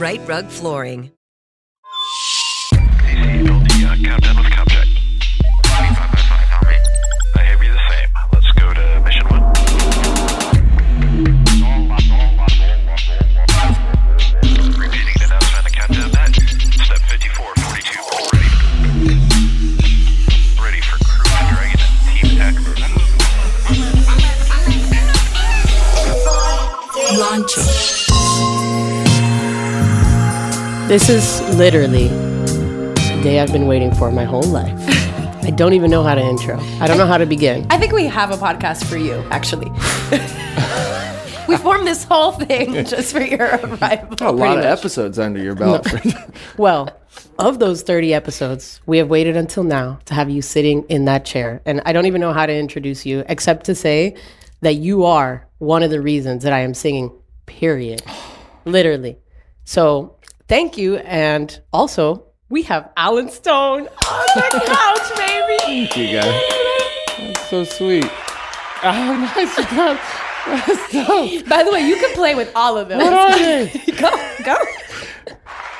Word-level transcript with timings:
Rite 0.00 0.26
Rug 0.26 0.48
Flooring. 0.48 1.10
Countdown 2.70 4.36
with 4.38 4.50
comp 4.50 4.70
check. 4.70 4.88
2555, 5.60 6.48
how 6.48 6.64
many? 6.64 6.78
I 7.36 7.42
have 7.44 7.62
you 7.62 7.70
the 7.70 7.78
same. 7.90 8.08
Let's 8.32 8.50
go 8.56 8.72
to 8.72 9.00
mission 9.04 9.28
one. 9.28 9.42
Repeating 14.80 15.16
the 15.20 15.24
announcement, 15.28 15.68
countdown. 15.74 16.32
Step 16.32 17.02
54, 17.04 17.54
42, 17.56 18.00
ready. 18.32 18.48
Ready 20.64 20.80
for 20.80 20.96
crew 21.04 21.28
dragon 21.52 21.76
team 22.08 22.40
This 30.90 31.08
is 31.08 31.40
literally 31.56 32.08
the 32.08 33.20
day 33.22 33.38
I've 33.38 33.52
been 33.52 33.68
waiting 33.68 33.94
for 33.94 34.10
my 34.10 34.24
whole 34.24 34.42
life. 34.42 34.74
I 35.44 35.50
don't 35.50 35.72
even 35.74 35.88
know 35.88 36.02
how 36.02 36.16
to 36.16 36.20
intro. 36.20 36.58
I 36.80 36.88
don't 36.88 36.98
know 36.98 37.06
how 37.06 37.16
to 37.16 37.26
begin. 37.26 37.64
I 37.70 37.78
think 37.78 37.92
we 37.92 38.06
have 38.06 38.32
a 38.32 38.36
podcast 38.36 38.84
for 38.86 38.96
you, 38.96 39.24
actually. 39.30 39.70
we 41.48 41.56
formed 41.58 41.86
this 41.86 42.02
whole 42.02 42.32
thing 42.32 42.84
just 42.84 43.12
for 43.12 43.20
your 43.20 43.60
arrival. 43.62 44.16
A 44.20 44.32
lot 44.32 44.58
of 44.58 44.64
episodes 44.64 45.16
under 45.20 45.40
your 45.40 45.54
belt. 45.54 45.86
Well, 46.56 46.90
of 47.38 47.60
those 47.60 47.82
30 47.82 48.12
episodes, 48.12 48.80
we 48.84 48.98
have 48.98 49.08
waited 49.08 49.36
until 49.36 49.62
now 49.62 50.00
to 50.06 50.14
have 50.14 50.28
you 50.28 50.42
sitting 50.42 50.82
in 50.88 51.04
that 51.04 51.24
chair. 51.24 51.62
And 51.66 51.82
I 51.86 51.92
don't 51.92 52.06
even 52.06 52.20
know 52.20 52.32
how 52.32 52.46
to 52.46 52.52
introduce 52.52 53.06
you 53.06 53.22
except 53.28 53.64
to 53.66 53.76
say 53.76 54.16
that 54.62 54.74
you 54.74 55.04
are 55.04 55.46
one 55.58 55.84
of 55.84 55.90
the 55.92 56.00
reasons 56.00 56.42
that 56.42 56.52
I 56.52 56.62
am 56.62 56.74
singing, 56.74 57.12
period. 57.46 58.02
Literally. 58.64 59.18
So 59.64 60.16
thank 60.50 60.76
you. 60.76 60.96
And 60.98 61.58
also, 61.72 62.26
we 62.50 62.62
have 62.64 62.90
Allen 62.96 63.30
Stone 63.30 63.82
on 63.82 64.26
the 64.34 64.62
couch, 64.66 65.16
baby. 65.16 65.58
Thank 65.60 65.96
you, 65.96 66.20
guys. 66.20 66.42
That's 67.18 67.48
so 67.48 67.64
sweet. 67.64 68.04
Oh, 68.82 69.32
nice. 69.36 69.56
You 69.56 69.64
got- 69.64 70.00
That's. 70.46 71.42
By 71.48 71.62
the 71.62 71.70
way, 71.72 71.86
you 71.86 71.96
can 71.96 72.12
play 72.14 72.34
with 72.34 72.50
all 72.56 72.76
of 72.76 72.88
them. 72.88 72.98
What 72.98 73.12
are 73.12 73.38
they? 73.38 73.68
go, 73.98 74.10
go. 74.42 74.56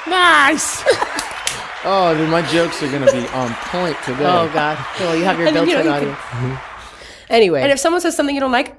Nice. 0.07 0.85
Oh, 1.83 2.15
dude, 2.17 2.29
my 2.29 2.43
jokes 2.43 2.83
are 2.83 2.93
gonna 2.93 3.11
be 3.11 3.27
on 3.29 3.53
point 3.73 3.97
today. 4.05 4.25
Oh, 4.27 4.51
God. 4.53 4.79
Well, 5.01 5.17
you 5.17 5.25
have 5.25 5.39
your 5.39 5.49
And 5.49 5.57
then, 5.57 5.67
you 5.69 5.75
know, 5.75 5.83
you 5.83 5.91
audience. 5.91 6.61
Anyway. 7.31 7.63
And 7.63 7.73
if 7.73 7.79
someone 7.79 8.01
says 8.03 8.15
something 8.15 8.35
you 8.35 8.41
don't 8.41 8.53
like, 8.53 8.77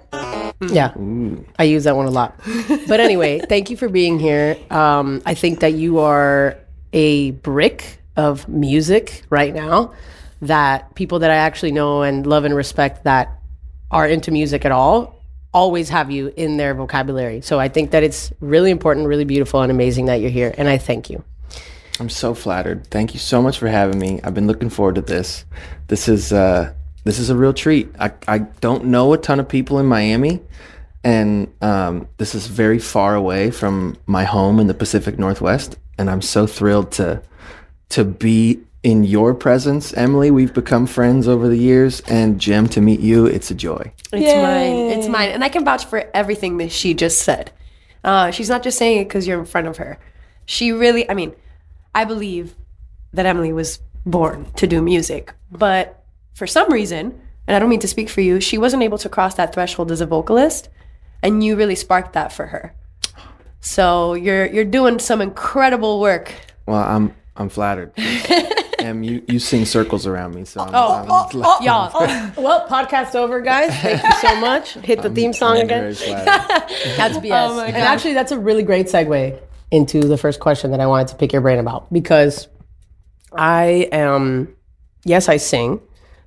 Yeah, 0.71 0.93
I 1.57 1.63
use 1.63 1.85
that 1.85 1.95
one 1.95 2.05
a 2.05 2.11
lot. 2.11 2.39
But 2.87 2.99
anyway, 2.99 3.39
thank 3.49 3.69
you 3.69 3.77
for 3.77 3.89
being 3.89 4.19
here. 4.19 4.57
Um, 4.69 5.21
I 5.25 5.33
think 5.33 5.61
that 5.61 5.73
you 5.73 5.99
are 5.99 6.57
a 6.93 7.31
brick 7.31 7.99
of 8.15 8.47
music 8.47 9.23
right 9.29 9.53
now 9.53 9.93
that 10.41 10.93
people 10.95 11.19
that 11.19 11.31
I 11.31 11.35
actually 11.35 11.71
know 11.71 12.03
and 12.03 12.25
love 12.25 12.45
and 12.45 12.55
respect 12.55 13.05
that 13.05 13.39
are 13.89 14.07
into 14.07 14.31
music 14.31 14.65
at 14.65 14.71
all 14.71 15.21
always 15.53 15.89
have 15.89 16.11
you 16.11 16.33
in 16.35 16.57
their 16.57 16.73
vocabulary. 16.73 17.41
So 17.41 17.59
I 17.59 17.67
think 17.67 17.91
that 17.91 18.03
it's 18.03 18.31
really 18.39 18.71
important, 18.71 19.07
really 19.07 19.25
beautiful, 19.25 19.61
and 19.61 19.71
amazing 19.71 20.05
that 20.05 20.15
you're 20.21 20.29
here. 20.29 20.53
And 20.57 20.67
I 20.67 20.77
thank 20.77 21.09
you. 21.09 21.23
I'm 21.99 22.09
so 22.09 22.33
flattered. 22.33 22.87
Thank 22.87 23.13
you 23.13 23.19
so 23.19 23.41
much 23.41 23.59
for 23.59 23.67
having 23.67 23.99
me. 23.99 24.21
I've 24.23 24.33
been 24.33 24.47
looking 24.47 24.69
forward 24.69 24.95
to 24.95 25.01
this. 25.01 25.45
This 25.87 26.07
is 26.07 26.31
uh, 26.31 26.73
this 27.03 27.19
is 27.19 27.29
a 27.29 27.35
real 27.35 27.53
treat. 27.53 27.89
I, 27.99 28.11
I 28.27 28.39
don't 28.39 28.85
know 28.85 29.13
a 29.13 29.17
ton 29.17 29.39
of 29.39 29.47
people 29.47 29.79
in 29.79 29.85
Miami, 29.85 30.41
and 31.03 31.51
um, 31.61 32.07
this 32.17 32.35
is 32.35 32.47
very 32.47 32.79
far 32.79 33.15
away 33.15 33.51
from 33.51 33.97
my 34.05 34.23
home 34.23 34.59
in 34.59 34.67
the 34.67 34.73
Pacific 34.73 35.17
Northwest. 35.17 35.77
And 35.97 36.09
I'm 36.09 36.21
so 36.21 36.47
thrilled 36.47 36.91
to 36.93 37.21
to 37.89 38.05
be 38.05 38.59
in 38.83 39.03
your 39.03 39.33
presence, 39.33 39.93
Emily. 39.93 40.31
We've 40.31 40.53
become 40.53 40.87
friends 40.87 41.27
over 41.27 41.47
the 41.47 41.57
years, 41.57 42.01
and 42.07 42.39
Gem, 42.39 42.67
to 42.69 42.81
meet 42.81 42.99
you, 42.99 43.25
it's 43.25 43.51
a 43.51 43.55
joy. 43.55 43.91
it's 44.11 44.33
mine. 44.33 44.97
It's 44.97 45.07
mine. 45.07 45.29
And 45.29 45.43
I 45.43 45.49
can 45.49 45.65
vouch 45.65 45.85
for 45.85 46.09
everything 46.13 46.57
that 46.57 46.71
she 46.71 46.93
just 46.93 47.21
said. 47.21 47.51
Uh, 48.03 48.31
she's 48.31 48.49
not 48.49 48.63
just 48.63 48.77
saying 48.77 49.01
it 49.01 49.05
because 49.05 49.27
you're 49.27 49.39
in 49.39 49.45
front 49.45 49.67
of 49.67 49.77
her. 49.77 49.99
She 50.45 50.71
really, 50.71 51.07
I 51.09 51.13
mean, 51.13 51.35
I 51.93 52.05
believe 52.05 52.55
that 53.13 53.25
Emily 53.25 53.53
was 53.53 53.79
born 54.05 54.51
to 54.55 54.65
do 54.65 54.81
music, 54.81 55.33
but 55.51 56.00
for 56.33 56.47
some 56.47 56.71
reason, 56.71 57.19
and 57.47 57.55
I 57.55 57.59
don't 57.59 57.69
mean 57.69 57.79
to 57.81 57.87
speak 57.87 58.09
for 58.09 58.21
you, 58.21 58.39
she 58.39 58.57
wasn't 58.57 58.83
able 58.83 58.97
to 58.99 59.09
cross 59.09 59.35
that 59.35 59.53
threshold 59.53 59.91
as 59.91 60.01
a 60.01 60.05
vocalist, 60.05 60.69
and 61.23 61.43
you 61.43 61.55
really 61.55 61.75
sparked 61.75 62.13
that 62.13 62.31
for 62.31 62.47
her. 62.47 62.73
So 63.59 64.13
you're 64.15 64.45
you're 64.47 64.65
doing 64.65 64.99
some 64.99 65.21
incredible 65.21 65.99
work. 65.99 66.33
Well, 66.65 66.81
I'm 66.81 67.13
I'm 67.35 67.49
flattered. 67.49 67.93
Em, 68.79 69.03
you 69.03 69.23
you 69.27 69.37
sing 69.37 69.65
circles 69.65 70.07
around 70.07 70.33
me, 70.33 70.43
so 70.43 70.61
I'm, 70.61 70.69
Oh, 70.73 70.93
I'm 70.95 71.05
oh, 71.07 71.27
glad- 71.29 71.45
oh, 71.45 71.63
y'all. 71.63 71.91
Oh. 71.93 72.33
Well, 72.37 72.67
podcast 72.67 73.13
over, 73.13 73.39
guys. 73.39 73.69
Thank 73.79 74.01
you 74.01 74.11
so 74.13 74.35
much. 74.37 74.73
Hit 74.73 75.03
the 75.03 75.09
theme 75.11 75.33
song 75.33 75.57
I'm 75.57 75.65
again. 75.65 75.83
That's 75.99 77.17
BS. 77.17 77.29
Oh 77.31 77.59
and 77.59 77.75
actually, 77.75 78.15
that's 78.15 78.31
a 78.31 78.39
really 78.39 78.63
great 78.63 78.87
segue 78.87 79.39
into 79.69 79.99
the 80.01 80.17
first 80.17 80.39
question 80.39 80.71
that 80.71 80.79
I 80.79 80.87
wanted 80.87 81.09
to 81.09 81.15
pick 81.15 81.31
your 81.31 81.43
brain 81.43 81.59
about 81.59 81.93
because 81.93 82.47
I 83.33 83.87
am, 83.91 84.53
yes, 85.05 85.29
I 85.29 85.37
sing, 85.37 85.79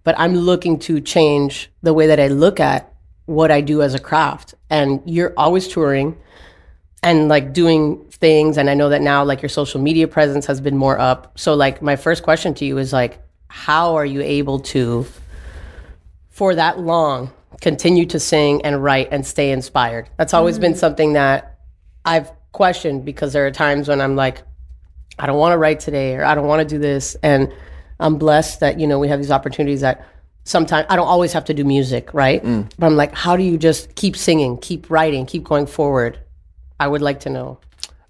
but 0.04 0.14
I'm 0.18 0.34
looking 0.34 0.78
to 0.80 1.00
change 1.00 1.70
the 1.82 1.92
way 1.92 2.06
that 2.06 2.20
I 2.20 2.28
look 2.28 2.60
at 2.60 2.92
what 3.26 3.50
I 3.50 3.62
do 3.62 3.82
as 3.82 3.94
a 3.94 3.98
craft. 3.98 4.54
And 4.70 5.02
you're 5.06 5.32
always 5.36 5.66
touring 5.66 6.16
and 7.02 7.28
like 7.28 7.52
doing 7.52 8.04
things. 8.10 8.58
And 8.58 8.70
I 8.70 8.74
know 8.74 8.90
that 8.90 9.02
now, 9.02 9.24
like, 9.24 9.42
your 9.42 9.48
social 9.48 9.80
media 9.80 10.06
presence 10.06 10.46
has 10.46 10.60
been 10.60 10.76
more 10.76 10.98
up. 10.98 11.38
So, 11.38 11.54
like, 11.54 11.82
my 11.82 11.96
first 11.96 12.22
question 12.22 12.54
to 12.54 12.64
you 12.64 12.78
is 12.78 12.92
like, 12.92 13.18
how 13.48 13.96
are 13.96 14.06
you 14.06 14.20
able 14.20 14.60
to, 14.60 15.06
for 16.28 16.54
that 16.54 16.80
long, 16.80 17.32
continue 17.60 18.06
to 18.06 18.20
sing 18.20 18.62
and 18.62 18.82
write 18.82 19.08
and 19.10 19.26
stay 19.26 19.52
inspired? 19.52 20.08
That's 20.16 20.34
always 20.34 20.58
been 20.58 20.74
mm. 20.74 20.78
something 20.78 21.14
that 21.14 21.60
I've 22.04 22.30
questioned 22.52 23.04
because 23.04 23.32
there 23.32 23.46
are 23.46 23.50
times 23.50 23.88
when 23.88 24.00
I'm 24.00 24.16
like, 24.16 24.42
I 25.18 25.26
don't 25.26 25.38
want 25.38 25.52
to 25.52 25.58
write 25.58 25.80
today 25.80 26.16
or 26.16 26.24
I 26.24 26.34
don't 26.34 26.46
want 26.46 26.60
to 26.60 26.74
do 26.74 26.78
this. 26.78 27.16
And 27.22 27.52
I'm 28.00 28.16
blessed 28.16 28.60
that, 28.60 28.78
you 28.80 28.86
know, 28.86 28.98
we 28.98 29.08
have 29.08 29.18
these 29.20 29.30
opportunities 29.30 29.80
that 29.82 30.06
sometimes 30.44 30.86
I 30.90 30.96
don't 30.96 31.06
always 31.06 31.32
have 31.32 31.44
to 31.46 31.54
do 31.54 31.64
music, 31.64 32.12
right? 32.12 32.42
But 32.42 32.86
I'm 32.86 32.96
like, 32.96 33.14
how 33.14 33.36
do 33.36 33.42
you 33.42 33.56
just 33.58 33.94
keep 33.94 34.16
singing, 34.16 34.58
keep 34.58 34.90
writing, 34.90 35.26
keep 35.26 35.44
going 35.44 35.66
forward? 35.66 36.18
I 36.80 36.88
would 36.88 37.02
like 37.02 37.20
to 37.20 37.30
know. 37.30 37.58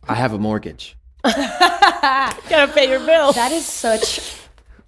I 0.08 0.14
have 0.14 0.32
a 0.32 0.38
mortgage. 0.38 0.96
Get 1.24 1.34
gotta 2.48 2.72
pay 2.72 2.88
your 2.90 3.00
bills. 3.00 3.34
That 3.36 3.52
is 3.52 3.64
such. 3.66 4.36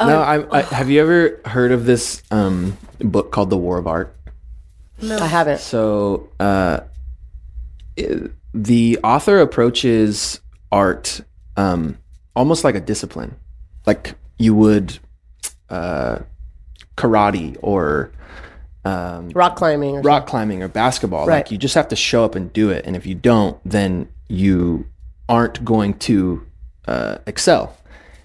no, 0.01 0.21
I, 0.21 0.59
I, 0.59 0.63
have 0.63 0.91
you 0.91 1.01
ever 1.01 1.41
heard 1.47 1.73
of 1.73 1.87
this 1.87 2.23
um, 2.31 2.77
book 2.99 3.33
called 3.33 3.49
The 3.51 3.57
War 3.57 3.79
of 3.79 3.87
Art? 3.87 4.15
No, 5.01 5.17
I 5.19 5.27
haven't. 5.27 5.61
So 5.61 6.29
uh, 6.41 6.81
i- 7.99 8.29
the 8.55 8.99
author 9.05 9.41
approaches 9.41 10.41
art 10.73 11.21
um, 11.57 11.99
almost 12.35 12.65
like 12.65 12.75
a 12.75 12.81
discipline, 12.81 13.37
like 13.87 14.15
you 14.38 14.55
would 14.55 14.99
uh, 15.71 16.21
karate 16.97 17.56
or 17.62 18.12
um, 18.85 19.31
Rock 19.31 19.56
climbing. 19.56 19.97
Or 19.97 20.00
rock 20.03 20.27
climbing 20.27 20.62
or 20.62 20.69
basketball. 20.69 21.27
Right. 21.27 21.38
Like 21.38 21.50
you 21.50 21.59
just 21.59 21.75
have 21.75 21.88
to 21.88 21.97
show 21.97 22.25
up 22.25 22.37
and 22.37 22.53
do 22.53 22.71
it, 22.71 22.87
and 22.87 22.94
if 22.94 23.05
you 23.05 23.17
don't, 23.17 23.59
then 23.65 24.09
you 24.29 24.87
aren't 25.29 25.65
going 25.65 25.94
to 25.94 26.47
uh, 26.87 27.19
excel. 27.27 27.77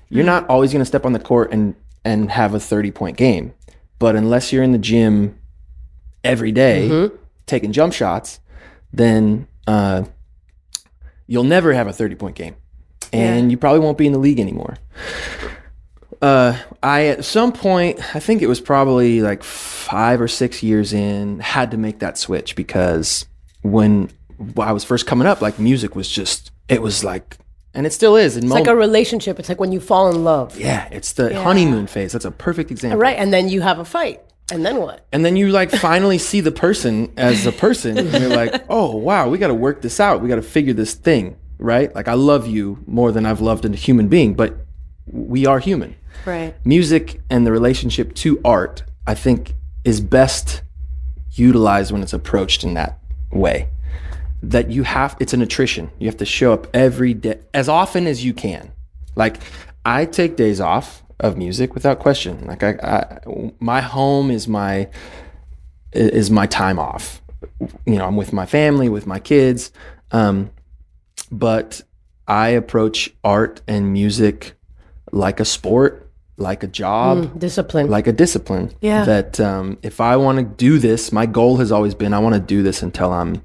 You're 0.10 0.25
not 0.25 0.48
always 0.50 0.72
going 0.72 0.81
to 0.81 0.86
step 0.86 1.06
on 1.06 1.13
the 1.13 1.19
court 1.19 1.52
and 1.52 1.74
and 2.04 2.30
have 2.31 2.54
a 2.54 2.60
30 2.60 2.92
point 2.92 3.18
game, 3.18 3.54
but 3.98 4.16
unless 4.16 4.52
you're 4.52 4.63
in 4.63 4.72
the 4.72 4.78
gym 4.78 5.40
every 6.24 6.52
day 6.52 7.10
taking 7.48 7.72
jump 7.72 7.94
shots, 7.94 8.40
then 8.94 9.48
uh, 9.68 10.04
you'll 11.28 11.44
never 11.44 11.74
have 11.74 11.88
a 11.88 11.94
30 11.94 12.16
point 12.16 12.36
game, 12.36 12.56
and 13.12 13.50
you 13.50 13.58
probably 13.58 13.80
won't 13.80 13.98
be 13.98 14.06
in 14.06 14.13
the 14.13 14.19
league 14.19 14.40
anymore. 14.40 14.78
Uh, 16.22 16.58
I 16.84 17.08
at 17.08 17.26
some 17.26 17.52
point, 17.52 18.00
I 18.16 18.20
think 18.20 18.42
it 18.42 18.48
was 18.48 18.62
probably 18.62 19.22
like 19.22 19.44
five 19.44 20.22
or 20.22 20.28
six 20.28 20.62
years 20.62 20.94
in, 20.94 21.40
had 21.40 21.72
to 21.72 21.78
make 21.78 22.00
that 22.00 22.18
switch 22.18 22.56
because 22.56 23.26
when 23.64 24.12
I 24.60 24.72
was 24.72 24.84
first 24.84 25.08
coming 25.08 25.28
up, 25.28 25.42
like 25.42 25.60
music 25.60 25.96
was 25.96 26.10
just, 26.10 26.52
it 26.68 26.82
was 26.82 27.04
like, 27.04 27.38
and 27.74 27.88
it 27.88 27.94
still 27.94 28.16
is. 28.18 28.38
In 28.38 28.44
It's 28.44 28.54
like 28.54 28.68
a 28.68 28.76
relationship. 28.76 29.40
It's 29.40 29.50
like 29.50 29.60
when 29.60 29.72
you 29.72 29.80
fall 29.80 30.10
in 30.10 30.24
love. 30.24 30.60
yeah, 30.60 30.88
it's 30.92 31.14
the 31.14 31.42
honeymoon 31.42 31.88
phase. 31.88 32.12
That's 32.12 32.26
a 32.26 32.32
perfect 32.32 32.70
example. 32.70 33.00
Right. 33.00 33.18
And 33.18 33.34
then 33.34 33.50
you 33.50 33.62
have 33.62 33.80
a 33.80 33.86
fight. 33.86 34.22
And 34.52 34.66
then 34.66 34.78
what? 34.78 35.06
And 35.14 35.24
then 35.24 35.38
you 35.38 35.50
like 35.50 35.72
finally 35.72 36.18
see 36.18 36.42
the 36.42 36.52
person 36.52 37.14
as 37.16 37.46
a 37.46 37.54
person, 37.54 37.98
and 37.98 38.12
you're 38.12 38.36
like, 38.36 38.66
oh 38.70 38.98
wow, 38.98 39.30
we 39.30 39.38
got 39.38 39.48
to 39.48 39.54
work 39.54 39.82
this 39.82 40.00
out. 40.02 40.22
We 40.22 40.28
got 40.28 40.36
to 40.36 40.42
figure 40.42 40.74
this 40.74 40.94
thing, 40.94 41.38
right? 41.58 41.94
Like 41.96 42.10
I 42.10 42.16
love 42.16 42.48
you 42.48 42.84
more 42.86 43.14
than 43.14 43.26
I've 43.26 43.40
loved 43.40 43.64
a 43.64 43.70
human 43.70 44.10
being, 44.10 44.34
but 44.34 44.58
we 45.06 45.46
are 45.46 45.60
human. 45.60 45.96
Right. 46.25 46.54
music 46.66 47.22
and 47.30 47.48
the 47.48 47.52
relationship 47.52 48.13
to 48.16 48.40
art, 48.46 48.84
I 49.08 49.16
think, 49.16 49.56
is 49.84 50.00
best 50.02 50.62
utilized 51.31 51.92
when 51.92 52.04
it's 52.04 52.13
approached 52.13 52.63
in 52.63 52.75
that 52.75 53.00
way. 53.31 53.68
That 54.44 54.72
you 54.72 54.84
have, 54.84 55.16
it's 55.19 55.34
an 55.34 55.42
attrition. 55.42 55.92
You 56.00 56.08
have 56.08 56.18
to 56.18 56.25
show 56.25 56.54
up 56.54 56.68
every 56.74 57.13
day, 57.13 57.40
as 57.54 57.69
often 57.69 58.08
as 58.08 58.24
you 58.25 58.34
can. 58.34 58.72
Like, 59.16 59.38
I 59.86 60.06
take 60.06 60.36
days 60.36 60.60
off 60.60 61.04
of 61.19 61.38
music 61.38 61.74
without 61.74 62.00
question. 62.00 62.46
Like, 62.48 62.63
I, 62.63 62.72
I 62.84 63.52
my 63.60 63.81
home 63.81 64.31
is 64.31 64.48
my 64.48 64.90
is 65.94 66.31
my 66.31 66.48
time 66.48 66.80
off. 66.80 67.22
You 67.86 67.98
know, 67.98 68.06
I'm 68.06 68.16
with 68.16 68.34
my 68.34 68.46
family, 68.46 68.90
with 68.90 69.06
my 69.06 69.19
kids, 69.19 69.72
um, 70.12 70.52
but 71.31 71.81
I 72.28 72.50
approach 72.50 73.13
art 73.24 73.62
and 73.68 73.92
music 73.94 74.54
like 75.12 75.40
a 75.40 75.46
sport, 75.46 76.00
like 76.42 76.64
a 76.64 76.68
job, 76.68 77.40
Discipline. 77.40 77.88
like 77.90 78.08
a 78.08 78.12
discipline. 78.12 78.72
Yeah. 78.82 79.06
That 79.06 79.40
um, 79.40 79.78
if 79.82 80.02
I 80.02 80.18
want 80.18 80.40
to 80.40 80.44
do 80.44 80.80
this, 80.80 81.12
my 81.12 81.26
goal 81.26 81.58
has 81.58 81.72
always 81.72 81.96
been 81.96 82.14
I 82.14 82.20
want 82.20 82.36
to 82.36 82.42
do 82.42 82.64
this 82.64 82.82
until 82.82 83.14
I'm, 83.14 83.42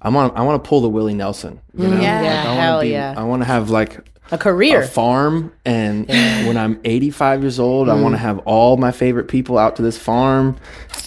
I 0.00 0.08
want 0.10 0.36
I 0.36 0.42
want 0.42 0.62
to 0.62 0.68
pull 0.68 0.80
the 0.80 0.88
Willie 0.88 1.14
Nelson. 1.14 1.60
You 1.74 1.88
know? 1.88 2.00
Yeah. 2.00 2.20
Like, 2.20 2.46
I 2.46 2.54
hell 2.54 2.80
be, 2.82 2.88
yeah. 2.88 3.14
I 3.16 3.22
want 3.24 3.42
to 3.42 3.46
have 3.46 3.70
like 3.70 4.00
a 4.30 4.38
career. 4.38 4.82
a 4.82 4.86
farm, 4.86 5.52
and 5.64 6.08
when 6.08 6.56
I'm 6.56 6.80
85 6.84 7.42
years 7.42 7.58
old, 7.60 7.88
I 7.88 7.94
want 8.00 8.14
to 8.14 8.18
have 8.18 8.38
all 8.40 8.78
my 8.78 8.90
favorite 8.90 9.28
people 9.28 9.58
out 9.58 9.76
to 9.76 9.82
this 9.82 9.98
farm 9.98 10.56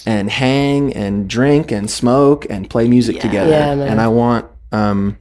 and 0.06 0.30
hang 0.30 0.92
and 0.92 1.28
drink 1.28 1.72
and 1.72 1.90
smoke 1.90 2.46
and 2.48 2.70
play 2.70 2.88
music 2.88 3.20
together. 3.20 3.50
Yeah, 3.50 3.74
man. 3.74 3.88
and 3.88 4.00
I 4.00 4.06
want, 4.08 4.46
um, 4.70 5.18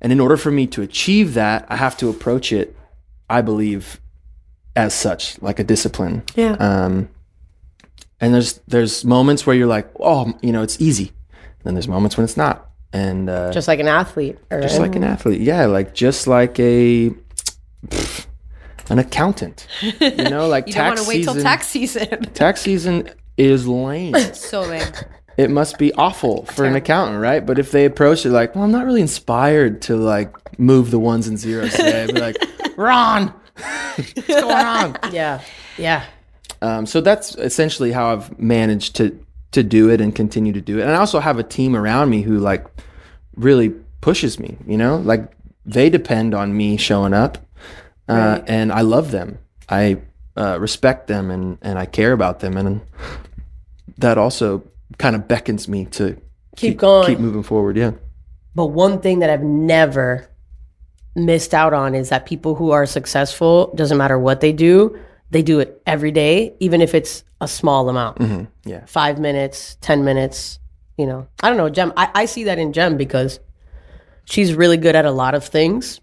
and 0.00 0.10
in 0.10 0.20
order 0.20 0.38
for 0.38 0.50
me 0.50 0.66
to 0.68 0.80
achieve 0.80 1.34
that, 1.34 1.66
I 1.68 1.76
have 1.76 1.98
to 1.98 2.08
approach 2.08 2.50
it, 2.50 2.74
I 3.28 3.42
believe, 3.42 4.00
as 4.76 4.94
such, 4.94 5.40
like 5.42 5.58
a 5.58 5.64
discipline. 5.64 6.22
Yeah. 6.34 6.52
Um, 6.52 7.08
and 8.20 8.32
there's 8.32 8.60
there's 8.68 9.04
moments 9.04 9.46
where 9.46 9.56
you're 9.56 9.66
like, 9.66 9.90
oh, 10.00 10.32
you 10.42 10.52
know, 10.52 10.62
it's 10.62 10.80
easy. 10.80 11.12
And 11.38 11.64
then 11.64 11.74
there's 11.74 11.88
moments 11.88 12.16
when 12.16 12.24
it's 12.24 12.36
not. 12.36 12.70
And 12.92 13.30
uh, 13.30 13.50
just 13.52 13.68
like 13.68 13.80
an 13.80 13.88
athlete. 13.88 14.38
Or 14.50 14.60
just 14.60 14.78
like 14.78 14.94
an 14.96 15.02
athlete 15.04 15.40
yeah 15.40 15.64
like 15.64 15.94
just 15.94 16.26
like 16.26 16.58
a 16.60 17.10
pff, 17.86 18.26
an 18.90 18.98
accountant 18.98 19.66
you 19.80 20.10
know 20.28 20.46
like 20.46 20.66
You 20.66 20.74
don't 20.74 20.84
want 20.88 20.96
tax 20.98 21.02
to 21.02 21.08
wait 21.08 21.24
till 21.24 21.32
season 21.32 21.42
tax 21.42 21.66
season. 21.68 22.22
tax 22.34 22.60
season 22.60 23.10
is 23.38 23.66
lame 23.66 24.14
so 24.34 24.60
lame. 24.60 24.82
it 25.38 25.50
must 25.50 25.78
be 25.78 25.90
awful 25.94 26.44
for 26.46 26.66
an 26.66 26.76
accountant 26.76 27.18
right 27.22 27.46
but 27.46 27.58
if 27.58 27.70
they 27.70 27.86
approach 27.86 28.26
it 28.26 28.30
like 28.30 28.54
well 28.54 28.62
i'm 28.64 28.70
not 28.70 28.84
really 28.84 29.00
inspired 29.00 29.80
to 29.82 29.96
like 29.96 30.58
move 30.58 30.90
the 30.90 30.98
ones 30.98 31.26
and 31.28 31.38
zeros 31.38 31.72
today 31.72 32.02
I'd 32.02 32.14
be 32.14 32.20
like 32.20 32.36
ron 32.76 33.32
what's 33.96 34.26
going 34.26 34.44
on 34.50 34.96
yeah. 35.12 35.40
Yeah. 35.78 36.04
um, 36.60 36.86
so 36.86 37.00
that's 37.00 37.34
essentially 37.36 37.92
how 37.92 38.12
I've 38.12 38.38
managed 38.38 38.96
to 38.96 39.18
to 39.52 39.62
do 39.62 39.90
it 39.90 40.00
and 40.00 40.14
continue 40.14 40.52
to 40.54 40.60
do 40.62 40.78
it. 40.78 40.82
And 40.82 40.90
I 40.92 40.96
also 40.96 41.20
have 41.20 41.38
a 41.38 41.42
team 41.42 41.76
around 41.76 42.08
me 42.08 42.22
who 42.22 42.38
like 42.38 42.64
really 43.36 43.68
pushes 44.00 44.38
me. 44.38 44.56
You 44.66 44.78
know, 44.78 44.96
like 44.96 45.30
they 45.66 45.90
depend 45.90 46.34
on 46.34 46.56
me 46.56 46.76
showing 46.78 47.12
up, 47.14 47.38
uh, 48.08 48.40
and 48.46 48.72
I 48.72 48.80
love 48.80 49.10
them. 49.10 49.38
I 49.68 49.98
uh, 50.36 50.58
respect 50.58 51.06
them 51.06 51.30
and 51.30 51.58
and 51.62 51.78
I 51.78 51.84
care 51.86 52.12
about 52.12 52.40
them, 52.40 52.56
and 52.56 52.80
that 53.98 54.16
also 54.18 54.64
kind 54.98 55.14
of 55.16 55.28
beckons 55.28 55.68
me 55.68 55.84
to 55.86 56.16
Keep 56.56 56.78
going. 56.78 57.06
keep 57.06 57.18
moving 57.18 57.42
forward. 57.42 57.76
Yeah. 57.76 57.92
But 58.54 58.66
one 58.66 59.00
thing 59.00 59.20
that 59.20 59.30
I've 59.30 59.42
never 59.42 60.28
missed 61.14 61.52
out 61.54 61.72
on 61.74 61.94
is 61.94 62.08
that 62.08 62.26
people 62.26 62.54
who 62.54 62.70
are 62.70 62.86
successful, 62.86 63.72
doesn't 63.74 63.98
matter 63.98 64.18
what 64.18 64.40
they 64.40 64.52
do, 64.52 64.98
they 65.30 65.42
do 65.42 65.60
it 65.60 65.80
every 65.86 66.10
day, 66.10 66.54
even 66.60 66.80
if 66.80 66.94
it's 66.94 67.24
a 67.40 67.48
small 67.48 67.88
amount. 67.88 68.48
Yeah. 68.64 68.84
Five 68.86 69.18
minutes, 69.18 69.76
10 69.80 70.04
minutes, 70.04 70.58
you 70.96 71.06
know. 71.06 71.26
I 71.42 71.48
don't 71.48 71.56
know, 71.58 71.68
Gem. 71.70 71.92
I, 71.96 72.10
I 72.14 72.24
see 72.26 72.44
that 72.44 72.58
in 72.58 72.72
Gem 72.72 72.96
because 72.96 73.40
she's 74.24 74.54
really 74.54 74.76
good 74.76 74.94
at 74.94 75.04
a 75.04 75.10
lot 75.10 75.34
of 75.34 75.44
things 75.44 76.00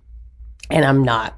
and 0.70 0.84
I'm 0.86 1.04
not. 1.04 1.36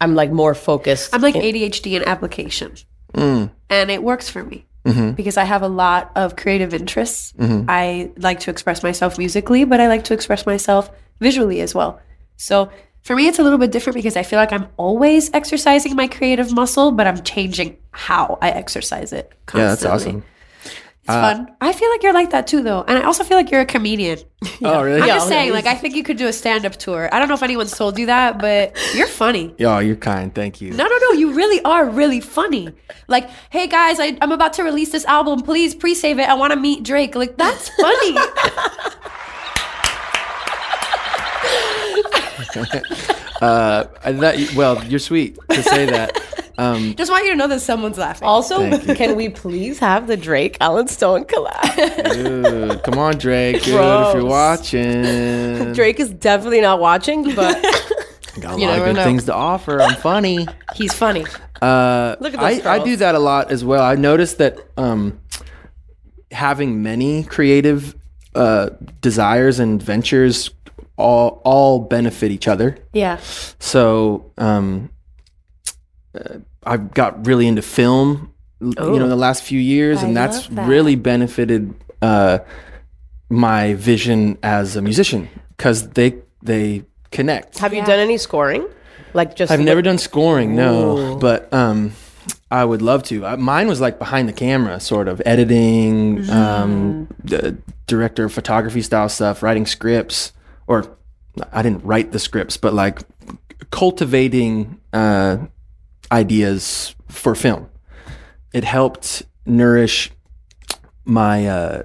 I'm 0.00 0.14
like 0.14 0.30
more 0.30 0.54
focused. 0.54 1.14
I'm 1.14 1.22
like 1.22 1.34
ADHD 1.34 1.94
in 1.96 2.06
application, 2.08 2.74
Mm. 3.14 3.50
and 3.70 3.90
it 3.90 4.02
works 4.02 4.28
for 4.28 4.44
me 4.44 4.64
Mm-hmm. 4.84 5.12
because 5.12 5.36
I 5.36 5.44
have 5.44 5.62
a 5.62 5.68
lot 5.68 6.12
of 6.14 6.36
creative 6.36 6.72
interests. 6.72 7.34
I 7.40 8.10
like 8.16 8.40
to 8.40 8.50
express 8.50 8.82
myself 8.82 9.18
musically, 9.18 9.64
but 9.64 9.80
I 9.80 9.88
like 9.88 10.04
to 10.04 10.14
express 10.14 10.46
myself 10.46 10.90
visually 11.20 11.60
as 11.60 11.74
well. 11.74 12.00
So 12.36 12.70
for 13.08 13.16
me, 13.16 13.26
it's 13.26 13.38
a 13.38 13.42
little 13.42 13.56
bit 13.56 13.72
different 13.72 13.94
because 13.94 14.18
I 14.18 14.22
feel 14.22 14.38
like 14.38 14.52
I'm 14.52 14.68
always 14.76 15.32
exercising 15.32 15.96
my 15.96 16.08
creative 16.08 16.52
muscle, 16.52 16.92
but 16.92 17.06
I'm 17.06 17.22
changing 17.22 17.78
how 17.90 18.36
I 18.42 18.50
exercise 18.50 19.14
it. 19.14 19.32
Constantly. 19.46 19.62
Yeah, 19.62 19.68
that's 19.68 19.84
awesome. 19.86 20.24
It's 20.62 21.08
uh, 21.08 21.22
fun. 21.22 21.56
I 21.62 21.72
feel 21.72 21.88
like 21.88 22.02
you're 22.02 22.12
like 22.12 22.28
that 22.32 22.46
too, 22.46 22.62
though, 22.62 22.84
and 22.86 22.98
I 22.98 23.04
also 23.04 23.24
feel 23.24 23.38
like 23.38 23.50
you're 23.50 23.62
a 23.62 23.66
comedian. 23.66 24.18
Oh, 24.62 24.82
really? 24.82 25.00
I'm 25.00 25.08
Yeah, 25.08 25.14
just 25.14 25.28
saying, 25.28 25.52
like, 25.52 25.64
I 25.66 25.74
think 25.74 25.96
you 25.96 26.02
could 26.02 26.18
do 26.18 26.26
a 26.26 26.32
stand-up 26.32 26.76
tour. 26.76 27.08
I 27.10 27.18
don't 27.18 27.28
know 27.28 27.34
if 27.34 27.42
anyone's 27.42 27.72
told 27.72 27.98
you 27.98 28.06
that, 28.06 28.38
but 28.38 28.76
you're 28.94 29.06
funny. 29.06 29.54
Yo, 29.56 29.78
you're 29.78 29.96
kind. 29.96 30.34
Thank 30.34 30.60
you. 30.60 30.72
No, 30.72 30.84
no, 30.86 30.96
no. 30.98 31.12
You 31.12 31.32
really 31.32 31.62
are 31.62 31.88
really 31.88 32.20
funny. 32.20 32.68
Like, 33.06 33.30
hey 33.48 33.68
guys, 33.68 33.98
I, 33.98 34.18
I'm 34.20 34.32
about 34.32 34.52
to 34.54 34.64
release 34.64 34.92
this 34.92 35.06
album. 35.06 35.40
Please 35.40 35.74
pre-save 35.74 36.18
it. 36.18 36.28
I 36.28 36.34
want 36.34 36.52
to 36.52 36.58
meet 36.58 36.82
Drake. 36.82 37.14
Like, 37.14 37.38
that's 37.38 37.70
funny. 37.70 38.16
Uh, 43.40 43.84
that, 44.02 44.52
well, 44.56 44.82
you're 44.84 44.98
sweet 44.98 45.38
to 45.50 45.62
say 45.62 45.86
that. 45.86 46.20
Um, 46.58 46.94
Just 46.96 47.10
want 47.10 47.24
you 47.24 47.30
to 47.30 47.36
know 47.36 47.46
that 47.46 47.60
someone's 47.60 47.98
laughing. 47.98 48.26
also, 48.26 48.76
can 48.94 49.14
we 49.14 49.28
please 49.28 49.78
have 49.78 50.08
the 50.08 50.16
Drake 50.16 50.56
Allen 50.60 50.88
Stone 50.88 51.24
collab? 51.26 52.12
Dude, 52.14 52.82
come 52.82 52.98
on, 52.98 53.16
Drake. 53.16 53.62
Dude, 53.62 53.74
if 53.76 54.14
you're 54.14 54.24
watching, 54.24 55.72
Drake 55.72 56.00
is 56.00 56.10
definitely 56.10 56.60
not 56.60 56.80
watching, 56.80 57.32
but 57.36 57.62
got 58.40 58.56
a 58.56 58.60
you 58.60 58.66
lot 58.66 58.78
of 58.80 58.84
good 58.86 58.96
know. 58.96 59.04
things 59.04 59.24
to 59.26 59.34
offer. 59.34 59.80
I'm 59.80 59.94
funny. 59.96 60.46
He's 60.74 60.92
funny. 60.92 61.24
Uh, 61.62 62.16
Look 62.18 62.34
at 62.34 62.40
I, 62.40 62.54
those 62.54 62.66
I 62.66 62.76
girls. 62.78 62.88
do 62.88 62.96
that 62.96 63.14
a 63.14 63.18
lot 63.20 63.50
as 63.52 63.64
well. 63.64 63.84
I 63.84 63.94
noticed 63.94 64.38
that 64.38 64.58
um, 64.76 65.20
having 66.32 66.82
many 66.82 67.22
creative 67.22 67.94
uh, 68.34 68.70
desires 69.00 69.60
and 69.60 69.80
ventures 69.82 70.50
all 70.98 71.40
all 71.44 71.78
benefit 71.78 72.30
each 72.30 72.46
other. 72.48 72.76
Yeah. 72.92 73.18
So 73.58 74.32
um, 74.36 74.90
uh, 76.14 76.38
I've 76.64 76.92
got 76.92 77.26
really 77.26 77.46
into 77.46 77.62
film, 77.62 78.34
l- 78.60 78.92
you 78.92 78.98
know, 78.98 79.08
the 79.08 79.16
last 79.16 79.42
few 79.42 79.60
years, 79.60 80.02
and 80.02 80.16
that's 80.16 80.48
that. 80.48 80.68
really 80.68 80.96
benefited 80.96 81.72
uh, 82.02 82.40
my 83.30 83.74
vision 83.74 84.36
as 84.42 84.76
a 84.76 84.82
musician 84.82 85.28
because 85.56 85.88
they 85.90 86.16
they 86.42 86.84
connect. 87.10 87.58
have 87.58 87.72
you 87.72 87.78
Yeah. 87.80 87.86
done 87.86 87.98
any 88.00 88.18
scoring? 88.18 88.66
Like 89.14 89.36
just 89.36 89.50
I've 89.50 89.60
li- 89.60 89.64
never 89.64 89.80
done 89.82 89.98
scoring, 89.98 90.54
no, 90.54 91.16
but 91.18 91.50
um, 91.52 91.92
I 92.50 92.64
would 92.64 92.82
love 92.82 93.02
to. 93.04 93.24
I, 93.24 93.36
mine 93.36 93.66
was 93.68 93.80
like 93.80 93.98
behind 93.98 94.28
the 94.28 94.32
camera, 94.34 94.80
sort 94.80 95.08
of 95.08 95.22
editing, 95.24 96.28
um, 96.30 97.08
the 97.24 97.56
director 97.86 98.24
of 98.24 98.32
photography 98.34 98.82
style 98.82 99.08
stuff, 99.08 99.42
writing 99.42 99.64
scripts, 99.64 100.32
or 100.68 100.96
I 101.52 101.62
didn't 101.62 101.84
write 101.84 102.12
the 102.12 102.18
scripts, 102.18 102.56
but 102.56 102.72
like 102.74 103.00
cultivating 103.70 104.80
uh, 104.92 105.38
ideas 106.12 106.94
for 107.08 107.34
film. 107.34 107.68
It 108.52 108.64
helped 108.64 109.24
nourish 109.44 110.10
my 111.04 111.46
uh, 111.46 111.82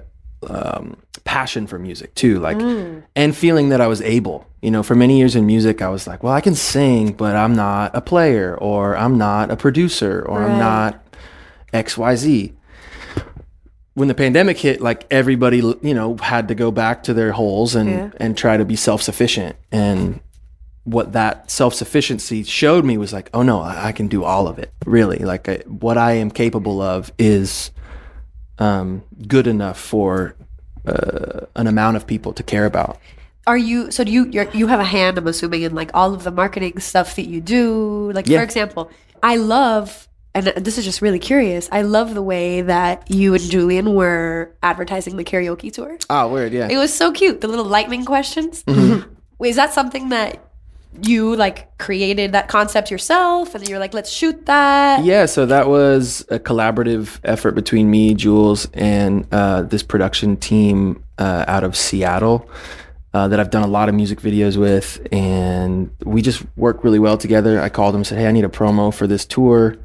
um, 0.48 0.96
passion 1.24 1.66
for 1.66 1.78
music 1.78 2.14
too, 2.14 2.38
like, 2.38 2.58
and 3.16 3.36
feeling 3.36 3.70
that 3.70 3.80
I 3.80 3.86
was 3.86 4.00
able. 4.02 4.46
You 4.62 4.70
know, 4.70 4.82
for 4.82 4.94
many 4.94 5.18
years 5.18 5.36
in 5.36 5.44
music, 5.46 5.82
I 5.82 5.88
was 5.88 6.06
like, 6.06 6.22
well, 6.22 6.32
I 6.32 6.40
can 6.40 6.54
sing, 6.54 7.12
but 7.12 7.36
I'm 7.36 7.54
not 7.54 7.90
a 7.94 8.00
player, 8.00 8.56
or 8.56 8.96
I'm 8.96 9.18
not 9.18 9.50
a 9.50 9.56
producer, 9.56 10.22
or 10.22 10.42
I'm 10.42 10.58
not 10.58 11.04
X, 11.72 11.98
Y, 11.98 12.14
Z. 12.16 12.52
When 13.94 14.08
the 14.08 14.14
pandemic 14.14 14.58
hit, 14.58 14.80
like 14.80 15.06
everybody, 15.10 15.58
you 15.58 15.94
know, 15.94 16.16
had 16.16 16.48
to 16.48 16.54
go 16.54 16.70
back 16.70 17.04
to 17.04 17.14
their 17.14 17.32
holes 17.32 17.74
and 17.74 18.12
and 18.18 18.36
try 18.36 18.56
to 18.56 18.64
be 18.64 18.76
self 18.76 19.02
sufficient. 19.02 19.56
And 19.70 20.20
what 20.82 21.12
that 21.12 21.50
self 21.50 21.74
sufficiency 21.74 22.42
showed 22.42 22.84
me 22.84 22.98
was 22.98 23.12
like, 23.12 23.30
oh 23.32 23.42
no, 23.42 23.60
I, 23.60 23.86
I 23.86 23.92
can 23.92 24.08
do 24.08 24.24
all 24.24 24.48
of 24.48 24.58
it. 24.58 24.72
Really, 24.84 25.18
like 25.18 25.48
I, 25.48 25.56
what 25.66 25.96
I 25.96 26.12
am 26.12 26.30
capable 26.30 26.80
of 26.82 27.12
is 27.18 27.70
um, 28.58 29.02
good 29.26 29.46
enough 29.46 29.78
for 29.78 30.34
uh, 30.86 31.46
an 31.56 31.66
amount 31.66 31.96
of 31.96 32.06
people 32.06 32.32
to 32.34 32.42
care 32.42 32.66
about. 32.66 32.98
Are 33.46 33.56
you 33.56 33.90
so 33.90 34.04
do 34.04 34.10
you 34.10 34.24
you're, 34.30 34.50
you 34.52 34.66
have 34.68 34.80
a 34.80 34.84
hand 34.84 35.18
I'm 35.18 35.26
assuming 35.26 35.62
in 35.62 35.74
like 35.74 35.90
all 35.92 36.14
of 36.14 36.24
the 36.24 36.30
marketing 36.30 36.80
stuff 36.80 37.16
that 37.16 37.26
you 37.26 37.40
do 37.42 38.10
like 38.12 38.26
Yeah. 38.26 38.38
for 38.38 38.44
example 38.44 38.90
I 39.22 39.36
love 39.36 40.08
and 40.34 40.46
this 40.46 40.78
is 40.78 40.84
just 40.84 41.00
really 41.02 41.18
curious 41.18 41.68
I 41.72 41.82
love 41.82 42.14
the 42.14 42.22
way 42.22 42.62
that 42.62 43.10
you 43.10 43.34
and 43.34 43.42
Julian 43.42 43.94
were 43.94 44.54
advertising 44.62 45.16
the 45.16 45.24
karaoke 45.24 45.72
tour 45.72 45.96
Oh, 46.10 46.28
weird, 46.28 46.52
yeah. 46.52 46.68
it 46.70 46.76
was 46.76 46.92
so 46.92 47.12
cute 47.12 47.40
the 47.40 47.48
little 47.48 47.64
lightning 47.64 48.04
questions 48.04 48.62
Mm-hmm. 48.64 49.10
Wait, 49.38 49.48
is 49.54 49.56
that 49.56 49.72
something 49.72 50.08
that 50.10 50.40
you 51.02 51.34
like 51.34 51.76
created 51.78 52.32
that 52.32 52.46
concept 52.46 52.88
yourself 52.90 53.52
and 53.54 53.62
then 53.64 53.68
you're 53.70 53.80
like 53.80 53.92
let's 53.94 54.10
shoot 54.10 54.46
that 54.46 55.04
Yeah, 55.04 55.26
so 55.26 55.44
that 55.46 55.66
was 55.68 56.24
a 56.30 56.38
collaborative 56.38 57.18
effort 57.24 57.52
between 57.52 57.90
me, 57.90 58.14
Jules, 58.14 58.68
and 58.74 59.26
uh, 59.32 59.62
this 59.62 59.82
production 59.82 60.36
team 60.36 61.02
uh, 61.18 61.44
out 61.48 61.64
of 61.64 61.76
Seattle 61.76 62.48
uh, 63.12 63.26
that 63.28 63.38
I've 63.40 63.50
done 63.50 63.62
a 63.62 63.68
lot 63.68 63.88
of 63.88 63.94
music 63.94 64.20
videos 64.20 64.56
with, 64.56 65.04
and 65.12 65.90
we 66.04 66.20
just 66.22 66.44
work 66.56 66.82
really 66.82 66.98
well 66.98 67.16
together. 67.16 67.60
I 67.60 67.68
called 67.68 67.94
them, 67.94 68.00
and 68.00 68.06
said, 68.06 68.18
"Hey, 68.18 68.26
I 68.26 68.32
need 68.32 68.44
a 68.44 68.48
promo 68.48 68.92
for 68.92 69.06
this 69.06 69.24
tour." 69.24 69.76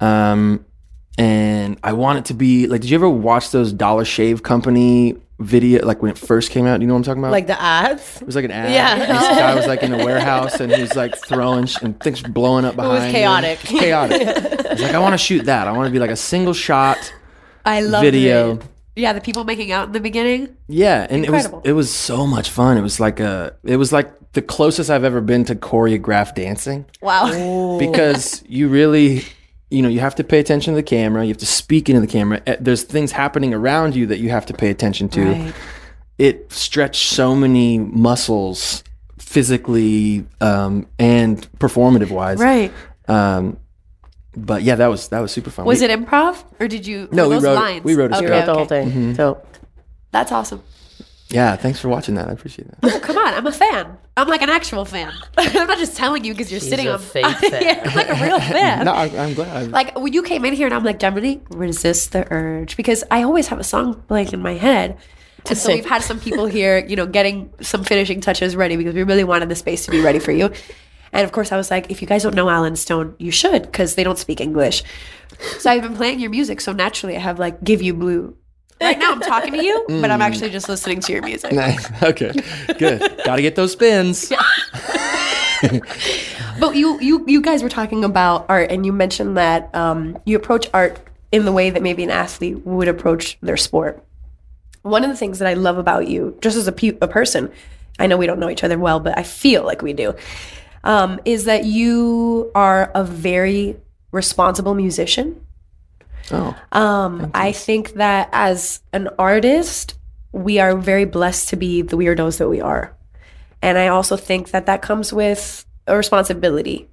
Um, 0.00 0.64
and 1.16 1.78
I 1.82 1.92
want 1.94 2.18
it 2.20 2.24
to 2.26 2.34
be 2.34 2.66
like. 2.66 2.80
Did 2.82 2.90
you 2.90 2.96
ever 2.96 3.08
watch 3.08 3.50
those 3.50 3.72
Dollar 3.72 4.04
Shave 4.04 4.42
Company 4.44 5.16
video, 5.40 5.84
like 5.84 6.00
when 6.02 6.10
it 6.12 6.18
first 6.18 6.50
came 6.50 6.64
out? 6.66 6.76
Do 6.78 6.82
you 6.82 6.86
know 6.88 6.94
what 6.94 6.98
I'm 6.98 7.04
talking 7.04 7.22
about? 7.22 7.32
like 7.32 7.46
the 7.48 7.60
ads. 7.60 8.20
It 8.20 8.26
was 8.26 8.36
like 8.36 8.44
an 8.44 8.50
ad. 8.52 8.72
Yeah. 8.72 8.96
This 8.98 9.08
guy 9.38 9.54
was 9.54 9.66
like 9.66 9.82
in 9.82 9.92
a 9.92 10.04
warehouse 10.04 10.60
and 10.60 10.70
he's 10.72 10.94
like 10.94 11.16
throwing 11.16 11.66
sh- 11.66 11.78
and 11.82 11.98
things 12.00 12.22
blowing 12.22 12.64
up 12.64 12.76
behind. 12.76 13.04
him. 13.04 13.12
chaotic. 13.12 13.64
It 13.64 13.72
was 13.72 13.80
chaotic. 13.80 14.20
Chaotic. 14.20 14.70
He's 14.70 14.82
like, 14.82 14.94
I 14.94 14.98
want 15.00 15.14
to 15.14 15.18
shoot 15.18 15.44
that. 15.46 15.66
I 15.66 15.72
want 15.72 15.86
to 15.88 15.92
be 15.92 15.98
like 15.98 16.10
a 16.10 16.16
single 16.16 16.54
shot 16.54 17.12
I 17.64 17.80
love 17.80 18.02
video. 18.02 18.54
it 18.56 18.62
yeah 18.96 19.12
the 19.12 19.20
people 19.20 19.44
making 19.44 19.70
out 19.70 19.86
in 19.88 19.92
the 19.92 20.00
beginning 20.00 20.56
Yeah, 20.68 21.06
and 21.08 21.24
Incredible. 21.24 21.58
it 21.58 21.62
was 21.62 21.70
it 21.70 21.72
was 21.72 21.90
so 21.94 22.26
much 22.26 22.50
fun. 22.50 22.76
It 22.78 22.82
was 22.82 22.98
like 23.00 23.18
a 23.20 23.54
it 23.64 23.76
was 23.76 23.92
like 23.92 24.32
the 24.32 24.42
closest 24.42 24.88
I've 24.90 25.04
ever 25.04 25.20
been 25.20 25.44
to 25.46 25.54
choreographed 25.54 26.34
dancing 26.36 26.84
wow 27.00 27.76
because 27.78 28.42
you 28.48 28.68
really 28.68 29.22
you 29.70 29.82
know 29.82 29.88
you 29.88 30.00
have 30.00 30.14
to 30.16 30.24
pay 30.24 30.38
attention 30.38 30.72
to 30.72 30.76
the 30.76 30.82
camera. 30.82 31.22
You 31.24 31.28
have 31.28 31.38
to 31.38 31.46
speak 31.46 31.88
into 31.88 32.00
the 32.00 32.06
camera. 32.06 32.40
Eh, 32.46 32.56
There's 32.60 32.82
things 32.82 33.12
happening 33.12 33.52
around 33.54 33.94
you 33.94 34.06
that 34.06 34.18
you 34.18 34.30
have 34.30 34.46
to 34.46 34.54
pay 34.54 34.70
attention 34.70 35.08
to. 35.10 35.24
Right. 35.24 35.54
It 36.18 36.50
stretched 36.52 37.08
so 37.10 37.34
many 37.34 37.78
muscles 37.78 38.82
physically 39.18 40.24
um, 40.40 40.86
and 40.98 41.40
performative 41.58 42.10
wise. 42.10 42.38
right 42.38 42.72
Um, 43.08 43.58
but 44.36 44.62
yeah, 44.62 44.74
that 44.76 44.86
was 44.88 45.08
that 45.08 45.20
was 45.20 45.32
super 45.32 45.50
fun. 45.50 45.64
was 45.66 45.80
We- 45.80 45.86
it 45.86 46.00
improv 46.00 46.42
or 46.60 46.66
did 46.68 46.86
you 46.86 47.08
No, 47.12 47.24
were 47.24 47.28
we 47.30 47.34
those 47.36 47.44
wrote- 47.44 47.54
lines? 47.56 47.84
we 47.84 47.94
wrote 47.94 48.12
a 48.12 48.16
okay, 48.16 48.26
script. 48.26 48.30
Wrote 48.40 48.46
the 48.46 48.52
whole 48.54 48.62
okay. 48.62 48.84
thing. 48.84 48.90
Mm-hmm. 48.90 49.14
So 49.14 49.42
that's 50.12 50.32
awesome 50.32 50.62
Yeah, 51.30 51.56
thanks 51.56 51.78
for 51.78 51.88
watching 51.88 52.14
that. 52.14 52.28
I 52.28 52.32
appreciate 52.32 52.68
that. 52.68 52.78
Oh, 52.82 53.00
come 53.00 53.18
on, 53.18 53.34
I'm 53.34 53.46
a 53.46 53.52
fan. 53.52 53.98
I'm 54.16 54.28
like 54.28 54.40
an 54.42 54.48
actual 54.48 54.84
fan. 54.86 55.12
I'm 55.38 55.66
not 55.66 55.78
just 55.78 55.96
telling 55.96 56.24
you 56.24 56.32
because 56.32 56.50
you're 56.50 56.60
sitting 56.60 56.86
a 56.88 56.92
on 56.92 56.98
fake 57.14 57.26
fan. 57.36 57.62
yeah, 57.62 57.82
I'm 57.84 57.94
like 57.94 58.08
a 58.08 58.24
real 58.24 58.40
fan. 58.56 58.84
no, 58.86 58.92
I, 58.92 59.04
I'm 59.04 59.34
glad. 59.34 59.70
Like 59.70 59.98
when 59.98 60.12
you 60.12 60.22
came 60.22 60.44
in 60.44 60.54
here 60.54 60.66
and 60.66 60.74
I'm 60.74 60.84
like, 60.84 60.98
Gemini, 60.98 61.36
resist 61.50 62.12
the 62.12 62.26
urge 62.32 62.76
because 62.76 63.04
I 63.10 63.22
always 63.24 63.48
have 63.48 63.58
a 63.60 63.64
song 63.64 64.02
playing 64.08 64.32
in 64.32 64.40
my 64.40 64.54
head. 64.54 64.96
And 65.48 65.56
so 65.56 65.72
we've 65.72 65.86
had 65.86 66.02
some 66.02 66.18
people 66.18 66.46
here, 66.46 66.84
you 66.84 66.96
know, 66.96 67.06
getting 67.06 67.52
some 67.60 67.84
finishing 67.84 68.20
touches 68.20 68.56
ready 68.56 68.76
because 68.76 68.94
we 68.94 69.02
really 69.02 69.24
wanted 69.24 69.48
the 69.48 69.54
space 69.54 69.84
to 69.84 69.90
be 69.90 70.00
ready 70.00 70.18
for 70.18 70.32
you. 70.32 70.50
And 71.12 71.24
of 71.24 71.32
course, 71.32 71.52
I 71.52 71.56
was 71.56 71.70
like, 71.70 71.90
if 71.90 72.02
you 72.02 72.08
guys 72.08 72.22
don't 72.22 72.34
know 72.34 72.50
Allen 72.50 72.76
Stone, 72.76 73.14
you 73.18 73.30
should 73.30 73.62
because 73.62 73.94
they 73.94 74.04
don't 74.04 74.18
speak 74.18 74.40
English. 74.40 74.82
So 75.58 75.70
I've 75.70 75.82
been 75.82 75.94
playing 75.96 76.20
your 76.20 76.30
music. 76.30 76.60
So 76.60 76.72
naturally, 76.72 77.16
I 77.16 77.20
have 77.20 77.38
like 77.38 77.62
Give 77.64 77.80
You 77.82 77.94
Blue. 77.94 78.36
Right 78.80 78.98
now, 78.98 79.12
I'm 79.12 79.20
talking 79.20 79.52
to 79.54 79.64
you, 79.64 79.84
but 79.88 80.10
I'm 80.10 80.22
actually 80.22 80.50
just 80.50 80.68
listening 80.68 81.00
to 81.00 81.12
your 81.12 81.22
music. 81.22 81.52
Nice. 81.52 81.86
Okay. 82.02 82.32
Good. 82.78 83.00
Got 83.24 83.36
to 83.36 83.42
get 83.42 83.56
those 83.56 83.72
spins. 83.72 84.32
But 86.60 86.74
you, 86.74 87.00
you, 87.00 87.24
you 87.26 87.40
guys 87.40 87.62
were 87.62 87.68
talking 87.68 88.04
about 88.04 88.46
art, 88.48 88.70
and 88.72 88.84
you 88.84 88.92
mentioned 88.92 89.36
that 89.36 89.72
um, 89.74 90.18
you 90.24 90.36
approach 90.36 90.68
art 90.74 90.98
in 91.30 91.44
the 91.44 91.52
way 91.52 91.70
that 91.70 91.82
maybe 91.82 92.02
an 92.02 92.10
athlete 92.10 92.64
would 92.66 92.88
approach 92.88 93.38
their 93.40 93.56
sport. 93.56 94.04
One 94.82 95.04
of 95.04 95.10
the 95.10 95.16
things 95.16 95.38
that 95.38 95.46
I 95.48 95.54
love 95.54 95.78
about 95.78 96.08
you, 96.08 96.36
just 96.40 96.56
as 96.56 96.66
a, 96.66 96.72
pe- 96.72 96.98
a 97.00 97.06
person, 97.06 97.52
I 97.98 98.06
know 98.08 98.16
we 98.16 98.26
don't 98.26 98.40
know 98.40 98.50
each 98.50 98.64
other 98.64 98.78
well, 98.78 98.98
but 98.98 99.16
I 99.16 99.22
feel 99.22 99.64
like 99.64 99.82
we 99.82 99.92
do, 99.92 100.14
um, 100.82 101.20
is 101.24 101.44
that 101.44 101.64
you 101.64 102.50
are 102.54 102.90
a 102.94 103.04
very 103.04 103.76
responsible 104.10 104.74
musician. 104.74 105.40
Oh. 106.32 106.56
Um, 106.72 107.30
I 107.34 107.52
think 107.52 107.94
that 107.94 108.28
as 108.32 108.80
an 108.92 109.08
artist, 109.18 109.98
we 110.32 110.58
are 110.58 110.76
very 110.76 111.04
blessed 111.04 111.48
to 111.50 111.56
be 111.56 111.82
the 111.82 111.96
weirdos 111.96 112.38
that 112.38 112.48
we 112.48 112.60
are. 112.60 112.94
And 113.62 113.78
I 113.78 113.88
also 113.88 114.16
think 114.16 114.50
that 114.50 114.66
that 114.66 114.82
comes 114.82 115.12
with 115.12 115.66
a 115.86 115.96
responsibility 115.96 116.88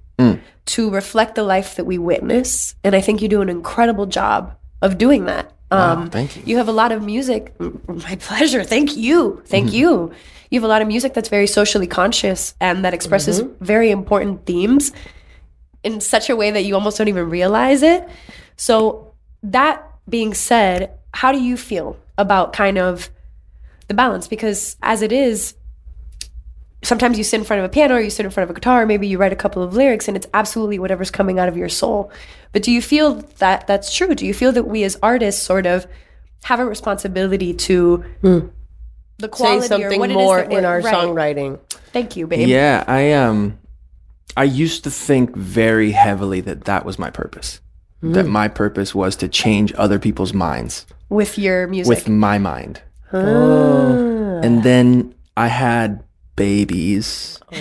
to 0.66 0.90
reflect 0.90 1.36
the 1.36 1.42
life 1.42 1.76
that 1.76 1.84
we 1.84 1.98
witness. 1.98 2.74
And 2.82 2.94
I 2.94 3.00
think 3.00 3.22
you 3.22 3.28
do 3.28 3.40
an 3.40 3.48
incredible 3.48 4.06
job 4.06 4.56
of 4.82 4.98
doing 4.98 5.26
that. 5.26 5.52
Um, 5.70 6.10
thank 6.10 6.36
you. 6.36 6.42
You 6.44 6.56
have 6.58 6.68
a 6.68 6.72
lot 6.72 6.92
of 6.92 7.02
music. 7.02 7.54
My 7.58 8.16
pleasure. 8.20 8.64
Thank 8.64 8.96
you. 8.96 9.42
Thank 9.46 9.72
you. 9.72 10.12
You 10.50 10.60
have 10.60 10.64
a 10.64 10.68
lot 10.68 10.82
of 10.82 10.88
music 10.88 11.14
that's 11.14 11.28
very 11.28 11.46
socially 11.46 11.86
conscious 11.86 12.54
and 12.60 12.84
that 12.84 12.94
expresses 12.94 13.40
very 13.60 13.90
important 13.90 14.46
themes 14.46 14.92
in 15.82 16.00
such 16.00 16.30
a 16.30 16.36
way 16.36 16.50
that 16.50 16.64
you 16.64 16.74
almost 16.74 16.98
don't 16.98 17.08
even 17.08 17.30
realize 17.30 17.82
it. 17.82 18.08
So, 18.56 19.05
that 19.52 19.90
being 20.08 20.34
said, 20.34 20.92
how 21.12 21.32
do 21.32 21.40
you 21.40 21.56
feel 21.56 21.98
about 22.18 22.52
kind 22.52 22.78
of 22.78 23.10
the 23.88 23.94
balance? 23.94 24.28
Because 24.28 24.76
as 24.82 25.02
it 25.02 25.12
is, 25.12 25.54
sometimes 26.82 27.18
you 27.18 27.24
sit 27.24 27.40
in 27.40 27.44
front 27.44 27.60
of 27.60 27.64
a 27.64 27.68
piano 27.68 27.94
or 27.94 28.00
you 28.00 28.10
sit 28.10 28.24
in 28.24 28.30
front 28.30 28.48
of 28.48 28.56
a 28.56 28.58
guitar, 28.58 28.82
or 28.82 28.86
maybe 28.86 29.06
you 29.06 29.18
write 29.18 29.32
a 29.32 29.36
couple 29.36 29.62
of 29.62 29.74
lyrics 29.74 30.08
and 30.08 30.16
it's 30.16 30.26
absolutely 30.34 30.78
whatever's 30.78 31.10
coming 31.10 31.38
out 31.38 31.48
of 31.48 31.56
your 31.56 31.68
soul. 31.68 32.10
But 32.52 32.62
do 32.62 32.70
you 32.70 32.82
feel 32.82 33.14
that 33.38 33.66
that's 33.66 33.94
true? 33.94 34.14
Do 34.14 34.26
you 34.26 34.34
feel 34.34 34.52
that 34.52 34.64
we 34.64 34.84
as 34.84 34.96
artists 35.02 35.42
sort 35.42 35.66
of 35.66 35.86
have 36.44 36.60
a 36.60 36.64
responsibility 36.64 37.52
to 37.52 38.04
the 39.18 39.28
quality 39.28 39.66
say 39.66 39.74
or 39.74 39.80
something 39.80 40.00
what 40.00 40.10
it 40.10 40.12
is 40.12 40.16
more 40.16 40.42
that 40.42 40.52
in 40.52 40.64
our 40.64 40.80
right. 40.80 40.94
songwriting. 40.94 41.58
Thank 41.92 42.16
you, 42.16 42.26
babe. 42.26 42.48
Yeah, 42.48 42.84
I 42.86 43.12
um, 43.12 43.58
I 44.36 44.44
used 44.44 44.84
to 44.84 44.90
think 44.90 45.34
very 45.34 45.92
heavily 45.92 46.40
that 46.42 46.64
that 46.64 46.84
was 46.84 46.98
my 46.98 47.10
purpose. 47.10 47.60
That 48.02 48.26
my 48.26 48.48
purpose 48.48 48.94
was 48.94 49.16
to 49.16 49.28
change 49.28 49.72
other 49.74 49.98
people's 49.98 50.32
minds. 50.34 50.86
With 51.08 51.38
your 51.38 51.66
music. 51.66 51.88
with 51.88 52.08
my 52.08 52.38
mind. 52.38 52.82
And 53.12 54.62
then 54.62 55.14
I 55.36 55.48
had 55.48 56.04
babies, 56.36 57.40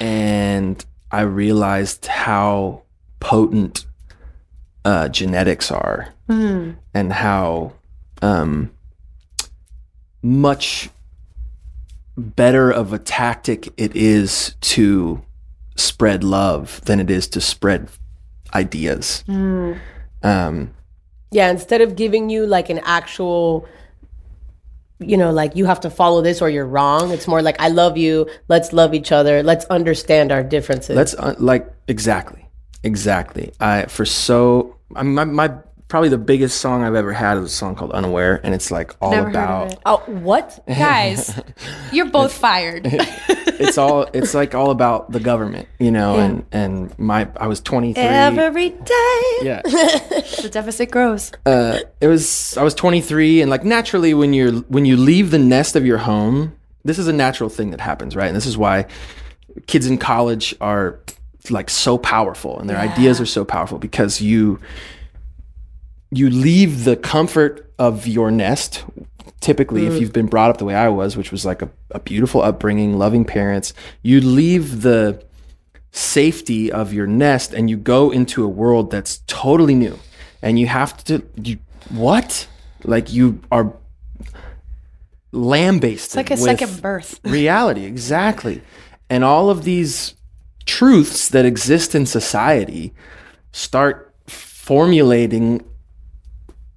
and 0.00 0.84
I 1.10 1.22
realized 1.22 2.06
how 2.06 2.82
potent 3.18 3.84
uh, 4.84 5.08
genetics 5.08 5.70
are, 5.72 6.14
and 6.28 7.12
how 7.12 7.72
um, 8.22 8.70
much 10.22 10.90
better 12.16 12.70
of 12.70 12.92
a 12.92 12.98
tactic 12.98 13.72
it 13.76 13.94
is 13.96 14.54
to 14.60 15.22
spread 15.76 16.22
love 16.22 16.80
than 16.84 17.00
it 17.00 17.10
is 17.10 17.26
to 17.28 17.40
spread 17.40 17.88
ideas. 18.54 19.24
Um, 20.22 20.74
Yeah, 21.30 21.50
instead 21.50 21.80
of 21.80 21.96
giving 21.96 22.30
you 22.30 22.46
like 22.46 22.70
an 22.70 22.80
actual 22.84 23.66
you 25.00 25.16
know, 25.16 25.30
like 25.32 25.56
you 25.56 25.64
have 25.64 25.80
to 25.80 25.90
follow 25.90 26.20
this 26.20 26.42
or 26.42 26.50
you're 26.50 26.66
wrong. 26.66 27.10
It's 27.10 27.26
more 27.26 27.40
like 27.40 27.58
I 27.58 27.68
love 27.68 27.96
you. 27.96 28.28
Let's 28.48 28.72
love 28.72 28.92
each 28.92 29.12
other. 29.12 29.42
Let's 29.42 29.64
understand 29.66 30.30
our 30.30 30.42
differences. 30.42 30.94
That's 30.94 31.14
uh, 31.14 31.34
like 31.38 31.72
exactly, 31.88 32.46
exactly. 32.82 33.52
I 33.60 33.86
for 33.86 34.04
so 34.04 34.76
I 34.94 35.02
mean, 35.02 35.14
my, 35.14 35.24
my 35.24 35.54
probably 35.90 36.08
the 36.08 36.16
biggest 36.16 36.60
song 36.60 36.84
I've 36.84 36.94
ever 36.94 37.12
had 37.12 37.36
is 37.36 37.44
a 37.44 37.48
song 37.48 37.74
called 37.74 37.90
Unaware, 37.90 38.40
and 38.42 38.54
it's 38.54 38.70
like 38.70 38.94
all 39.02 39.10
Never 39.10 39.28
about 39.28 39.76
oh, 39.84 39.98
what? 40.06 40.62
Guys, 40.68 41.38
you're 41.92 42.08
both 42.08 42.32
fired. 42.32 42.82
it's 42.86 43.76
all 43.76 44.08
it's 44.14 44.32
like 44.32 44.54
all 44.54 44.70
about 44.70 45.10
the 45.10 45.20
government, 45.20 45.68
you 45.78 45.90
know, 45.90 46.18
and 46.18 46.46
and 46.52 46.98
my 46.98 47.28
I 47.36 47.48
was 47.48 47.60
23. 47.60 48.02
Every 48.02 48.70
day, 48.70 49.22
yeah. 49.42 49.60
the 49.64 50.48
deficit 50.50 50.90
grows. 50.90 51.32
uh, 51.44 51.80
it 52.00 52.06
was 52.06 52.56
I 52.56 52.62
was 52.62 52.74
23 52.74 53.42
and 53.42 53.50
like 53.50 53.64
naturally 53.64 54.14
when 54.14 54.32
you're 54.32 54.52
when 54.52 54.86
you 54.86 54.96
leave 54.96 55.32
the 55.32 55.38
nest 55.38 55.76
of 55.76 55.84
your 55.84 55.98
home, 55.98 56.56
this 56.84 56.98
is 56.98 57.08
a 57.08 57.12
natural 57.12 57.50
thing 57.50 57.72
that 57.72 57.80
happens, 57.80 58.16
right? 58.16 58.28
And 58.28 58.36
this 58.36 58.46
is 58.46 58.56
why 58.56 58.86
kids 59.66 59.86
in 59.86 59.98
college 59.98 60.54
are 60.60 61.00
like 61.50 61.68
so 61.68 61.98
powerful 61.98 62.60
and 62.60 62.70
their 62.70 62.76
ideas 62.76 63.20
are 63.20 63.26
so 63.26 63.44
powerful 63.44 63.78
because 63.78 64.20
you 64.20 64.60
you 66.10 66.30
leave 66.30 66.84
the 66.84 66.96
comfort 66.96 67.72
of 67.78 68.06
your 68.06 68.30
nest 68.30 68.84
typically 69.40 69.86
if 69.86 69.94
mm. 69.94 70.00
you've 70.00 70.12
been 70.12 70.26
brought 70.26 70.50
up 70.50 70.58
the 70.58 70.64
way 70.64 70.74
I 70.74 70.88
was, 70.88 71.16
which 71.16 71.32
was 71.32 71.44
like 71.44 71.62
a, 71.62 71.70
a 71.90 72.00
beautiful 72.00 72.42
upbringing, 72.42 72.98
loving 72.98 73.24
parents, 73.24 73.72
you 74.02 74.20
leave 74.20 74.82
the 74.82 75.24
safety 75.92 76.70
of 76.70 76.92
your 76.92 77.06
nest 77.06 77.52
and 77.52 77.68
you 77.68 77.76
go 77.76 78.10
into 78.10 78.44
a 78.44 78.48
world 78.48 78.90
that's 78.90 79.22
totally 79.26 79.74
new. 79.74 79.98
And 80.42 80.58
you 80.58 80.66
have 80.66 81.02
to 81.04 81.22
you 81.36 81.58
what? 81.90 82.46
Like 82.84 83.12
you 83.12 83.40
are 83.50 83.74
lambasted 85.32 86.06
It's 86.06 86.16
like 86.16 86.30
a 86.30 86.36
second 86.36 86.80
birth. 86.80 87.20
reality 87.24 87.84
exactly. 87.84 88.62
And 89.08 89.24
all 89.24 89.50
of 89.50 89.64
these 89.64 90.14
truths 90.66 91.28
that 91.30 91.44
exist 91.44 91.94
in 91.94 92.06
society 92.06 92.94
start 93.52 94.14
formulating 94.26 95.64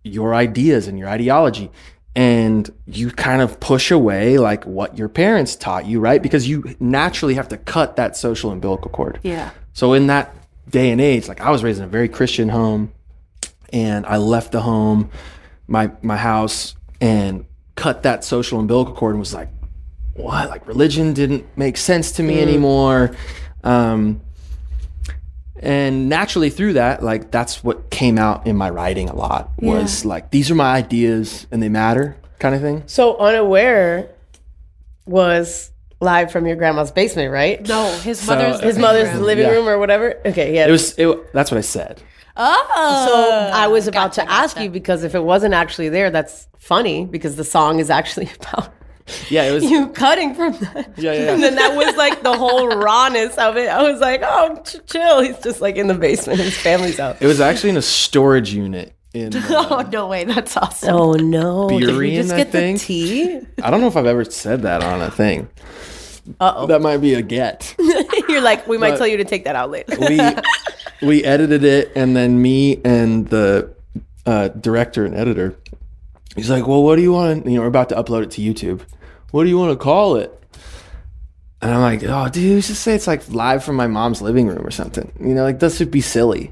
your 0.03 0.33
ideas 0.35 0.87
and 0.87 0.97
your 0.99 1.07
ideology 1.09 1.71
and 2.15 2.69
you 2.85 3.09
kind 3.09 3.41
of 3.41 3.59
push 3.59 3.89
away 3.89 4.37
like 4.37 4.65
what 4.65 4.97
your 4.97 5.09
parents 5.09 5.55
taught 5.55 5.85
you 5.85 5.99
right 5.99 6.21
because 6.21 6.47
you 6.47 6.75
naturally 6.79 7.33
have 7.33 7.47
to 7.47 7.57
cut 7.57 7.95
that 7.95 8.15
social 8.15 8.51
umbilical 8.51 8.91
cord 8.91 9.19
Yeah. 9.23 9.49
so 9.73 9.93
in 9.93 10.07
that 10.07 10.35
day 10.69 10.91
and 10.91 11.01
age, 11.01 11.27
like 11.27 11.41
I 11.41 11.51
was 11.51 11.63
raised 11.63 11.79
in 11.79 11.85
a 11.85 11.89
very 11.89 12.07
Christian 12.07 12.47
home, 12.49 12.93
and 13.73 14.05
I 14.05 14.15
left 14.17 14.51
the 14.53 14.61
home, 14.61 15.09
my 15.67 15.91
my 16.01 16.15
house, 16.15 16.75
and 17.01 17.45
cut 17.75 18.03
that 18.03 18.23
social 18.23 18.59
umbilical 18.59 18.93
cord 18.95 19.11
and 19.11 19.19
was 19.19 19.33
like, 19.33 19.49
what? 20.13 20.49
Like 20.49 20.65
religion 20.67 21.13
didn't 21.13 21.45
make 21.57 21.75
sense 21.77 22.13
to 22.13 22.23
me 22.23 22.39
anymore. 22.41 23.13
Um, 23.63 24.21
and 25.63 26.09
naturally 26.09 26.49
through 26.49 26.73
that, 26.73 27.01
like 27.03 27.31
that's 27.31 27.63
what 27.63 27.89
came 27.89 28.17
out 28.17 28.45
in 28.45 28.55
my 28.55 28.69
writing 28.69 29.09
a 29.09 29.15
lot 29.15 29.51
was 29.59 30.05
like 30.05 30.29
these 30.31 30.51
are 30.51 30.55
my 30.55 30.73
ideas 30.75 31.47
and 31.51 31.61
they 31.63 31.69
matter 31.69 32.15
kind 32.39 32.53
of 32.55 32.61
thing. 32.61 32.83
So 32.85 33.17
unaware 33.17 34.09
was 35.05 35.71
live 35.99 36.31
from 36.31 36.45
your 36.45 36.55
grandma's 36.55 36.91
basement, 36.91 37.31
right? 37.31 37.65
No, 37.67 37.91
his 38.03 38.25
mother's 38.27 38.59
His 38.59 38.77
mother's 38.77 39.19
living 39.19 39.45
Yeah. 39.45 39.51
room 39.51 39.67
or 39.67 39.77
whatever. 39.77 40.19
Okay, 40.25 40.53
yeah. 40.55 40.67
It 40.67 40.71
was 40.71 40.97
it, 40.97 41.33
that's 41.33 41.51
what 41.51 41.57
I 41.57 41.61
said. 41.61 42.01
Oh, 42.35 43.05
so 43.07 43.51
I 43.55 43.67
was 43.67 43.87
about 43.87 44.13
to 44.13 44.29
ask 44.29 44.59
you 44.59 44.69
because 44.69 45.03
if 45.03 45.13
it 45.13 45.23
wasn't 45.23 45.53
actually 45.53 45.89
there, 45.89 46.09
that's 46.09 46.47
funny 46.57 47.05
because 47.05 47.35
the 47.35 47.43
song 47.43 47.79
is 47.79 47.89
actually 47.91 48.29
about 48.41 48.73
Yeah, 49.29 49.43
it 49.43 49.51
was 49.53 49.63
you 49.69 49.87
cutting 49.89 50.33
from 50.33 50.53
that. 50.53 50.93
Yeah, 50.97 51.11
yeah, 51.13 51.23
yeah. 51.25 51.33
And 51.33 51.43
then 51.43 51.55
that 51.55 51.75
was 51.75 51.95
like 51.97 52.23
the 52.23 52.35
whole 52.37 52.67
rawness 52.77 53.37
of 53.37 53.57
it. 53.57 53.67
I 53.69 53.83
was 53.89 53.99
like, 54.01 54.21
oh, 54.23 54.61
ch- 54.65 54.77
chill. 54.85 55.21
He's 55.21 55.37
just 55.39 55.61
like 55.61 55.75
in 55.75 55.87
the 55.87 55.93
basement. 55.93 56.39
His 56.39 56.57
family's 56.57 56.99
out. 56.99 57.21
it 57.21 57.27
was 57.27 57.41
actually 57.41 57.71
in 57.71 57.77
a 57.77 57.81
storage 57.81 58.53
unit 58.53 58.93
in 59.13 59.35
uh, 59.35 59.41
Oh 59.69 59.89
no 59.91 60.07
way, 60.07 60.23
that's 60.23 60.55
awesome. 60.57 60.89
Oh 60.95 61.13
no! 61.13 61.69
Did 61.69 61.81
we 61.81 62.11
Burien, 62.11 62.15
just 62.21 62.33
I 62.33 62.37
get 62.37 62.51
the 62.51 62.77
tea? 62.77 63.39
I 63.61 63.69
don't 63.69 63.81
know 63.81 63.87
if 63.87 63.95
I've 63.97 64.05
ever 64.07 64.25
said 64.25 64.61
that 64.63 64.83
on 64.83 65.01
a 65.01 65.11
thing. 65.11 65.49
Uh 66.39 66.53
oh. 66.55 66.67
That 66.67 66.81
might 66.81 66.97
be 66.97 67.13
a 67.15 67.21
get. 67.21 67.75
You're 68.29 68.39
like, 68.41 68.65
we 68.67 68.77
might 68.77 68.91
But- 68.91 68.97
tell 68.99 69.07
you 69.07 69.17
to 69.17 69.25
take 69.25 69.43
that 69.43 69.55
out 69.57 69.69
later. 69.69 69.97
we 69.99 70.19
we 71.07 71.23
edited 71.25 71.63
it, 71.65 71.91
and 71.95 72.15
then 72.15 72.41
me 72.41 72.79
and 72.85 73.27
the 73.27 73.75
uh, 74.25 74.47
director 74.47 75.05
and 75.05 75.13
editor, 75.15 75.57
he's 76.35 76.49
like, 76.49 76.67
"Well, 76.67 76.83
what 76.83 76.95
do 76.97 77.01
you 77.01 77.11
want? 77.13 77.45
You 77.45 77.53
know, 77.53 77.61
we're 77.61 77.67
about 77.67 77.89
to 77.89 77.95
upload 77.95 78.23
it 78.23 78.31
to 78.31 78.41
YouTube. 78.41 78.81
What 79.31 79.43
do 79.43 79.49
you 79.49 79.57
want 79.57 79.71
to 79.71 79.83
call 79.83 80.15
it?" 80.17 80.31
And 81.61 81.71
I'm 81.73 81.81
like, 81.81 82.03
"Oh, 82.03 82.27
dude, 82.29 82.63
just 82.63 82.81
say 82.81 82.93
it's 82.95 83.07
like 83.07 83.29
live 83.29 83.63
from 83.63 83.75
my 83.75 83.87
mom's 83.87 84.21
living 84.21 84.47
room 84.47 84.65
or 84.65 84.71
something. 84.71 85.11
You 85.19 85.33
know, 85.33 85.43
like 85.43 85.59
this 85.59 85.79
would 85.79 85.91
be 85.91 86.01
silly." 86.01 86.51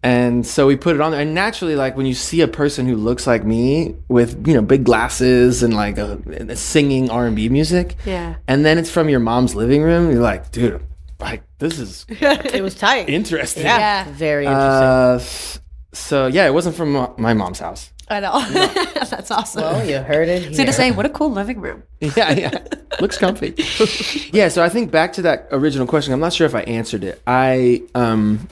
And 0.00 0.46
so 0.46 0.66
we 0.68 0.76
put 0.76 0.94
it 0.94 1.00
on 1.00 1.10
there, 1.10 1.20
and 1.20 1.34
naturally, 1.34 1.74
like 1.74 1.96
when 1.96 2.06
you 2.06 2.14
see 2.14 2.40
a 2.40 2.46
person 2.48 2.86
who 2.86 2.94
looks 2.94 3.26
like 3.26 3.44
me 3.44 3.96
with 4.08 4.46
you 4.46 4.54
know 4.54 4.62
big 4.62 4.84
glasses 4.84 5.62
and 5.64 5.74
like 5.74 5.98
a, 5.98 6.20
and 6.36 6.56
singing 6.56 7.10
R 7.10 7.26
and 7.26 7.34
B 7.34 7.48
music, 7.48 7.96
Yeah. 8.06 8.36
and 8.46 8.64
then 8.64 8.78
it's 8.78 8.90
from 8.90 9.08
your 9.08 9.18
mom's 9.20 9.56
living 9.56 9.82
room, 9.82 10.10
you're 10.12 10.22
like, 10.22 10.52
dude, 10.52 10.80
like 11.18 11.42
this 11.58 11.80
is 11.80 12.06
it 12.10 12.62
was 12.62 12.76
tight. 12.76 13.08
interesting. 13.08 13.64
Yeah. 13.64 14.04
Very 14.12 14.46
interesting. 14.46 15.60
Uh, 15.60 15.64
so 15.92 16.26
yeah, 16.28 16.46
it 16.46 16.54
wasn't 16.54 16.76
from 16.76 17.12
my 17.18 17.34
mom's 17.34 17.58
house. 17.58 17.92
I 18.10 18.20
know. 18.20 18.40
that's 19.10 19.30
awesome. 19.30 19.62
well, 19.62 19.86
you 19.86 19.98
heard 19.98 20.28
it. 20.28 20.54
so 20.56 20.64
to 20.64 20.72
say, 20.72 20.90
what 20.90 21.06
a 21.06 21.10
cool 21.10 21.30
living 21.30 21.60
room. 21.60 21.82
Yeah, 22.00 22.32
yeah, 22.32 22.64
looks 23.00 23.18
comfy. 23.18 23.54
yeah, 24.32 24.48
so 24.48 24.62
I 24.62 24.68
think 24.68 24.90
back 24.90 25.12
to 25.14 25.22
that 25.22 25.48
original 25.50 25.86
question. 25.86 26.12
I'm 26.12 26.20
not 26.20 26.32
sure 26.32 26.46
if 26.46 26.54
I 26.54 26.62
answered 26.62 27.04
it. 27.04 27.20
I 27.26 27.82
um, 27.94 28.48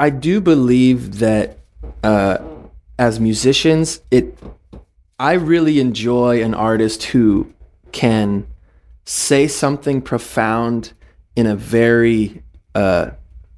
I 0.00 0.10
do 0.10 0.40
believe 0.40 1.18
that 1.18 1.58
uh, 2.02 2.38
as 2.98 3.20
musicians, 3.20 4.00
it 4.10 4.36
I 5.18 5.34
really 5.34 5.80
enjoy 5.80 6.42
an 6.42 6.54
artist 6.54 7.04
who 7.04 7.52
can 7.92 8.46
say 9.04 9.48
something 9.48 10.02
profound 10.02 10.92
in 11.36 11.46
a 11.46 11.54
very 11.56 12.42
uh, 12.74 13.10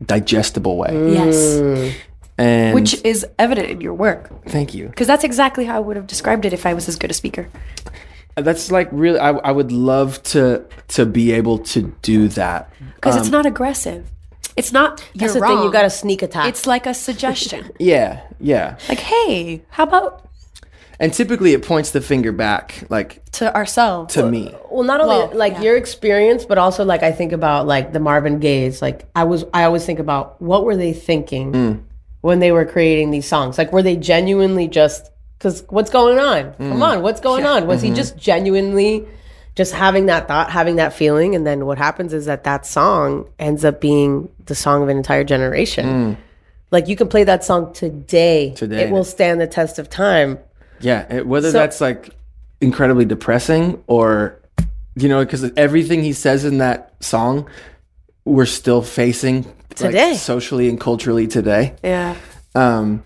digestible 0.05 0.77
way. 0.77 1.13
Yes. 1.13 1.95
And 2.41 2.75
Which 2.75 2.93
is 3.05 3.27
evident 3.39 3.69
in 3.71 3.81
your 3.81 3.93
work. 3.95 4.31
thank 4.49 4.73
you. 4.75 4.89
Because 4.89 5.07
that's 5.07 5.25
exactly 5.25 5.65
how 5.67 5.77
I 5.77 5.81
would 5.81 5.97
have 5.97 6.07
described 6.07 6.45
it 6.45 6.53
if 6.53 6.65
I 6.65 6.73
was 6.75 6.89
as 6.89 6.97
good 6.97 7.11
a 7.11 7.15
speaker. 7.15 7.49
That's 8.37 8.71
like 8.71 8.89
really. 8.93 9.19
I, 9.19 9.31
I 9.31 9.53
would 9.53 9.73
love 9.73 10.23
to 10.33 10.65
to 10.97 11.05
be 11.05 11.33
able 11.33 11.59
to 11.75 11.93
do 12.03 12.29
that. 12.29 12.71
Because 12.95 13.17
it's 13.17 13.29
not 13.29 13.45
aggressive. 13.45 14.07
It's 14.57 14.73
not 14.73 15.01
you're 15.13 15.21
That's 15.29 15.35
the 15.35 15.41
wrong. 15.41 15.57
thing. 15.59 15.65
You 15.67 15.73
got 15.73 15.85
a 15.85 15.91
sneak 15.91 16.23
attack. 16.23 16.49
It's 16.49 16.67
like 16.67 16.87
a 16.87 16.95
suggestion. 16.95 17.71
Yeah, 17.79 18.21
yeah. 18.41 18.77
like, 18.89 18.99
hey, 19.01 19.63
how 19.71 19.85
about 19.85 20.29
And 20.99 21.13
typically, 21.13 21.53
it 21.53 21.63
points 21.67 21.91
the 21.91 22.01
finger 22.01 22.33
back, 22.33 22.85
like 22.89 23.23
to 23.33 23.55
ourselves? 23.55 24.15
to 24.15 24.31
me. 24.31 24.55
well, 24.71 24.85
not 24.85 25.01
only 25.01 25.17
Well, 25.17 25.31
like 25.35 25.55
yeah. 25.55 25.63
your 25.63 25.77
experience, 25.77 26.45
but 26.47 26.57
also 26.59 26.85
like 26.85 27.03
I 27.03 27.13
think 27.13 27.33
about 27.33 27.67
like 27.67 27.93
the 27.93 28.01
Marvin 28.01 28.39
Gaye's. 28.39 28.81
Like 28.81 29.05
I 29.15 29.25
was, 29.25 29.45
I 29.53 29.65
always 29.65 29.85
think 29.85 29.99
about 29.99 30.41
what 30.41 30.65
were 30.65 30.77
they 30.77 30.93
thinking 30.95 31.53
Mm. 31.53 31.83
When 32.21 32.39
they 32.41 32.53
were 32.53 32.65
creating 32.65 33.11
these 33.11 33.27
songs? 33.27 33.59
Like 33.59 33.73
were 33.73 33.83
they 33.83 33.97
genuinely 33.97 34.69
just 34.69 35.11
because 35.39 35.65
what's 35.71 35.91
going 35.91 36.19
on? 36.19 36.53
Mm. 36.53 36.71
Come 36.73 36.83
on, 36.83 37.03
what's 37.03 37.21
going 37.21 37.47
on? 37.47 37.67
Was 37.67 37.79
Mm-hmm. 37.81 37.89
he 37.91 37.95
just 37.95 38.17
genuinely 38.19 39.07
just 39.57 39.73
having 39.73 40.07
that 40.07 40.29
thought, 40.29 40.51
having 40.51 40.77
that 40.77 40.93
feeling, 40.93 41.35
and 41.35 41.47
then 41.47 41.67
what 41.67 41.77
happens 41.79 42.13
is 42.13 42.27
that 42.27 42.45
that 42.45 42.65
song 42.67 43.27
ends 43.39 43.65
up 43.65 43.81
being 43.81 44.29
the 44.47 44.55
song 44.55 44.83
of 44.83 44.89
an 44.89 44.97
entire 44.97 45.25
generation. 45.25 46.17
Like 46.71 46.87
you 46.89 46.95
can 46.95 47.09
play 47.09 47.25
that 47.25 47.43
song 47.43 47.73
today, 47.73 48.51
Mm. 48.55 48.57
Today. 48.57 48.83
it 48.85 48.91
will 48.91 49.03
stand 49.05 49.41
the 49.41 49.47
test 49.49 49.79
of 49.79 49.91
time. 49.91 50.39
Yeah, 50.81 51.21
whether 51.23 51.51
So- 51.51 51.59
that's 51.59 51.81
like 51.81 52.11
incredibly 52.61 53.05
depressing 53.07 53.83
or, 53.87 54.39
you 54.95 55.09
know, 55.09 55.25
because 55.25 55.51
everything 55.57 56.03
he 56.05 56.13
says 56.13 56.45
in 56.45 56.59
that 56.59 56.93
song, 57.01 57.47
we're 58.25 58.47
still 58.47 58.83
facing 58.83 59.47
like, 59.71 59.91
Today. 59.93 60.15
socially 60.15 60.69
and 60.69 60.81
culturally 60.81 61.27
today. 61.27 61.75
yeah. 61.85 62.17
Um, 62.55 63.05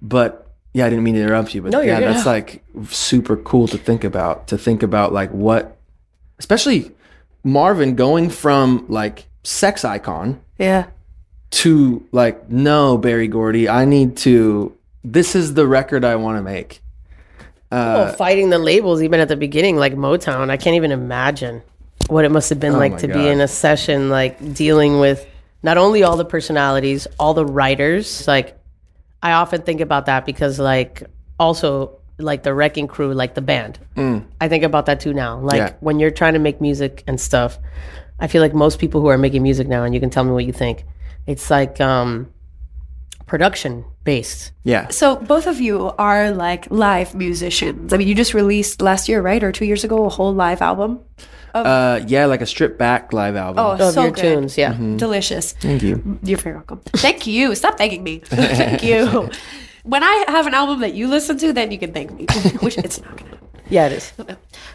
but 0.00 0.50
yeah, 0.72 0.86
I 0.86 0.88
didn't 0.90 1.04
mean 1.04 1.14
to 1.14 1.20
interrupt 1.22 1.54
you, 1.54 1.62
but 1.62 1.72
No, 1.72 1.80
yeah, 1.80 1.98
good. 2.00 2.08
that's 2.14 2.26
like 2.26 2.62
super 2.88 3.36
cool 3.36 3.68
to 3.68 3.78
think 3.78 4.04
about. 4.04 4.48
To 4.48 4.58
think 4.58 4.82
about 4.82 5.12
like 5.12 5.30
what, 5.30 5.76
especially 6.38 6.90
Marvin 7.44 7.94
going 7.94 8.30
from 8.30 8.86
like 8.88 9.26
sex 9.42 9.84
icon 9.84 10.40
Yeah. 10.58 10.86
to 11.50 12.06
like 12.12 12.48
no 12.48 12.96
Berry 12.96 13.28
Gordy, 13.28 13.68
I 13.68 13.84
need 13.84 14.16
to. 14.18 14.76
This 15.04 15.34
is 15.34 15.54
the 15.54 15.66
record 15.66 16.04
I 16.04 16.14
want 16.16 16.38
to 16.38 16.42
make. 16.42 16.80
Uh, 17.72 18.04
Well, 18.06 18.12
fighting 18.14 18.50
the 18.50 18.58
labels 18.58 19.02
even 19.02 19.18
at 19.20 19.28
the 19.28 19.36
beginning, 19.36 19.76
like 19.76 19.94
Motown. 19.94 20.50
I 20.50 20.56
can't 20.56 20.76
even 20.76 20.92
imagine 20.92 21.62
what 22.08 22.24
it 22.24 22.30
must 22.30 22.48
have 22.50 22.60
been 22.60 22.74
like 22.74 22.92
Oh 22.92 22.94
my 22.96 23.00
to 23.00 23.08
be 23.08 23.26
in 23.28 23.40
a 23.40 23.48
session, 23.48 24.08
like 24.10 24.54
dealing 24.54 25.00
with 25.00 25.26
not 25.62 25.78
only 25.78 26.02
all 26.02 26.16
the 26.16 26.24
personalities, 26.24 27.06
all 27.18 27.34
the 27.34 27.46
writers. 27.46 28.26
Like, 28.26 28.58
I 29.22 29.32
often 29.32 29.62
think 29.62 29.80
about 29.80 30.06
that 30.06 30.26
because, 30.26 30.58
like, 30.58 31.02
also 31.38 31.98
like 32.18 32.42
the 32.42 32.54
wrecking 32.54 32.86
crew, 32.86 33.12
like 33.14 33.34
the 33.34 33.40
band. 33.40 33.78
I 34.40 34.48
think 34.48 34.64
about 34.64 34.86
that 34.86 35.00
too 35.00 35.12
now. 35.12 35.38
Like 35.40 35.58
Yeah. 35.58 35.72
when 35.80 35.98
you're 35.98 36.10
trying 36.10 36.34
to 36.34 36.38
make 36.38 36.60
music 36.60 37.02
and 37.06 37.20
stuff, 37.20 37.58
I 38.20 38.26
feel 38.28 38.42
like 38.42 38.54
most 38.54 38.78
people 38.78 39.00
who 39.00 39.08
are 39.08 39.18
making 39.18 39.42
music 39.42 39.66
now, 39.66 39.82
and 39.82 39.92
you 39.94 39.98
can 40.00 40.10
tell 40.10 40.22
me 40.22 40.30
what 40.30 40.44
you 40.44 40.52
think, 40.52 40.84
it's 41.26 41.50
like 41.50 41.80
um, 41.80 42.28
production 43.32 43.82
based. 44.04 44.52
Yeah. 44.62 44.88
So 44.88 45.16
both 45.16 45.46
of 45.46 45.58
you 45.58 45.90
are 45.96 46.32
like 46.32 46.70
live 46.70 47.14
musicians. 47.14 47.90
I 47.94 47.96
mean, 47.96 48.06
you 48.06 48.14
just 48.14 48.34
released 48.34 48.82
last 48.82 49.08
year, 49.08 49.22
right, 49.22 49.42
or 49.42 49.50
two 49.50 49.64
years 49.64 49.84
ago, 49.84 50.04
a 50.04 50.10
whole 50.10 50.34
live 50.34 50.60
album. 50.60 51.00
Uh, 51.54 52.00
yeah, 52.06 52.26
like 52.26 52.42
a 52.42 52.46
stripped 52.46 52.78
back 52.78 53.14
live 53.14 53.34
album. 53.34 53.64
Oh, 53.64 53.88
Of 53.88 53.94
so 53.94 54.02
your 54.02 54.10
good. 54.10 54.20
tunes, 54.20 54.58
yeah. 54.58 54.74
delicious. 54.98 55.52
Thank 55.52 55.82
you. 55.82 56.18
You're 56.22 56.36
very 56.36 56.56
welcome. 56.56 56.80
Thank 56.92 57.26
you. 57.26 57.54
Stop 57.54 57.78
thanking 57.78 58.04
me. 58.04 58.18
thank 58.24 58.82
you. 58.82 59.30
When 59.84 60.02
I 60.02 60.24
have 60.28 60.46
an 60.46 60.52
album 60.52 60.80
that 60.80 60.92
you 60.92 61.08
listen 61.08 61.38
to, 61.38 61.54
then 61.54 61.72
you 61.72 61.78
can 61.78 61.94
thank 61.94 62.12
me. 62.12 62.26
Which 62.60 62.76
it's 62.76 63.00
not 63.00 63.16
gonna. 63.16 63.38
Yeah, 63.70 63.86
it 63.86 63.92
is. 63.92 64.12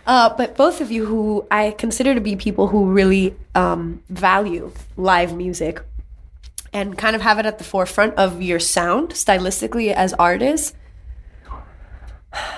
Uh, 0.07 0.33
but 0.35 0.57
both 0.57 0.81
of 0.81 0.89
you, 0.89 1.05
who 1.05 1.45
I 1.51 1.75
consider 1.77 2.15
to 2.15 2.21
be 2.21 2.35
people 2.35 2.65
who 2.65 2.91
really 2.91 3.35
um, 3.53 4.01
value 4.09 4.71
live 4.95 5.37
music 5.37 5.83
and 6.77 6.95
kind 6.95 7.15
of 7.15 7.23
have 7.23 7.39
it 7.39 7.45
at 7.47 7.57
the 7.57 7.63
forefront 7.63 8.13
of 8.15 8.39
your 8.39 8.59
sound 8.59 9.09
stylistically 9.09 9.91
as 9.91 10.13
artists, 10.13 10.73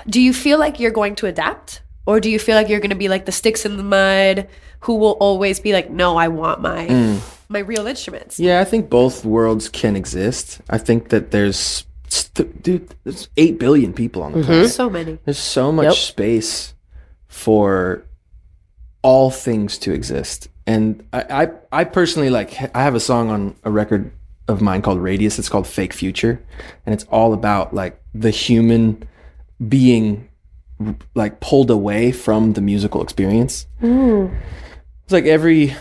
do 0.07 0.19
you 0.21 0.33
feel 0.33 0.59
like 0.59 0.77
you're 0.79 0.91
going 0.91 1.15
to 1.15 1.25
adapt? 1.25 1.81
Or 2.05 2.19
do 2.19 2.29
you 2.29 2.39
feel 2.39 2.55
like 2.55 2.67
you're 2.67 2.81
going 2.81 2.89
to 2.89 2.97
be 2.97 3.07
like 3.07 3.25
the 3.25 3.31
sticks 3.31 3.65
in 3.65 3.77
the 3.77 3.83
mud 3.83 4.47
who 4.81 4.95
will 4.95 5.15
always 5.21 5.59
be 5.61 5.71
like, 5.71 5.89
no, 5.89 6.17
I 6.17 6.27
want 6.27 6.59
my 6.59 6.87
mm. 6.87 7.21
my 7.47 7.59
real 7.59 7.87
instruments? 7.87 8.39
Yeah, 8.39 8.59
I 8.59 8.65
think 8.65 8.89
both 8.89 9.23
worlds 9.23 9.69
can 9.69 9.95
exist. 9.95 10.59
I 10.69 10.79
think 10.79 11.09
that 11.09 11.31
there's, 11.31 11.85
st- 12.09 12.61
dude, 12.61 12.93
there's 13.05 13.29
eight 13.37 13.57
billion 13.57 13.93
people 13.93 14.21
on 14.23 14.33
the 14.33 14.39
mm-hmm. 14.39 14.47
planet. 14.47 14.71
So 14.71 14.89
many. 14.89 15.19
There's 15.23 15.37
so 15.37 15.71
much 15.71 15.85
Yep. 15.85 15.95
space 15.95 16.73
for 17.27 18.03
all 19.01 19.31
things 19.31 19.77
to 19.79 19.93
exist. 19.93 20.49
And 20.69 21.03
I, 21.11 21.23
I, 21.71 21.79
I 21.81 21.83
personally 21.83 22.29
like, 22.29 22.53
I 22.75 22.83
have 22.83 22.93
a 22.93 22.99
song 22.99 23.31
on 23.31 23.55
a 23.63 23.71
record 23.71 24.11
of 24.47 24.61
mine 24.61 24.83
called 24.83 24.99
Radius. 24.99 25.39
It's 25.39 25.49
called 25.49 25.65
Fake 25.65 25.93
Future. 25.93 26.39
And 26.85 26.93
it's 26.93 27.05
all 27.05 27.33
about 27.33 27.73
like 27.73 27.99
the 28.13 28.29
human 28.29 29.03
being 29.67 30.29
like 31.15 31.39
pulled 31.39 31.71
away 31.71 32.11
from 32.11 32.53
the 32.53 32.61
musical 32.61 33.01
experience. 33.01 33.65
Mm. 33.81 34.31
It's 35.05 35.11
like 35.11 35.25
every 35.25 35.73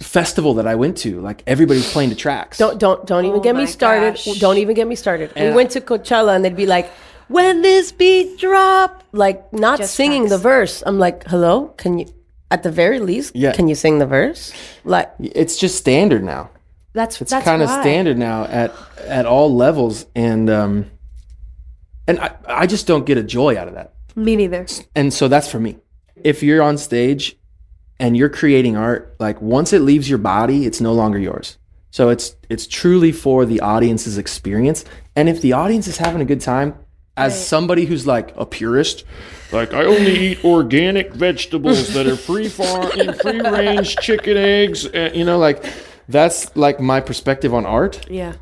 festival 0.00 0.54
that 0.54 0.66
I 0.66 0.74
went 0.74 0.96
to, 0.98 1.20
like 1.20 1.44
everybody's 1.46 1.90
playing 1.92 2.10
the 2.10 2.16
tracks. 2.16 2.58
Don't 2.58 2.80
don't 2.80 3.06
don't 3.06 3.26
even 3.26 3.38
Oh 3.38 3.42
get 3.42 3.54
me 3.54 3.66
started. 3.66 4.14
gosh. 4.16 4.24
Don't 4.40 4.58
even 4.58 4.74
get 4.74 4.88
me 4.88 4.96
started. 4.96 5.32
we 5.36 5.42
And- 5.42 5.54
went 5.54 5.70
to 5.70 5.80
Coachella 5.80 6.34
and 6.34 6.44
they'd 6.44 6.56
be 6.56 6.66
like, 6.66 6.90
"When 7.28 7.62
this 7.62 7.92
beat 7.92 8.38
drop," 8.38 9.04
like 9.12 9.52
not 9.52 9.78
Just 9.78 9.94
singing 9.94 10.28
the 10.28 10.36
verse. 10.38 10.82
I'm 10.84 10.98
like, 10.98 11.24
"Hello, 11.28 11.68
can 11.76 12.00
you?" 12.00 12.06
At 12.50 12.62
the 12.62 12.70
very 12.70 13.00
least, 13.00 13.34
Yeah. 13.34 13.52
can 13.52 13.66
you 13.68 13.74
sing 13.74 13.98
the 13.98 14.06
verse? 14.06 14.52
Like, 14.84 15.10
it's 15.18 15.56
just 15.56 15.76
standard 15.76 16.22
now. 16.22 16.50
That's 16.92 17.20
it's 17.20 17.32
kind 17.32 17.60
of 17.60 17.68
standard 17.68 18.16
now 18.16 18.44
at 18.44 18.72
at 19.06 19.26
all 19.26 19.54
levels 19.54 20.06
and 20.14 20.48
um 20.48 20.86
and 22.08 22.18
I, 22.18 22.30
I 22.48 22.66
just 22.66 22.86
don't 22.86 23.04
get 23.04 23.18
a 23.18 23.22
joy 23.22 23.58
out 23.58 23.68
of 23.68 23.74
that 23.74 23.92
Me 24.14 24.34
neither. 24.34 24.64
and 24.94 25.12
so 25.12 25.28
that's 25.28 25.46
for 25.46 25.60
me 25.60 25.76
if 26.16 26.42
you're 26.42 26.62
on 26.62 26.78
stage 26.78 27.36
and 28.00 28.16
you're 28.16 28.30
creating 28.30 28.76
art 28.78 29.14
like 29.20 29.42
once 29.42 29.74
it 29.74 29.80
leaves 29.80 30.08
your 30.08 30.18
body 30.18 30.64
it's 30.64 30.80
no 30.80 30.94
longer 30.94 31.18
yours 31.18 31.58
so 31.90 32.08
it's 32.08 32.34
it's 32.48 32.66
truly 32.66 33.12
for 33.12 33.44
the 33.44 33.60
audience's 33.60 34.16
experience 34.16 34.86
and 35.14 35.28
if 35.28 35.42
the 35.42 35.52
audience 35.52 35.86
is 35.86 35.98
having 35.98 36.22
a 36.22 36.24
good 36.24 36.40
time 36.40 36.74
as 37.16 37.46
somebody 37.48 37.84
who's 37.86 38.06
like 38.06 38.32
a 38.36 38.44
purist 38.44 39.04
Like 39.52 39.72
I 39.72 39.84
only 39.84 40.18
eat 40.32 40.44
organic 40.44 41.12
vegetables 41.14 41.94
that 41.94 42.06
are 42.06 42.16
free 42.16 42.48
farm, 42.58 42.90
and 42.98 43.16
free 43.20 43.40
range 43.40 43.96
chicken 43.96 44.36
eggs. 44.36 44.86
uh, 44.86 45.10
you 45.14 45.24
know 45.24 45.38
like 45.38 45.64
that's 46.08 46.54
like 46.56 46.78
my 46.80 47.00
perspective 47.00 47.52
on 47.54 47.64
art 47.66 48.06
Yeah. 48.10 48.34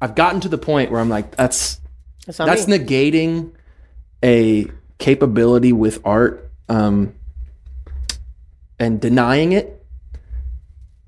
i've 0.00 0.14
gotten 0.14 0.40
to 0.42 0.48
the 0.48 0.58
point 0.58 0.90
where 0.90 1.00
i'm 1.00 1.08
like 1.08 1.34
that's 1.36 1.80
that's 2.26 2.38
that's 2.38 2.66
negating 2.66 3.52
a 4.22 4.66
capability 4.98 5.72
with 5.72 5.98
art 6.04 6.50
um, 6.68 7.14
and 8.78 9.00
denying 9.00 9.52
it 9.52 9.84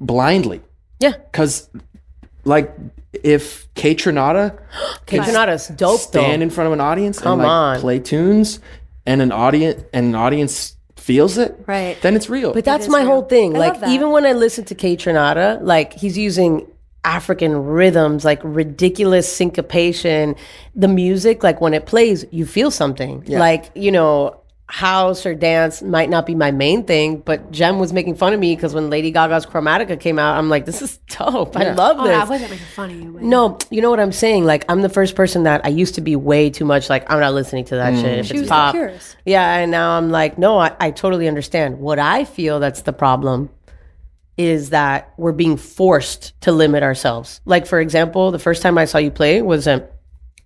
blindly. 0.01 0.61
yeah. 0.98 1.12
Because, 1.31 1.68
like, 2.44 2.75
if 3.12 3.72
Kaytranada 3.75 4.59
Kaytranada's 5.07 5.68
dope 5.68 6.01
stand 6.01 6.40
though. 6.40 6.44
in 6.44 6.51
front 6.51 6.66
of 6.66 6.72
an 6.72 6.81
audience 6.81 7.18
Come 7.18 7.40
and 7.40 7.48
like 7.48 7.51
on. 7.77 7.81
play 7.81 7.98
tunes, 7.98 8.61
and 9.07 9.20
an 9.22 9.33
audience 9.33 9.83
and 9.92 10.07
an 10.07 10.14
audience 10.14 10.77
feels 10.96 11.37
it, 11.37 11.57
Right. 11.66 12.01
Then 12.01 12.14
it's 12.14 12.31
real. 12.31 12.53
But 12.53 12.64
that's 12.64 12.87
my 12.88 13.01
real. 13.01 13.07
whole 13.11 13.22
thing. 13.22 13.57
I 13.57 13.59
like 13.59 13.72
love 13.72 13.81
that. 13.83 13.90
even 13.90 14.11
when 14.11 14.25
I 14.25 14.33
listen 14.35 14.64
to 14.66 14.75
Kaytranada, 14.75 15.59
like 15.61 15.92
he's 15.94 16.16
using 16.16 16.66
African 17.05 17.57
rhythms, 17.64 18.25
like 18.25 18.38
ridiculous 18.44 19.27
syncopation. 19.31 20.37
The 20.77 20.87
music, 20.87 21.42
like 21.42 21.61
when 21.61 21.75
it 21.75 21.87
plays, 21.87 22.25
you 22.31 22.46
feel 22.46 22.70
something. 22.70 23.25
Like, 23.27 23.70
you 23.75 23.90
know, 23.90 24.40
house 24.72 25.26
or 25.26 25.35
dance 25.35 25.82
might 25.82 26.08
not 26.08 26.24
be 26.24 26.35
my 26.35 26.50
main 26.50 26.82
thing, 26.85 27.18
but 27.18 27.50
Gem 27.52 27.78
was 27.78 27.92
making 27.92 28.14
fun 28.14 28.32
of 28.32 28.40
me 28.40 28.56
because 28.56 28.72
when 28.72 28.88
Lady 28.88 29.11
Gaga's 29.11 29.44
Chromatica 29.44 30.00
came 30.00 30.18
out, 30.18 30.38
I'm 30.38 30.48
like, 30.48 30.64
this 30.64 30.80
is 30.80 30.96
dope. 31.08 31.54
I 31.58 31.74
love 31.74 31.98
Oh, 32.00 32.04
this. 32.04 32.16
I 32.16 32.24
wasn't 32.24 32.50
making 32.52 32.66
fun 32.68 32.90
of 32.90 32.96
you. 32.98 33.12
but- 33.12 33.22
No, 33.22 33.58
you 33.70 33.82
know 33.82 33.90
what 33.90 34.00
I'm 34.00 34.12
saying? 34.12 34.46
Like, 34.46 34.64
I'm 34.70 34.80
the 34.80 34.88
first 34.88 35.14
person 35.14 35.42
that 35.42 35.61
I 35.66 35.68
used 35.68 35.96
to 35.96 36.00
be 36.00 36.16
way 36.16 36.48
too 36.48 36.64
much 36.64 36.88
like, 36.88 37.04
I'm 37.12 37.20
not 37.20 37.35
listening 37.35 37.66
to 37.66 37.76
that 37.76 37.92
mm. 37.92 38.00
shit. 38.00 38.18
If 38.20 38.26
She 38.28 38.32
it's 38.32 38.40
was 38.40 38.48
pop. 38.48 38.74
purist. 38.74 39.14
Yeah, 39.26 39.56
and 39.58 39.70
now 39.70 39.90
I'm 39.98 40.11
like, 40.11 40.38
no, 40.38 40.56
I, 40.58 40.74
I 40.80 40.90
totally 40.90 41.28
understand. 41.28 41.78
What 41.78 41.98
I 41.98 42.24
feel 42.24 42.58
that's 42.58 42.80
the 42.80 42.94
problem 42.94 43.50
is 44.38 44.70
that 44.70 45.12
we're 45.18 45.32
being 45.32 45.58
forced 45.58 46.32
to 46.40 46.50
limit 46.50 46.82
ourselves. 46.82 47.42
Like, 47.44 47.66
for 47.66 47.78
example, 47.78 48.30
the 48.30 48.38
first 48.38 48.62
time 48.62 48.78
I 48.78 48.87
saw 48.87 48.96
you 48.96 49.11
play 49.11 49.42
was 49.42 49.66
at 49.66 49.92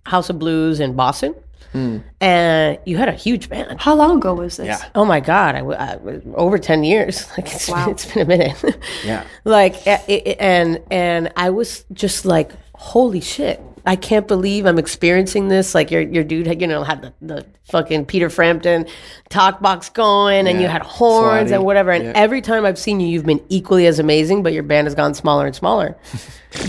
House 0.05 0.29
of 0.29 0.37
Blues 0.37 0.81
in 0.81 0.97
Boston. 0.97 1.33
Mm. 1.77 2.03
And 2.21 2.79
you 2.85 2.97
had 2.97 3.09
a 3.09 3.13
huge 3.13 3.49
band. 3.49 3.79
How 3.79 3.95
long 3.95 4.17
ago 4.17 4.33
was 4.33 4.57
this? 4.57 4.67
Yeah. 4.67 4.89
Oh 4.95 5.05
my 5.05 5.19
God, 5.19 5.55
I, 5.55 5.59
w- 5.59 5.77
I 5.77 5.95
was 5.97 6.21
over 6.35 6.57
10 6.57 6.83
years. 6.83 7.25
Like, 7.37 7.47
it's, 7.53 7.69
it's 7.69 8.05
been 8.13 8.23
a 8.23 8.25
minute. 8.25 8.77
Yeah. 9.05 9.23
like, 9.43 9.85
a- 9.85 10.03
it, 10.07 10.37
and, 10.39 10.81
and 10.89 11.31
I 11.35 11.49
was 11.51 11.85
just 11.93 12.25
like, 12.25 12.51
holy 12.75 13.21
shit. 13.21 13.61
I 13.87 13.95
can't 13.95 14.27
believe 14.27 14.65
I'm 14.65 14.77
experiencing 14.77 15.47
this. 15.47 15.73
Like 15.73 15.89
your 15.89 16.01
your 16.01 16.23
dude, 16.23 16.61
you 16.61 16.67
know, 16.67 16.83
had 16.83 17.01
the, 17.01 17.13
the 17.21 17.45
fucking 17.63 18.05
Peter 18.05 18.29
Frampton 18.29 18.85
talk 19.29 19.61
box 19.61 19.89
going, 19.89 20.45
and 20.47 20.61
you 20.61 20.67
had 20.67 20.81
horns 20.83 21.49
Slotty. 21.49 21.55
and 21.55 21.63
whatever. 21.63 21.91
And 21.91 22.03
Yeah. 22.03 22.11
every 22.15 22.41
time 22.41 22.65
I've 22.65 22.77
seen 22.77 22.99
you, 22.99 23.07
you've 23.07 23.25
been 23.25 23.43
equally 23.49 23.87
as 23.87 23.97
amazing, 23.97 24.43
but 24.43 24.51
your 24.53 24.63
band 24.63 24.87
has 24.87 24.93
gone 24.95 25.13
smaller 25.13 25.45
and 25.45 25.55
smaller. 25.55 25.95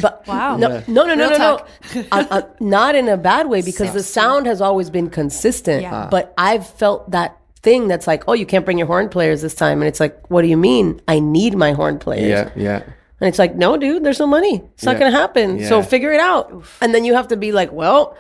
But 0.02 0.26
Wow. 0.26 0.56
no, 0.56 0.82
no, 0.86 1.06
no, 1.06 1.14
no, 1.14 1.28
Real 1.30 1.38
no, 1.38 1.38
no. 1.38 1.66
I, 2.12 2.20
I, 2.20 2.20
uh, 2.22 2.26
uh, 2.30 2.42
not 2.60 2.94
in 2.94 3.08
a 3.08 3.16
bad 3.16 3.48
way 3.48 3.62
because 3.62 3.92
the 3.92 4.02
sound 4.02 4.46
has 4.46 4.60
always 4.60 4.90
been 4.90 5.08
consistent. 5.08 5.82
Yeah. 5.82 6.08
But 6.10 6.34
I've 6.36 6.68
felt 6.68 7.10
that 7.12 7.38
thing 7.62 7.88
that's 7.88 8.06
like, 8.06 8.24
oh, 8.28 8.32
you 8.34 8.44
can't 8.46 8.64
bring 8.64 8.78
your 8.78 8.86
horn 8.86 9.08
players 9.08 9.40
this 9.42 9.54
time, 9.54 9.80
and 9.80 9.88
it's 9.88 10.00
like, 10.00 10.30
what 10.30 10.42
do 10.42 10.48
you 10.48 10.56
mean? 10.56 11.00
I 11.08 11.20
need 11.20 11.56
my 11.56 11.72
horn 11.72 11.98
players. 11.98 12.28
Yeah, 12.28 12.50
yeah. 12.56 12.82
And 13.20 13.26
it's 13.28 13.38
like, 13.38 13.56
no, 13.56 13.76
dude, 13.76 14.04
there's 14.04 14.20
no 14.20 14.26
money. 14.28 14.62
It's 14.74 14.84
not 14.84 14.92
Yeah. 14.94 14.98
going 15.00 15.12
to 15.12 15.18
happen. 15.18 15.64
So 15.64 15.82
figure 15.82 16.12
it 16.12 16.20
out. 16.20 16.64
And 16.80 16.94
then 16.94 17.04
you 17.04 17.14
have 17.14 17.28
to 17.28 17.36
be 17.36 17.50
like, 17.52 17.72
well, 17.72 18.16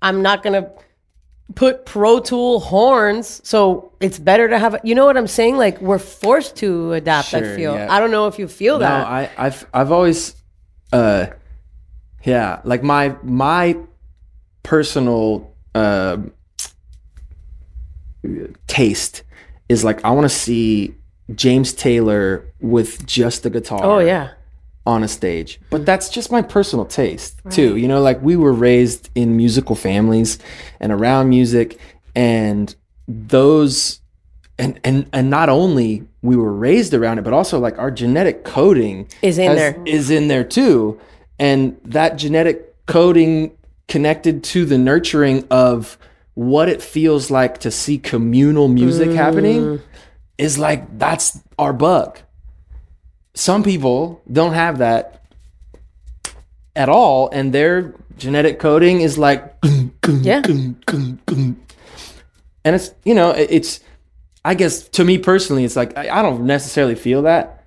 I'm 0.00 0.22
not 0.22 0.42
going 0.42 0.62
to 0.62 0.70
put 1.54 1.84
Pro 1.84 2.20
Tool 2.20 2.58
horns. 2.60 3.40
So 3.44 3.92
it's 4.00 4.18
better 4.18 4.48
to 4.48 4.58
have, 4.58 4.76
you 4.82 4.94
know 4.94 5.04
what 5.04 5.18
I'm 5.18 5.26
saying? 5.26 5.58
Like 5.58 5.78
we're 5.82 5.98
forced 5.98 6.56
to 6.56 6.94
adapt, 6.94 7.34
I 7.34 7.42
feel. 7.54 7.74
yeah. 7.74 7.92
I 7.94 8.00
don't 8.00 8.10
know 8.10 8.26
if 8.26 8.38
you 8.38 8.48
feel 8.48 8.78
No, 8.78 8.86
that. 8.86 9.06
I, 9.06 9.30
I've 9.36 9.66
I've 9.74 9.92
always, 9.92 10.34
uh, 10.92 11.26
yeah, 12.24 12.60
like 12.64 12.82
my 12.82 13.14
my 13.22 13.76
personal 14.62 15.54
uh, 15.74 16.16
taste 18.66 19.22
is 19.68 19.84
like 19.84 20.04
I 20.04 20.10
want 20.10 20.24
to 20.24 20.34
see 20.34 20.94
James 21.34 21.72
Taylor 21.72 22.44
with 22.60 23.06
just 23.06 23.42
the 23.42 23.50
guitar. 23.50 23.80
oh, 23.82 23.98
yeah. 23.98 24.30
on 24.86 25.02
a 25.02 25.08
stage. 25.08 25.60
But 25.70 25.86
that's 25.86 26.08
just 26.08 26.30
my 26.30 26.42
personal 26.42 26.84
taste 26.84 27.40
too. 27.50 27.76
You 27.76 27.88
know, 27.88 28.00
like 28.02 28.20
we 28.22 28.36
were 28.36 28.52
raised 28.52 29.08
in 29.14 29.36
musical 29.36 29.74
families 29.76 30.38
and 30.80 30.92
around 30.92 31.28
music 31.30 31.78
and 32.14 32.74
those 33.08 34.00
and 34.58 34.78
and 34.84 35.08
and 35.12 35.30
not 35.30 35.48
only 35.48 36.04
we 36.22 36.36
were 36.36 36.52
raised 36.52 36.92
around 36.94 37.18
it, 37.18 37.22
but 37.22 37.32
also 37.32 37.58
like 37.58 37.78
our 37.78 37.90
genetic 37.90 38.44
coding 38.44 39.08
Is 39.22 39.38
in 39.38 39.54
there. 39.56 39.82
Is 39.86 40.10
in 40.10 40.28
there 40.28 40.44
too. 40.44 41.00
And 41.38 41.78
that 41.84 42.16
genetic 42.16 42.86
coding 42.86 43.56
connected 43.88 44.44
to 44.44 44.64
the 44.64 44.78
nurturing 44.78 45.46
of 45.50 45.98
what 46.34 46.68
it 46.68 46.82
feels 46.82 47.30
like 47.30 47.58
to 47.58 47.70
see 47.70 47.96
communal 47.98 48.68
music 48.68 49.08
Mm. 49.08 49.14
happening 49.16 49.80
is 50.38 50.58
like 50.58 50.98
that's 50.98 51.40
our 51.58 51.72
bug 51.72 52.18
some 53.34 53.62
people 53.64 54.22
don't 54.30 54.54
have 54.54 54.78
that 54.78 55.24
at 56.76 56.88
all, 56.88 57.28
and 57.30 57.52
their 57.52 57.94
genetic 58.16 58.58
coding 58.58 59.00
is 59.00 59.18
like, 59.18 59.54
Yeah. 60.22 60.42
and 60.46 61.56
it's 62.64 62.94
you 63.04 63.14
know 63.14 63.30
it's 63.30 63.80
I 64.44 64.54
guess 64.54 64.88
to 64.90 65.04
me 65.04 65.18
personally, 65.18 65.64
it's 65.64 65.76
like 65.76 65.96
I, 65.98 66.18
I 66.18 66.22
don't 66.22 66.46
necessarily 66.46 66.94
feel 66.94 67.22
that, 67.22 67.64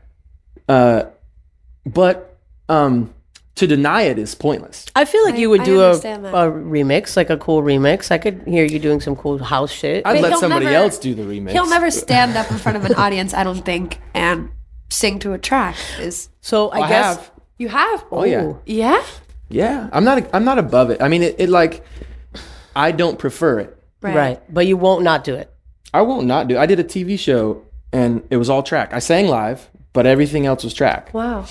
uh, 0.70 1.04
but 1.86 2.38
um, 2.70 3.14
to 3.58 3.68
deny 3.68 4.04
it 4.04 4.18
is 4.18 4.34
pointless. 4.36 4.86
I 4.96 5.06
feel 5.06 5.24
like 5.26 5.36
I- 5.36 5.38
you 5.38 5.50
would 5.50 5.62
I 5.62 5.66
do 5.66 5.82
a, 5.82 5.92
a 5.92 6.52
remix, 6.52 7.16
like 7.18 7.30
a 7.30 7.38
cool 7.38 7.62
remix. 7.62 8.12
I 8.12 8.18
could 8.18 8.44
hear 8.48 8.64
you 8.66 8.80
doing 8.80 9.02
some 9.02 9.16
cool 9.16 9.38
house 9.40 9.72
shit. 9.72 10.06
I'd 10.06 10.22
But 10.22 10.32
let 10.32 10.40
somebody 10.40 10.66
never- 10.66 10.78
else 10.78 10.98
do 10.98 11.14
the 11.14 11.24
remix. 11.24 11.52
He'll 11.52 11.68
never 11.70 11.92
stand 11.92 12.38
up 12.38 12.50
in 12.52 12.58
front 12.58 12.78
of 12.78 12.86
an 12.86 12.94
audience, 12.96 13.34
I 13.34 13.44
don't 13.44 13.64
think, 13.66 14.00
and 14.14 14.50
sing 14.90 15.20
to 15.20 15.34
a 15.34 15.38
track. 15.38 15.76
Is 16.00 16.30
so 16.42 16.70
I 16.70 16.80
I 16.82 16.90
guess 16.90 17.16
have. 17.18 17.32
you 17.58 17.68
have? 17.70 18.06
Oh 18.12 18.24
yeah. 18.24 18.54
Yeah. 18.66 19.04
Yeah, 19.50 19.90
I'm 19.94 20.04
not. 20.04 20.28
I'm 20.34 20.44
not 20.44 20.58
above 20.60 20.90
it. 20.90 21.02
I 21.02 21.08
mean, 21.08 21.24
it, 21.24 21.36
it 21.40 21.50
like 21.50 21.84
I 22.76 22.92
don't 22.92 23.18
prefer 23.18 23.60
it. 23.60 23.78
right. 24.02 24.42
but 24.54 24.68
you 24.68 24.76
won't 24.78 25.04
not 25.04 25.24
do 25.24 25.34
it. 25.36 25.52
I 25.94 26.02
won't 26.02 26.28
not 26.28 26.48
do. 26.50 26.58
I 26.58 26.66
did 26.66 26.80
a 26.80 26.84
TV 26.84 27.18
show 27.18 27.64
and 27.94 28.22
it 28.30 28.36
was 28.38 28.50
all 28.50 28.62
track. 28.62 28.94
I 28.94 29.00
sang 29.00 29.28
live, 29.28 29.70
but 29.94 30.06
everything 30.06 30.46
else 30.46 30.64
was 30.66 30.74
track. 30.74 31.14
Wow. 31.14 31.46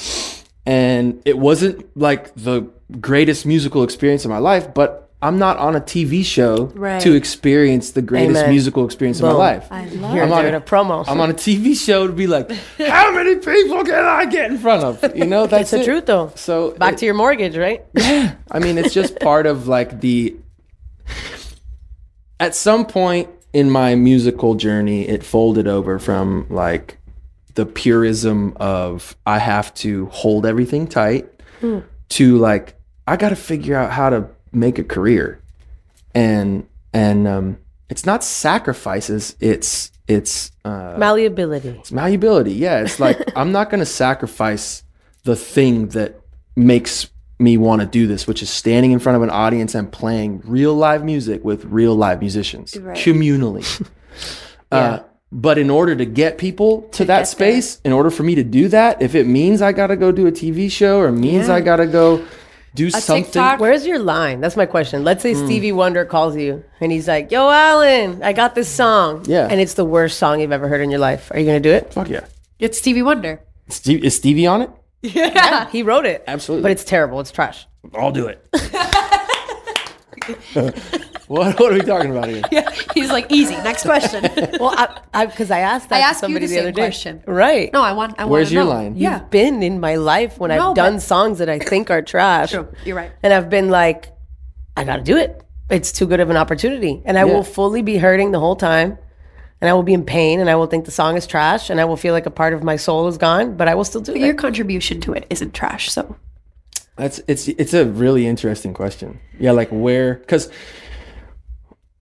And 0.66 1.22
it 1.24 1.38
wasn't 1.38 1.86
like 1.96 2.34
the 2.34 2.68
greatest 3.00 3.46
musical 3.46 3.82
experience 3.84 4.24
of 4.24 4.30
my 4.30 4.38
life, 4.38 4.74
but 4.74 5.02
I'm 5.22 5.38
not 5.38 5.56
on 5.58 5.74
a 5.74 5.80
TV 5.80 6.24
show 6.24 6.66
Right. 6.74 7.00
to 7.00 7.14
experience 7.14 7.92
the 7.92 8.02
greatest 8.02 8.38
Amen. 8.40 8.50
musical 8.50 8.84
experience 8.84 9.18
of 9.18 9.24
my 9.24 9.32
life. 9.32 9.66
I 9.70 9.86
love 9.86 10.14
You're 10.14 10.24
I'm 10.24 10.32
on 10.32 10.42
doing 10.42 10.54
a- 10.54 10.58
a 10.58 10.60
promo. 10.60 11.04
I'm 11.08 11.20
on 11.20 11.30
a 11.30 11.34
TV 11.34 11.74
show 11.74 12.06
to 12.06 12.12
be 12.12 12.26
like, 12.26 12.50
how 12.78 13.12
many 13.14 13.36
people 13.36 13.82
can 13.84 14.04
I 14.04 14.26
get 14.26 14.50
in 14.50 14.58
front 14.58 14.84
of? 14.84 15.16
You 15.16 15.24
know, 15.24 15.46
that's 15.46 15.70
the 15.70 15.80
it. 15.80 15.84
truth, 15.84 16.06
though. 16.06 16.32
So 16.34 16.72
Back 16.72 16.94
it- 16.94 16.98
to 16.98 17.06
your 17.06 17.14
mortgage, 17.14 17.56
right? 17.56 17.84
I 18.50 18.58
mean, 18.60 18.76
it's 18.76 18.92
just 18.92 19.18
part 19.20 19.46
of 19.46 19.66
like 19.68 20.00
the. 20.00 20.36
At 22.38 22.54
some 22.54 22.84
point 22.84 23.28
in 23.54 23.70
my 23.70 23.94
musical 23.94 24.54
journey, 24.54 25.08
it 25.08 25.24
folded 25.24 25.66
over 25.66 25.98
from 25.98 26.46
like 26.50 26.98
the 27.56 27.66
purism 27.66 28.56
of 28.56 29.16
I 29.26 29.38
have 29.38 29.74
to 29.74 30.06
hold 30.06 30.46
everything 30.46 30.86
tight 30.86 31.28
to 32.10 32.38
like 32.38 32.74
I 33.06 33.16
got 33.16 33.30
to 33.30 33.36
figure 33.36 33.76
out 33.76 33.90
how 33.90 34.10
to 34.10 34.28
make 34.52 34.78
a 34.78 34.84
career, 34.84 35.40
and 36.14 36.66
and 36.92 37.26
um, 37.26 37.58
it's 37.90 38.06
not 38.06 38.22
sacrifices. 38.24 39.36
It's 39.40 39.90
it's 40.06 40.52
uh, 40.64 40.94
Malleability. 40.98 41.70
it's 41.70 41.90
malleability. 41.92 42.52
Yeah, 42.52 42.80
it's 42.82 43.00
like 43.00 43.18
I'm 43.36 43.50
not 43.52 43.70
going 43.70 43.80
to 43.80 43.86
sacrifice 43.86 44.84
the 45.24 45.34
thing 45.36 45.88
that 45.88 46.20
makes 46.54 47.10
me 47.38 47.56
want 47.58 47.80
to 47.82 47.86
do 47.86 48.06
this, 48.06 48.26
which 48.26 48.42
is 48.42 48.48
standing 48.48 48.92
in 48.92 48.98
front 48.98 49.16
of 49.16 49.22
an 49.22 49.30
audience 49.30 49.74
and 49.74 49.90
playing 49.92 50.40
real 50.44 50.74
live 50.74 51.04
music 51.04 51.44
with 51.44 51.64
real 51.66 51.94
live 51.94 52.20
musicians 52.20 52.76
Right. 52.78 52.96
communally. 52.96 53.64
uh, 54.72 55.00
but 55.36 55.58
in 55.58 55.68
order 55.68 55.94
to 55.94 56.06
get 56.06 56.38
people 56.38 56.82
to, 56.92 57.04
that 57.04 57.06
get 57.06 57.16
there. 57.16 57.34
space, 57.60 57.78
in 57.84 57.92
order 57.92 58.10
for 58.10 58.22
me 58.22 58.34
to 58.36 58.42
do 58.42 58.68
that, 58.68 59.02
if 59.02 59.14
it 59.14 59.26
means 59.26 59.60
I 59.60 59.72
got 59.72 59.88
to 59.88 59.96
go 59.96 60.10
do 60.10 60.26
a 60.26 60.32
TV 60.32 60.70
show 60.70 60.98
or 60.98 61.12
means 61.12 61.50
I 61.50 61.60
got 61.60 61.76
to 61.76 61.86
go 61.86 62.24
do 62.74 62.90
something, 62.90 63.24
TikTok. 63.24 63.60
Where's 63.60 63.86
your 63.86 63.98
line? 63.98 64.40
That's 64.40 64.56
my 64.56 64.64
question. 64.64 65.04
Let's 65.04 65.22
say 65.22 65.34
Hmm. 65.34 65.44
Stevie 65.44 65.72
Wonder 65.72 66.06
calls 66.06 66.36
you 66.36 66.64
and 66.80 66.90
he's 66.90 67.06
like, 67.06 67.30
Yo, 67.30 67.50
Allen, 67.50 68.22
I 68.22 68.32
got 68.32 68.54
this 68.54 68.68
song. 68.68 69.24
Yeah. 69.26 69.46
And 69.50 69.60
it's 69.60 69.74
the 69.74 69.84
worst 69.84 70.18
song 70.18 70.40
you've 70.40 70.52
ever 70.52 70.68
heard 70.68 70.80
in 70.80 70.90
your 70.90 71.00
life. 71.00 71.30
Are 71.30 71.38
you 71.38 71.44
going 71.44 71.62
to 71.62 71.68
do 71.68 71.74
it? 71.74 71.92
fuck 71.92 72.08
yeah. 72.08 72.24
It's 72.58 72.78
Stevie 72.78 73.02
Wonder. 73.02 73.42
Steve, 73.68 74.04
is 74.04 74.16
Stevie 74.16 74.46
on 74.46 74.62
it? 74.62 74.70
Yeah. 75.02 75.68
He 75.70 75.82
wrote 75.82 76.06
it. 76.06 76.24
Absolutely. 76.26 76.62
But 76.62 76.70
it's 76.70 76.84
terrible. 76.84 77.20
It's 77.20 77.30
trash. 77.30 77.66
I'll 77.94 78.10
do 78.10 78.26
it. 78.26 78.42
what, 81.28 81.58
what 81.58 81.72
are 81.72 81.74
we 81.74 81.80
talking 81.82 82.10
about 82.10 82.28
here? 82.28 82.42
He's 82.94 83.10
like, 83.10 83.30
easy. 83.32 83.54
Next 83.56 83.82
question. 83.82 84.24
Well, 84.60 84.74
I, 85.12 85.26
because 85.26 85.50
I, 85.50 85.60
asked 85.60 85.88
that 85.90 85.96
I 85.96 86.00
to 86.00 86.04
asked 86.06 86.22
you 86.22 86.26
somebody 86.26 86.46
the 86.46 86.54
the, 86.54 86.58
other 86.60 86.68
same 86.68 86.74
day. 86.74 86.80
question. 86.82 87.22
Right. 87.26 87.72
No, 87.72 87.82
I 87.82 87.92
want. 87.92 88.14
I 88.18 88.22
want. 88.24 88.30
Where's 88.32 88.48
to 88.48 88.54
your 88.54 88.64
know. 88.64 88.70
line? 88.70 88.96
Yeah. 88.96 89.20
You've 89.20 89.30
been 89.30 89.62
in 89.62 89.80
my 89.80 89.96
life 89.96 90.38
when 90.38 90.50
No, 90.50 90.70
I've 90.70 90.76
done 90.76 90.94
but- 90.94 91.02
songs 91.02 91.38
that 91.38 91.48
I 91.48 91.58
think 91.58 91.90
are 91.90 92.00
trash. 92.02 92.52
True. 92.52 92.68
You're 92.84 92.96
right. 92.96 93.10
And 93.22 93.32
I've 93.32 93.50
been 93.50 93.68
like, 93.68 94.12
I 94.76 94.84
got 94.84 94.96
to 94.96 95.02
do 95.02 95.16
it. 95.16 95.42
It's 95.68 95.90
too 95.92 96.06
good 96.06 96.20
of 96.20 96.30
an 96.30 96.36
opportunity. 96.36 97.02
And 97.04 97.18
I 97.18 97.24
Yeah. 97.26 97.32
will 97.34 97.42
fully 97.42 97.82
be 97.82 97.96
hurting 97.98 98.30
the 98.30 98.38
whole 98.40 98.56
time. 98.56 98.98
And 99.60 99.68
I 99.70 99.72
will 99.72 99.82
be 99.82 99.94
in 99.94 100.04
pain 100.04 100.38
and 100.40 100.48
I 100.50 100.54
will 100.54 100.66
think 100.66 100.84
the 100.84 100.90
song 100.90 101.16
is 101.16 101.26
trash 101.26 101.70
and 101.70 101.80
I 101.80 101.86
will 101.86 101.96
feel 101.96 102.12
like 102.12 102.26
a 102.26 102.30
part 102.30 102.52
of 102.52 102.62
my 102.62 102.76
soul 102.76 103.08
is 103.08 103.16
gone, 103.18 103.56
but 103.56 103.68
I 103.68 103.74
will 103.74 103.84
still 103.84 104.02
do 104.02 104.12
it. 104.14 104.18
Your 104.20 104.34
contribution 104.34 105.00
to 105.00 105.12
it 105.14 105.26
isn't 105.30 105.54
trash. 105.54 105.90
So 105.90 106.14
That's 106.96 107.20
it's 107.26 107.48
it's 107.48 107.72
a 107.74 107.86
really 107.86 108.26
interesting 108.26 108.74
question. 108.74 109.18
Yeah, 109.40 109.52
like 109.52 109.68
where 109.70 110.14
because 110.16 110.50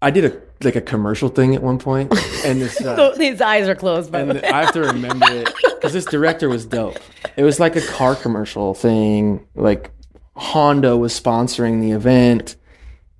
I 0.05 0.11
did 0.11 0.23
a 0.23 0.39
like 0.63 0.75
a 0.75 0.81
commercial 0.81 1.29
thing 1.29 1.55
at 1.55 1.63
one 1.63 1.79
point, 1.79 2.13
and 2.45 2.61
this 2.61 2.79
uh, 2.85 3.15
His 3.17 3.41
eyes 3.41 3.67
are 3.67 3.73
closed, 3.73 4.11
by 4.11 4.23
the 4.23 4.33
and 4.33 4.41
way. 4.43 4.49
I 4.49 4.65
have 4.65 4.73
to 4.73 4.81
remember 4.81 5.25
it 5.27 5.51
because 5.63 5.93
this 5.93 6.05
director 6.05 6.47
was 6.47 6.63
dope. 6.63 6.99
It 7.35 7.41
was 7.41 7.59
like 7.59 7.75
a 7.75 7.81
car 7.81 8.15
commercial 8.15 8.75
thing. 8.75 9.47
Like 9.55 9.89
Honda 10.35 10.95
was 10.95 11.19
sponsoring 11.19 11.81
the 11.81 11.89
event, 11.89 12.55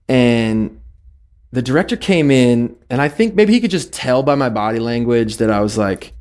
and 0.08 0.80
the 1.52 1.64
director 1.64 1.98
came 1.98 2.30
in, 2.30 2.76
and 2.92 3.02
I 3.02 3.10
think 3.10 3.34
maybe 3.34 3.54
he 3.54 3.60
could 3.60 3.72
just 3.72 3.92
tell 3.92 4.22
by 4.22 4.36
my 4.36 4.50
body 4.50 4.78
language 4.78 5.38
that 5.38 5.50
I 5.50 5.62
was 5.62 5.80
like, 5.80 6.14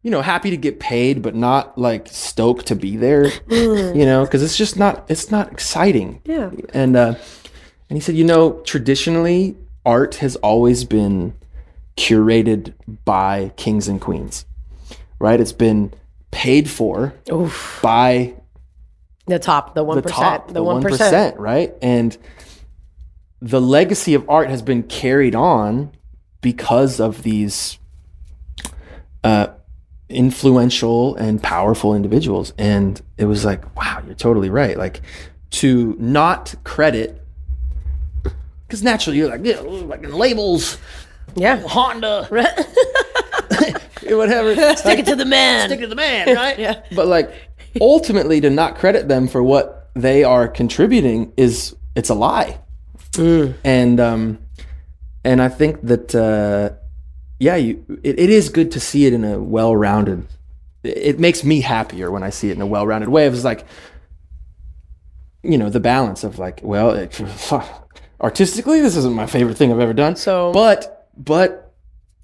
you 0.00 0.10
know, 0.10 0.22
happy 0.22 0.48
to 0.48 0.56
get 0.56 0.80
paid, 0.80 1.20
but 1.20 1.34
not 1.34 1.76
like 1.76 2.08
stoked 2.08 2.68
to 2.68 2.74
be 2.74 2.96
there. 2.96 3.26
you 3.50 4.06
know, 4.06 4.24
because 4.24 4.42
it's 4.42 4.56
just 4.56 4.78
not 4.78 5.04
it's 5.10 5.30
not 5.30 5.52
exciting. 5.52 6.22
Yeah. 6.24 6.50
And 6.72 6.96
uh, 6.96 7.16
and 7.92 7.98
he 7.98 8.00
said, 8.00 8.16
you 8.16 8.24
know, 8.24 8.52
traditionally 8.62 9.54
art 9.84 10.14
has 10.14 10.36
always 10.36 10.82
been 10.82 11.34
curated 11.98 12.72
by 13.04 13.52
kings 13.58 13.86
and 13.86 14.00
queens, 14.00 14.46
right? 15.18 15.38
It's 15.38 15.52
been 15.52 15.92
paid 16.30 16.70
for 16.70 17.12
by 17.82 18.32
The 19.26 19.38
top, 19.38 19.74
the 19.74 19.84
1%. 19.84 20.02
the 20.02 20.08
top, 20.08 20.46
the 20.48 20.54
the 20.54 20.60
1%. 20.60 20.64
one 20.64 20.82
percent, 20.82 21.38
right? 21.38 21.74
And 21.82 22.16
the 23.42 23.60
legacy 23.60 24.14
of 24.14 24.26
art 24.26 24.48
has 24.48 24.62
been 24.62 24.84
carried 24.84 25.34
on 25.34 25.92
because 26.40 26.98
of 26.98 27.22
these 27.22 27.78
uh, 29.22 29.48
influential 30.08 31.14
and 31.16 31.42
powerful 31.42 31.94
individuals. 31.94 32.54
And 32.56 32.98
it 33.18 33.26
was 33.26 33.44
like, 33.44 33.76
wow, 33.76 34.02
you're 34.06 34.14
totally 34.14 34.48
right. 34.48 34.78
Like 34.78 35.02
to 35.50 35.94
not 35.98 36.54
credit, 36.64 37.21
because 38.72 38.82
naturally 38.82 39.18
you're 39.18 39.28
like, 39.28 39.44
yeah, 39.44 39.60
like 39.60 40.02
labels, 40.08 40.78
Yeah. 41.34 41.60
Honda, 41.60 42.26
whatever. 44.16 44.54
Stick 44.76 45.00
it 45.00 45.04
to 45.06 45.14
the 45.14 45.26
man. 45.26 45.68
stick 45.68 45.80
it 45.80 45.82
to 45.82 45.88
the 45.88 45.94
man, 45.94 46.34
right? 46.34 46.58
yeah. 46.66 46.82
But 46.90 47.06
like 47.06 47.34
ultimately 47.82 48.40
to 48.40 48.48
not 48.48 48.78
credit 48.78 49.08
them 49.08 49.28
for 49.28 49.42
what 49.42 49.90
they 49.92 50.24
are 50.24 50.48
contributing 50.48 51.34
is 51.36 51.76
it's 51.94 52.08
a 52.08 52.14
lie. 52.14 52.60
And 53.18 54.00
um 54.00 54.38
and 55.22 55.42
I 55.42 55.50
think 55.50 55.82
that 55.82 56.14
uh 56.14 56.74
yeah, 57.38 57.56
you 57.56 57.84
it, 58.02 58.18
it 58.18 58.30
is 58.30 58.48
good 58.48 58.70
to 58.70 58.80
see 58.80 59.04
it 59.04 59.12
in 59.12 59.22
a 59.22 59.38
well-rounded 59.38 60.26
it 60.82 61.20
makes 61.20 61.44
me 61.44 61.60
happier 61.60 62.10
when 62.10 62.22
I 62.22 62.30
see 62.30 62.48
it 62.48 62.56
in 62.56 62.62
a 62.62 62.66
well-rounded 62.66 63.10
way. 63.10 63.26
It's 63.26 63.44
like 63.44 63.66
you 65.42 65.58
know, 65.58 65.68
the 65.68 65.80
balance 65.80 66.24
of 66.24 66.38
like, 66.38 66.60
well, 66.62 66.92
it, 66.92 67.20
artistically 68.22 68.80
this 68.80 68.96
isn't 68.96 69.14
my 69.14 69.26
favorite 69.26 69.56
thing 69.56 69.72
I've 69.72 69.80
ever 69.80 69.92
done. 69.92 70.16
So- 70.16 70.52
but 70.52 71.08
but 71.16 71.72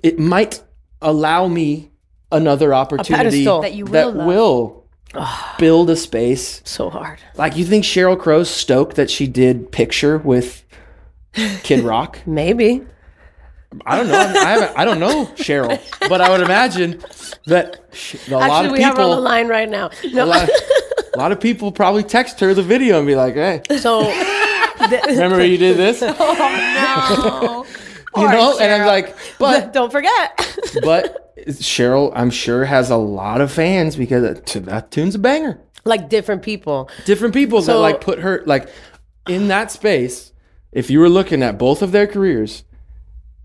it 0.02 0.18
might 0.18 0.62
allow 1.02 1.48
me 1.48 1.90
another 2.32 2.72
opportunity 2.74 3.24
pedestal. 3.44 3.62
That 3.62 3.74
you 3.74 3.84
will 3.84 3.92
that 3.92 4.14
love. 4.16 4.26
will 4.26 4.84
build 5.58 5.90
a 5.90 5.96
space. 5.96 6.60
So 6.64 6.90
hard. 6.90 7.18
Like 7.36 7.56
you 7.56 7.64
think 7.64 7.84
Sheryl 7.84 8.18
Crow's 8.18 8.50
stoked 8.50 8.96
that 8.96 9.10
she 9.10 9.26
did 9.26 9.72
picture 9.72 10.18
with 10.18 10.64
Kid 11.62 11.80
Rock? 11.84 12.18
Maybe. 12.26 12.84
I 13.84 13.96
don't 13.96 14.08
know. 14.08 14.14
I 14.18 14.50
haven't. 14.50 14.78
I 14.78 14.84
don't 14.86 14.98
know 14.98 15.26
Sheryl, 15.36 15.78
but 16.08 16.22
I 16.22 16.30
would 16.30 16.40
imagine 16.40 17.02
that 17.46 17.80
sh- 17.92 18.16
a 18.28 18.32
lot 18.32 18.42
Actually, 18.44 18.66
of 18.68 18.72
we 18.72 18.82
have 18.82 18.96
her 18.96 19.02
on 19.02 19.10
the 19.10 19.20
line 19.20 19.46
right 19.48 19.68
now. 19.68 19.90
a 20.04 20.08
No. 20.08 20.24
lot, 20.24 20.48
a 21.14 21.18
lot 21.18 21.32
of 21.32 21.40
people 21.40 21.70
probably 21.70 22.02
text 22.02 22.40
her 22.40 22.54
the 22.54 22.62
video 22.62 22.96
and 22.98 23.06
be 23.06 23.14
like, 23.14 23.34
"Hey, 23.34 23.60
So, 23.78 24.04
remember 25.08 25.44
you 25.44 25.58
did 25.58 25.76
this?" 25.76 26.02
Oh, 26.06 27.64
no. 27.66 27.66
You 28.16 28.24
know, 28.28 28.58
and 28.58 28.72
I'm 28.72 28.86
like, 28.86 29.14
but 29.38 29.72
don't 29.72 29.92
forget. 29.92 30.56
but 30.82 31.36
Sheryl, 31.46 32.10
I'm 32.16 32.30
sure 32.30 32.64
has 32.64 32.90
a 32.90 32.96
lot 32.96 33.40
of 33.40 33.52
fans 33.52 33.94
because 33.94 34.40
that, 34.50 34.90
tune's 34.90 35.14
a 35.14 35.18
banger. 35.20 35.60
like 35.84 36.08
different 36.08 36.42
people. 36.42 36.90
different 37.04 37.32
people 37.34 37.60
that 37.62 37.74
like 37.76 38.00
put 38.00 38.18
her 38.20 38.42
like 38.46 38.68
in 39.28 39.48
that 39.48 39.70
space 39.70 40.32
if 40.72 40.90
you 40.90 40.98
were 41.00 41.08
looking 41.08 41.42
at 41.44 41.58
both 41.58 41.80
of 41.82 41.92
their 41.92 42.06
careers 42.08 42.64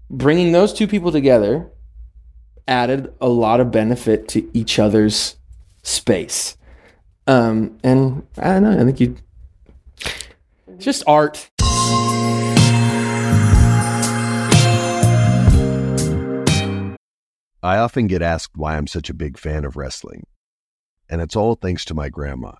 bringing 0.09 0.53
those 0.53 0.73
two 0.73 0.87
people 0.87 1.11
together 1.11 1.69
added 2.67 3.13
a 3.21 3.27
lot 3.27 3.59
of 3.59 3.69
benefit 3.69 4.27
to 4.29 4.49
each 4.57 4.79
other's 4.79 5.35
space 5.83 6.55
Um, 7.27 7.77
and 7.83 8.25
I 8.37 8.53
don't 8.53 8.63
know. 8.63 8.81
I 8.81 8.85
think 8.85 8.99
you 9.01 9.15
it's 10.75 10.85
just 10.85 11.03
art. 11.07 11.49
I 17.65 17.77
often 17.77 18.07
get 18.07 18.21
asked 18.21 18.57
why 18.57 18.75
I'm 18.75 18.87
such 18.87 19.09
a 19.09 19.13
big 19.13 19.37
fan 19.37 19.63
of 19.63 19.77
wrestling, 19.77 20.25
and 21.09 21.21
it's 21.21 21.35
all 21.35 21.55
thanks 21.55 21.85
to 21.85 21.93
my 21.93 22.09
grandma. 22.09 22.53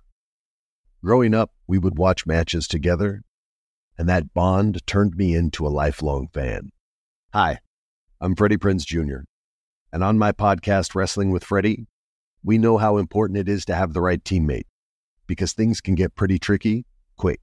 Growing 1.04 1.34
up, 1.34 1.52
we 1.68 1.78
would 1.78 1.98
watch 1.98 2.26
matches 2.26 2.68
together, 2.68 3.24
and 3.98 4.08
that 4.08 4.34
bond 4.34 4.86
turned 4.88 5.16
me 5.18 5.36
into 5.36 5.68
a 5.68 5.70
lifelong 5.70 6.30
fan. 6.34 6.70
Hi, 7.34 7.60
I'm 8.22 8.36
Freddie 8.36 8.58
Prinze 8.58 8.86
Jr., 8.86 9.26
and 9.92 10.04
on 10.04 10.18
my 10.18 10.32
podcast, 10.32 10.96
Wrestling 10.96 11.32
with 11.32 11.44
Freddie, 11.44 11.86
we 12.44 12.58
know 12.58 12.78
how 12.78 12.98
important 12.98 13.38
it 13.38 13.50
is 13.50 13.66
to 13.66 13.76
have 13.76 13.94
the 13.94 14.02
right 14.02 14.24
teammate 14.24 14.68
because 15.28 15.54
things 15.54 15.82
can 15.82 15.96
get 15.96 16.16
pretty 16.16 16.40
tricky 16.40 16.86
quick. 17.18 17.43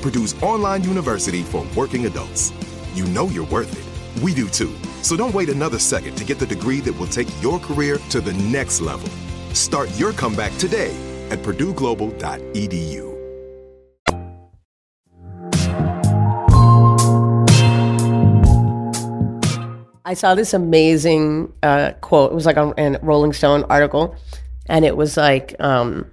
Purdue's 0.00 0.40
online 0.42 0.84
university 0.84 1.42
for 1.42 1.66
working 1.76 2.06
adults. 2.06 2.52
You 2.94 3.04
know 3.06 3.28
you're 3.28 3.46
worth 3.46 3.72
it. 3.72 4.22
We 4.22 4.34
do 4.34 4.48
too. 4.48 4.74
So 5.02 5.16
don't 5.16 5.34
wait 5.34 5.48
another 5.48 5.78
second 5.78 6.16
to 6.16 6.24
get 6.24 6.38
the 6.38 6.46
degree 6.46 6.80
that 6.80 6.98
will 6.98 7.06
take 7.06 7.28
your 7.42 7.58
career 7.58 7.98
to 8.10 8.20
the 8.20 8.32
next 8.34 8.80
level. 8.80 9.08
Start 9.54 9.88
your 9.98 10.12
comeback 10.12 10.56
today 10.58 10.94
at 11.30 11.38
purdueglobal.edu. 11.40 13.10
I 20.04 20.14
saw 20.14 20.34
this 20.34 20.54
amazing 20.54 21.52
uh, 21.62 21.92
quote. 22.00 22.32
It 22.32 22.34
was 22.34 22.44
like 22.44 22.56
on 22.56 22.74
a 22.76 22.98
Rolling 23.00 23.32
Stone 23.32 23.64
article, 23.70 24.16
and 24.66 24.84
it 24.84 24.96
was 24.96 25.16
like 25.16 25.54
um, 25.60 26.10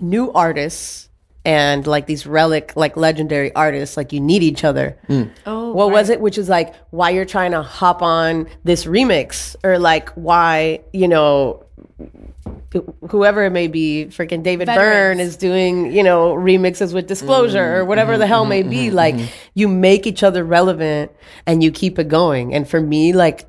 new 0.00 0.32
artists 0.32 1.05
and 1.46 1.86
like 1.86 2.06
these 2.06 2.26
relic, 2.26 2.72
like 2.74 2.96
legendary 2.96 3.54
artists, 3.54 3.96
like 3.96 4.12
you 4.12 4.18
need 4.18 4.42
each 4.42 4.64
other. 4.64 4.98
Hmm. 5.06 5.22
Oh, 5.46 5.72
what 5.72 5.92
was 5.92 6.10
it? 6.10 6.20
Which 6.20 6.38
is 6.38 6.48
like 6.48 6.74
why 6.90 7.10
you're 7.10 7.24
trying 7.24 7.52
to 7.52 7.62
hop 7.62 8.02
on 8.02 8.48
this 8.64 8.84
remix, 8.84 9.54
or 9.62 9.78
like 9.78 10.10
why 10.10 10.80
you 10.92 11.06
know 11.06 11.64
whoever 13.08 13.44
it 13.44 13.50
may 13.50 13.68
be, 13.68 14.06
freaking 14.10 14.42
David 14.42 14.66
Byrne 14.66 15.20
is 15.20 15.36
doing, 15.36 15.92
you 15.92 16.02
know, 16.02 16.34
remixes 16.34 16.92
with 16.92 17.06
disclosure 17.06 17.76
or 17.76 17.78
mm-hmm. 17.80 17.88
whatever 17.88 18.18
the 18.18 18.26
hell 18.26 18.42
mm-hmm. 18.42 18.50
may 18.50 18.62
be. 18.64 18.86
Mm-hmm. 18.88 18.96
Like 18.96 19.14
you 19.54 19.68
make 19.68 20.06
each 20.06 20.24
other 20.24 20.44
relevant 20.44 21.12
and 21.46 21.62
you 21.62 21.70
keep 21.70 21.98
it 22.00 22.08
going. 22.08 22.54
And 22.54 22.68
for 22.68 22.80
me, 22.80 23.12
like 23.12 23.48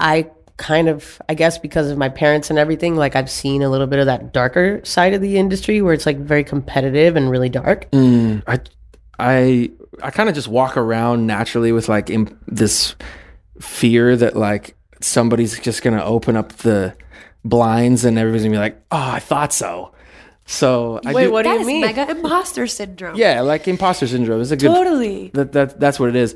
I 0.00 0.30
kind 0.56 0.88
of 0.88 1.20
I 1.28 1.34
guess 1.34 1.58
because 1.58 1.90
of 1.90 1.98
my 1.98 2.08
parents 2.08 2.50
and 2.50 2.58
everything, 2.58 2.94
like 2.96 3.16
I've 3.16 3.30
seen 3.30 3.62
a 3.62 3.68
little 3.68 3.86
bit 3.86 3.98
of 3.98 4.06
that 4.06 4.32
darker 4.32 4.80
side 4.84 5.12
of 5.14 5.20
the 5.20 5.36
industry 5.36 5.82
where 5.82 5.92
it's 5.94 6.06
like 6.06 6.18
very 6.18 6.44
competitive 6.44 7.16
and 7.16 7.30
really 7.30 7.48
dark. 7.48 7.90
Mm, 7.90 8.42
I 8.46 8.60
I 9.18 9.70
I 10.02 10.10
kind 10.10 10.28
of 10.28 10.34
just 10.34 10.48
walk 10.48 10.76
around 10.76 11.26
naturally 11.26 11.72
with 11.72 11.88
like 11.88 12.10
im- 12.10 12.38
this 12.46 12.94
fear 13.60 14.16
that 14.16 14.36
like 14.36 14.76
somebody's 15.00 15.58
just 15.60 15.82
gonna 15.82 16.04
open 16.04 16.36
up 16.36 16.52
the 16.58 16.94
blinds 17.44 18.04
and 18.04 18.18
everybody's 18.18 18.42
gonna 18.44 18.54
be 18.54 18.58
like, 18.58 18.76
oh, 18.90 19.10
I 19.12 19.18
thought 19.20 19.52
so. 19.52 19.92
So 20.46 21.00
I 21.06 21.12
Wait, 21.14 21.24
do, 21.24 21.32
what 21.32 21.42
do 21.44 21.48
That 21.48 21.54
you 21.54 21.60
is 21.62 21.66
mean? 21.66 21.80
mega 21.80 22.10
imposter 22.10 22.66
syndrome. 22.66 23.16
yeah, 23.16 23.40
like 23.40 23.66
imposter 23.66 24.06
syndrome 24.06 24.40
is 24.42 24.52
a 24.52 24.56
good 24.56 24.66
Totally. 24.68 25.30
that, 25.34 25.52
that 25.52 25.80
that's 25.80 25.98
what 25.98 26.10
it 26.10 26.16
is 26.16 26.34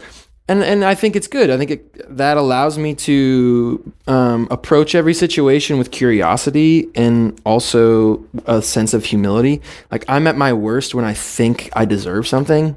and 0.49 0.63
and 0.63 0.85
i 0.85 0.95
think 0.95 1.15
it's 1.15 1.27
good. 1.29 1.51
I 1.51 1.57
think 1.59 1.71
it, 1.71 2.17
that 2.17 2.37
allows 2.37 2.79
me 2.79 2.95
to 2.95 3.93
um, 4.07 4.49
approach 4.51 4.95
every 4.95 5.15
situation 5.15 5.79
with 5.79 5.91
curiosity 5.91 6.89
and 6.95 7.41
also 7.45 8.25
a 8.47 8.63
sense 8.63 8.95
of 8.95 9.05
humility. 9.05 9.61
Like 9.91 10.05
i'm 10.09 10.27
at 10.27 10.37
my 10.37 10.53
worst 10.53 10.95
when 10.95 11.05
i 11.05 11.15
think 11.15 11.71
i 11.75 11.85
deserve 11.85 12.27
something. 12.27 12.77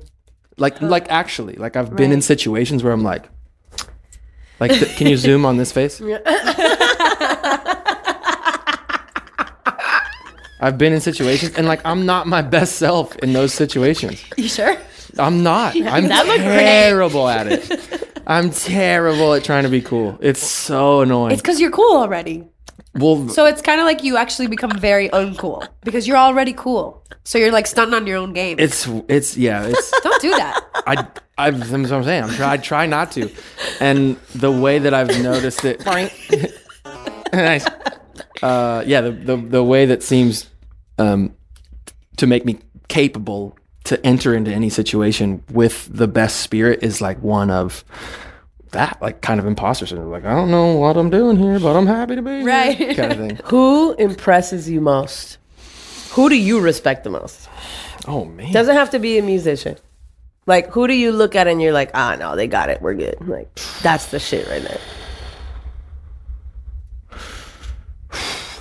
Like 0.57 0.81
like 0.81 1.10
actually 1.10 1.55
like 1.55 1.75
i've 1.75 1.95
been 1.95 2.12
in 2.12 2.21
situations 2.21 2.84
where 2.84 2.93
i'm 2.93 3.03
like 3.03 3.25
like 4.60 4.71
th- 4.71 4.95
can 4.95 5.07
you 5.07 5.17
zoom 5.27 5.45
on 5.45 5.57
this 5.57 5.71
face? 5.71 5.99
I've 10.63 10.77
been 10.77 10.93
in 10.93 11.01
situations 11.01 11.55
and 11.57 11.67
like 11.67 11.81
I'm 11.84 12.05
not 12.05 12.27
my 12.27 12.43
best 12.43 12.75
self 12.75 13.15
in 13.17 13.34
those 13.34 13.53
situations. 13.53 14.23
You 14.38 14.47
sure? 14.47 14.77
I'm 15.19 15.43
not. 15.43 15.76
I'm 15.76 16.08
terrible 16.08 17.28
at 17.28 17.47
it. 17.47 18.08
I'm 18.28 18.52
terrible 18.52 19.34
at 19.34 19.43
trying 19.43 19.63
to 19.63 19.69
be 19.69 19.82
cool. 19.82 20.17
It's 20.21 20.41
so 20.45 21.02
annoying. 21.02 21.34
It's 21.34 21.41
because 21.41 21.60
you're 21.60 21.71
cool 21.71 21.97
already. 21.97 22.47
well, 22.95 23.28
So 23.30 23.45
it's 23.45 23.62
kind 23.62 23.80
of 23.82 23.86
like 23.86 24.04
you 24.04 24.17
actually 24.17 24.47
become 24.47 24.71
very 24.78 25.10
uncool 25.10 25.67
because 25.82 26.08
you're 26.08 26.17
already 26.17 26.54
cool. 26.54 27.04
So 27.24 27.38
you're 27.38 27.52
like 27.52 27.67
stunting 27.67 27.93
on 27.93 28.08
your 28.08 28.17
own 28.17 28.34
game. 28.34 28.58
it's 28.60 28.88
it's 29.08 29.38
yeah. 29.38 29.65
It's 29.65 29.92
Don't 30.04 30.21
do 30.21 30.31
that. 30.31 30.62
I 30.88 31.08
I 31.38 31.52
that's 31.52 31.71
what 31.71 31.92
I'm 31.94 32.04
saying. 32.04 32.23
I'm 32.23 32.29
try 32.29 32.54
I 32.54 32.58
try 32.58 32.85
not 32.85 33.12
to, 33.13 33.29
and 33.79 34.17
the 34.35 34.52
way 34.52 34.79
that 34.79 34.94
I've 34.94 35.21
noticed 35.21 35.63
it. 35.65 35.85
nice. 37.33 37.65
Uh, 38.42 38.83
yeah, 38.88 39.02
the, 39.02 39.12
the 39.12 39.38
the 39.38 39.63
way 39.63 39.85
that 39.85 40.02
seems 40.04 40.50
um, 40.98 41.35
to 42.17 42.27
make 42.27 42.44
me 42.46 42.60
capable 42.88 43.56
to 43.86 44.06
enter 44.06 44.34
into 44.34 44.52
any 44.52 44.69
situation 44.69 45.44
with 45.52 45.90
the 45.92 46.08
best 46.08 46.38
spirit 46.42 46.79
is 46.84 47.02
like 47.02 47.21
one 47.21 47.50
of 47.50 47.84
that, 48.71 48.98
like 49.02 49.21
kind 49.21 49.40
of 49.40 49.46
imposter 49.46 49.86
syndrome. 49.86 50.12
Like 50.12 50.23
I 50.25 50.34
don't 50.34 50.52
know 50.52 50.75
what 50.75 50.98
I'm 50.98 51.10
doing 51.10 51.38
here, 51.38 51.60
but 51.60 51.75
I'm 51.75 51.88
happy 51.88 52.15
to 52.15 52.21
be 52.21 52.29
here, 52.32 52.46
Right. 52.46 52.96
kind 52.96 53.12
of 53.12 53.17
thing. 53.17 53.40
Who 53.46 53.94
impresses 53.96 54.69
you 54.69 54.82
most? 54.82 55.38
Who 56.12 56.29
do 56.29 56.36
you 56.36 56.60
respect 56.60 57.04
the 57.04 57.10
most? 57.10 57.50
Oh 58.08 58.25
man, 58.25 58.52
Doesn't 58.52 58.75
have 58.75 58.90
to 58.92 59.00
be 59.00 59.17
a 59.17 59.21
musician. 59.21 59.77
Like, 60.48 60.69
who 60.71 60.88
do 60.88 60.94
you 60.96 61.12
look 61.12 61.36
at 61.36 61.48
and 61.48 61.62
you're 61.62 61.71
like, 61.71 61.92
ah, 61.94 62.15
no, 62.19 62.36
they 62.36 62.48
got 62.48 62.69
it. 62.69 62.82
We're 62.82 62.96
good. 62.96 63.15
Like, 63.27 63.54
that's 63.84 64.08
the 64.08 64.19
shit 64.19 64.48
right 64.50 64.62
there. 64.63 64.79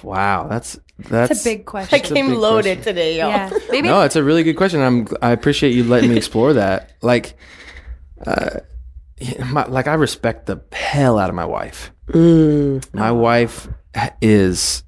Wow, 0.03 0.49
that's 0.49 0.79
that's 1.09 1.29
That's 1.29 1.47
a 1.47 1.51
big 1.51 1.67
question. 1.67 1.99
I 1.99 2.01
came 2.01 2.35
loaded 2.35 2.79
question. 2.79 2.83
today, 2.83 3.19
y'all. 3.19 3.31
yeah, 3.31 3.51
maybe. 3.71 3.89
No, 3.89 4.03
it's 4.03 4.17
a 4.17 4.23
really 4.23 4.43
good 4.43 4.57
question. 4.57 4.81
I'm 4.81 5.09
I 5.23 5.31
appreciate 5.31 5.75
you 5.75 5.85
letting 5.85 6.11
me 6.11 6.17
explore 6.17 6.55
that. 6.55 6.93
Like, 7.01 7.37
uh, 8.27 8.61
my, 9.47 9.65
like 9.67 9.87
I 9.87 9.95
respect 9.95 10.47
the 10.47 10.61
hell 10.73 11.19
out 11.19 11.29
of 11.29 11.35
my 11.35 11.45
wife. 11.45 11.93
My 12.13 13.13
wife 13.13 13.69
is 14.21 14.83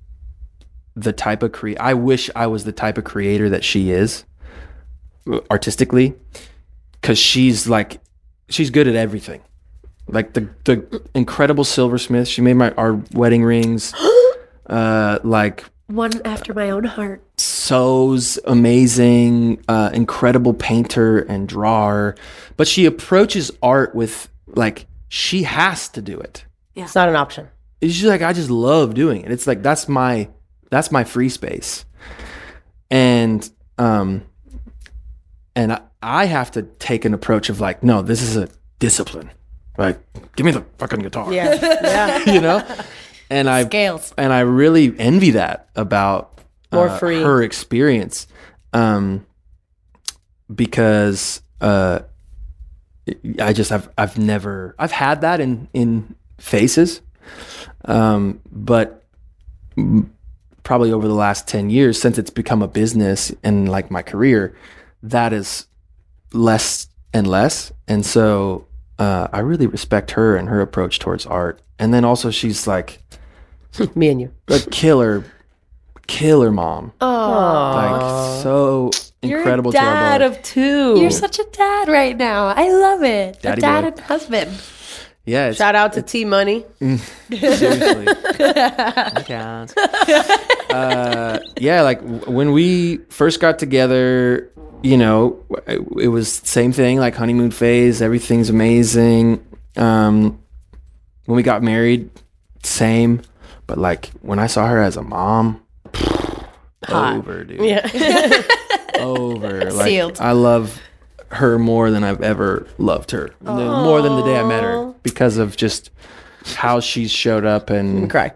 the 0.97 1.13
type 1.13 1.43
of 1.43 1.53
cre. 1.53 1.71
I 1.79 1.95
wish 1.95 2.29
I 2.35 2.49
was 2.49 2.65
the 2.65 2.73
type 2.73 2.99
of 2.99 3.05
creator 3.05 3.49
that 3.51 3.65
she 3.65 3.91
is, 3.91 4.25
artistically, 5.51 6.15
because 7.01 7.19
she's 7.19 7.69
like, 7.69 8.01
she's 8.49 8.71
good 8.71 8.89
at 8.89 8.97
everything. 8.97 9.41
Like 10.09 10.35
the 10.35 10.49
the 10.65 11.03
incredible 11.15 11.65
silversmith. 11.65 12.29
She 12.29 12.43
made 12.43 12.55
my 12.55 12.73
our 12.73 13.01
wedding 13.13 13.45
rings. 13.45 13.95
uh, 14.67 15.19
like 15.25 15.65
One 15.87 16.13
after 16.25 16.55
my 16.55 16.71
own 16.71 16.85
heart. 16.85 17.23
sews 17.39 18.39
amazing, 18.45 19.63
uh, 19.69 19.91
incredible 19.93 20.55
painter 20.55 21.19
and 21.21 21.49
drawer, 21.49 22.15
but 22.57 22.69
she 22.69 22.87
approaches 22.87 23.51
art 23.63 23.95
with 23.95 24.29
like 24.47 24.87
she 25.09 25.43
has 25.43 25.89
to 25.91 26.03
do 26.03 26.19
it. 26.19 26.45
Yeah. 26.75 26.85
It's 26.85 26.95
not 26.95 27.09
an 27.09 27.17
option. 27.17 27.49
She's 27.83 28.05
like, 28.05 28.23
I 28.23 28.33
just 28.33 28.49
love 28.51 28.95
doing 28.95 29.23
it. 29.23 29.33
It's 29.33 29.47
like 29.47 29.63
that's 29.63 29.89
my 29.89 30.29
that's 30.71 30.91
my 30.93 31.05
free 31.05 31.29
space, 31.29 31.85
and 32.91 33.49
um, 33.79 34.23
and 35.57 35.73
I, 35.73 35.81
I 36.01 36.25
have 36.27 36.53
to 36.53 36.63
take 36.63 37.05
an 37.05 37.13
approach 37.15 37.49
of 37.51 37.61
like, 37.61 37.83
no, 37.83 38.03
this 38.03 38.23
is 38.23 38.37
a 38.37 38.49
discipline. 38.79 39.31
Like, 39.79 40.01
give 40.37 40.47
me 40.47 40.53
the 40.53 40.65
fucking 40.79 41.01
guitar. 41.01 41.33
Yeah. 41.33 41.55
yeah. 42.25 42.33
you 42.33 42.41
know, 42.41 42.65
and 43.33 43.49
I 43.49 43.65
Scales. 43.65 44.13
and 44.19 44.33
I 44.33 44.41
really 44.41 44.95
envy 44.99 45.31
that 45.33 45.69
about 45.75 46.39
uh, 46.71 46.77
her 47.23 47.43
experience, 47.43 48.27
um, 48.73 49.27
because 50.55 51.43
uh, 51.61 52.01
I 53.41 53.53
just 53.53 53.73
I've 53.73 53.89
I've 53.97 54.19
never 54.19 54.75
I've 54.79 54.93
had 54.93 55.23
that 55.23 55.41
in 55.41 55.69
in 55.73 56.15
faces, 56.39 57.01
um, 57.87 58.41
but 58.51 59.03
probably 60.63 60.93
over 60.93 61.09
the 61.09 61.15
last 61.15 61.49
ten 61.49 61.71
years 61.71 62.01
since 62.01 62.19
it's 62.19 62.31
become 62.31 62.63
a 62.63 62.69
business 62.69 63.33
and 63.43 63.69
like 63.69 63.91
my 63.91 64.03
career, 64.03 64.55
that 65.03 65.33
is 65.33 65.67
less 66.35 66.89
and 67.15 67.27
less, 67.27 67.73
and 67.89 68.05
so 68.05 68.67
uh, 68.99 69.29
I 69.33 69.41
really 69.41 69.67
respect 69.67 70.13
her 70.13 70.37
and 70.37 70.51
her 70.51 70.61
approach 70.61 70.99
towards 70.99 71.25
art, 71.25 71.63
and 71.79 71.95
then 71.95 72.05
also 72.05 72.31
she's 72.31 72.67
like 72.67 73.03
Me 73.95 74.09
and 74.09 74.21
you. 74.21 74.33
a 74.49 74.59
killer, 74.71 75.25
killer 76.07 76.51
mom. 76.51 76.93
Oh, 77.01 77.07
Like 77.75 78.43
so 78.43 78.91
incredible 79.23 79.73
You're 79.73 79.81
a 79.81 79.85
to 79.85 79.89
our 79.89 79.95
dad 79.95 80.19
both. 80.19 80.37
of 80.39 80.43
two. 80.43 81.01
you're 81.01 81.11
such 81.11 81.39
a 81.39 81.45
dad 81.53 81.89
right 81.89 82.17
now. 82.17 82.47
I 82.49 82.71
love 82.71 83.03
it. 83.03 83.41
Daddy 83.43 83.59
a 83.59 83.63
dad 83.63 83.81
boy. 83.83 83.87
and 83.89 84.01
husband. 84.01 84.51
Yeah, 85.25 85.49
it's, 85.51 85.59
Shout 85.59 85.77
out 85.77 85.93
to 85.93 86.03
T 86.03 86.25
Money. 86.25 86.65
seriously. 86.81 88.07
uh, 90.71 91.39
yeah, 91.59 91.83
like 91.83 92.01
w- 92.01 92.21
when 92.37 92.53
we 92.53 92.97
first 93.09 93.41
got 93.41 93.59
together, 93.59 94.51
you 94.83 94.97
know, 94.99 95.39
it, 95.69 95.81
it 96.01 96.09
was 96.09 96.29
same 96.33 96.73
thing, 96.73 96.99
like 96.99 97.15
honeymoon 97.15 97.51
phase. 97.53 98.03
Everything's 98.03 98.51
amazing. 98.51 99.45
Um, 99.77 100.41
when 101.27 101.37
we 101.37 101.43
got 101.45 101.63
married, 101.63 102.11
same. 102.65 103.23
But 103.67 103.79
like 103.79 104.11
when 104.23 104.39
I 104.39 104.47
saw 104.47 104.67
her 104.67 104.79
as 104.81 104.97
a 104.97 105.03
mom, 105.03 105.63
over, 106.89 107.45
dude. 107.45 107.61
Yeah. 107.61 108.43
over. 108.99 109.71
Like, 109.73 109.87
Sealed. 109.87 110.21
I 110.21 110.33
love 110.33 110.81
her 111.31 111.59
more 111.59 111.91
than 111.91 112.05
I've 112.05 112.21
ever 112.21 112.67
loved 112.79 113.11
her. 113.13 113.31
The- 113.41 113.53
More 113.55 114.03
than 114.03 114.17
the 114.17 114.23
day 114.23 114.39
I 114.39 114.45
met 114.45 114.63
her 114.63 114.93
because 115.03 115.39
of 115.39 115.57
just 115.57 115.91
how 116.57 116.81
she's 116.81 117.11
showed 117.11 117.47
up 117.47 117.71
and 117.71 118.11
Cry. 118.11 118.33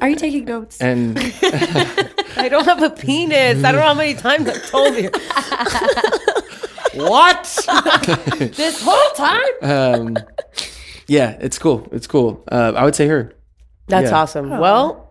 Are 0.00 0.08
you 0.08 0.16
taking 0.16 0.46
notes? 0.46 0.80
and 0.80 1.16
I 2.36 2.48
don't 2.50 2.64
have 2.64 2.82
a 2.82 2.90
penis. 2.90 3.62
I 3.62 3.70
don't 3.72 3.80
know 3.80 3.86
how 3.86 3.94
many 3.94 4.14
times 4.14 4.48
I've 4.48 4.66
told 4.68 4.96
you. 4.96 5.10
what? 6.94 7.44
this 8.56 8.82
whole 8.82 9.10
time? 9.14 9.52
um, 9.62 10.16
yeah, 11.06 11.36
it's 11.40 11.58
cool. 11.58 11.86
It's 11.92 12.06
cool. 12.06 12.42
Uh, 12.50 12.72
I 12.74 12.84
would 12.84 12.94
say 12.94 13.06
her. 13.08 13.32
That's 13.90 14.10
Yeah. 14.10 14.18
awesome. 14.18 14.48
Well, 14.58 15.10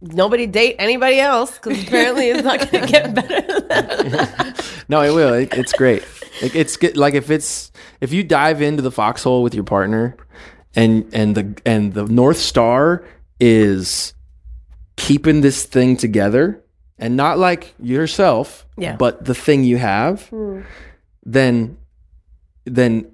nobody 0.00 0.46
date 0.46 0.76
anybody 0.78 1.18
else 1.20 1.54
because 1.58 1.82
apparently 1.82 2.28
it's 2.30 2.42
not 2.44 2.58
going 2.70 2.86
to 2.86 2.90
get 2.92 3.14
better 3.14 3.40
than 3.40 3.68
that. 3.68 4.82
No, 4.88 5.02
it 5.02 5.10
will. 5.14 5.34
It, 5.34 5.52
it's 5.54 5.72
great. 5.72 6.02
It, 6.42 6.54
it's 6.54 6.76
good. 6.76 6.96
Like 6.96 7.14
if 7.14 7.30
it's 7.30 7.70
if 8.00 8.12
you 8.12 8.22
dive 8.24 8.62
into 8.62 8.82
the 8.82 8.90
foxhole 8.90 9.42
with 9.42 9.54
your 9.54 9.64
partner, 9.64 10.16
and 10.74 11.08
and 11.12 11.34
the 11.34 11.60
and 11.66 11.92
the 11.94 12.04
north 12.04 12.38
star 12.38 13.04
is 13.38 14.14
keeping 14.96 15.40
this 15.40 15.64
thing 15.64 15.96
together, 15.96 16.62
and 16.98 17.16
not 17.16 17.38
like 17.38 17.74
yourself, 17.80 18.66
Yeah. 18.76 18.96
but 18.96 19.24
the 19.24 19.34
thing 19.34 19.64
you 19.64 19.76
have, 19.78 20.26
hmm. 20.28 20.60
then 21.24 21.76
then 22.64 23.10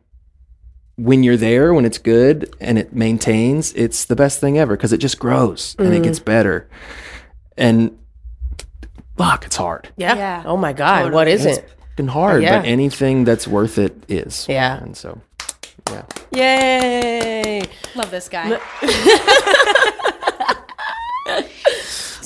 when 0.97 1.23
you're 1.23 1.37
there, 1.37 1.75
when 1.75 1.85
it's 1.85 1.99
good 1.99 2.55
and 2.61 2.79
it 2.79 2.95
maintains, 2.95 3.73
it's 3.75 4.07
the 4.07 4.17
best 4.17 4.41
thing 4.41 4.59
ever 4.59 4.77
because 4.77 4.93
it 4.93 4.99
just 4.99 5.19
grows 5.19 5.77
and 5.79 5.93
it 5.93 6.03
gets 6.03 6.19
mm. 6.19 6.25
better. 6.25 6.69
And 7.57 7.99
fuck, 9.17 9.45
it's 9.45 9.57
hard. 9.57 9.91
Yeah. 9.97 10.17
Yeah. 10.17 10.43
Oh 10.47 10.57
my 10.57 10.73
God. 10.73 11.13
What 11.13 11.29
is 11.29 11.45
It's 11.45 11.59
it? 11.59 11.71
fucking 11.91 12.09
hard, 12.09 12.43
Yeah. 12.43 12.59
but 12.61 12.67
anything 12.67 13.25
that's 13.25 13.47
worth 13.47 13.79
it 13.79 14.05
is. 14.09 14.47
Yeah. 14.49 14.83
And 14.83 14.97
so, 14.97 15.21
yeah. 15.91 16.03
Yay. 16.33 17.63
Love 17.95 18.11
this 18.11 18.29
guy. 18.29 18.59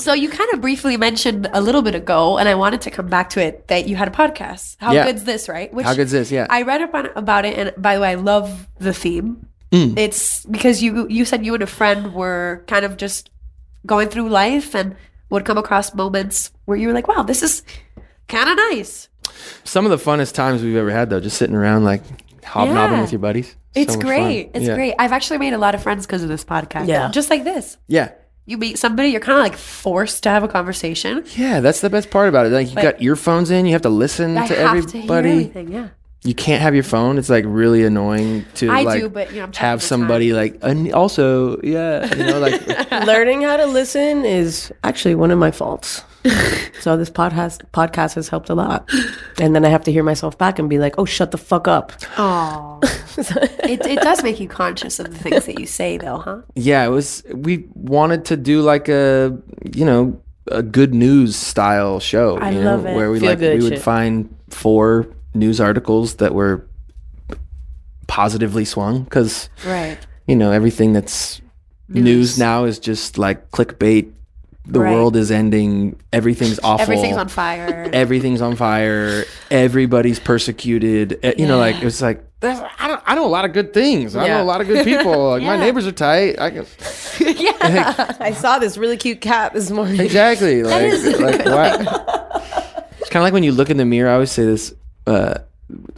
so 0.01 0.12
you 0.12 0.28
kind 0.28 0.51
of 0.55 0.61
briefly 0.61 0.96
mentioned 0.96 1.48
a 1.53 1.61
little 1.61 1.82
bit 1.82 1.94
ago, 1.94 2.38
and 2.38 2.48
I 2.48 2.55
wanted 2.55 2.80
to 2.82 2.90
come 2.90 3.09
back 3.09 3.30
to 3.30 3.42
it 3.42 3.68
that 3.68 3.86
you 3.88 3.96
had 3.96 4.09
a 4.09 4.11
podcast. 4.11 4.76
How 4.80 4.92
Yeah. 4.92 5.05
good's 5.07 5.24
this, 5.24 5.48
right? 5.48 5.72
Which 5.72 5.86
How 5.86 5.94
good's 5.94 6.12
this? 6.12 6.30
Yeah. 6.32 6.46
I 6.51 6.62
read 6.62 6.82
up 6.82 6.94
on, 6.94 7.11
about 7.16 7.44
it, 7.44 7.59
and 7.59 7.72
by 7.82 7.94
the 7.94 8.01
way, 8.01 8.11
I 8.11 8.14
love 8.14 8.66
the 8.78 8.92
theme. 8.92 9.46
Mm. 9.72 9.96
It's 9.98 10.44
because 10.46 10.82
you 10.82 11.07
you 11.09 11.24
said 11.24 11.44
you 11.46 11.55
and 11.55 11.62
a 11.62 11.66
friend 11.66 12.12
were 12.14 12.64
kind 12.66 12.84
of 12.84 12.96
just 12.96 13.30
going 13.86 14.09
through 14.09 14.28
life 14.28 14.74
and 14.74 14.96
would 15.30 15.44
come 15.44 15.59
across 15.59 15.94
moments 15.94 16.51
where 16.64 16.76
you 16.76 16.88
were 16.88 16.94
like, 16.94 17.07
"Wow, 17.07 17.22
this 17.22 17.42
is 17.42 17.62
kind 18.28 18.48
of 18.51 18.57
nice." 18.70 19.09
Some 19.64 19.84
of 19.86 19.90
the 19.92 19.96
funnest 20.11 20.34
times 20.34 20.62
we've 20.62 20.76
ever 20.76 20.90
had, 20.90 21.09
though, 21.11 21.20
just 21.20 21.36
sitting 21.38 21.55
around 21.55 21.84
like 21.84 22.03
hobnobbing 22.44 22.96
Yeah. 22.96 23.01
with 23.03 23.12
your 23.12 23.20
buddies. 23.20 23.55
It's 23.76 23.94
So 23.94 24.01
great. 24.01 24.46
fun. 24.46 24.51
It's 24.55 24.66
Yeah. 24.66 24.74
great. 24.74 24.94
I've 24.98 25.12
actually 25.12 25.38
made 25.38 25.53
a 25.53 25.59
lot 25.59 25.76
of 25.76 25.82
friends 25.82 26.05
because 26.05 26.24
of 26.24 26.28
this 26.28 26.44
podcast. 26.44 26.88
Yeah. 26.88 27.09
just 27.12 27.30
like 27.30 27.44
this. 27.44 27.76
Yeah. 27.86 28.09
You 28.51 28.59
meet 28.59 28.78
somebody, 28.80 29.11
you're 29.11 29.20
kind 29.20 29.38
of 29.38 29.44
like 29.44 29.57
forced 29.57 30.24
to 30.24 30.28
have 30.28 30.42
a 30.42 30.48
conversation. 30.48 31.24
Yeah, 31.36 31.61
that's 31.61 31.80
the 31.80 31.88
best 31.88 32.11
part 32.11 32.28
about 32.28 32.46
it. 32.46 32.51
Like 32.51 32.68
you 32.68 32.74
But- 32.74 32.82
got 32.82 33.01
earphones 33.03 33.51
in, 33.53 33.64
you 33.64 33.72
have 33.72 33.82
to 33.82 33.88
listen 33.88 34.36
I 34.36 34.48
to 34.48 34.55
have 34.57 34.76
everybody. 34.76 34.90
to 34.90 35.28
hear 35.28 35.30
everything. 35.30 35.72
Yeah. 35.72 35.88
you 36.24 36.34
can't 36.34 36.61
have 36.61 36.74
your 36.74 36.82
phone. 36.84 37.16
It's 37.16 37.30
like 37.30 37.44
really 37.46 37.84
annoying 37.84 38.44
to 38.57 38.68
I 38.70 38.82
like 38.82 39.01
do, 39.03 39.09
but, 39.09 39.30
you 39.30 39.36
know, 39.38 39.44
I'm 39.44 39.53
have 39.55 39.80
the 39.80 39.86
somebody 39.86 40.32
like 40.32 40.59
and 40.62 40.92
also 40.92 41.61
yeah, 41.62 42.12
you 42.14 42.24
know 42.24 42.38
like 42.40 42.61
Learning 43.07 43.42
how 43.42 43.57
to 43.57 43.66
listen 43.66 44.24
is 44.24 44.72
actually 44.82 45.14
one 45.14 45.30
of 45.30 45.38
my 45.38 45.51
faults. 45.53 46.03
so 46.80 46.96
this 46.96 47.10
podcast 47.10 47.62
podcast 47.72 48.14
has 48.14 48.28
helped 48.28 48.50
a 48.50 48.54
lot. 48.54 48.88
And 49.38 49.54
then 49.54 49.64
I 49.64 49.68
have 49.70 49.84
to 49.84 49.92
hear 49.92 50.02
myself 50.02 50.36
back 50.36 50.58
and 50.58 50.68
be 50.68 50.78
like, 50.78 50.94
"Oh, 50.98 51.04
shut 51.04 51.30
the 51.30 51.38
fuck 51.38 51.66
up." 51.68 51.92
Oh, 52.18 52.78
it, 53.16 53.84
it 53.86 54.00
does 54.02 54.22
make 54.22 54.38
you 54.40 54.48
conscious 54.48 54.98
of 55.00 55.10
the 55.10 55.18
things 55.18 55.46
that 55.46 55.58
you 55.58 55.66
say, 55.66 55.96
though, 55.98 56.18
huh? 56.18 56.40
yeah, 56.54 56.84
it 56.84 56.90
was 56.90 57.22
we 57.32 57.66
wanted 57.74 58.24
to 58.26 58.36
do 58.36 58.60
like 58.60 58.88
a 58.88 59.36
you 59.72 59.84
know 59.84 60.20
a 60.48 60.62
good 60.62 60.92
news 60.94 61.36
style 61.36 62.00
show. 62.00 62.36
I 62.38 62.50
you 62.50 62.60
know, 62.60 62.76
love 62.76 62.86
it. 62.86 62.94
Where 62.96 63.10
we 63.10 63.20
Feel 63.20 63.30
like 63.30 63.38
good 63.38 63.62
we 63.62 63.70
would 63.70 63.80
find 63.80 64.34
four 64.50 65.06
news 65.34 65.60
articles 65.60 66.16
that 66.16 66.34
were 66.34 66.66
positively 68.06 68.64
swung 68.64 69.04
because 69.04 69.48
Right. 69.64 69.96
you 70.26 70.34
know 70.36 70.50
everything 70.50 70.92
that's 70.92 71.40
news, 71.88 72.04
News. 72.04 72.38
now 72.38 72.64
is 72.64 72.78
just 72.78 73.18
like 73.18 73.50
clickbait. 73.52 74.12
The 74.66 74.78
Right. 74.80 74.92
world 74.94 75.16
is 75.16 75.30
ending. 75.30 75.98
Everything's 76.12 76.61
awful. 76.62 76.82
Everything's 76.82 77.16
on 77.16 77.28
fire. 77.28 77.88
everything's 77.92 78.40
on 78.40 78.56
fire. 78.56 79.24
Everybody's 79.50 80.18
persecuted. 80.20 81.18
Eh, 81.22 81.34
You 81.38 81.46
know, 81.46 81.58
like 81.58 81.82
it's 81.82 82.00
like 82.02 82.22
I 82.42 82.86
don't. 82.88 83.02
I 83.06 83.14
know 83.16 83.26
a 83.26 83.28
lot 83.28 83.44
of 83.44 83.52
good 83.52 83.74
things. 83.74 84.16
I 84.16 84.26
know 84.28 84.42
a 84.42 84.44
lot 84.44 84.61
of 84.61 84.66
good 84.66 84.84
people. 84.84 85.30
Like 85.30 85.42
my 85.42 85.56
neighbors 85.56 85.86
are 85.86 85.92
tight. 85.92 86.38
I 86.38 86.50
can 86.50 86.66
yeah. 87.20 88.16
I 88.20 88.32
saw 88.32 88.58
this 88.58 88.76
really 88.78 88.96
cute 88.96 89.20
cat 89.20 89.52
this 89.52 89.70
morning. 89.70 90.00
exactly 90.00 90.62
like 90.62 90.84
is 90.84 91.20
like 91.20 91.44
why? 91.44 91.74
It's 92.98 93.08
kind 93.11 93.22
of 93.22 93.24
like 93.24 93.32
when 93.32 93.42
you 93.42 93.52
look 93.52 93.70
in 93.70 93.76
the 93.76 93.84
mirror. 93.84 94.11
I 94.11 94.14
always 94.14 94.30
say 94.30 94.44
this. 94.44 94.74
Uh, 95.06 95.34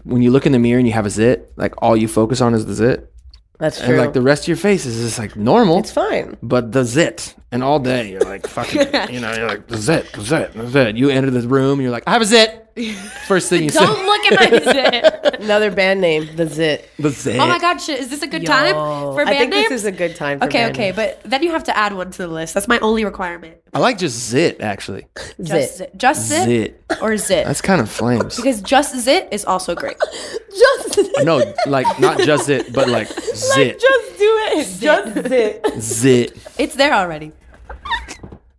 when 0.04 0.22
you 0.22 0.30
look 0.30 0.46
in 0.46 0.52
the 0.52 0.58
mirror 0.58 0.78
and 0.78 0.86
you 0.86 0.92
have 0.94 1.06
a 1.06 1.10
zit, 1.10 1.52
like 1.56 1.74
all 1.82 1.96
you 1.96 2.08
focus 2.08 2.40
on 2.40 2.54
is 2.54 2.66
the 2.66 2.74
zit, 2.74 3.12
That's 3.58 3.78
true. 3.78 3.88
and 3.94 3.98
like 3.98 4.12
the 4.12 4.22
rest 4.22 4.44
of 4.44 4.48
your 4.48 4.56
face 4.56 4.84
is 4.86 5.00
just 5.02 5.18
like 5.18 5.34
normal. 5.36 5.78
it's 5.78 5.92
fine. 5.92 6.36
but 6.42 6.72
the 6.72 6.84
zit 6.84 7.34
And 7.52 7.62
all 7.62 7.78
day 7.78 8.10
you're 8.10 8.20
like 8.22 8.46
fucking, 8.46 9.12
you 9.12 9.20
know, 9.20 9.32
you're 9.34 9.46
like 9.48 9.70
zit, 9.70 10.06
zit, 10.18 10.52
zit. 10.68 10.96
You 10.96 11.10
enter 11.10 11.30
the 11.30 11.46
room, 11.46 11.80
you're 11.80 11.90
like, 11.90 12.04
I 12.06 12.12
have 12.12 12.22
a 12.22 12.24
zit. 12.24 12.58
First 13.28 13.50
thing 13.50 13.64
you 13.64 13.68
say, 13.70 13.80
Don't 13.84 14.06
look 14.06 14.32
at 14.32 14.50
my 14.50 14.58
zit. 14.72 15.40
Another 15.42 15.70
band 15.70 16.00
name, 16.00 16.34
the 16.36 16.46
Zit. 16.46 16.88
the 16.98 17.10
zit. 17.10 17.38
Oh 17.38 17.46
my 17.46 17.58
god, 17.58 17.78
shit. 17.82 18.00
Is 18.00 18.08
this 18.08 18.22
a 18.22 18.26
good 18.26 18.46
time 18.46 18.74
for 18.74 19.16
band 19.16 19.28
I 19.28 19.32
band 19.32 19.38
think 19.38 19.50
names? 19.50 19.68
this 19.68 19.80
is 19.82 19.84
a 19.86 19.92
good 19.92 20.16
time 20.16 20.38
for 20.38 20.46
okay, 20.46 20.60
band 20.64 20.74
okay, 20.74 20.84
names. 20.86 20.96
but 20.96 21.20
then 21.30 21.42
you 21.42 21.50
have 21.50 21.64
to 21.64 21.76
add 21.76 21.92
one 21.92 22.10
to 22.12 22.18
the 22.18 22.28
list. 22.28 22.54
That's 22.54 22.68
my 22.68 22.78
only 22.78 23.04
requirement. 23.04 23.58
I 23.74 23.78
like 23.78 23.98
just 23.98 24.18
zit 24.18 24.62
actually. 24.62 25.06
Just 25.42 25.76
Zit. 25.76 25.90
zit. 25.90 25.96
Just 25.98 26.28
zit, 26.28 26.44
Zit. 26.88 27.02
or 27.02 27.16
zit. 27.18 27.46
That's 27.46 27.60
kind 27.60 27.82
of 27.82 27.90
flames. 27.90 28.36
because 28.36 28.62
just 28.62 28.96
zit 28.98 29.28
is 29.32 29.44
also 29.44 29.74
great. 29.74 29.96
Just, 30.52 30.94
zit 30.94 31.24
no, 31.24 31.42
like 31.66 31.98
not 31.98 32.18
just 32.20 32.44
zit, 32.44 32.74
but 32.74 32.86
like 32.86 33.08
zit, 33.08 33.80
just 33.80 34.18
do 34.18 34.38
it. 34.52 34.56
Just 34.80 35.28
Zit. 35.28 35.80
zit, 35.80 36.36
It's 36.58 36.74
there 36.74 36.92
already. 36.92 37.32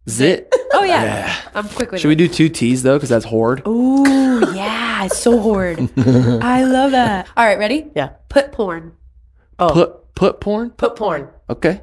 Zit. 0.10 0.54
Oh 0.74 0.84
yeah, 0.84 1.34
I'm 1.54 1.70
quick 1.70 1.92
with 1.92 2.02
Should 2.02 2.08
it. 2.08 2.10
we 2.10 2.16
do 2.16 2.28
two 2.28 2.50
T's 2.50 2.84
though? 2.84 2.96
Because 2.98 3.10
that's 3.10 3.26
horde. 3.26 3.62
Ooh, 3.68 4.54
yeah, 4.56 5.06
it's 5.06 5.18
so 5.20 5.40
horde. 5.40 5.80
I 5.98 6.64
love 6.64 6.92
that. 6.92 7.28
All 7.38 7.46
right, 7.46 7.58
ready? 7.60 7.92
Yeah. 7.96 8.10
Put 8.30 8.52
porn. 8.52 8.94
Oh. 9.60 9.70
Put 9.72 10.16
put 10.16 10.42
porn. 10.42 10.72
Put 10.72 10.96
porn. 10.96 11.30
Okay. 11.50 11.82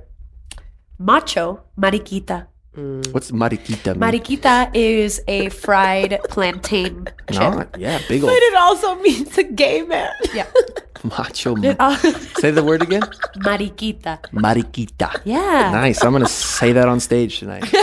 Macho 0.98 1.62
mariquita. 1.78 2.46
What's 2.74 3.32
mariquita? 3.32 3.96
mean? 3.96 4.00
Mariquita 4.00 4.70
is 4.74 5.20
a 5.26 5.48
fried 5.48 6.20
plantain 6.28 7.08
chip. 7.30 7.40
Not. 7.40 7.76
Yeah, 7.78 7.98
big 8.08 8.22
old 8.22 8.32
it 8.32 8.54
also 8.54 8.94
means 8.96 9.36
a 9.38 9.42
gay 9.42 9.82
man. 9.82 10.12
Yeah. 10.32 10.46
macho. 11.02 11.56
Uh, 11.56 11.96
Say 12.38 12.52
the 12.52 12.62
word 12.62 12.82
again. 12.82 13.02
mariquita. 13.42 14.20
Mariquita. 14.32 15.20
Yeah. 15.24 15.70
Nice. 15.72 16.04
I'm 16.04 16.12
gonna 16.12 16.28
say 16.28 16.72
that 16.72 16.86
on 16.88 17.00
stage 17.00 17.40
tonight. 17.40 17.62
Do 17.70 17.76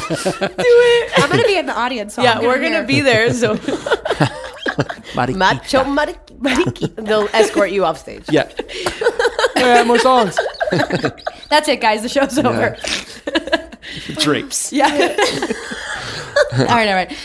it. 0.00 1.12
I'm 1.18 1.28
gonna 1.30 1.42
be 1.44 1.56
in 1.58 1.66
the 1.66 1.76
audience. 1.76 2.14
So 2.14 2.22
Yeah, 2.22 2.38
I'm 2.38 2.44
we're 2.44 2.60
gonna 2.62 2.84
be 2.86 3.00
there. 3.00 3.32
So 3.34 3.56
Mariquita. 5.16 5.36
macho 5.36 5.82
mariquita. 5.84 6.38
mariki. 6.38 6.94
They'll 7.06 7.28
escort 7.32 7.70
you 7.72 7.84
off 7.84 7.98
stage. 7.98 8.24
Yeah. 8.30 8.48
yeah, 9.56 9.82
more 9.82 9.98
songs. 9.98 10.38
That's 11.50 11.68
it, 11.68 11.80
guys. 11.80 12.02
The 12.02 12.08
show's 12.08 12.38
over. 12.38 12.76
Drapes. 14.18 14.72
Yeah. 14.72 14.86
all 16.52 16.58
right, 16.66 16.88
all 16.88 16.94
right. 16.94 17.16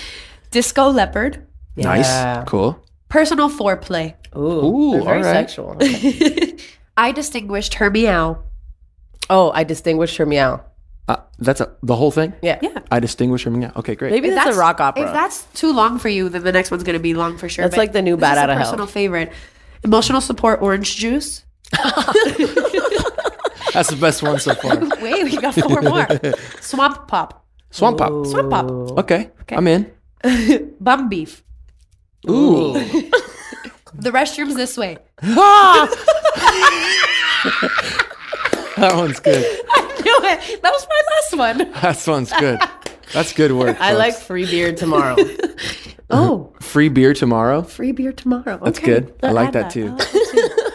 Disco 0.52 0.90
leopard. 0.90 1.46
Nice. 1.76 2.44
Cool. 2.48 2.84
Personal 3.10 3.50
foreplay. 3.50 4.16
Ooh, 4.36 4.42
Ooh, 4.42 4.92
they're 4.92 5.02
very 5.04 5.18
all 5.18 5.24
right. 5.24 5.50
sexual. 5.50 5.78
Okay. 5.82 6.58
I 6.98 7.12
distinguished 7.14 7.76
her 7.76 7.90
meow. 7.90 8.44
oh, 9.30 9.52
I 9.52 9.64
distinguished 9.64 10.18
her 10.18 10.26
meow. 10.26 10.62
Uh, 11.08 11.16
that's 11.40 11.62
a, 11.62 11.74
the 11.82 11.96
whole 11.96 12.12
thing. 12.12 12.34
Yeah. 12.42 12.60
Yeah. 12.62 12.78
I 12.92 13.00
distinguish 13.00 13.44
from 13.44 13.62
yeah. 13.62 13.72
Okay, 13.78 13.96
great. 13.96 14.12
Maybe 14.12 14.28
If 14.28 14.36
that's, 14.36 14.56
a 14.56 14.60
rock 14.60 14.80
opera. 14.82 15.08
If 15.08 15.14
that's 15.14 15.46
too 15.54 15.72
long 15.74 15.98
for 15.98 16.10
you, 16.10 16.28
then 16.30 16.44
the 16.44 16.52
next 16.52 16.70
one's 16.72 16.84
gonna 16.84 17.00
be 17.00 17.14
long 17.14 17.38
for 17.38 17.48
sure. 17.50 17.64
That's 17.64 17.76
but 17.76 17.80
like 17.82 17.94
the 17.94 18.02
new 18.02 18.16
this 18.16 18.22
Bat 18.22 18.32
is 18.34 18.38
a 18.38 18.42
Outta 18.44 18.54
Hell. 18.56 18.64
Personal 18.66 18.88
favorite. 18.88 19.32
Emotional 19.84 20.22
support 20.22 20.62
orange 20.62 20.98
juice. 20.98 21.46
That's 23.74 23.90
the 23.90 23.96
best 23.98 24.24
one 24.24 24.40
so 24.40 24.54
far. 24.56 24.78
Wait, 25.02 25.24
we 25.24 25.38
got 25.38 25.54
four 25.56 25.82
more. 25.82 26.08
Swamp 26.62 27.08
pop. 27.08 27.46
Swamp 27.72 27.98
pop. 27.98 28.26
Swamp 28.28 28.50
pop. 28.50 28.70
Okay, 29.00 29.30
I'm 29.50 29.68
in. 29.68 29.92
Bum 30.80 31.10
beef. 31.10 31.44
Ooh. 32.30 32.74
The 33.92 34.12
restrooms 34.12 34.56
this 34.56 34.78
way. 34.78 34.98
Ah! 35.24 35.90
that 38.78 38.94
one's 38.96 39.20
good. 39.20 39.44
I 39.70 40.02
knew 40.04 40.20
it. 40.30 40.62
That 40.62 40.72
was 40.72 40.88
my 40.88 41.02
last 41.12 41.58
one. 41.58 41.72
That 41.82 42.08
one's 42.08 42.32
good. 42.34 42.60
That's 43.14 43.34
good 43.34 43.52
work. 43.52 43.78
I 43.82 43.94
like 43.94 44.14
folks. 44.14 44.26
free 44.28 44.46
beer 44.46 44.74
tomorrow. 44.74 45.16
Oh, 46.12 46.54
free 46.62 46.90
beer 46.90 47.14
tomorrow. 47.14 47.64
free 47.64 47.92
beer 47.92 48.14
tomorrow. 48.14 48.60
That's 48.64 48.78
Okay. 48.80 48.86
good. 49.02 49.16
I 49.24 49.28
I'll 49.28 49.34
like 49.34 49.52
that 49.54 49.72
too. 49.72 49.98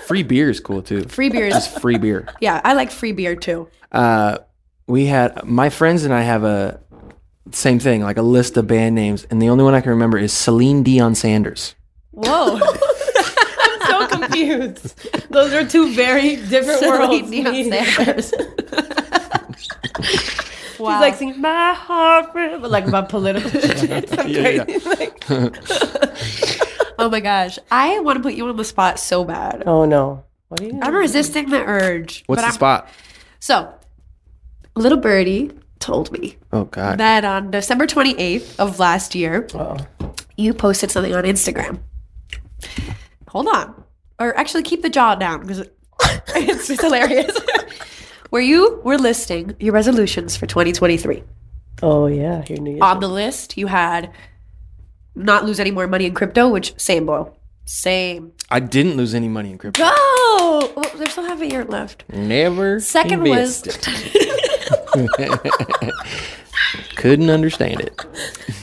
Free 0.06 0.22
beer 0.22 0.50
is 0.50 0.60
cool 0.60 0.82
too. 0.82 1.04
Free 1.04 1.28
beer 1.30 1.46
is 1.46 1.54
Just 1.54 1.80
free 1.80 1.98
beer. 1.98 2.26
yeah. 2.40 2.60
I 2.64 2.74
like 2.74 2.90
free 2.90 3.12
beer 3.12 3.36
too. 3.36 3.68
Uh, 3.92 4.38
we 4.86 5.06
had 5.06 5.44
my 5.44 5.70
friends 5.70 6.04
and 6.04 6.12
I 6.12 6.22
have 6.22 6.44
a 6.44 6.80
same 7.52 7.78
thing, 7.78 8.02
like 8.02 8.16
a 8.16 8.22
list 8.22 8.56
of 8.56 8.66
band 8.66 8.94
names, 8.94 9.24
and 9.30 9.40
the 9.40 9.48
only 9.48 9.64
one 9.64 9.74
I 9.74 9.80
can 9.80 9.90
remember 9.90 10.18
is 10.18 10.32
Celine 10.32 10.82
Dion 10.82 11.14
Sanders. 11.14 11.74
Whoa. 12.10 12.58
I'm 13.58 13.80
so 13.88 14.06
confused. 14.18 15.30
Those 15.30 15.52
are 15.52 15.66
two 15.66 15.92
very 15.94 16.36
different 16.36 16.80
worlds. 16.82 17.28
Celine 17.28 17.44
Dion. 17.70 17.72
Sanders. 17.96 18.32
wow. 20.78 20.90
He's 20.92 21.00
like 21.00 21.14
singing 21.14 21.40
my 21.40 21.72
heart, 21.74 22.30
but 22.34 22.70
like 22.70 22.86
about 22.86 23.08
political 23.08 23.48
shit. 23.50 24.10
Yeah, 24.26 24.48
yeah. 24.48 24.64
Like- 24.84 25.24
oh 26.98 27.08
my 27.10 27.20
gosh. 27.20 27.58
I 27.70 28.00
want 28.00 28.16
to 28.16 28.22
put 28.22 28.34
you 28.34 28.48
on 28.48 28.56
the 28.56 28.64
spot 28.64 28.98
so 28.98 29.24
bad. 29.24 29.62
oh 29.66 29.84
no. 29.84 30.24
What 30.48 30.60
are 30.60 30.64
you? 30.64 30.78
I'm 30.82 30.94
resisting 30.94 31.48
the 31.50 31.62
urge. 31.64 32.22
What's 32.26 32.40
but 32.40 32.42
the 32.42 32.46
I'm- 32.46 32.54
spot? 32.54 32.88
So, 33.40 33.72
little 34.76 34.98
birdie 34.98 35.50
told 35.80 36.10
me 36.12 36.36
Oh 36.52 36.64
God. 36.64 36.98
that 36.98 37.24
on 37.24 37.50
December 37.50 37.86
28th 37.86 38.58
of 38.58 38.78
last 38.78 39.14
year, 39.14 39.46
you 40.36 40.54
posted 40.54 40.90
something 40.90 41.14
on 41.14 41.24
Instagram. 41.24 41.80
Hold 43.28 43.48
on. 43.48 43.84
Or 44.18 44.36
actually, 44.38 44.62
keep 44.62 44.82
the 44.82 44.88
jaw 44.90 45.14
down 45.16 45.40
because 45.40 45.58
it's, 45.60 45.70
it's 46.70 46.80
hilarious. 46.80 47.36
Where 48.30 48.42
you 48.42 48.80
were 48.84 48.96
listing 48.98 49.54
your 49.60 49.74
resolutions 49.74 50.36
for 50.36 50.46
2023. 50.46 51.22
Oh 51.82 52.06
yeah, 52.06 52.44
your 52.48 52.58
New 52.60 52.70
Year's. 52.72 52.82
On 52.82 53.00
the 53.00 53.08
list, 53.08 53.56
you 53.58 53.66
had 53.66 54.10
not 55.14 55.44
lose 55.44 55.60
any 55.60 55.70
more 55.70 55.86
money 55.86 56.06
in 56.06 56.14
crypto, 56.14 56.48
which 56.48 56.78
same, 56.78 57.06
bro. 57.06 57.34
Same. 57.66 58.32
I 58.50 58.60
didn't 58.60 58.96
lose 58.96 59.14
any 59.14 59.28
money 59.28 59.50
in 59.50 59.58
crypto. 59.58 59.82
Go! 59.82 60.72
Well, 60.76 60.90
there's 60.96 61.12
still 61.12 61.24
half 61.24 61.40
a 61.40 61.46
year 61.46 61.64
left. 61.64 62.04
Never. 62.12 62.78
Second 62.80 63.22
was. 63.22 63.62
Couldn't 66.96 67.30
understand 67.30 67.80
it. 67.80 67.98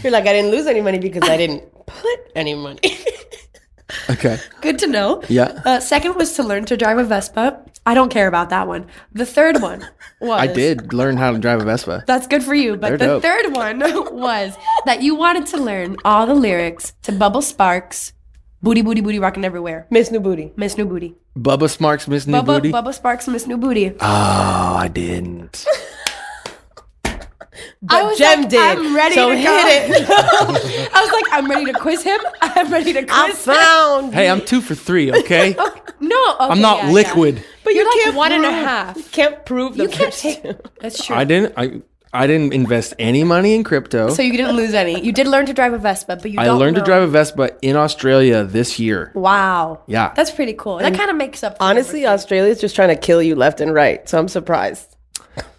You're 0.03 0.11
like 0.11 0.27
I 0.27 0.33
didn't 0.33 0.51
lose 0.51 0.67
any 0.67 0.81
money 0.81 0.99
because 0.99 1.27
I 1.27 1.37
didn't 1.37 1.63
put 1.85 2.19
any 2.35 2.53
money. 2.53 2.79
Okay. 4.09 4.37
good 4.61 4.79
to 4.79 4.87
know. 4.87 5.21
Yeah. 5.29 5.61
Uh, 5.65 5.79
second 5.79 6.15
was 6.15 6.33
to 6.33 6.43
learn 6.43 6.65
to 6.65 6.77
drive 6.77 6.97
a 6.97 7.03
Vespa. 7.03 7.63
I 7.85 7.93
don't 7.95 8.09
care 8.09 8.27
about 8.27 8.49
that 8.51 8.67
one. 8.67 8.85
The 9.13 9.25
third 9.25 9.61
one 9.61 9.81
was 10.21 10.39
I 10.39 10.47
did 10.47 10.93
learn 10.93 11.17
how 11.17 11.31
to 11.31 11.39
drive 11.39 11.61
a 11.61 11.65
Vespa. 11.65 12.03
That's 12.05 12.27
good 12.27 12.43
for 12.43 12.53
you. 12.53 12.77
But 12.77 12.89
They're 12.89 12.97
the 12.97 13.05
dope. 13.05 13.23
third 13.23 13.55
one 13.55 13.79
was 14.15 14.55
that 14.85 15.01
you 15.01 15.15
wanted 15.15 15.47
to 15.47 15.57
learn 15.57 15.97
all 16.05 16.27
the 16.27 16.35
lyrics 16.35 16.93
to 17.03 17.11
Bubba 17.11 17.41
Sparxxx, 17.41 18.13
Booty 18.61 18.81
Booty 18.83 19.01
Booty 19.01 19.17
Rocking 19.19 19.43
Everywhere, 19.43 19.87
Miss 19.89 20.11
New 20.11 20.19
Booty. 20.19 20.53
Miss 20.55 20.77
New 20.77 20.85
Booty. 20.85 21.15
Bubba 21.35 21.69
Sparxxx, 21.75 22.07
Miss 22.07 22.27
New 22.27 22.37
Bubba, 22.37 22.45
Booty. 22.45 22.71
Bubba 22.71 22.93
Sparxxx, 23.01 23.27
Miss 23.31 23.47
New 23.47 23.57
Booty. 23.57 23.95
Oh, 23.99 24.75
I 24.77 24.87
didn't. 24.87 25.65
I 27.89 28.03
was 28.03 28.17
Gem 28.17 28.41
like, 28.41 28.49
did. 28.49 28.59
I'm 28.59 28.95
ready 28.95 29.15
so 29.15 29.29
to 29.29 29.35
hit 29.35 29.45
go. 29.45 30.03
it. 30.05 30.09
I 30.93 31.01
was 31.01 31.11
like, 31.11 31.25
I'm 31.31 31.49
ready 31.49 31.65
to 31.71 31.79
quiz 31.79 32.03
him. 32.03 32.19
I'm 32.41 32.71
ready 32.71 32.93
to 32.93 33.05
I 33.09 33.25
quiz. 33.25 33.39
found. 33.45 34.13
Hey, 34.13 34.29
I'm 34.29 34.41
two 34.41 34.61
for 34.61 34.75
three. 34.75 35.11
Okay. 35.21 35.55
no, 35.99 36.33
okay, 36.33 36.37
I'm 36.39 36.61
not 36.61 36.77
yeah, 36.77 36.85
yeah. 36.87 36.91
liquid. 36.91 37.43
but 37.63 37.73
You're 37.73 37.83
you 37.83 38.05
like 38.05 38.15
can't 38.15 38.33
and 38.33 38.45
a 38.45 38.47
prove- 38.49 38.65
half. 38.65 38.97
You 38.97 39.03
can't 39.11 39.45
prove 39.45 39.77
the 39.77 39.83
You 39.83 39.89
can't 39.89 40.13
take. 40.13 40.43
That's 40.79 41.05
true. 41.05 41.15
I 41.15 41.23
didn't. 41.25 41.53
I 41.57 41.81
I 42.13 42.27
didn't 42.27 42.53
invest 42.53 42.93
any 42.99 43.23
money 43.23 43.53
in 43.55 43.63
crypto. 43.63 44.09
So 44.09 44.21
you 44.21 44.33
didn't 44.35 44.57
lose 44.57 44.73
any. 44.73 45.01
You 45.01 45.13
did 45.13 45.27
learn 45.27 45.45
to 45.45 45.53
drive 45.53 45.71
a 45.73 45.77
Vespa, 45.77 46.17
but 46.17 46.29
you 46.29 46.39
I 46.41 46.45
don't 46.45 46.59
learned 46.59 46.75
to 46.75 46.81
drive 46.81 47.03
a 47.03 47.07
Vespa 47.07 47.51
in 47.61 47.77
Australia 47.77 48.43
this 48.43 48.79
year. 48.79 49.11
Wow. 49.15 49.81
Yeah. 49.87 50.11
That's 50.13 50.31
pretty 50.31 50.51
cool. 50.53 50.79
That 50.79 50.93
kind 50.93 51.09
of 51.09 51.15
makes 51.15 51.41
up. 51.41 51.55
Honestly. 51.61 52.05
Australia's 52.05 52.59
just 52.59 52.75
trying 52.75 52.89
to 52.89 52.97
kill 52.97 53.21
you 53.21 53.35
left 53.35 53.61
and 53.61 53.73
right. 53.73 54.07
So 54.09 54.19
I'm 54.19 54.27
surprised. 54.27 54.90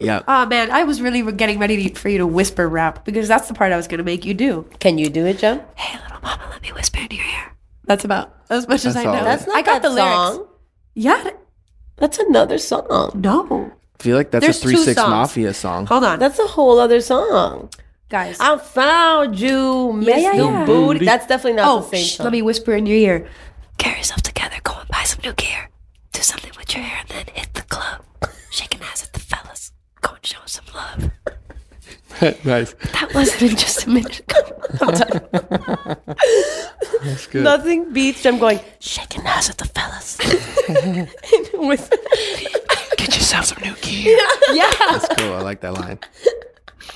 Yeah. 0.00 0.22
Oh 0.28 0.46
man, 0.46 0.70
I 0.70 0.84
was 0.84 1.00
really 1.00 1.22
getting 1.32 1.58
ready 1.58 1.88
to, 1.90 1.94
for 1.98 2.08
you 2.08 2.18
to 2.18 2.26
whisper 2.26 2.68
rap 2.68 3.04
because 3.04 3.28
that's 3.28 3.48
the 3.48 3.54
part 3.54 3.72
I 3.72 3.76
was 3.76 3.86
going 3.88 3.98
to 3.98 4.04
make 4.04 4.24
you 4.24 4.34
do. 4.34 4.66
Can 4.80 4.98
you 4.98 5.08
do 5.10 5.26
it, 5.26 5.38
Gem? 5.38 5.60
Hey, 5.76 5.98
little 6.02 6.20
mama, 6.22 6.42
let 6.50 6.62
me 6.62 6.72
whisper 6.72 7.00
into 7.00 7.16
your 7.16 7.24
ear. 7.26 7.52
That's 7.84 8.04
about 8.04 8.34
as 8.50 8.68
much 8.68 8.84
as 8.84 8.96
I 8.96 9.04
all. 9.04 9.14
know. 9.14 9.24
That's 9.24 9.46
not 9.46 9.56
I 9.56 9.62
got 9.62 9.82
that 9.82 9.88
the 9.88 9.96
song. 9.96 10.34
lyrics. 10.36 10.50
Yeah. 10.94 11.30
That's 11.96 12.18
another 12.18 12.58
song. 12.58 13.10
No. 13.14 13.72
I 14.00 14.02
feel 14.02 14.16
like 14.16 14.30
that's 14.30 14.44
There's 14.44 14.58
a 14.58 14.62
two 14.62 14.68
three 14.70 14.76
six 14.78 15.00
songs. 15.00 15.10
mafia 15.10 15.54
song. 15.54 15.86
Hold 15.86 16.04
on, 16.04 16.18
That's 16.18 16.38
a 16.38 16.46
whole 16.46 16.78
other 16.80 17.00
song. 17.00 17.70
guys. 18.08 18.36
I 18.40 18.58
found 18.58 19.38
you, 19.38 19.92
Miss 19.92 20.22
yeah, 20.22 20.32
New 20.32 20.44
yeah. 20.44 20.64
Booty. 20.66 21.04
That's 21.04 21.26
definitely 21.26 21.54
not 21.62 21.68
oh, 21.68 21.80
the 21.82 21.96
same 21.96 22.04
shh, 22.06 22.16
song. 22.16 22.24
let 22.24 22.32
me 22.32 22.42
whisper 22.42 22.74
in 22.74 22.86
your 22.86 22.96
ear. 22.98 23.28
Get 23.78 23.96
yourself 23.98 24.22
together. 24.22 24.56
Go 24.64 24.74
and 24.78 24.88
buy 24.88 25.04
some 25.04 25.20
new 25.22 25.32
gear. 25.34 25.68
Do 26.12 26.20
something 26.22 26.52
with 26.58 26.74
your 26.74 26.82
hair 26.84 26.98
and 27.00 27.08
then 27.26 27.34
hit 27.34 27.54
the 27.54 27.62
club. 27.62 28.04
Shaking 28.50 28.80
ass 28.82 29.04
at 29.04 29.11
the 29.11 29.11
fellas. 29.11 29.11
Go 30.02 30.14
and 30.14 30.26
show 30.26 30.38
some 30.46 30.64
love. 30.74 31.10
nice. 32.44 32.74
That 32.92 33.10
wasn't 33.14 33.42
in 33.52 33.56
just 33.56 33.86
a 33.86 33.90
minute 33.90 34.20
ago. 34.20 34.62
I'm 34.80 34.94
done. 34.94 35.96
That's 37.04 37.26
good. 37.26 37.42
Nothing 37.44 37.92
beats 37.92 38.22
Gem 38.22 38.38
going, 38.38 38.60
Shaking 38.80 39.22
ass 39.26 39.50
at 39.50 39.58
the 39.58 39.64
fellas. 39.64 40.18
with, 41.54 41.90
Get 42.96 43.14
yourself 43.16 43.46
some 43.46 43.58
new 43.62 43.74
gear. 43.76 44.18
Yeah. 44.52 44.70
That's 44.78 45.08
cool. 45.16 45.32
I 45.34 45.40
like 45.40 45.60
that 45.62 45.74
line. 45.74 45.98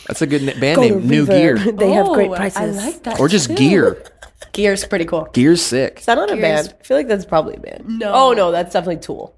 That's 0.07 0.22
a 0.22 0.26
good 0.26 0.42
na- 0.42 0.59
band 0.61 0.76
Go 0.76 0.82
name. 0.82 1.07
New 1.09 1.26
Reverb. 1.26 1.64
Gear. 1.64 1.72
They 1.72 1.90
have 1.92 2.09
great 2.09 2.30
Oh, 2.30 2.34
prices. 2.36 2.59
I 2.59 2.66
like 2.86 3.02
that. 3.04 3.18
Or 3.18 3.28
just 3.28 3.48
too. 3.48 3.54
Gear. 3.57 4.04
Gear's 4.52 4.84
pretty 4.86 5.04
cool. 5.07 5.28
Gear's 5.32 5.62
sick. 5.62 5.98
Is 6.00 6.07
that 6.07 6.14
not 6.16 6.30
a 6.30 6.36
Gears. 6.36 6.68
band? 6.68 6.74
I 6.80 6.84
feel 6.84 6.96
like 6.96 7.09
that's 7.09 7.24
probably 7.24 7.54
a 7.57 7.61
band. 7.61 7.98
No. 7.98 8.12
Oh 8.14 8.32
no, 8.32 8.52
that's 8.52 8.72
definitely 8.72 9.00
Tool. 9.02 9.36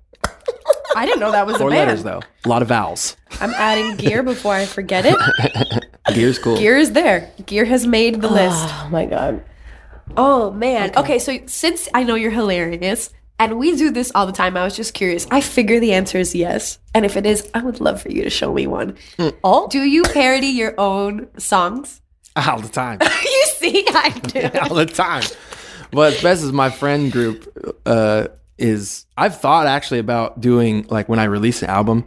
I 0.99 1.07
didn't 1.07 1.21
know 1.21 1.33
that 1.33 1.47
was 1.47 1.57
Four 1.57 1.69
a 1.69 1.71
band. 1.71 1.89
letters, 1.89 2.03
though. 2.05 2.21
A 2.45 2.49
lot 2.49 2.63
of 2.63 2.69
vowels. 2.69 3.17
I'm 3.41 3.51
adding 3.55 3.97
gear 3.97 4.23
before 4.23 4.55
I 4.55 4.67
forget 4.67 5.05
it. 5.07 5.17
Gear's 6.15 6.39
cool. 6.39 6.57
Gear 6.57 6.77
is 6.77 6.93
there. 6.93 7.31
Gear 7.47 7.65
has 7.67 7.87
made 7.87 8.21
the 8.21 8.29
list. 8.29 8.67
Oh 8.69 8.89
my 8.91 9.05
god. 9.07 9.45
Oh 10.17 10.51
man. 10.53 10.93
Okay. 10.97 11.19
so 11.19 11.39
since 11.47 11.89
I 11.95 12.03
know 12.03 12.15
you're 12.15 12.31
hilarious 12.31 13.11
and 13.39 13.59
we 13.59 13.77
do 13.77 13.91
this 13.91 14.11
all 14.15 14.27
the 14.27 14.33
time, 14.33 14.57
I 14.57 14.65
was 14.65 14.75
just 14.75 14.95
curious. 14.95 15.27
I 15.31 15.41
figure 15.43 15.79
the 15.81 15.93
answer 15.93 16.19
is 16.19 16.35
yes. 16.35 16.79
And 16.95 17.05
if 17.05 17.17
it 17.17 17.27
is, 17.27 17.49
I 17.55 17.61
would 17.63 17.81
love 17.81 18.01
for 18.03 18.11
you 18.11 18.25
to 18.25 18.31
show 18.31 18.53
me 18.55 18.67
one. 18.67 18.97
Oh, 19.45 19.69
Do 19.69 19.83
you 19.85 20.03
parody 20.03 20.47
your 20.49 20.75
own 20.81 21.29
songs? 21.39 22.01
All 22.37 22.59
the 22.61 22.69
time. 22.69 22.99
you 23.23 23.45
see, 23.57 23.85
I 23.89 24.11
do. 24.11 24.49
all 24.63 24.75
the 24.77 24.87
time. 24.87 25.25
What's 25.91 26.23
best 26.23 26.43
is 26.43 26.53
my 26.53 26.71
friend 26.71 27.11
group 27.13 27.49
uh, 27.85 28.29
is 28.59 29.07
I've 29.17 29.41
thought 29.41 29.67
actually 29.67 30.01
about 30.01 30.41
doing 30.41 30.87
like 30.91 31.09
when 31.09 31.19
I 31.19 31.25
release 31.25 31.63
an 31.63 31.71
album, 31.71 32.05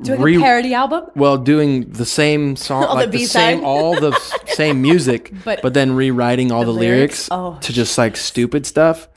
Doing 0.00 0.20
Re- 0.20 0.36
a 0.36 0.40
parody 0.40 0.74
album? 0.74 1.06
well, 1.16 1.36
doing 1.38 1.90
the 1.90 2.04
same 2.04 2.54
song, 2.54 2.84
All 2.88 2.90
the 2.94 3.02
like 3.02 3.10
the, 3.10 3.24
same, 3.24 3.64
all 3.64 3.98
the 3.98 4.12
same 4.46 4.80
music, 4.80 5.32
But- 5.44 5.60
but, 5.60 5.74
then 5.74 5.92
rewriting 5.96 6.52
all 6.52 6.64
the, 6.64 6.70
lyrics? 6.70 7.28
lyrics, 7.28 7.28
Oh. 7.32 7.58
to 7.62 7.72
just 7.72 7.98
like 7.98 8.16
stupid 8.16 8.64
stuff 8.66 9.08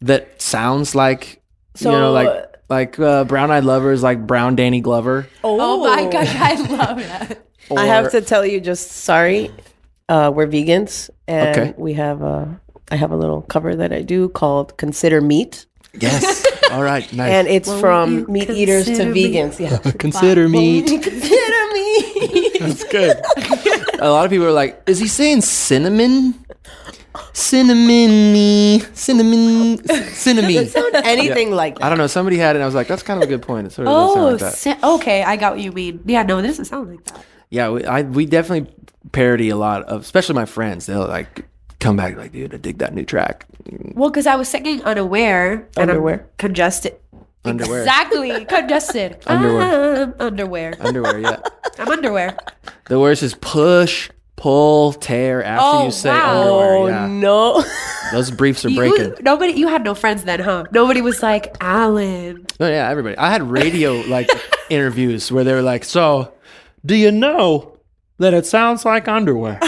that 0.00 0.40
sounds 0.40 0.94
like 0.94 1.42
So- 1.74 1.90
you 1.90 1.96
know 1.98 2.12
like 2.12 2.46
like 2.70 2.98
uh, 3.00 3.24
Brown 3.24 3.50
Eyed 3.50 3.64
Lovers, 3.64 4.02
like 4.02 4.26
Brown 4.26 4.54
Danny 4.56 4.80
Glover. 4.80 5.26
Oh, 5.42 5.80
my 5.84 6.08
gosh, 6.08 6.28
I 6.36 6.54
love 6.54 6.96
that. 6.98 7.38
I 7.76 7.86
have 7.86 8.12
to 8.12 8.20
tell 8.20 8.46
you, 8.46 8.60
just 8.60 8.92
sorry. 8.92 9.50
Uh, 10.08 10.30
we're 10.34 10.46
vegans, 10.46 11.10
and 11.26 11.58
Okay. 11.58 11.74
we 11.76 11.94
have 11.94 12.22
a. 12.22 12.60
I 12.92 12.96
have 12.96 13.10
a 13.10 13.16
little 13.16 13.42
cover 13.42 13.74
that 13.76 13.92
I 13.92 14.02
do 14.02 14.28
called 14.28 14.76
"Consider 14.76 15.20
Meat," 15.20 15.66
Yes. 15.98 16.46
all 16.70 16.82
right. 16.82 17.10
Nice. 17.12 17.30
and 17.32 17.48
it's 17.48 17.68
you 17.68 17.78
from 17.80 18.30
meat 18.30 18.48
eaters 18.50 18.84
to 18.86 18.94
consider 18.94 19.12
me? 19.12 19.32
vegans. 19.32 19.58
Yeah, 19.58 19.78
Consider 19.98 20.48
me. 20.48 20.82
consider 20.82 21.66
me. 21.72 22.50
That's 22.60 22.84
good. 22.84 23.16
a 24.00 24.10
lot 24.10 24.24
of 24.24 24.30
people 24.30 24.46
are 24.46 24.52
like, 24.52 24.82
"Is 24.86 24.98
he 25.00 25.08
saying 25.08 25.40
cinnamon? 25.42 26.34
Cinnamon, 27.32 28.80
cinnamon, 28.94 29.84
cinnamon." 30.14 30.68
Anything 31.04 31.50
like 31.52 31.78
that. 31.78 31.84
I 31.84 31.88
don't 31.88 31.98
know. 31.98 32.06
Somebody 32.06 32.36
had 32.36 32.54
it. 32.54 32.58
and 32.58 32.62
I 32.62 32.66
was 32.66 32.74
like, 32.74 32.86
"That's 32.86 33.02
kind 33.02 33.22
of 33.22 33.28
a 33.28 33.30
good 33.30 33.42
point." 33.42 33.66
It 33.66 33.72
sort 33.72 33.88
of 33.88 33.92
does 33.94 34.14
sound 34.14 34.20
Oh, 34.20 34.30
like 34.30 34.40
that. 34.40 34.54
si- 34.54 34.74
okay. 34.96 35.22
I 35.22 35.36
got 35.36 35.54
what 35.54 35.60
you 35.60 35.72
mean. 35.72 36.00
Yeah, 36.06 36.22
no, 36.22 36.38
it 36.38 36.42
doesn't 36.42 36.66
sound 36.66 36.90
like 36.90 37.04
that. 37.06 37.24
Yeah, 37.50 37.70
we, 37.70 37.84
I 37.84 38.02
we 38.02 38.26
definitely 38.26 38.72
parody 39.12 39.48
a 39.48 39.56
lot 39.56 39.82
of, 39.84 40.02
especially 40.02 40.34
my 40.36 40.44
friends. 40.46 40.86
They'll 40.86 41.06
like 41.06 41.46
come 41.80 41.96
back 41.96 42.16
like, 42.16 42.32
"Dude, 42.32 42.54
I 42.54 42.58
dig 42.58 42.78
that 42.78 42.94
new 42.94 43.04
track." 43.04 43.46
Well, 43.94 44.10
because 44.10 44.26
I 44.26 44.36
was 44.36 44.48
singing 44.48 44.82
unaware. 44.84 45.68
And 45.76 45.90
Underwear. 45.90 46.20
I'm 46.20 46.26
congested. 46.38 46.94
Underwear, 47.44 47.80
Exactly. 47.80 48.44
congested. 48.44 49.16
Underwear. 49.26 50.02
I'm 50.04 50.14
underwear. 50.20 50.74
underwear. 50.80 51.18
Yeah. 51.18 51.40
I'm 51.78 51.88
underwear. 51.88 52.36
The 52.88 53.00
worst 53.00 53.22
is 53.22 53.34
push, 53.34 54.10
pull, 54.36 54.92
tear 54.92 55.42
after 55.42 55.64
Oh, 55.64 55.84
you 55.86 55.90
say 55.90 56.10
wow. 56.10 56.40
underwear. 56.40 56.70
Oh 56.74 56.86
Yeah, 56.88 57.06
no! 57.06 57.64
those 58.12 58.30
briefs 58.30 58.64
are 58.64 58.68
You, 58.70 58.76
breaking. 58.76 59.14
nobody, 59.22 59.52
you 59.54 59.68
had 59.68 59.84
no 59.84 59.94
friends 59.94 60.24
then, 60.24 60.40
huh? 60.40 60.64
Nobody 60.72 61.00
was 61.00 61.22
like, 61.22 61.56
Allen. 61.60 62.46
Oh 62.60 62.68
yeah, 62.68 62.88
everybody. 62.90 63.16
I 63.16 63.30
had 63.30 63.42
radio 63.42 63.94
like 64.02 64.28
interviews 64.68 65.32
where 65.32 65.44
they 65.44 65.54
were 65.54 65.62
like, 65.62 65.84
"So, 65.84 66.32
do 66.84 66.94
you 66.94 67.10
know 67.10 67.78
that 68.18 68.34
it 68.34 68.44
sounds 68.44 68.84
like 68.84 69.08
underwear?" 69.08 69.58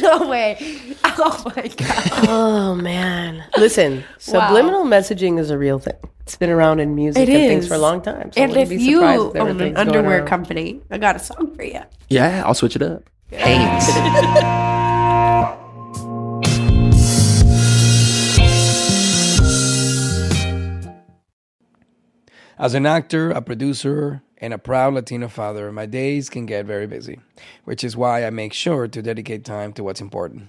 no 0.00 0.28
way. 0.28 0.89
Oh 1.22 1.52
my 1.56 1.68
God. 1.68 2.28
oh 2.28 2.74
man! 2.74 3.44
Listen, 3.58 4.04
subliminal 4.18 4.84
messaging 4.84 5.38
is 5.38 5.50
a 5.50 5.58
real 5.58 5.78
thing. 5.78 5.94
It's 6.20 6.36
been 6.36 6.50
around 6.50 6.80
in 6.80 6.94
music 6.94 7.28
It 7.28 7.28
and 7.28 7.48
things 7.48 7.64
is. 7.64 7.68
for 7.68 7.74
a 7.74 7.78
long 7.78 8.00
time. 8.02 8.30
So 8.32 8.40
I 8.40 8.44
and 8.44 8.52
wouldn't 8.52 8.70
if 8.72 8.78
be 8.78 8.84
you 8.84 8.96
surprised 8.98 9.26
if 9.26 9.32
there 9.32 9.42
were 9.44 9.50
own 9.50 9.60
an 9.60 9.74
going 9.74 9.76
underwear 9.76 10.18
around. 10.18 10.28
company, 10.28 10.80
I 10.90 10.98
got 10.98 11.16
a 11.16 11.18
song 11.18 11.54
for 11.54 11.64
you. 11.64 11.80
yeah, 12.08 12.42
I'll 12.46 12.54
switch 12.54 12.76
it 12.76 12.82
up. 12.82 13.02
Thanks. 13.30 13.86
As 22.58 22.74
an 22.74 22.84
actor, 22.84 23.30
a 23.30 23.40
producer, 23.40 24.22
and 24.38 24.52
a 24.52 24.58
proud 24.58 24.94
Latino 24.94 25.28
father, 25.28 25.72
my 25.72 25.86
days 25.86 26.28
can 26.28 26.44
get 26.46 26.66
very 26.66 26.86
busy, 26.86 27.18
which 27.64 27.82
is 27.82 27.96
why 27.96 28.26
I 28.26 28.30
make 28.30 28.52
sure 28.52 28.86
to 28.86 29.02
dedicate 29.02 29.44
time 29.44 29.72
to 29.74 29.84
what's 29.84 30.00
important, 30.00 30.48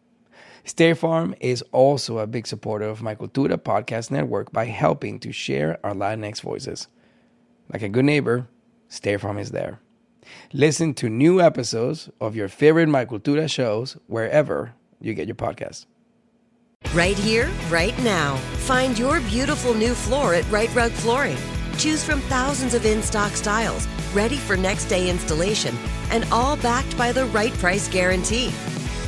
State 0.63 0.97
Farm 0.97 1.33
is 1.39 1.63
also 1.71 2.19
a 2.19 2.27
big 2.27 2.45
supporter 2.45 2.85
of 2.85 3.01
my 3.01 3.15
Cultura 3.15 3.57
podcast 3.57 4.11
network 4.11 4.51
by 4.51 4.65
helping 4.65 5.19
to 5.19 5.31
share 5.31 5.79
our 5.83 5.93
Latinx 5.93 6.41
voices. 6.41 6.87
Like 7.73 7.81
a 7.81 7.89
good 7.89 8.05
neighbor, 8.05 8.47
State 8.87 9.21
Farm 9.21 9.37
is 9.37 9.51
there. 9.51 9.79
Listen 10.53 10.93
to 10.95 11.09
new 11.09 11.41
episodes 11.41 12.09
of 12.19 12.35
your 12.35 12.47
favorite 12.47 12.89
My 12.89 13.05
Cultura 13.05 13.49
shows 13.49 13.97
wherever 14.07 14.73
you 14.99 15.13
get 15.13 15.27
your 15.27 15.35
podcasts. 15.35 15.85
Right 16.93 17.17
here, 17.17 17.49
right 17.69 17.97
now. 18.03 18.35
Find 18.65 18.97
your 18.97 19.19
beautiful 19.21 19.73
new 19.73 19.93
floor 19.93 20.33
at 20.33 20.49
Rite 20.51 20.73
Rug 20.75 20.91
Flooring. 20.91 21.37
Choose 21.77 22.03
from 22.03 22.21
thousands 22.21 22.73
of 22.73 22.85
in 22.85 23.01
stock 23.01 23.31
styles, 23.31 23.87
ready 24.13 24.35
for 24.35 24.55
next 24.55 24.85
day 24.85 25.09
installation, 25.09 25.75
and 26.11 26.25
all 26.31 26.57
backed 26.57 26.95
by 26.97 27.11
the 27.11 27.25
right 27.27 27.53
price 27.53 27.87
guarantee. 27.87 28.51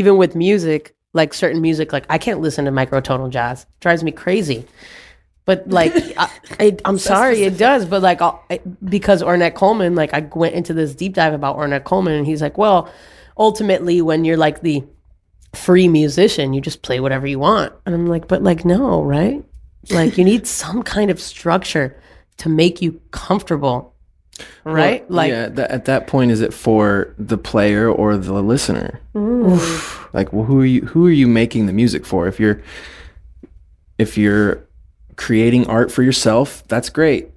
even 0.00 0.16
with 0.16 0.34
music, 0.34 0.96
like 1.12 1.34
certain 1.34 1.60
music, 1.60 1.92
like 1.92 2.06
I 2.08 2.16
can't 2.16 2.40
listen 2.40 2.64
to 2.64 2.70
microtonal 2.70 3.28
jazz. 3.28 3.62
It 3.62 3.80
drives 3.80 4.02
me 4.02 4.12
crazy. 4.12 4.64
But 5.44 5.68
like, 5.68 5.92
I, 6.16 6.30
I, 6.58 6.76
I'm 6.86 6.98
sorry, 6.98 7.42
it 7.42 7.58
does. 7.58 7.84
But 7.84 8.00
like, 8.02 8.22
I, 8.22 8.60
because 8.82 9.22
Ornette 9.22 9.54
Coleman, 9.54 9.94
like, 9.94 10.14
I 10.14 10.20
went 10.34 10.54
into 10.54 10.72
this 10.72 10.94
deep 10.94 11.14
dive 11.14 11.34
about 11.34 11.58
Ornette 11.58 11.84
Coleman, 11.84 12.14
and 12.14 12.26
he's 12.26 12.40
like, 12.40 12.56
well, 12.56 12.90
ultimately, 13.36 14.00
when 14.00 14.24
you're 14.24 14.38
like 14.38 14.62
the 14.62 14.82
free 15.54 15.86
musician, 15.86 16.54
you 16.54 16.62
just 16.62 16.80
play 16.80 16.98
whatever 16.98 17.26
you 17.26 17.38
want. 17.38 17.74
And 17.84 17.94
I'm 17.94 18.06
like, 18.06 18.26
but 18.26 18.42
like, 18.42 18.64
no, 18.64 19.02
right? 19.02 19.44
Like, 19.90 20.16
you 20.16 20.24
need 20.24 20.46
some 20.60 20.82
kind 20.82 21.10
of 21.10 21.20
structure 21.20 22.00
to 22.38 22.48
make 22.48 22.80
you 22.80 23.00
comfortable, 23.10 23.89
right? 24.64 25.08
Well, 25.08 25.16
like, 25.16 25.30
yeah, 25.30 25.48
tha- 25.48 25.70
at 25.72 25.84
that 25.86 26.06
point, 26.06 26.30
is 26.30 26.40
it 26.40 26.52
for 26.54 27.14
the 27.18 27.38
player 27.38 27.90
or 27.90 28.16
the 28.16 28.32
listener? 28.42 29.00
Like, 30.12 30.32
well, 30.32 30.44
who 30.44 30.60
are 30.60 30.64
you? 30.66 30.82
Who 30.82 31.06
are 31.06 31.10
you 31.12 31.26
making 31.28 31.66
the 31.66 31.72
music 31.72 32.04
for? 32.04 32.26
If 32.26 32.40
you're, 32.40 32.62
if 33.98 34.18
you're 34.18 34.66
creating 35.16 35.66
art 35.68 35.92
for 35.92 36.02
yourself, 36.02 36.64
that's 36.68 36.88
great, 36.90 37.30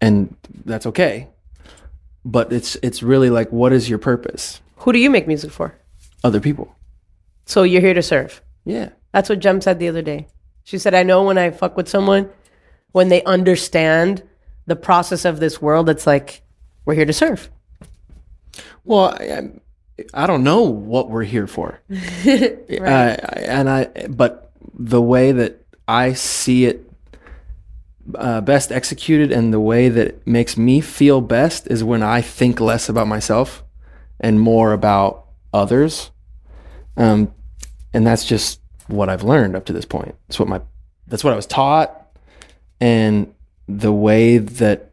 and 0.00 0.34
that's 0.64 0.86
okay. 0.86 1.28
But 2.24 2.52
it's 2.52 2.76
it's 2.82 3.02
really 3.02 3.30
like, 3.30 3.50
what 3.52 3.72
is 3.72 3.88
your 3.88 3.98
purpose? 3.98 4.60
who 4.82 4.92
do 4.92 4.98
you 5.00 5.10
make 5.10 5.26
music 5.26 5.50
for? 5.50 5.74
Other 6.22 6.40
people. 6.40 6.74
So 7.46 7.62
you're 7.64 7.80
here 7.80 7.94
to 7.94 8.02
serve. 8.02 8.40
Yeah. 8.64 8.90
That's 9.12 9.28
what 9.28 9.40
Gem 9.40 9.60
said 9.60 9.78
the 9.80 9.88
other 9.88 10.02
day. 10.02 10.28
She 10.64 10.78
said, 10.78 10.94
I 10.94 11.02
know 11.02 11.24
when 11.24 11.36
I 11.38 11.50
fuck 11.50 11.76
with 11.76 11.88
someone, 11.88 12.30
when 12.92 13.08
they 13.08 13.22
understand 13.24 14.22
the 14.68 14.76
process 14.76 15.24
of 15.24 15.40
this 15.40 15.60
world, 15.62 15.88
it's 15.88 16.06
like, 16.06 16.42
we're 16.84 16.94
here 16.94 17.06
to 17.06 17.12
serve. 17.12 17.50
Well, 18.84 19.16
I, 19.18 19.50
I 20.12 20.26
don't 20.26 20.44
know 20.44 20.62
what 20.62 21.10
we're 21.10 21.24
here 21.24 21.46
for, 21.46 21.80
uh, 21.90 22.36
and 22.70 23.68
I. 23.68 23.84
But 24.08 24.52
the 24.78 25.02
way 25.02 25.32
that 25.32 25.64
I 25.86 26.12
see 26.12 26.66
it 26.66 26.90
uh, 28.14 28.40
best 28.42 28.70
executed, 28.70 29.32
and 29.32 29.52
the 29.52 29.60
way 29.60 29.88
that 29.88 30.26
makes 30.26 30.56
me 30.56 30.80
feel 30.80 31.20
best, 31.20 31.66
is 31.66 31.82
when 31.82 32.02
I 32.02 32.20
think 32.20 32.60
less 32.60 32.88
about 32.88 33.08
myself 33.08 33.64
and 34.20 34.40
more 34.40 34.72
about 34.72 35.26
others. 35.52 36.10
Um, 36.96 37.34
and 37.92 38.06
that's 38.06 38.24
just 38.24 38.60
what 38.86 39.08
I've 39.08 39.24
learned 39.24 39.56
up 39.56 39.64
to 39.66 39.72
this 39.72 39.84
point. 39.84 40.14
That's 40.28 40.38
what 40.38 40.48
my. 40.48 40.60
That's 41.06 41.24
what 41.24 41.32
I 41.32 41.36
was 41.36 41.46
taught, 41.46 42.06
and 42.80 43.34
the 43.68 43.92
way 43.92 44.38
that 44.38 44.88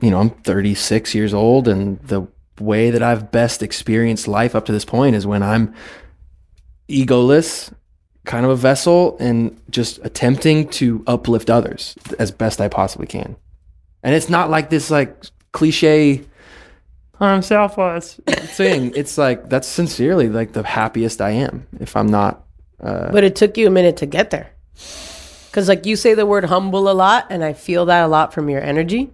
you 0.00 0.10
know, 0.10 0.20
I'm 0.20 0.30
36 0.30 1.14
years 1.14 1.32
old, 1.32 1.66
and 1.66 1.98
the 2.00 2.26
way 2.60 2.90
that 2.90 3.02
I've 3.02 3.32
best 3.32 3.62
experienced 3.62 4.28
life 4.28 4.54
up 4.54 4.66
to 4.66 4.72
this 4.72 4.84
point 4.84 5.16
is 5.16 5.26
when 5.26 5.42
I'm 5.42 5.74
egoless, 6.88 7.72
kind 8.24 8.44
of 8.44 8.52
a 8.52 8.56
vessel, 8.56 9.16
and 9.18 9.58
just 9.70 9.98
attempting 10.04 10.68
to 10.70 11.02
uplift 11.06 11.48
others 11.48 11.96
as 12.18 12.30
best 12.30 12.60
I 12.60 12.68
possibly 12.68 13.06
can. 13.06 13.36
And 14.02 14.14
it's 14.14 14.28
not 14.28 14.50
like 14.50 14.68
this 14.68 14.90
like 14.90 15.16
cliche 15.52 16.24
I'm 17.20 17.42
selfless 17.42 18.20
thing. 18.28 18.92
It's 18.94 19.16
like 19.16 19.48
that's 19.48 19.68
sincerely 19.68 20.28
like 20.28 20.52
the 20.52 20.62
happiest 20.64 21.20
I 21.20 21.30
am 21.30 21.66
if 21.80 21.96
I'm 21.96 22.08
not 22.08 22.44
uh, 22.80 23.10
But 23.12 23.24
it 23.24 23.36
took 23.36 23.56
you 23.56 23.66
a 23.66 23.70
minute 23.70 23.96
to 23.98 24.06
get 24.06 24.30
there. 24.30 24.50
Because, 25.54 25.68
like, 25.68 25.86
you 25.86 25.94
say 25.94 26.14
the 26.14 26.26
word 26.26 26.46
humble 26.46 26.90
a 26.90 26.92
lot, 26.92 27.28
and 27.30 27.44
I 27.44 27.52
feel 27.52 27.86
that 27.86 28.02
a 28.02 28.08
lot 28.08 28.34
from 28.34 28.48
your 28.48 28.60
energy. 28.60 29.12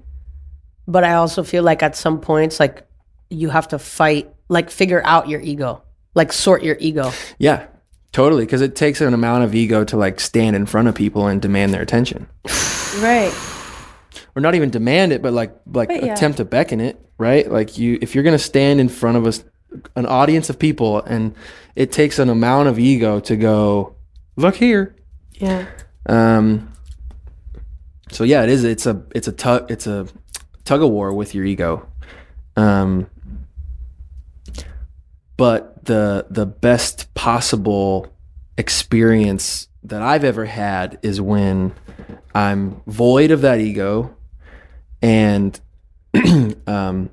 But 0.88 1.05
I 1.05 1.12
also 1.12 1.43
feel 1.43 1.62
like 1.62 1.82
at 1.82 1.95
some 1.95 2.18
points, 2.18 2.59
like, 2.59 2.86
you 3.28 3.51
have 3.51 3.68
to 3.68 3.78
fight, 3.78 4.32
like, 4.49 4.70
figure 4.70 5.03
out 5.05 5.28
your 5.28 5.43
ego, 5.43 5.82
like, 6.14 6.32
sort 6.32 6.62
your 6.62 6.78
ego. 6.80 7.12
Yeah, 7.38 7.66
totally. 8.12 8.47
Because 8.47 8.62
it 8.62 8.74
takes 8.74 9.03
an 9.03 9.12
amount 9.12 9.45
of 9.45 9.55
ego 9.55 9.84
to 9.84 9.99
like 9.99 10.18
stand 10.18 10.57
in 10.57 10.64
front 10.64 10.88
of 10.88 10.95
people 10.95 11.26
and 11.26 11.43
demand 11.43 11.74
their 11.74 11.82
attention, 11.82 12.26
Right. 13.01 13.34
or 14.34 14.41
not 14.41 14.55
even 14.55 14.70
demand 14.70 15.12
it, 15.12 15.20
but 15.20 15.34
like 15.34 15.55
like 15.70 15.91
But 15.91 16.03
yeah. 16.05 16.14
attempt 16.14 16.38
to 16.38 16.47
beckon 16.47 16.80
it. 16.80 16.99
Right? 17.18 17.53
Like 17.53 17.76
you, 17.76 17.99
if 18.01 18.14
you're 18.14 18.24
gonna 18.24 18.38
stand 18.38 18.80
in 18.80 18.88
front 18.88 19.18
of 19.18 19.26
us, 19.26 19.45
an 19.95 20.07
audience 20.07 20.49
of 20.49 20.59
people, 20.59 21.03
and 21.03 21.34
it 21.76 21.93
takes 21.93 22.18
an 22.18 22.30
amount 22.30 22.68
of 22.68 22.78
ego 22.78 23.20
to 23.20 23.36
go, 23.36 23.95
look 24.36 24.57
here. 24.57 24.97
Yeah. 25.34 25.66
Um. 26.07 26.72
So 28.11 28.24
yeah, 28.24 28.42
it 28.42 28.48
is. 28.48 28.64
It's 28.64 28.86
a 28.86 29.03
it's 29.14 29.28
a 29.28 29.32
tug 29.32 29.70
it's 29.70 29.86
a 29.86 30.07
tug 30.64 30.82
of 30.82 30.90
war 30.90 31.12
with 31.12 31.34
your 31.34 31.44
ego. 31.44 31.88
Um. 32.57 33.09
But 35.36 35.84
the 35.84 36.26
the 36.30 36.46
best 36.46 37.12
possible 37.14 38.12
experience 38.59 39.68
that 39.84 40.03
I've 40.03 40.24
ever 40.24 40.44
had 40.44 40.98
is 41.03 41.20
when 41.20 41.72
I'm 42.34 42.82
void 42.86 43.30
of 43.30 43.40
that 43.42 43.61
ego, 43.61 44.14
and 45.01 45.59
um, 46.66 47.11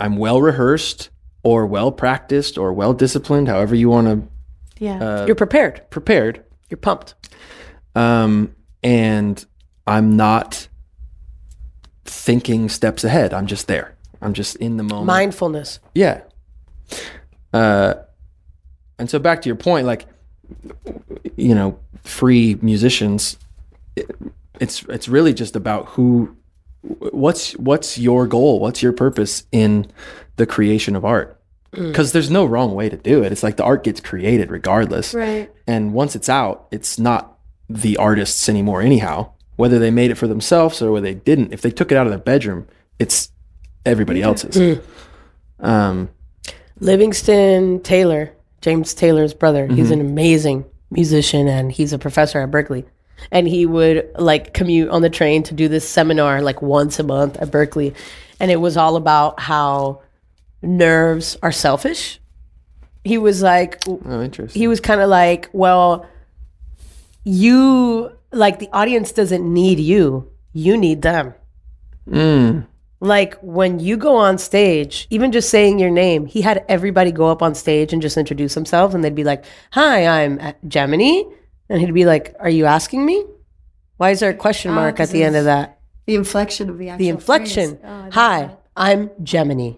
I'm 0.00 0.16
well 0.16 0.40
rehearsed 0.40 1.10
or 1.44 1.66
well 1.66 1.92
practiced 1.92 2.58
or 2.58 2.72
well 2.72 2.92
disciplined, 2.92 3.46
however 3.48 3.76
you 3.76 3.88
want 3.88 4.06
to 4.08 4.28
Yeah. 4.84 4.98
uh, 5.22 5.26
You're 5.26 5.36
prepared, 5.36 5.88
prepared 5.90 6.42
you're 6.68 6.78
pumped. 6.78 7.14
Um, 7.98 8.54
and 8.82 9.44
I'm 9.86 10.16
not 10.16 10.68
thinking 12.04 12.68
steps 12.68 13.02
ahead. 13.02 13.34
I'm 13.34 13.46
just 13.46 13.66
there. 13.66 13.96
I'm 14.22 14.34
just 14.34 14.56
in 14.56 14.76
the 14.76 14.82
moment. 14.84 15.06
Mindfulness. 15.06 15.80
Yeah. 15.94 16.22
Uh, 17.52 17.94
and 18.98 19.10
so 19.10 19.18
back 19.18 19.42
to 19.42 19.48
your 19.48 19.56
point, 19.56 19.86
like, 19.86 20.06
you 21.36 21.54
know, 21.54 21.78
free 22.04 22.56
musicians, 22.62 23.36
it, 23.96 24.10
it's 24.60 24.82
it's 24.84 25.08
really 25.08 25.34
just 25.34 25.56
about 25.56 25.86
who, 25.88 26.36
what's 26.82 27.52
what's 27.56 27.98
your 27.98 28.26
goal, 28.26 28.60
what's 28.60 28.82
your 28.82 28.92
purpose 28.92 29.44
in 29.52 29.86
the 30.36 30.46
creation 30.46 30.96
of 30.96 31.04
art. 31.04 31.40
Because 31.70 32.12
there's 32.12 32.30
no 32.30 32.46
wrong 32.46 32.74
way 32.74 32.88
to 32.88 32.96
do 32.96 33.22
it. 33.22 33.30
It's 33.30 33.42
like 33.42 33.56
the 33.56 33.64
art 33.64 33.84
gets 33.84 34.00
created 34.00 34.50
regardless. 34.50 35.14
Right. 35.14 35.50
And 35.66 35.92
once 35.92 36.16
it's 36.16 36.28
out, 36.28 36.66
it's 36.70 36.98
not 36.98 37.37
the 37.68 37.96
artists 37.96 38.48
anymore, 38.48 38.82
anyhow. 38.82 39.32
Whether 39.56 39.78
they 39.78 39.90
made 39.90 40.10
it 40.10 40.14
for 40.14 40.28
themselves 40.28 40.80
or 40.80 40.92
whether 40.92 41.06
they 41.06 41.14
didn't. 41.14 41.52
If 41.52 41.62
they 41.62 41.70
took 41.70 41.90
it 41.90 41.96
out 41.98 42.06
of 42.06 42.10
their 42.10 42.18
bedroom, 42.20 42.68
it's 42.98 43.32
everybody 43.84 44.22
else's. 44.22 44.80
Um, 45.60 46.10
Livingston 46.80 47.80
Taylor, 47.82 48.32
James 48.60 48.94
Taylor's 48.94 49.34
brother, 49.34 49.66
he's 49.66 49.90
an 49.90 50.00
amazing 50.00 50.64
musician 50.90 51.48
and 51.48 51.72
he's 51.72 51.92
a 51.92 51.98
professor 51.98 52.40
at 52.40 52.50
Berklee. 52.50 52.84
And 53.32 53.48
he 53.48 53.66
would 53.66 54.08
like 54.16 54.54
commute 54.54 54.90
on 54.90 55.02
the 55.02 55.10
train 55.10 55.42
to 55.44 55.54
do 55.54 55.66
this 55.66 55.88
seminar 55.88 56.40
like 56.40 56.62
once 56.62 57.00
a 57.00 57.02
month 57.02 57.36
at 57.38 57.50
Berklee. 57.50 57.94
And 58.38 58.52
it 58.52 58.60
was 58.60 58.76
all 58.76 58.94
about 58.94 59.40
how 59.40 60.02
nerves 60.62 61.36
are 61.42 61.50
selfish. 61.50 62.20
He 63.02 63.18
was 63.18 63.42
like, 63.42 63.82
oh, 63.88 64.22
interesting. 64.22 64.60
he 64.60 64.68
was 64.68 64.80
kind 64.80 65.00
of 65.00 65.08
like, 65.08 65.48
well, 65.52 66.06
you 67.28 68.12
like 68.32 68.58
the 68.58 68.68
audience 68.72 69.12
doesn't 69.12 69.44
need 69.52 69.78
you, 69.78 70.30
you 70.52 70.76
need 70.76 71.02
them. 71.02 71.34
Mm. 72.08 72.66
Like 73.00 73.36
when 73.42 73.78
you 73.78 73.96
go 73.96 74.16
on 74.16 74.38
stage, 74.38 75.06
even 75.10 75.30
just 75.30 75.50
saying 75.50 75.78
your 75.78 75.90
name, 75.90 76.26
he 76.26 76.40
had 76.40 76.64
everybody 76.68 77.12
go 77.12 77.26
up 77.30 77.42
on 77.42 77.54
stage 77.54 77.92
and 77.92 78.02
just 78.02 78.16
introduce 78.16 78.54
themselves, 78.54 78.94
and 78.94 79.04
they'd 79.04 79.14
be 79.14 79.24
like, 79.24 79.44
"Hi, 79.72 80.06
I'm 80.24 80.40
Gemini," 80.66 81.22
and 81.68 81.80
he'd 81.80 81.94
be 81.94 82.06
like, 82.06 82.34
"Are 82.40 82.50
you 82.50 82.64
asking 82.66 83.04
me? 83.06 83.24
Why 83.98 84.10
is 84.10 84.20
there 84.20 84.30
a 84.30 84.34
question 84.34 84.72
Ah, 84.72 84.74
mark 84.74 84.98
at 85.00 85.10
the 85.10 85.22
end 85.22 85.36
of 85.36 85.44
that? 85.44 85.78
The 86.06 86.14
inflection 86.16 86.70
of 86.70 86.78
the 86.78 86.88
actual 86.88 86.98
The 86.98 87.08
inflection. 87.10 87.78
Oh, 87.84 88.08
Hi, 88.12 88.40
that. 88.46 88.62
I'm 88.76 89.10
Gemini." 89.22 89.72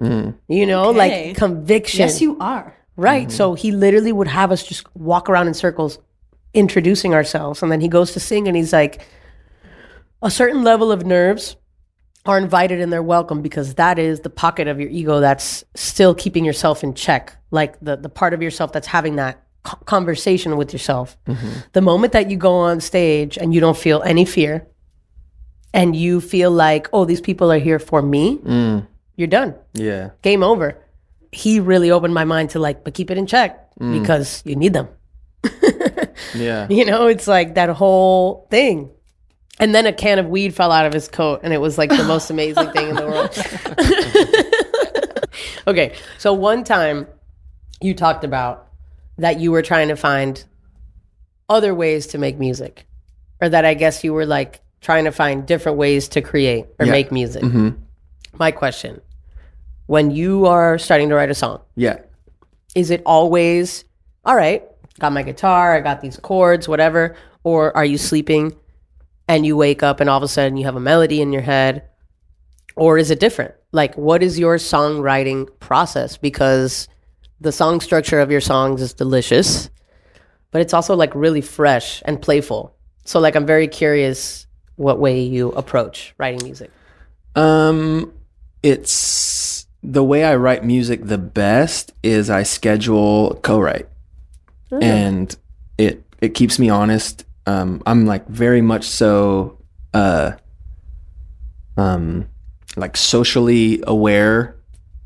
Mm. 0.00 0.34
You 0.48 0.66
know, 0.66 0.86
Okay. 0.90 0.98
like 1.28 1.36
conviction. 1.36 2.00
Yes, 2.00 2.20
you 2.20 2.36
are. 2.40 2.74
Right. 2.96 3.30
So 3.30 3.54
he 3.54 3.70
literally 3.72 4.12
would 4.12 4.28
have 4.28 4.50
us 4.52 4.62
just 4.66 4.84
walk 4.96 5.28
around 5.30 5.46
in 5.48 5.54
circles 5.54 5.98
introducing 6.54 7.14
ourselves. 7.14 7.62
And 7.62 7.70
then 7.70 7.80
he 7.80 7.88
goes 7.88 8.12
to 8.12 8.20
sing 8.20 8.48
and 8.48 8.56
he's 8.56 8.72
like, 8.72 9.06
a 10.22 10.30
certain 10.30 10.62
level 10.64 10.90
of 10.92 11.04
nerves 11.06 11.56
are 12.26 12.36
invited 12.38 12.80
and 12.80 12.92
they're 12.92 13.02
welcome 13.02 13.40
because 13.40 13.74
that 13.76 13.98
is 13.98 14.20
the 14.20 14.30
pocket 14.30 14.68
of 14.68 14.78
your 14.78 14.90
ego 14.90 15.20
that's 15.20 15.64
still 15.74 16.14
keeping 16.14 16.44
yourself 16.44 16.84
in 16.84 16.92
check. 16.94 17.34
Like 17.50 17.78
the, 17.80 17.96
the 17.96 18.08
part 18.10 18.34
of 18.34 18.42
yourself 18.42 18.72
that's 18.72 18.86
having 18.86 19.16
that 19.16 19.42
co- 19.64 19.78
conversation 19.86 20.56
with 20.58 20.72
yourself. 20.72 21.16
The 21.72 21.80
moment 21.80 22.12
that 22.12 22.30
you 22.30 22.36
go 22.36 22.52
on 22.54 22.80
stage 22.80 23.38
and 23.38 23.54
you 23.54 23.60
don't 23.60 23.76
feel 23.76 24.02
any 24.02 24.24
fear 24.26 24.66
and 25.72 25.96
you 25.96 26.20
feel 26.20 26.50
like, 26.50 26.88
oh, 26.92 27.04
these 27.06 27.20
people 27.20 27.50
are 27.50 27.58
here 27.58 27.78
for 27.78 28.02
me, 28.02 28.38
Mm. 28.38 28.86
you're 29.16 29.28
done 29.28 29.54
Yeah. 29.72 30.10
game 30.22 30.42
over. 30.42 30.76
He 31.32 31.60
really 31.60 31.90
opened 31.90 32.12
my 32.12 32.24
mind 32.24 32.50
to 32.50 32.58
like, 32.58 32.84
but 32.84 32.92
keep 32.92 33.10
it 33.10 33.16
in 33.16 33.26
check 33.26 33.66
because 33.78 34.42
you 34.44 34.56
need 34.56 34.74
them. 34.74 34.88
Yeah. 36.34 36.66
You 36.70 36.84
know, 36.84 37.06
it's 37.06 37.26
like 37.26 37.54
that 37.54 37.68
whole 37.70 38.46
thing. 38.50 38.90
And 39.58 39.74
then 39.74 39.84
a 39.86 39.92
can 39.92 40.18
of 40.18 40.26
weed 40.26 40.54
fell 40.54 40.72
out 40.72 40.86
of 40.86 40.92
his 40.94 41.06
coat, 41.08 41.40
and 41.42 41.52
it 41.52 41.58
was 41.60 41.76
like 41.76 41.90
the 41.90 42.04
most 42.04 42.30
amazing 42.30 42.70
thing 42.70 42.88
in 42.88 42.94
the 42.96 43.06
world. 43.06 43.30
okay, 45.66 45.94
so 46.18 46.32
one 46.32 46.64
time 46.64 47.06
you 47.80 47.94
talked 47.94 48.24
about 48.24 48.68
that 49.18 49.38
you 49.38 49.50
were 49.52 49.62
trying 49.62 49.88
to 49.88 49.96
find 49.96 50.42
other 51.48 51.74
ways 51.74 52.06
to 52.08 52.18
make 52.18 52.38
music, 52.38 52.86
or 53.40 53.48
that 53.50 53.64
I 53.66 53.74
guess 53.74 54.02
you 54.02 54.12
were 54.14 54.24
like 54.26 54.60
trying 54.80 55.04
to 55.04 55.12
find 55.12 55.44
different 55.46 55.76
ways 55.76 56.08
to 56.08 56.22
create 56.22 56.66
or 56.78 56.86
Yeah. 56.86 56.92
make 56.92 57.12
music. 57.12 57.42
hmm 57.42 57.70
My 58.38 58.50
question: 58.52 59.00
When 59.86 60.10
you 60.10 60.46
are 60.46 60.78
starting 60.78 61.10
to 61.10 61.14
write 61.16 61.30
a 61.30 61.34
song, 61.34 61.60
Yeah. 61.76 61.98
is 62.74 62.90
it 62.90 63.02
always 63.04 63.84
all 64.24 64.36
right? 64.36 64.64
Got 65.00 65.12
my 65.12 65.22
guitar, 65.22 65.74
I 65.74 65.80
got 65.80 66.00
these 66.00 66.18
chords, 66.18 66.68
whatever, 66.68 67.16
or 67.42 67.76
are 67.76 67.84
you 67.84 67.98
sleeping 67.98 68.54
and 69.26 69.44
you 69.44 69.56
wake 69.56 69.82
up 69.82 69.98
and 69.98 70.08
all 70.08 70.18
of 70.18 70.22
a 70.22 70.28
sudden 70.28 70.56
you 70.56 70.64
have 70.66 70.76
a 70.76 70.80
melody 70.80 71.20
in 71.20 71.32
your 71.32 71.42
head, 71.42 71.82
or 72.76 72.98
is 72.98 73.10
it 73.10 73.18
different? 73.18 73.54
Like, 73.72 73.96
what 73.96 74.22
is 74.22 74.38
your 74.38 74.56
songwriting 74.56 75.48
process? 75.60 76.16
Because 76.16 76.88
the 77.40 77.52
song 77.52 77.80
structure 77.80 78.20
of 78.20 78.30
your 78.30 78.40
songs 78.40 78.82
is 78.82 78.92
delicious, 78.92 79.70
but 80.50 80.60
it's 80.60 80.74
also 80.74 80.94
like 80.94 81.14
really 81.14 81.40
fresh 81.40 82.02
and 82.04 82.20
playful. 82.20 82.74
So, 83.04 83.20
like, 83.20 83.34
I'm 83.36 83.46
very 83.46 83.68
curious 83.68 84.46
what 84.76 84.98
way 84.98 85.20
you 85.22 85.50
approach 85.52 86.14
writing 86.18 86.44
music. 86.44 86.70
Um, 87.34 88.12
it's 88.62 89.66
the 89.82 90.04
way 90.04 90.24
I 90.24 90.36
write 90.36 90.64
music 90.64 91.04
the 91.04 91.18
best 91.18 91.92
is 92.02 92.28
I 92.28 92.42
schedule 92.42 93.38
co-write, 93.42 93.88
and 94.70 95.34
it 95.78 96.04
it 96.20 96.34
keeps 96.34 96.58
me 96.58 96.68
honest. 96.68 97.24
Um, 97.46 97.82
I'm 97.86 98.06
like 98.06 98.26
very 98.28 98.60
much 98.60 98.84
so, 98.84 99.58
uh, 99.94 100.32
um, 101.76 102.28
like 102.76 102.96
socially 102.96 103.82
aware, 103.86 104.56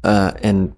uh, 0.02 0.32
and 0.42 0.74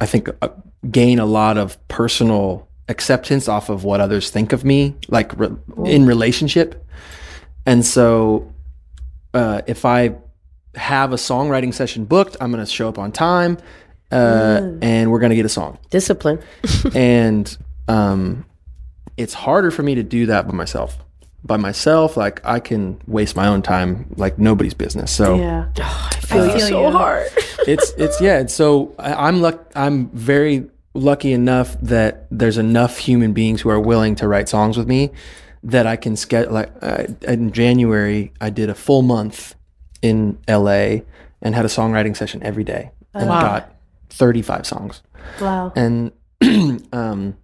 I 0.00 0.06
think 0.06 0.28
uh, 0.40 0.48
gain 0.90 1.18
a 1.18 1.26
lot 1.26 1.58
of 1.58 1.76
personal 1.88 2.68
acceptance 2.88 3.48
off 3.48 3.68
of 3.68 3.84
what 3.84 4.00
others 4.00 4.30
think 4.30 4.52
of 4.52 4.64
me, 4.64 4.96
like 5.08 5.38
re- 5.38 5.54
in 5.84 6.06
relationship, 6.06 6.84
and 7.66 7.84
so 7.84 8.52
uh, 9.34 9.62
if 9.66 9.84
I 9.84 10.16
have 10.74 11.12
a 11.12 11.16
songwriting 11.16 11.72
session 11.72 12.04
booked, 12.04 12.36
I'm 12.40 12.50
going 12.50 12.64
to 12.64 12.70
show 12.70 12.88
up 12.88 12.98
on 12.98 13.12
time, 13.12 13.58
uh, 14.10 14.60
and 14.80 15.10
we're 15.10 15.20
going 15.20 15.30
to 15.30 15.36
get 15.36 15.46
a 15.46 15.50
song. 15.50 15.78
Discipline. 15.90 16.40
and 16.94 17.56
um, 17.88 18.44
it's 19.16 19.34
harder 19.34 19.70
for 19.70 19.82
me 19.82 19.94
to 19.96 20.02
do 20.02 20.26
that 20.26 20.46
by 20.46 20.54
myself. 20.54 20.96
By 21.44 21.56
myself, 21.56 22.16
like 22.16 22.40
I 22.44 22.60
can 22.60 23.00
waste 23.06 23.34
my 23.34 23.48
own 23.48 23.62
time 23.62 24.06
like 24.16 24.38
nobody's 24.38 24.74
business. 24.74 25.10
So 25.10 25.36
Yeah. 25.36 25.68
I 25.78 26.14
feel 26.20 26.54
you 26.54 26.60
so 26.60 26.90
hard. 26.90 27.26
it's 27.66 27.90
it's 27.98 28.20
yeah. 28.20 28.38
And 28.38 28.50
so 28.50 28.94
I, 28.98 29.12
I'm 29.26 29.42
luck. 29.42 29.70
I'm 29.74 30.08
very 30.10 30.68
lucky 30.94 31.32
enough 31.32 31.76
that 31.82 32.26
there's 32.30 32.58
enough 32.58 32.96
human 32.98 33.32
beings 33.32 33.60
who 33.60 33.70
are 33.70 33.80
willing 33.80 34.14
to 34.16 34.28
write 34.28 34.48
songs 34.48 34.76
with 34.78 34.86
me 34.86 35.10
that 35.64 35.84
I 35.86 35.96
can 35.96 36.14
schedule. 36.16 36.52
Like 36.52 36.72
uh, 36.80 37.06
in 37.22 37.50
January, 37.50 38.32
I 38.40 38.50
did 38.50 38.70
a 38.70 38.74
full 38.74 39.02
month 39.02 39.56
in 40.00 40.38
LA 40.48 40.98
and 41.42 41.54
had 41.56 41.64
a 41.64 41.68
songwriting 41.68 42.16
session 42.16 42.40
every 42.44 42.64
day 42.64 42.92
and 43.14 43.28
Wow. 43.28 43.40
got 43.42 43.74
35 44.10 44.64
songs. 44.66 45.02
Wow. 45.40 45.72
And 45.74 46.12
um, 46.92 47.36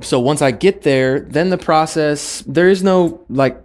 so 0.00 0.20
once 0.20 0.42
I 0.42 0.50
get 0.50 0.82
there, 0.82 1.20
then 1.20 1.50
the 1.50 1.58
process 1.58 2.42
there 2.46 2.68
is 2.68 2.82
no 2.82 3.24
like 3.28 3.60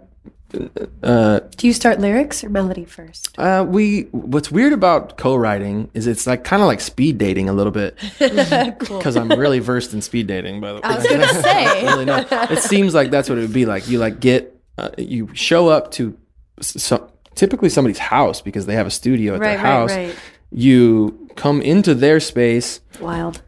uh, 1.02 1.40
Do 1.56 1.66
you 1.66 1.72
start 1.72 1.98
lyrics 2.00 2.44
or 2.44 2.48
melody 2.48 2.84
first? 2.84 3.36
uh, 3.38 3.64
we 3.68 4.02
what's 4.12 4.50
weird 4.52 4.72
about 4.72 5.16
co-writing 5.16 5.90
is 5.94 6.06
it's 6.06 6.26
like 6.26 6.44
kind 6.44 6.62
of 6.62 6.66
like 6.68 6.80
speed 6.80 7.18
dating 7.18 7.48
a 7.48 7.52
little 7.52 7.72
bit 7.72 7.96
because 8.18 9.16
I'm 9.16 9.28
really 9.30 9.58
versed 9.58 9.92
in 9.94 10.02
speed 10.02 10.26
dating. 10.28 10.60
By 10.60 10.68
the 10.70 10.74
way, 10.76 10.80
I 10.84 10.96
was 10.96 11.06
gonna 11.06 11.28
say. 11.42 11.84
really 11.84 12.04
know. 12.04 12.24
It 12.30 12.60
seems 12.60 12.94
like 12.94 13.10
that's 13.10 13.28
what 13.28 13.38
it 13.38 13.42
would 13.42 13.52
be 13.52 13.66
like. 13.66 13.88
You 13.88 13.98
like 13.98 14.20
get 14.20 14.54
uh, 14.78 14.90
you 14.98 15.28
show 15.34 15.68
up 15.68 15.90
to 15.92 16.16
s- 16.58 16.82
so, 16.82 17.10
typically 17.34 17.68
somebody's 17.68 17.98
house 17.98 18.40
because 18.40 18.66
they 18.66 18.74
have 18.74 18.86
a 18.86 18.90
studio 18.90 19.34
at 19.34 19.40
Right, 19.40 19.46
their 19.48 19.56
right, 19.56 19.62
house. 19.64 19.90
right. 19.90 20.16
You 20.52 21.28
come 21.34 21.60
into 21.62 21.94
their 21.96 22.20
space 22.20 22.80
Wild. 23.00 23.42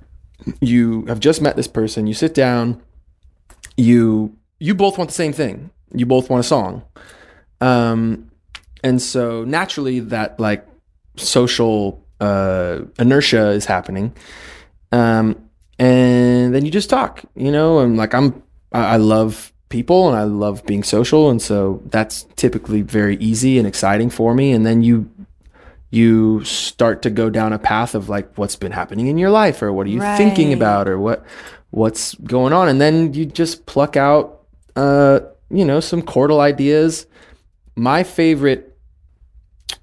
You 0.61 1.05
have 1.07 1.21
just 1.21 1.43
met 1.43 1.57
this 1.57 1.69
person 1.69 2.07
you 2.07 2.15
sit 2.15 2.35
down 2.35 2.81
you 3.77 4.37
you 4.59 4.75
both 4.75 4.99
want 4.99 5.11
the 5.11 5.15
same 5.15 5.33
thing. 5.33 5.71
You 5.95 6.07
both 6.07 6.31
want 6.31 6.41
a 6.41 6.49
song. 6.49 6.83
Um 7.61 8.31
and 8.83 9.01
so 9.01 9.45
naturally 9.45 10.01
that 10.01 10.39
like 10.41 10.67
social 11.17 12.03
uh 12.21 12.81
inertia 12.99 13.51
is 13.51 13.67
happening. 13.67 14.15
Um 14.93 15.49
and 15.79 16.55
then 16.55 16.65
you 16.65 16.71
just 16.71 16.89
talk 16.89 17.23
you 17.35 17.53
know 17.53 17.81
and 17.81 17.99
like 17.99 18.15
i'm 18.15 18.43
i, 18.73 18.95
I 18.95 18.97
love 18.97 19.53
people 19.69 20.09
and 20.09 20.17
i 20.17 20.23
love 20.23 20.65
being 20.65 20.83
social. 20.83 21.29
And 21.31 21.41
so 21.41 21.83
that's 21.87 22.27
typically 22.37 22.83
very 22.83 23.17
easy 23.17 23.59
and 23.59 23.67
exciting 23.67 24.11
for 24.11 24.35
me. 24.35 24.53
And 24.53 24.65
then 24.65 24.83
you 24.83 25.11
you 25.91 26.43
start 26.45 27.03
to 27.03 27.11
go 27.11 27.31
down 27.31 27.53
a 27.53 27.59
path 27.59 27.95
of 27.95 28.09
like 28.09 28.37
what's 28.37 28.57
been 28.57 28.73
happening 28.73 29.07
in 29.07 29.19
your 29.19 29.31
life 29.31 29.63
or 29.63 29.73
what 29.73 29.87
are 29.87 29.91
you 29.91 30.01
thinking 30.17 30.53
about 30.53 30.89
or 30.89 30.99
what 30.99 31.25
what's 31.71 32.15
going 32.17 32.53
on? 32.53 32.69
And 32.69 32.81
then 32.81 33.15
you 33.15 33.27
just 33.27 33.67
pluck 33.67 33.97
out 33.97 34.43
uh 34.75 35.21
you 35.51 35.65
know 35.65 35.81
some 35.81 36.03
chordal 36.03 36.41
ideas. 36.41 37.07
My 37.77 38.03
favorite 38.03 38.77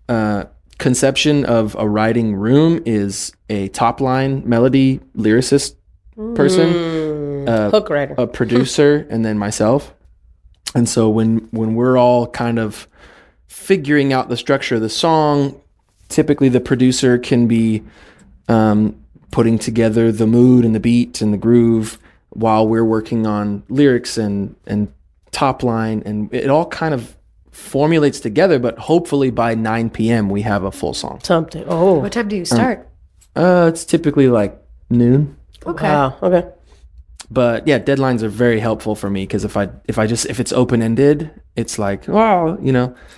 uh 0.09 0.45
conception 0.77 1.45
of 1.45 1.75
a 1.79 1.87
writing 1.87 2.35
room 2.35 2.81
is 2.85 3.31
a 3.49 3.69
top 3.69 4.01
line 4.01 4.47
melody 4.47 4.99
lyricist 5.15 5.75
person 6.35 7.47
uh, 7.47 7.69
Hook 7.71 7.89
writer. 7.89 8.15
a 8.17 8.27
producer 8.27 9.07
and 9.09 9.23
then 9.23 9.37
myself. 9.37 9.93
And 10.75 10.89
so 10.89 11.09
when 11.09 11.47
when 11.51 11.75
we're 11.75 11.97
all 11.97 12.27
kind 12.27 12.59
of 12.59 12.87
figuring 13.47 14.11
out 14.11 14.29
the 14.29 14.37
structure 14.37 14.75
of 14.75 14.81
the 14.81 14.89
song 14.89 15.59
typically 16.13 16.47
the 16.47 16.61
producer 16.61 17.17
can 17.17 17.47
be 17.47 17.83
um, 18.47 18.95
putting 19.31 19.57
together 19.57 20.11
the 20.11 20.27
mood 20.27 20.63
and 20.63 20.75
the 20.75 20.79
beat 20.79 21.21
and 21.21 21.33
the 21.33 21.37
groove 21.37 21.97
while 22.29 22.67
we're 22.67 22.85
working 22.85 23.25
on 23.27 23.63
lyrics 23.67 24.17
and 24.17 24.55
and 24.67 24.93
top 25.31 25.63
line 25.63 26.03
and 26.05 26.31
it 26.33 26.49
all 26.49 26.67
kind 26.67 26.93
of 26.93 27.15
formulates 27.51 28.19
together 28.19 28.59
but 28.59 28.77
hopefully 28.77 29.31
by 29.31 29.55
9 29.55 29.89
p.m 29.89 30.29
we 30.29 30.41
have 30.43 30.63
a 30.63 30.71
full 30.71 30.93
song 30.93 31.19
Something. 31.23 31.63
Oh. 31.67 31.95
What 31.99 32.11
time 32.11 32.27
do 32.27 32.35
you 32.35 32.45
start? 32.45 32.87
uh 33.35 33.65
it's 33.71 33.85
typically 33.85 34.27
like 34.27 34.55
noon 34.91 35.35
okay. 35.65 35.87
Wow. 35.87 36.15
Okay. 36.21 36.47
but 37.31 37.67
yeah 37.67 37.79
deadlines 37.79 38.21
are 38.21 38.29
very 38.29 38.59
helpful 38.59 38.95
for 38.95 39.09
me 39.09 39.23
because 39.23 39.43
if 39.43 39.57
i 39.57 39.69
if 39.85 39.97
i 39.97 40.05
just 40.05 40.25
if 40.27 40.39
it's 40.39 40.53
open-ended 40.53 41.31
it's 41.55 41.79
like 41.79 42.07
wow 42.07 42.57
you 42.61 42.71
know 42.71 42.95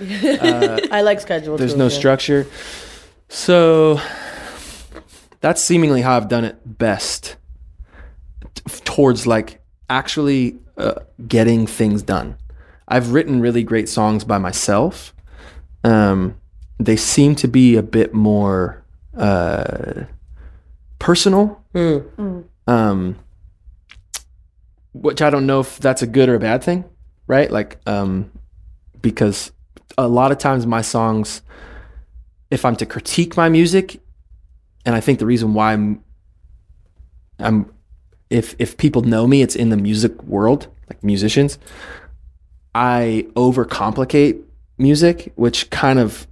I 0.92 1.02
like 1.02 1.20
schedule. 1.20 1.58
there's 1.58 1.74
too, 1.74 1.80
no 1.80 1.88
yeah. 1.88 1.98
structure 1.98 2.48
so 3.28 4.00
that's 5.42 5.62
seemingly 5.62 6.02
how 6.02 6.16
i've 6.16 6.28
done 6.28 6.44
it 6.44 6.58
best 6.66 7.36
t- 8.54 8.64
towards 8.84 9.28
like 9.28 9.62
actually 9.90 10.58
uh, 10.78 11.00
getting 11.28 11.68
things 11.68 12.02
done. 12.02 12.38
I've 12.88 13.14
written 13.14 13.40
really 13.40 13.64
great 13.64 13.88
songs 13.90 14.24
by 14.24 14.38
myself. 14.38 15.14
Um, 15.84 16.40
they 16.80 16.96
seem 16.96 17.36
to 17.36 17.48
be 17.48 17.76
a 17.76 17.84
bit 17.84 18.14
more 18.14 18.84
uh, 19.18 20.04
personal. 21.00 21.64
Um, 22.68 23.20
which 24.94 25.22
i 25.22 25.30
don't 25.30 25.46
know 25.46 25.60
if 25.60 25.78
that's 25.78 26.02
a 26.02 26.08
good 26.08 26.30
or 26.30 26.36
a 26.36 26.40
bad 26.40 26.64
thing 26.64 26.84
right? 27.28 27.50
Like 27.50 27.80
um, 27.86 28.32
because 29.02 29.52
a 29.98 30.08
lot 30.08 30.32
of 30.32 30.38
times 30.38 30.66
my 30.66 30.82
songs 30.82 31.42
if 32.52 32.66
i'm 32.66 32.76
to 32.76 32.86
critique 32.86 33.36
my 33.36 33.50
music 33.50 34.02
and 34.86 34.96
i 34.96 35.00
think 35.00 35.20
the 35.20 35.26
reason 35.26 35.54
why 35.54 35.74
i'm 35.74 36.04
i'm 37.40 37.72
if 38.30 38.56
if 38.60 38.78
people 38.78 39.02
know 39.02 39.28
me 39.28 39.42
it's 39.42 39.56
in 39.56 39.70
the 39.70 39.78
music 39.78 40.22
world 40.24 40.68
like 40.90 41.04
musicians 41.04 41.58
i 42.74 43.26
overcomplicate 43.36 44.42
music 44.78 45.32
which 45.36 45.70
kind 45.70 46.00
of 46.00 46.28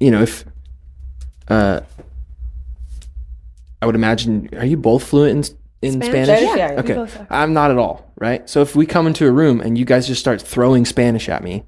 you 0.00 0.10
know 0.10 0.22
if 0.22 0.44
uh 1.48 1.80
i 3.80 3.86
would 3.86 3.94
imagine 3.94 4.48
are 4.56 4.66
you 4.66 4.76
both 4.76 5.04
fluent 5.04 5.54
in, 5.80 5.94
in 5.94 6.02
Spanish? 6.02 6.26
spanish, 6.26 6.56
yeah, 6.56 6.80
okay. 6.80 7.26
i'm 7.30 7.52
not 7.52 7.70
at 7.70 7.78
all 7.78 8.08
right? 8.20 8.50
So 8.50 8.62
if 8.62 8.74
we 8.74 8.84
come 8.84 9.06
into 9.06 9.28
a 9.28 9.30
room 9.30 9.60
and 9.60 9.78
you 9.78 9.84
guys 9.84 10.08
just 10.08 10.20
start 10.20 10.42
throwing 10.42 10.84
spanish 10.84 11.28
at 11.28 11.42
me 11.42 11.64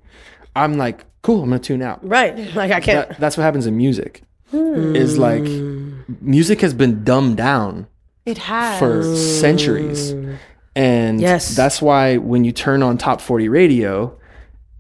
i'm 0.57 0.77
like 0.77 1.05
cool 1.23 1.43
i'm 1.43 1.49
gonna 1.51 1.59
tune 1.59 1.83
out 1.83 2.07
Right. 2.07 2.37
Like 2.55 2.71
I 2.73 2.81
can't. 2.81 3.09
that, 3.09 3.21
that's 3.21 3.37
what 3.37 3.43
happens 3.45 3.67
in 3.67 3.77
music 3.77 4.23
is 4.53 5.17
like 5.19 5.43
music 6.21 6.61
has 6.61 6.75
been 6.75 7.05
dumbed 7.05 7.37
down 7.37 7.87
It 8.27 8.39
has. 8.39 8.79
for 8.79 9.17
centuries 9.17 10.15
and 10.75 11.21
Yes. 11.21 11.55
that's 11.55 11.81
why 11.83 12.17
when 12.17 12.45
you 12.45 12.53
turn 12.53 12.83
on 12.83 12.99
top 12.99 13.21
40 13.21 13.49
radio 13.49 14.17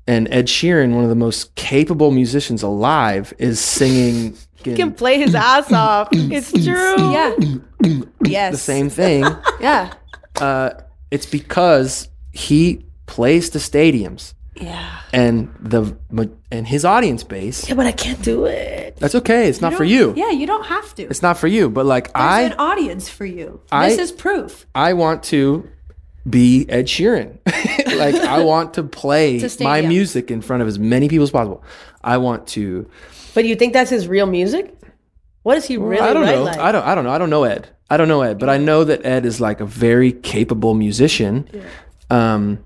and 0.06 0.26
ed 0.32 0.46
sheeran 0.46 0.94
one 0.94 1.04
of 1.04 1.10
the 1.10 1.14
most 1.16 1.54
capable 1.54 2.10
musicians 2.10 2.62
alive 2.62 3.32
is 3.38 3.60
singing 3.60 4.36
He 4.62 4.74
can 4.74 4.92
play 4.92 5.18
his 5.18 5.34
ass 5.34 5.72
off. 5.72 6.08
It's 6.12 6.52
true. 6.52 7.12
Yeah. 7.12 7.34
yes. 8.24 8.52
the 8.52 8.58
same 8.58 8.90
thing. 8.90 9.24
Yeah. 9.60 9.92
uh, 10.36 10.70
it's 11.10 11.24
because 11.26 12.08
he 12.32 12.84
plays 13.06 13.48
to 13.50 13.58
stadiums 13.58 14.34
Yeah. 14.60 15.00
and 15.12 15.54
the 15.60 15.96
and 16.50 16.66
his 16.66 16.84
audience 16.84 17.24
base. 17.24 17.68
Yeah, 17.68 17.74
but 17.74 17.86
I 17.86 17.92
can't 17.92 18.22
do 18.22 18.44
it. 18.44 18.96
That's 18.96 19.14
okay. 19.14 19.48
It's 19.48 19.60
not 19.60 19.74
for 19.74 19.84
you. 19.84 20.12
Yeah, 20.16 20.30
you 20.30 20.46
don't 20.46 20.66
have 20.66 20.94
to. 20.96 21.02
It's 21.04 21.22
not 21.22 21.38
for 21.38 21.46
you. 21.46 21.70
But 21.70 21.86
like 21.86 22.12
There's 22.12 22.22
I, 22.22 22.40
an 22.42 22.52
audience 22.58 23.08
for 23.08 23.24
you. 23.24 23.60
I- 23.72 23.88
this 23.88 23.98
is 23.98 24.12
proof. 24.12 24.66
I 24.74 24.92
want 24.92 25.22
to 25.24 25.68
be 26.28 26.66
Ed 26.68 26.86
Sheeran. 26.86 27.38
like 27.98 28.14
I 28.14 28.40
want 28.44 28.74
to 28.74 28.82
play 28.82 29.38
To 29.40 29.64
my 29.64 29.80
music 29.80 30.30
in 30.30 30.42
front 30.42 30.62
of 30.62 30.68
as 30.68 30.78
many 30.78 31.08
people 31.08 31.22
as 31.24 31.30
possible. 31.30 31.64
I 32.04 32.18
want 32.18 32.46
to. 32.48 32.88
But 33.34 33.44
you 33.46 33.56
think 33.56 33.72
that's 33.72 33.90
his 33.90 34.06
real 34.08 34.26
music? 34.26 34.74
What 35.42 35.56
is 35.56 35.62
does 35.62 35.68
he 35.68 35.76
really 35.78 36.02
I 36.02 36.12
don't 36.12 36.26
know. 36.26 36.42
like? 36.42 36.58
I 36.58 36.72
don't. 36.72 36.84
I 36.84 36.94
don't 36.94 37.04
know. 37.04 37.10
I 37.12 37.18
don't 37.18 37.30
know 37.30 37.44
Ed. 37.44 37.68
I 37.88 37.96
don't 37.96 38.08
know 38.08 38.20
Ed, 38.22 38.38
but 38.38 38.48
I 38.50 38.58
know 38.58 38.84
that 38.84 39.04
Ed 39.04 39.24
is 39.26 39.40
like 39.40 39.60
a 39.60 39.66
very 39.66 40.12
capable 40.12 40.74
musician. 40.74 41.48
Yeah. 41.52 41.62
Um, 42.10 42.64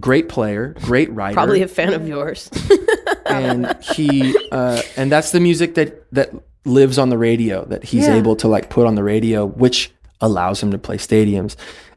great 0.00 0.28
player, 0.28 0.74
great 0.82 1.10
writer. 1.12 1.34
Probably 1.34 1.62
a 1.62 1.68
fan 1.68 1.92
of 1.92 2.08
yours. 2.08 2.50
and 3.26 3.76
he 3.82 4.36
uh, 4.50 4.82
and 4.96 5.12
that's 5.12 5.30
the 5.32 5.40
music 5.40 5.74
that 5.74 6.10
that 6.12 6.30
lives 6.64 6.98
on 6.98 7.08
the 7.10 7.18
radio 7.18 7.64
that 7.66 7.84
he's 7.84 8.06
Yeah. 8.06 8.14
able 8.16 8.36
to 8.36 8.48
like 8.48 8.68
put 8.70 8.86
on 8.86 8.94
the 8.94 9.02
radio 9.04 9.46
which 9.46 9.90
allows 10.20 10.62
him 10.62 10.70
to 10.72 10.78
play 10.78 10.96
stadiums 10.98 11.56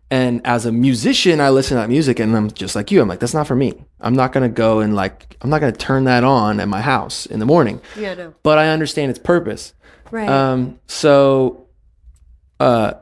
and 0.09 0.39
as 0.45 0.65
a 0.65 0.71
musician 0.71 1.41
i 1.41 1.49
listen 1.49 1.75
to 1.75 1.81
that 1.81 1.89
music 1.89 2.17
and 2.19 2.33
i'm 2.37 2.49
just 2.51 2.73
like 2.73 2.89
you 2.89 3.01
i'm 3.01 3.07
like 3.09 3.19
that's 3.19 3.33
not 3.33 3.45
for 3.45 3.55
me 3.55 3.73
i'm 3.99 4.13
not 4.13 4.31
going 4.31 4.49
to 4.49 4.53
go 4.53 4.79
and 4.79 4.95
like 4.95 5.35
i'm 5.41 5.49
not 5.49 5.59
to 5.59 5.71
turn 5.73 6.05
that 6.05 6.23
on 6.23 6.61
at 6.61 6.69
my 6.69 6.79
house 6.79 7.25
in 7.25 7.39
the 7.39 7.45
morning 7.45 7.81
Yeah, 7.97 8.13
no. 8.13 8.33
but 8.41 8.57
i 8.57 8.69
understand 8.69 9.09
its 9.09 9.19
purpose 9.19 9.73
Right. 10.11 10.29
um, 10.29 10.79
so 10.87 11.67
uh, 12.61 12.93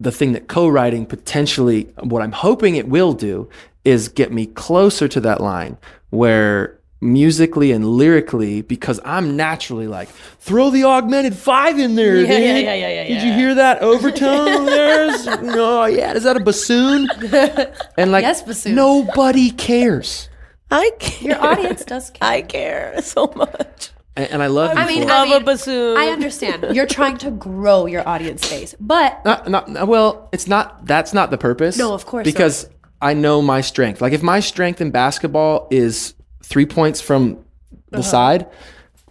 the 0.00 0.10
thing 0.10 0.32
that 0.32 0.48
co-writing 0.48 1.06
potentially, 1.06 1.84
what 2.02 2.22
I'm 2.22 2.32
hoping 2.32 2.74
it 2.76 2.88
will 2.88 3.12
do, 3.12 3.48
is 3.84 4.08
get 4.08 4.32
me 4.32 4.46
closer 4.46 5.08
to 5.08 5.20
that 5.20 5.40
line 5.40 5.76
where 6.10 6.78
musically 7.00 7.70
and 7.70 7.84
lyrically, 7.86 8.62
because 8.62 8.98
I'm 9.04 9.36
naturally 9.36 9.86
like, 9.86 10.08
throw 10.40 10.70
the 10.70 10.84
augmented 10.84 11.34
five 11.36 11.78
in 11.78 11.96
there. 11.96 12.16
Yeah, 12.16 12.38
yeah, 12.38 12.56
yeah, 12.58 12.74
yeah, 12.74 12.88
yeah, 12.88 13.04
Did 13.08 13.22
you 13.26 13.32
hear 13.34 13.54
that 13.56 13.82
overtone 13.82 14.64
there? 14.64 15.42
No, 15.42 15.84
yeah. 15.84 16.14
Is 16.14 16.22
that 16.22 16.36
a 16.36 16.40
bassoon? 16.40 17.08
And 17.98 18.10
like, 18.10 18.22
Yes, 18.22 18.42
bassoon. 18.42 18.74
nobody 18.74 19.50
cares. 19.50 20.28
I 20.70 20.90
care. 20.98 21.32
Your 21.32 21.44
audience 21.44 21.84
does 21.84 22.08
care. 22.10 22.28
I 22.28 22.40
care 22.42 23.00
so 23.02 23.30
much. 23.36 23.90
And, 24.16 24.30
and 24.30 24.42
I 24.42 24.46
love. 24.46 24.76
I 24.76 24.86
mean, 24.86 25.00
before- 25.00 25.12
I 25.14 25.18
Love 25.20 25.28
mean, 25.28 25.42
a 25.42 25.44
bassoon. 25.44 25.96
I 25.98 26.06
understand. 26.06 26.74
You're 26.74 26.86
trying 26.86 27.18
to 27.18 27.30
grow 27.32 27.84
your 27.86 28.08
audience 28.08 28.48
base, 28.48 28.74
but 28.80 29.22
Not, 29.26 29.48
not, 29.50 29.88
well, 29.88 30.28
it's 30.32 30.46
not. 30.46 30.86
That's 30.86 31.12
not 31.12 31.30
the 31.30 31.38
purpose. 31.38 31.76
No, 31.76 31.92
of 31.92 32.06
course 32.06 32.24
Because 32.24 32.68
I 33.00 33.14
know 33.14 33.42
my 33.42 33.60
strength. 33.60 34.00
Like 34.00 34.12
if 34.12 34.22
my 34.22 34.40
strength 34.40 34.80
in 34.80 34.90
basketball 34.90 35.68
is 35.70 36.14
three 36.42 36.66
points 36.66 37.00
from 37.00 37.44
the 37.90 38.02
side, 38.02 38.46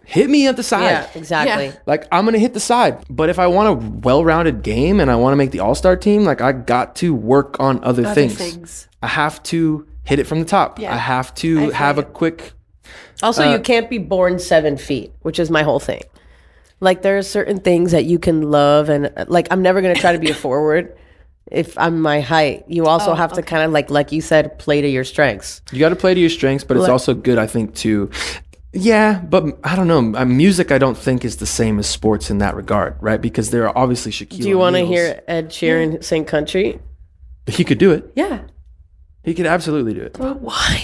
hit 0.05 0.29
me 0.29 0.47
at 0.47 0.55
the 0.57 0.63
side. 0.63 0.83
Yeah, 0.83 1.09
exactly. 1.15 1.65
Yeah. 1.67 1.75
Like 1.85 2.07
I'm 2.11 2.25
gonna 2.25 2.39
hit 2.39 2.53
the 2.53 2.59
side. 2.59 3.03
But 3.09 3.29
if 3.29 3.39
I 3.39 3.47
want 3.47 3.69
a 3.69 3.87
well-rounded 3.99 4.63
game 4.63 4.99
and 4.99 5.09
I 5.11 5.15
want 5.15 5.33
to 5.33 5.37
make 5.37 5.51
the 5.51 5.59
All-Star 5.59 5.95
team, 5.95 6.23
like 6.23 6.41
I 6.41 6.51
got 6.51 6.95
to 6.97 7.13
work 7.13 7.59
on 7.59 7.83
other, 7.83 8.05
other 8.05 8.13
things. 8.13 8.35
things. 8.37 8.87
I 9.01 9.07
have 9.07 9.41
to 9.43 9.87
hit 10.03 10.19
it 10.19 10.25
from 10.25 10.39
the 10.39 10.45
top. 10.45 10.79
Yeah. 10.79 10.93
I 10.93 10.97
have 10.97 11.33
to 11.35 11.59
feel 11.59 11.71
have 11.71 11.97
a 11.97 12.01
you. 12.01 12.07
quick. 12.07 12.53
Also, 13.21 13.47
Uh, 13.47 13.53
you 13.53 13.59
can't 13.59 13.89
be 13.89 13.99
born 13.99 14.39
seven 14.39 14.75
feet, 14.77 15.13
which 15.21 15.39
is 15.39 15.49
my 15.49 15.63
whole 15.63 15.79
thing. 15.79 16.01
Like 16.79 17.01
there 17.03 17.17
are 17.17 17.21
certain 17.23 17.59
things 17.59 17.91
that 17.91 18.03
you 18.05 18.19
can 18.19 18.51
love, 18.51 18.89
and 18.89 19.11
uh, 19.15 19.25
like 19.29 19.47
I'm 19.51 19.61
never 19.61 19.81
gonna 19.81 19.95
try 19.95 20.11
to 20.11 20.19
be 20.19 20.29
a 20.29 20.33
forward 20.45 20.97
if 21.53 21.77
I'm 21.77 22.01
my 22.01 22.19
height. 22.19 22.65
You 22.67 22.85
also 22.87 23.11
Oh, 23.11 23.15
have 23.15 23.33
to 23.33 23.41
kind 23.41 23.63
of 23.63 23.71
like, 23.71 23.89
like 23.89 24.11
you 24.11 24.21
said, 24.21 24.57
play 24.59 24.81
to 24.81 24.87
your 24.87 25.03
strengths. 25.03 25.61
You 25.71 25.79
got 25.79 25.89
to 25.89 25.95
play 25.95 26.13
to 26.13 26.19
your 26.19 26.29
strengths, 26.29 26.63
but 26.63 26.75
it's 26.77 26.83
Like- 26.83 26.91
also 26.91 27.13
good, 27.13 27.37
I 27.37 27.47
think, 27.47 27.75
to. 27.75 28.09
Yeah, 28.75 29.19
but 29.21 29.59
I 29.63 29.75
don't 29.75 29.87
know. 29.87 30.17
Uh, 30.19 30.25
Music, 30.25 30.71
I 30.71 30.79
don't 30.79 30.97
think 30.97 31.23
is 31.23 31.37
the 31.37 31.45
same 31.45 31.77
as 31.77 31.85
sports 31.87 32.31
in 32.31 32.39
that 32.39 32.55
regard, 32.55 32.95
right? 33.01 33.21
Because 33.21 33.51
there 33.51 33.67
are 33.69 33.77
obviously 33.77 34.11
Shaquille. 34.11 34.41
Do 34.41 34.49
you 34.49 34.57
want 34.57 34.75
to 34.75 34.83
hear 34.83 35.21
Ed 35.27 35.49
Sheeran 35.51 36.03
sing 36.03 36.25
country? 36.25 36.79
He 37.45 37.63
could 37.63 37.77
do 37.77 37.91
it. 37.91 38.11
yeah. 38.15 38.41
He 39.23 39.33
could 39.33 39.45
absolutely 39.45 39.93
do 39.93 40.01
it. 40.01 40.17
Why? 40.19 40.83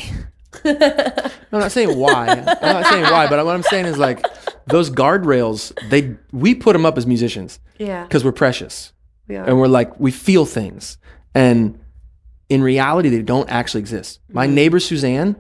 I'm 0.66 1.60
not 1.60 1.72
saying 1.72 1.98
why. 1.98 2.28
I'm 2.28 2.74
not 2.74 2.86
saying 2.86 3.04
why, 3.04 3.28
but 3.28 3.44
what 3.46 3.54
I'm 3.56 3.64
saying 3.64 3.86
is 3.86 3.98
like 3.98 4.24
those 4.68 4.90
guardrails. 4.90 5.74
They 5.90 6.16
we 6.32 6.56
put 6.56 6.74
them 6.74 6.86
up 6.86 6.98
as 6.98 7.06
musicians 7.06 7.60
Yeah. 7.78 8.04
because 8.04 8.24
we're 8.24 8.32
precious 8.32 8.94
We 9.30 9.38
are. 9.38 9.46
and 9.46 9.60
we're 9.60 9.68
like 9.68 9.98
we 10.00 10.12
feel 10.12 10.46
things, 10.46 10.98
and 11.34 11.80
in 12.50 12.62
reality, 12.64 13.10
they 13.10 13.22
don't 13.22 13.50
actually 13.50 13.82
exist. 13.82 14.20
My 14.28 14.46
mm-hmm. 14.46 14.56
neighbor 14.56 14.80
Suzanne 14.80 15.36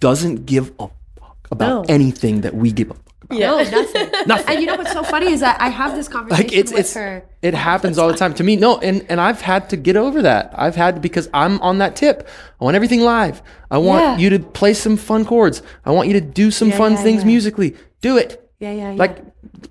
doesn't 0.00 0.44
give 0.46 0.72
a 0.78 0.88
fuck 1.18 1.48
about 1.50 1.86
No. 1.88 1.94
anything 1.94 2.40
that 2.42 2.54
we 2.54 2.72
give 2.72 2.90
a 2.90 2.94
fuck 2.94 3.02
about. 3.22 3.38
No, 3.38 3.62
nothing. 3.70 4.10
Nothing. 4.26 4.48
And 4.48 4.60
you 4.60 4.66
know 4.66 4.74
what's 4.76 4.92
so 4.92 5.04
funny 5.04 5.32
is 5.32 5.40
that 5.40 5.56
I 5.60 5.68
have 5.68 5.94
this 5.94 6.08
conversation 6.08 6.46
like 6.48 6.52
it's 6.56 6.72
with 6.72 6.80
it's 6.80 6.94
her. 6.94 7.24
it 7.42 7.54
happens 7.54 7.96
all 7.96 8.08
the 8.08 8.16
time 8.16 8.34
to 8.34 8.42
me 8.44 8.56
no 8.56 8.78
and 8.78 9.06
and 9.08 9.20
i've 9.20 9.40
had 9.40 9.70
to 9.70 9.76
get 9.76 9.96
over 9.96 10.20
that 10.22 10.52
i've 10.56 10.74
had 10.76 11.00
because 11.00 11.30
i'm 11.32 11.58
on 11.62 11.78
that 11.78 11.96
tip 11.96 12.28
i 12.60 12.64
want 12.64 12.74
everything 12.74 13.00
live 13.00 13.40
i 13.70 13.78
want 13.78 14.02
Yeah. 14.02 14.16
you 14.18 14.30
to 14.30 14.38
play 14.40 14.74
some 14.74 14.96
fun 14.98 15.24
chords 15.24 15.62
i 15.86 15.90
want 15.90 16.08
you 16.08 16.14
to 16.14 16.20
do 16.20 16.50
some 16.50 16.68
Yeah, 16.70 16.76
fun 16.76 16.92
yeah, 16.92 17.02
things 17.04 17.20
yeah. 17.22 17.26
musically 17.28 17.76
do 18.02 18.18
it 18.18 18.50
Yeah, 18.58 18.72
yeah, 18.72 18.90
yeah. 18.90 18.96
like 18.98 19.18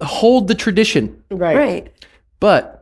hold 0.01 0.47
the 0.47 0.55
tradition 0.55 1.21
Right. 1.29 1.55
right. 1.57 1.93
but 2.39 2.80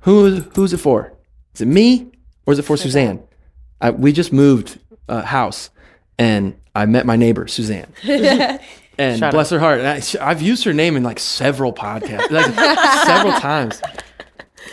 who 0.00 0.40
who's 0.54 0.72
it 0.72 0.78
for 0.78 1.12
is 1.54 1.60
it 1.60 1.66
me 1.66 2.10
or 2.46 2.52
is 2.52 2.58
it 2.58 2.62
for 2.62 2.76
suzanne 2.76 3.22
I, 3.80 3.90
we 3.90 4.12
just 4.12 4.32
moved 4.32 4.78
uh, 5.08 5.22
house 5.22 5.70
and 6.18 6.58
i 6.74 6.86
met 6.86 7.06
my 7.06 7.16
neighbor 7.16 7.46
suzanne 7.48 7.92
and 8.98 9.18
Shout 9.18 9.32
bless 9.32 9.50
her 9.50 9.58
heart. 9.58 9.80
And 9.80 9.88
I, 9.88 10.02
I've 10.20 10.42
used 10.42 10.64
her 10.64 10.74
name 10.74 10.96
in 10.96 11.02
like 11.02 11.18
several 11.20 11.72
podcasts, 11.72 12.30
like 12.30 12.46
several 13.06 13.32
times. 13.40 13.80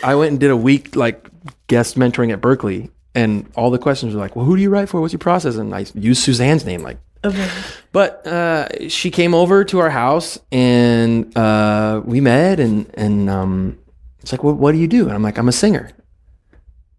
I 0.02 0.14
went 0.16 0.32
and 0.32 0.40
did 0.40 0.50
a 0.50 0.56
week 0.56 0.96
like 0.96 1.30
guest 1.68 1.96
mentoring 1.96 2.32
at 2.32 2.40
Berklee, 2.40 2.90
and 3.14 3.50
all 3.54 3.70
the 3.70 3.78
questions 3.78 4.14
were 4.14 4.20
like, 4.20 4.36
"Well, 4.36 4.44
who 4.44 4.56
do 4.56 4.62
you 4.62 4.68
write 4.70 4.88
for? 4.88 5.00
What's 5.00 5.12
your 5.12 5.20
process?" 5.20 5.56
And 5.56 5.74
I 5.74 5.86
used 5.94 6.22
Suzanne's 6.22 6.64
name, 6.64 6.82
like. 6.82 6.98
Okay. 7.24 7.48
But 7.92 8.26
uh, 8.26 8.88
she 8.88 9.10
came 9.10 9.34
over 9.34 9.64
to 9.64 9.78
our 9.78 9.90
house, 9.90 10.38
and 10.52 11.34
uh, 11.36 12.02
we 12.04 12.20
met, 12.20 12.60
and 12.60 12.90
and 12.94 13.30
um, 13.30 13.78
it's 14.26 14.32
like, 14.32 14.42
"What 14.42 14.56
what 14.56 14.72
do 14.72 14.78
you 14.78 14.88
do?" 14.88 15.04
And 15.06 15.12
I'm 15.14 15.22
like, 15.22 15.38
"I'm 15.38 15.46
a 15.48 15.52
singer." 15.52 15.88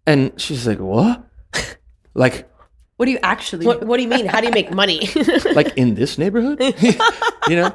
And 0.06 0.32
she's 0.40 0.66
like, 0.66 0.78
"What?" 0.80 1.22
like 2.14 2.48
What 2.96 3.04
do 3.04 3.12
you 3.12 3.18
actually 3.22 3.66
What, 3.66 3.82
do? 3.82 3.86
what 3.86 3.98
do 3.98 4.02
you 4.02 4.08
mean? 4.08 4.24
How 4.24 4.40
do 4.40 4.46
you 4.46 4.52
make 4.52 4.72
money? 4.72 5.10
like 5.54 5.76
in 5.76 5.94
this 5.94 6.16
neighborhood, 6.16 6.58
you 7.48 7.56
know? 7.56 7.70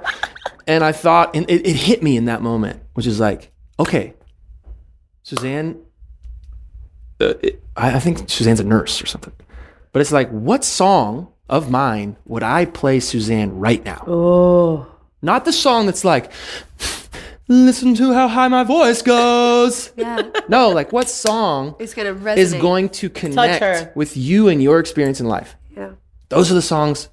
And 0.66 0.84
I 0.84 0.92
thought, 0.92 1.36
and 1.36 1.46
it, 1.52 1.68
it 1.68 1.76
hit 1.76 2.02
me 2.02 2.18
in 2.18 2.26
that 2.26 2.42
moment, 2.42 2.82
which 2.96 3.06
is 3.06 3.20
like, 3.20 3.52
okay, 3.80 4.16
Suzanne, 5.22 5.78
uh, 7.22 7.36
it, 7.44 7.62
I, 7.78 7.98
I 7.98 8.00
think 8.00 8.28
Suzanne's 8.30 8.60
a 8.60 8.64
nurse 8.64 9.04
or 9.04 9.06
something. 9.06 9.34
But 9.92 10.02
it's 10.02 10.12
like, 10.12 10.32
what 10.32 10.64
song 10.64 11.28
of 11.48 11.70
mine 11.70 12.18
would 12.26 12.42
I 12.42 12.66
play 12.66 13.00
Suzanne 13.00 13.60
right 13.60 13.86
now? 13.86 14.04
oh, 14.08 14.88
Not 15.22 15.46
the 15.46 15.54
song 15.54 15.86
that's 15.86 16.04
like, 16.04 16.32
listen 17.48 17.96
to 17.96 18.14
how 18.14 18.28
high 18.28 18.48
my 18.48 18.64
voice 18.64 19.02
goes. 19.02 19.92
Yeah. 19.98 20.22
No, 20.48 20.70
like 20.70 20.92
what 20.92 21.10
song 21.10 21.76
It's 21.80 21.94
gonna 21.94 22.14
resonate. 22.16 22.38
is 22.38 22.54
going 22.54 22.90
to 22.90 23.10
connect 23.10 23.96
with 23.96 24.16
you 24.18 24.48
and 24.48 24.62
your 24.62 24.80
experience 24.80 25.20
in 25.20 25.28
life? 25.28 25.56
Yeah. 25.76 25.92
Those 26.30 26.52
are 26.52 26.56
the 26.56 26.62
songs 26.62 27.10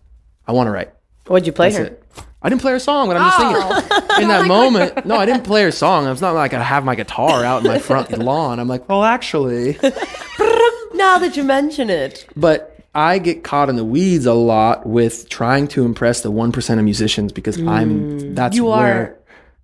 I 0.47 0.53
want 0.53 0.66
to 0.68 0.70
write. 0.70 0.93
what'd 1.26 1.47
you 1.47 1.53
play 1.53 1.70
That's 1.70 1.78
her? 1.78 1.85
it. 1.95 1.97
I 2.43 2.49
didn't 2.49 2.62
play 2.62 2.72
her 2.72 2.78
song, 2.78 3.09
but 3.09 3.18
I'm 3.18 3.31
just 3.31 3.89
thinking 3.89 4.22
in 4.22 4.28
that 4.28 4.47
moment. 4.47 5.05
No, 5.05 5.16
I 5.16 5.26
didn't 5.26 5.45
play 5.45 5.62
her 5.62 5.70
song. 5.70 6.07
It's 6.09 6.22
not 6.22 6.35
like 6.35 6.55
I 6.55 6.62
have 6.62 6.85
my 6.87 6.95
guitar 6.95 7.45
out 7.45 7.62
in 7.62 7.68
my 7.70 7.78
front 7.78 8.11
lawn. 8.18 8.59
I'm 8.59 8.66
like, 8.66 8.89
well, 8.89 9.05
actually, 9.05 9.74
Now 10.95 11.18
that 11.18 11.37
you 11.37 11.45
mention 11.45 11.89
it, 11.91 12.26
but 12.37 12.78
I 12.95 13.18
get 13.18 13.45
caught 13.45 13.68
in 13.68 13.76
the 13.76 13.85
weeds 13.85 14.26
a 14.26 14.33
lot 14.35 14.87
with 14.87 15.28
trying 15.28 15.68
to 15.68 15.85
impress 15.85 16.22
the 16.22 16.31
one 16.31 16.51
percent 16.53 16.78
of 16.81 16.85
musicians 16.85 17.31
because 17.33 17.59
I'm 17.59 18.20
mm. 18.20 18.35
that's 18.35 18.57
You 18.57 18.64
where 18.66 19.03
are- 19.03 19.18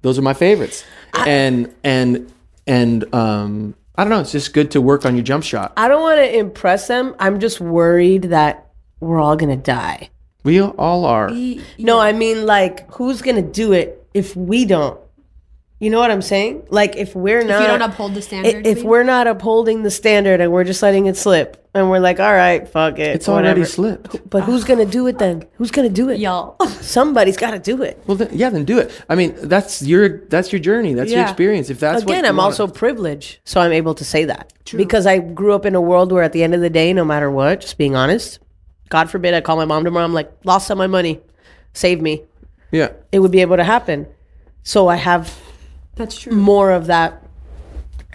those 0.06 0.20
are 0.20 0.22
my 0.22 0.34
favorites, 0.34 0.84
and 1.26 1.74
and 1.82 2.32
and 2.64 3.12
um, 3.12 3.74
I 3.96 4.04
don't 4.04 4.10
know. 4.10 4.20
It's 4.20 4.30
just 4.30 4.54
good 4.54 4.70
to 4.70 4.80
work 4.80 5.04
on 5.04 5.16
your 5.16 5.24
jump 5.24 5.42
shot. 5.42 5.72
I 5.76 5.88
don't 5.88 6.00
want 6.00 6.18
to 6.18 6.38
impress 6.38 6.86
them. 6.86 7.16
I'm 7.18 7.40
just 7.40 7.60
worried 7.60 8.22
that 8.24 8.68
we're 9.00 9.18
all 9.18 9.36
gonna 9.36 9.56
die. 9.56 10.10
We 10.44 10.60
all 10.60 11.04
are. 11.06 11.30
No, 11.78 11.98
I 11.98 12.12
mean 12.12 12.46
like, 12.46 12.88
who's 12.94 13.20
gonna 13.20 13.42
do 13.42 13.72
it 13.72 14.06
if 14.14 14.36
we 14.36 14.64
don't? 14.64 15.00
You 15.78 15.90
know 15.90 15.98
what 15.98 16.10
I'm 16.10 16.22
saying? 16.22 16.66
Like 16.70 16.96
if 16.96 17.14
we're 17.14 17.40
not, 17.44 17.44
If 17.44 17.48
not 17.50 17.60
you 17.60 17.66
don't 17.78 17.82
uphold 17.90 18.14
the 18.14 18.22
standard. 18.22 18.66
if 18.66 18.78
you 18.78 18.86
we're 18.86 19.02
not 19.02 19.26
upholding 19.26 19.82
the 19.82 19.90
standard 19.90 20.40
and 20.40 20.50
we're 20.50 20.64
just 20.64 20.82
letting 20.82 21.04
it 21.04 21.18
slip 21.18 21.68
and 21.74 21.90
we're 21.90 21.98
like, 21.98 22.18
all 22.18 22.32
right, 22.32 22.66
fuck 22.66 22.98
it. 22.98 23.14
It's 23.14 23.28
already 23.28 23.62
slipped. 23.66 24.30
But 24.30 24.44
who's 24.44 24.64
gonna 24.64 24.86
do 24.86 25.06
it 25.06 25.18
then? 25.18 25.44
Who's 25.58 25.70
gonna 25.70 25.90
do 25.90 26.08
it? 26.08 26.18
y'all. 26.18 26.58
Somebody's 26.80 27.36
got 27.36 27.50
to 27.50 27.58
do 27.58 27.82
it. 27.82 28.02
Well, 28.06 28.16
then, 28.16 28.30
yeah, 28.32 28.48
then 28.48 28.64
do 28.64 28.78
it. 28.78 28.90
I 29.10 29.16
mean, 29.16 29.34
that's 29.42 29.82
your 29.82 30.20
that's 30.28 30.50
your 30.50 30.60
journey. 30.60 30.94
That's 30.94 31.12
your 31.12 31.20
experience. 31.24 31.68
If 31.68 31.78
that's 31.80 32.04
what 32.04 32.12
Again, 32.12 32.24
you 32.24 32.30
I'm 32.30 32.36
wanna- 32.38 32.46
also 32.46 32.68
privileged, 32.68 33.40
so 33.44 33.60
I'm 33.60 33.72
able 33.72 33.94
to 33.96 34.04
say 34.04 34.24
that 34.24 34.54
because 34.74 35.06
I 35.06 35.18
grew 35.18 35.52
up 35.52 35.66
in 35.66 35.74
a 35.74 35.80
world 35.82 36.10
where, 36.10 36.22
at 36.22 36.32
the 36.32 36.42
end 36.42 36.54
of 36.54 36.62
the 36.62 36.70
day, 36.70 36.94
no 36.94 37.04
matter 37.04 37.30
what, 37.30 37.60
just 37.60 37.76
being 37.76 37.94
honest, 37.94 38.38
God 38.88 39.10
forbid, 39.10 39.34
I 39.34 39.42
call 39.42 39.56
my 39.56 39.66
mom 39.66 39.84
tomorrow. 39.84 40.06
I'm 40.06 40.14
like, 40.14 40.32
lost 40.44 40.70
all 40.70 40.76
my 40.78 40.86
money, 40.86 41.20
save 41.74 42.00
me. 42.00 42.22
yeah. 42.72 42.92
It 43.12 43.18
would 43.18 43.30
be 43.32 43.42
able 43.42 43.58
to 43.58 43.64
happen. 43.64 44.06
So 44.62 44.88
I 44.88 44.96
have 44.96 45.36
That's 45.96 46.18
true. 46.18 46.32
more 46.32 46.70
of 46.70 46.86
that 46.86 47.22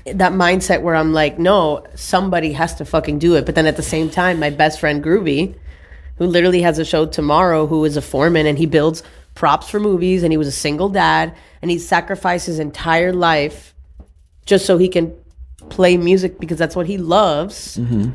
that 0.05 0.31
mindset 0.31 0.81
where 0.81 0.95
I'm 0.95 1.13
like, 1.13 1.37
no, 1.37 1.85
somebody 1.93 2.53
has 2.53 2.73
to 2.75 2.85
fucking 2.85 3.19
do 3.19 3.35
it. 3.35 3.45
But 3.45 3.53
then 3.53 3.67
at 3.67 3.75
the 3.75 3.83
same 3.83 4.09
time, 4.09 4.39
my 4.39 4.49
best 4.49 4.79
friend 4.79 5.03
Groovy, 5.03 5.55
who 6.15 6.25
literally 6.25 6.63
has 6.63 6.79
a 6.79 6.85
show 6.85 7.05
tomorrow, 7.05 7.67
who 7.67 7.85
is 7.85 7.97
a 7.97 8.01
foreman 8.01 8.47
and 8.47 8.57
he 8.57 8.65
builds 8.65 9.03
props 9.35 9.69
for 9.69 9.79
movies 9.79 10.23
and 10.23 10.33
he 10.33 10.37
was 10.37 10.47
a 10.47 10.51
single 10.51 10.89
dad 10.89 11.35
and 11.61 11.69
he 11.69 11.77
sacrificed 11.77 12.47
his 12.47 12.57
entire 12.57 13.13
life 13.13 13.75
just 14.45 14.65
so 14.65 14.77
he 14.77 14.89
can 14.89 15.13
play 15.69 15.97
music 15.97 16.39
because 16.39 16.57
that's 16.57 16.75
what 16.75 16.87
he 16.87 16.97
loves. 16.97 17.77
Mm-hmm. 17.77 18.11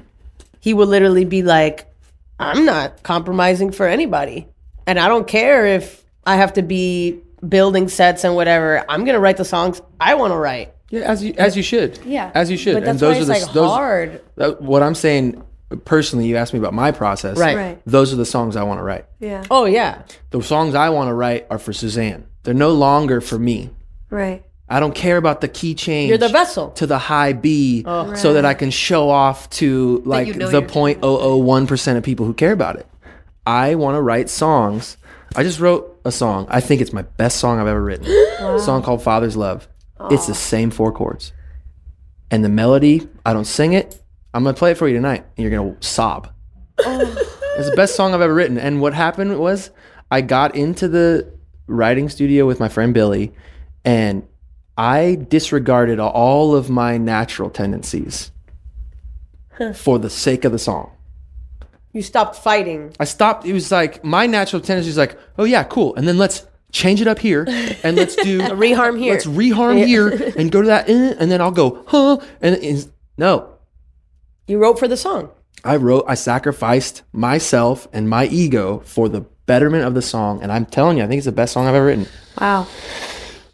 He 0.61 0.75
would 0.75 0.89
literally 0.89 1.25
be 1.25 1.43
like, 1.43 1.87
I'm 2.39 2.65
not 2.65 3.03
compromising 3.03 3.71
for 3.71 3.87
anybody. 3.87 4.49
And 4.87 4.99
I 4.99 5.09
don't 5.09 5.27
care 5.27 5.67
if 5.67 6.05
I 6.25 6.37
have 6.37 6.55
to 6.55 6.63
be 6.63 7.21
building 7.49 7.89
sets 7.89 8.25
and 8.25 8.35
whatever. 8.35 8.85
I'm 8.89 9.05
gonna 9.05 9.21
write 9.21 9.37
the 9.37 9.45
songs 9.45 9.81
I 10.01 10.15
want 10.15 10.33
to 10.33 10.37
write. 10.37 10.73
Yeah, 10.91 11.01
as 11.01 11.25
you 11.25 11.35
as 11.37 11.57
you 11.57 11.63
should. 11.63 11.99
Yeah. 12.05 12.31
as 12.35 12.51
you 12.51 12.57
should. 12.57 12.75
But 12.75 12.85
that's 12.85 13.03
why 13.03 13.15
it's 13.17 13.29
like 13.29 13.53
those- 13.53 13.71
hard. 13.71 14.21
that- 14.37 14.63
what 14.63 14.83
I'm 14.83 14.95
saying 14.95 15.43
personally. 15.85 16.27
You 16.27 16.37
asked 16.37 16.53
me 16.53 16.59
about 16.61 16.75
my 16.75 16.93
process. 16.93 17.37
Right. 17.39 17.57
Right. 17.57 17.83
Those 17.87 18.13
are 18.13 18.17
the 18.17 18.25
songs 18.27 18.55
I 18.57 18.63
want 18.63 18.79
to 18.79 18.85
write. 18.85 19.07
Yeah. 19.19 19.43
Oh 19.51 19.65
yeah, 19.65 20.03
The 20.31 20.43
songs 20.43 20.75
I 20.75 20.91
want 20.91 21.09
to 21.09 21.15
write 21.15 21.47
are 21.51 21.59
for 21.59 21.73
Suzanne. 21.73 22.27
They're 22.45 22.55
no 22.55 22.71
longer 22.73 23.21
for 23.21 23.39
me. 23.39 23.71
Right. 24.11 24.45
I 24.69 24.81
don't 24.81 24.95
care 24.95 25.17
about 25.17 25.41
the 25.41 25.49
key 25.49 25.75
change. 25.75 26.09
You're 26.09 26.19
the 26.19 26.29
vessel. 26.29 26.71
to 26.71 26.87
the 26.87 26.99
high 26.99 27.33
B, 27.33 27.85
so 28.17 28.33
that 28.35 28.45
I 28.45 28.55
can 28.55 28.71
show 28.71 29.09
off 29.11 29.49
to 29.51 30.03
like 30.05 30.27
you 30.29 30.35
know 30.35 30.47
the 30.49 30.61
you're 30.61 30.69
point 30.69 31.01
oh 31.03 31.19
oh 31.21 31.37
one 31.37 31.67
percent 31.67 31.99
of 31.99 32.05
people 32.05 32.27
who 32.27 32.35
care 32.35 32.53
about 32.53 32.77
it. 32.77 32.87
I 33.47 33.77
want 33.77 33.95
to 33.97 34.01
write 34.03 34.29
songs. 34.29 34.97
I 35.37 35.43
just 35.43 35.61
wrote 35.61 36.01
a 36.05 36.11
song. 36.11 36.47
I 36.49 36.61
think 36.61 36.81
it's 36.81 36.93
my 36.93 37.03
best 37.03 37.39
song 37.39 37.61
I've 37.61 37.67
ever 37.67 37.83
written. 37.83 38.07
A 38.41 38.59
song 38.59 38.83
called 38.83 39.03
Father's 39.03 39.37
Love. 39.37 39.69
It's 40.11 40.27
the 40.27 40.35
same 40.35 40.71
four 40.71 40.93
chords, 40.93 41.33
and 42.31 42.45
the 42.45 42.49
melody. 42.49 43.09
I 43.25 43.33
don't 43.33 43.45
sing 43.45 43.73
it. 43.73 44.03
I'm 44.33 44.45
gonna 44.45 44.57
play 44.57 44.73
it 44.73 44.79
for 44.79 44.89
you 44.89 44.95
tonight, 44.95 45.25
and 45.37 45.45
you're 45.45 45.51
gonna 45.51 45.77
sob. 45.81 46.33
Oh. 46.79 47.37
It's 47.59 47.71
the 47.71 47.77
best 47.77 47.97
song 47.97 48.13
I've 48.15 48.21
ever 48.21 48.35
written. 48.35 48.59
And 48.59 48.81
what 48.81 48.93
happened 48.93 49.39
was 49.39 49.71
I 50.11 50.21
got 50.21 50.55
into 50.55 50.89
the 50.89 51.33
writing 51.67 52.09
studio 52.09 52.47
with 52.47 52.61
my 52.61 52.69
friend 52.69 52.93
Billy 52.93 53.33
and 53.85 54.27
I 54.77 55.17
disregarded 55.29 55.99
all 55.99 56.55
of 56.55 56.69
my 56.69 56.99
natural 56.99 57.49
tendencies 57.49 58.31
for 59.75 59.99
the 59.99 60.11
sake 60.11 60.45
of 60.45 60.53
the 60.53 60.59
song. 60.59 60.93
You 61.93 62.03
stopped 62.03 62.37
fighting. 62.37 62.95
I 63.01 63.05
stopped. 63.05 63.47
It 63.47 63.53
was 63.53 63.71
like 63.73 64.05
my 64.05 64.27
natural 64.27 64.61
tendency 64.61 64.91
is 64.91 64.99
like, 64.99 65.19
oh 65.39 65.45
yeah, 65.45 65.65
cool. 65.65 65.95
And 65.97 66.07
then 66.07 66.19
let's 66.19 66.47
change 66.73 67.01
it 67.01 67.07
up 67.09 67.19
here 67.19 67.47
and 67.83 67.97
let's 67.97 68.17
do 68.17 68.41
a 68.43 68.51
Reharm 68.51 68.99
here. 68.99 69.15
Let's 69.15 69.27
reharm 69.27 69.87
here 69.87 70.09
and 70.37 70.51
go 70.53 70.61
to 70.61 70.69
that, 70.69 70.91
eh, 70.91 71.15
and 71.19 71.31
then 71.31 71.41
I'll 71.41 71.51
go, 71.53 71.85
huh? 71.87 72.19
And 72.43 72.57
it's, 72.57 72.89
no, 73.17 73.49
You 74.47 74.59
wrote 74.59 74.79
for 74.79 74.87
the 74.89 74.97
song. 74.97 75.31
I 75.65 75.77
wrote, 75.77 76.05
I 76.07 76.15
sacrificed 76.15 77.03
myself 77.13 77.89
and 77.93 78.09
my 78.11 78.27
ego 78.27 78.81
for 78.85 79.09
the 79.09 79.23
betterment 79.47 79.85
of 79.85 79.95
the 79.95 80.03
song. 80.03 80.43
And 80.43 80.53
I'm 80.53 80.67
telling 80.67 80.99
you, 80.99 81.05
I 81.05 81.07
think 81.07 81.19
it's 81.19 81.25
the 81.27 81.33
best 81.33 81.55
song 81.55 81.67
I've 81.67 81.75
ever 81.75 81.87
written. 81.87 82.07
Wow. 82.41 82.67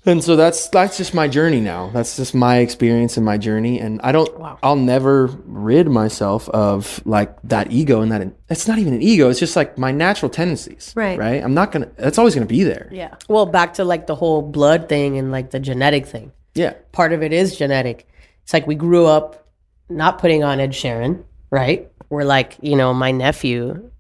And 0.05 0.23
so 0.23 0.35
that's 0.35 0.69
that's 0.69 0.97
just 0.97 1.15
my 1.15 1.29
journey 1.29 1.61
now. 1.61 1.91
That's 1.91 2.17
just 2.17 2.35
my 2.35 2.59
experience 2.59 3.17
and 3.17 3.25
my 3.25 3.39
journey. 3.39 3.79
And 3.79 4.01
I 4.03 4.11
don't, 4.11 4.29
I'll 4.61 4.75
never 4.75 5.27
rid 5.45 5.87
myself 5.87 6.49
of 6.49 7.01
like 7.07 7.41
that 7.45 7.71
ego 7.71 8.01
and 8.01 8.11
that. 8.11 8.35
It's 8.49 8.67
not 8.67 8.79
even 8.79 8.95
an 8.95 9.03
ego. 9.03 9.31
It's 9.31 9.39
just 9.39 9.55
like 9.55 9.79
my 9.79 9.93
natural 9.93 10.29
tendencies. 10.29 10.93
Right. 10.97 11.17
Right. 11.17 11.43
I'm 11.43 11.55
not 11.55 11.71
gonna. 11.71 11.89
That's 11.97 12.19
always 12.19 12.35
gonna 12.35 12.47
be 12.47 12.65
there. 12.65 12.89
Yeah. 12.91 13.15
Well, 13.29 13.47
back 13.47 13.75
to 13.75 13.85
like 13.85 14.09
the 14.09 14.17
whole 14.17 14.43
blood 14.43 14.89
thing 14.89 15.19
and 15.19 15.31
like 15.31 15.51
the 15.51 15.61
genetic 15.61 16.07
thing. 16.07 16.33
Yeah. 16.55 16.75
Part 16.91 17.13
of 17.13 17.23
it 17.23 17.33
is 17.33 17.57
genetic. 17.57 18.09
It's 18.43 18.53
like 18.53 18.67
we 18.67 18.75
grew 18.75 19.07
up 19.07 19.47
not 19.89 20.19
putting 20.19 20.43
on 20.43 20.59
Ed 20.59 20.73
Sheeran, 20.73 21.23
right? 21.51 21.91
We're 22.09 22.25
like, 22.25 22.57
you 22.61 22.75
know, 22.75 22.93
my 22.93 23.13
nephew, 23.13 23.91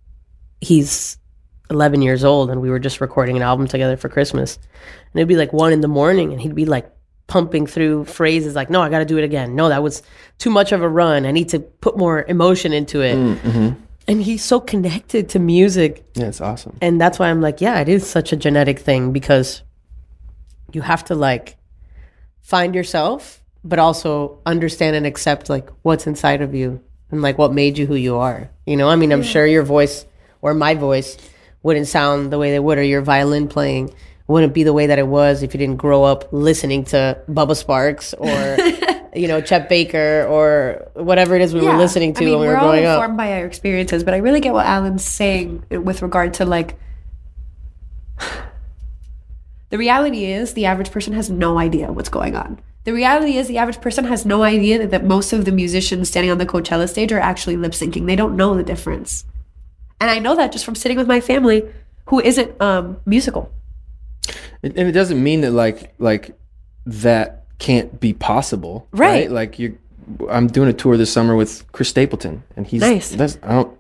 he's 0.61 1.16
11 1.70 2.02
years 2.02 2.24
old 2.24 2.50
and 2.50 2.60
we 2.60 2.70
were 2.70 2.78
just 2.78 3.00
recording 3.00 3.36
an 3.36 3.42
album 3.42 3.66
together 3.66 3.96
for 3.96 4.08
Christmas. 4.08 4.56
And 4.56 5.20
it'd 5.20 5.28
be 5.28 5.36
like 5.36 5.52
one 5.52 5.72
in 5.72 5.80
the 5.80 5.88
morning 5.88 6.32
and 6.32 6.40
he'd 6.40 6.54
be 6.54 6.66
like 6.66 6.90
pumping 7.26 7.66
through 7.66 8.04
phrases 8.04 8.54
like, 8.54 8.68
no, 8.68 8.82
I 8.82 8.88
got 8.88 8.98
to 8.98 9.04
do 9.04 9.18
it 9.18 9.24
again. 9.24 9.54
No, 9.54 9.68
that 9.68 9.82
was 9.82 10.02
too 10.38 10.50
much 10.50 10.72
of 10.72 10.82
a 10.82 10.88
run. 10.88 11.24
I 11.24 11.30
need 11.30 11.48
to 11.50 11.60
put 11.60 11.96
more 11.96 12.24
emotion 12.24 12.72
into 12.72 13.00
it. 13.00 13.16
Mm, 13.16 13.36
mm-hmm. 13.36 13.68
And 14.08 14.22
he's 14.22 14.44
so 14.44 14.60
connected 14.60 15.28
to 15.30 15.38
music 15.38 16.04
Yeah. 16.14 16.26
It's 16.26 16.40
awesome. 16.40 16.76
and 16.80 17.00
that's 17.00 17.18
why 17.18 17.30
I'm 17.30 17.40
like, 17.40 17.60
yeah, 17.60 17.80
it 17.80 17.88
is 17.88 18.06
such 18.06 18.32
a 18.32 18.36
genetic 18.36 18.78
thing 18.78 19.12
because 19.12 19.62
you 20.72 20.82
have 20.82 21.04
to 21.04 21.14
like 21.14 21.56
find 22.40 22.74
yourself, 22.74 23.42
but 23.64 23.78
also 23.78 24.40
understand 24.44 24.96
and 24.96 25.06
accept 25.06 25.48
like 25.48 25.70
what's 25.82 26.06
inside 26.06 26.42
of 26.42 26.54
you 26.54 26.80
and 27.10 27.22
like 27.22 27.38
what 27.38 27.52
made 27.52 27.78
you 27.78 27.86
who 27.86 27.94
you 27.94 28.16
are. 28.16 28.50
You 28.66 28.76
know, 28.76 28.88
I 28.88 28.96
mean, 28.96 29.12
I'm 29.12 29.22
sure 29.22 29.46
your 29.46 29.62
voice 29.62 30.04
or 30.40 30.52
my 30.52 30.74
voice 30.74 31.16
wouldn't 31.62 31.86
sound 31.86 32.32
the 32.32 32.38
way 32.38 32.50
they 32.50 32.58
would, 32.58 32.78
or 32.78 32.82
your 32.82 33.02
violin 33.02 33.48
playing 33.48 33.94
wouldn't 34.26 34.54
be 34.54 34.62
the 34.62 34.72
way 34.72 34.86
that 34.86 34.98
it 34.98 35.06
was 35.06 35.42
if 35.42 35.54
you 35.54 35.58
didn't 35.58 35.76
grow 35.76 36.04
up 36.04 36.32
listening 36.32 36.84
to 36.84 37.18
Bubba 37.28 37.56
Sparxxx 37.56 38.14
or. 38.18 38.92
You 39.14 39.28
know, 39.28 39.42
Chet 39.42 39.68
Baker 39.68 40.24
or 40.26 40.90
whatever 40.94 41.36
it 41.36 41.42
is 41.42 41.52
we 41.52 41.60
were 41.60 41.76
listening 41.76 42.14
to 42.14 42.22
I 42.22 42.24
mean, 42.24 42.38
when 42.38 42.40
we 42.40 42.46
were 42.46 42.54
we're 42.54 42.58
all 42.58 42.70
growing 42.70 42.86
up. 42.86 42.96
informed 42.96 43.18
by 43.18 43.32
our 43.34 43.44
experiences, 43.44 44.04
but 44.04 44.14
I 44.14 44.16
really 44.16 44.40
get 44.40 44.54
what 44.54 44.64
Allen's 44.64 45.04
saying 45.04 45.66
with 45.68 46.00
regard 46.00 46.32
to 46.32 46.46
like. 46.46 46.78
The 49.68 49.76
reality 49.76 50.24
is, 50.24 50.54
the 50.54 50.64
average 50.64 50.90
person 50.90 51.12
has 51.12 51.28
no 51.28 51.58
idea 51.58 51.92
what's 51.92 52.08
going 52.08 52.34
on. 52.34 52.60
The 52.84 52.94
reality 52.94 53.36
is, 53.36 53.48
the 53.48 53.58
average 53.58 53.82
person 53.82 54.04
has 54.06 54.24
no 54.24 54.44
idea 54.44 54.78
that, 54.78 54.90
that 54.92 55.04
most 55.04 55.34
of 55.34 55.44
the 55.44 55.52
musicians 55.52 56.08
standing 56.08 56.30
on 56.30 56.38
the 56.38 56.46
Coachella 56.46 56.88
stage 56.88 57.12
are 57.12 57.20
actually 57.20 57.58
lip 57.58 57.72
syncing. 57.72 58.06
They 58.06 58.16
don't 58.16 58.34
know 58.34 58.54
the 58.54 58.62
difference. 58.62 59.26
And 60.03 60.11
I 60.11 60.18
know 60.18 60.34
that 60.34 60.50
just 60.50 60.64
from 60.64 60.74
sitting 60.74 60.98
with 60.98 61.07
my 61.07 61.20
family 61.20 61.62
who 62.07 62.18
isn't 62.20 62.61
um, 62.61 63.00
musical. 63.07 63.53
And 64.64 64.76
it 64.76 64.90
doesn't 64.92 65.22
mean 65.22 65.42
that 65.42 65.53
like 65.53 65.94
like 65.98 66.36
that 66.86 67.44
can't 67.59 68.00
be 68.00 68.12
possible, 68.12 68.88
Right. 68.90 69.30
Like 69.30 69.61
you, 69.61 69.78
I'm 70.28 70.48
doing 70.48 70.68
a 70.68 70.72
tour 70.72 70.96
this 70.96 71.12
summer 71.12 71.36
with 71.36 71.70
Chris 71.70 71.88
Stapleton, 71.88 72.42
and 72.57 72.66
he's 72.66 72.80
Nice. 72.80 73.11
That's, 73.11 73.38
I 73.45 73.53
don't, 73.53 73.79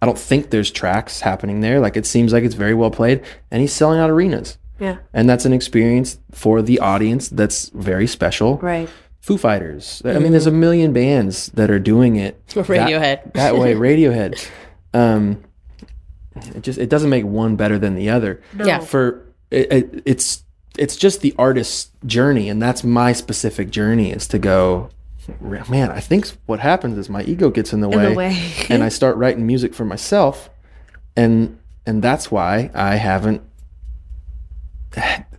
I 0.00 0.06
don't 0.06 0.18
think 0.18 0.48
there's 0.48 0.70
tracks 0.70 1.20
happening 1.20 1.60
there. 1.60 1.80
Like 1.80 1.98
it 1.98 2.06
seems 2.06 2.32
like 2.32 2.44
it's 2.44 2.54
very 2.54 2.72
well 2.72 2.90
played, 2.90 3.22
and 3.50 3.60
he's 3.60 3.72
selling 3.74 4.00
out 4.00 4.08
arenas, 4.08 4.56
Yeah. 4.80 4.96
and 5.12 5.28
that's 5.28 5.44
an 5.44 5.52
experience 5.52 6.18
for 6.30 6.62
the 6.62 6.78
audience 6.80 7.28
that's 7.28 7.68
very 7.74 8.06
special. 8.06 8.56
Right. 8.58 8.88
Foo 9.20 9.36
Fighters. 9.36 10.00
I 10.06 10.18
mean, 10.18 10.32
there's 10.32 10.46
a 10.46 10.50
million 10.50 10.94
bands 10.94 11.48
that 11.50 11.70
are 11.70 11.78
doing 11.78 12.16
it. 12.16 12.46
that- 12.54 12.64
Radiohead. 12.66 13.34
that 13.34 13.56
way. 13.58 13.74
Radiohead. 13.74 14.48
Um, 14.94 15.44
it 16.54 16.62
just 16.62 16.78
it 16.78 16.88
doesn't 16.88 17.10
make 17.10 17.24
one 17.24 17.56
better 17.56 17.78
than 17.78 17.94
the 17.94 18.10
other. 18.10 18.40
Yeah. 18.56 18.80
For 18.80 19.24
it, 19.50 19.72
it, 19.72 20.02
it's 20.04 20.44
it's 20.78 20.96
just 20.96 21.20
the 21.20 21.34
artist's 21.38 21.90
journey, 22.06 22.48
and 22.48 22.60
that's 22.62 22.84
my 22.84 23.12
specific 23.12 23.70
journey 23.70 24.12
is 24.12 24.26
to 24.28 24.38
go. 24.38 24.90
Man, 25.40 25.90
I 25.90 26.00
think 26.00 26.26
what 26.46 26.58
happens 26.60 26.96
is 26.96 27.10
my 27.10 27.22
ego 27.24 27.50
gets 27.50 27.74
in 27.74 27.80
the 27.80 27.88
way, 27.88 28.08
the 28.10 28.14
way. 28.14 28.52
and 28.70 28.82
I 28.82 28.88
start 28.88 29.16
writing 29.16 29.46
music 29.46 29.74
for 29.74 29.84
myself, 29.84 30.48
and 31.16 31.58
and 31.84 32.00
that's 32.02 32.30
why 32.30 32.70
I 32.74 32.96
haven't 32.96 33.42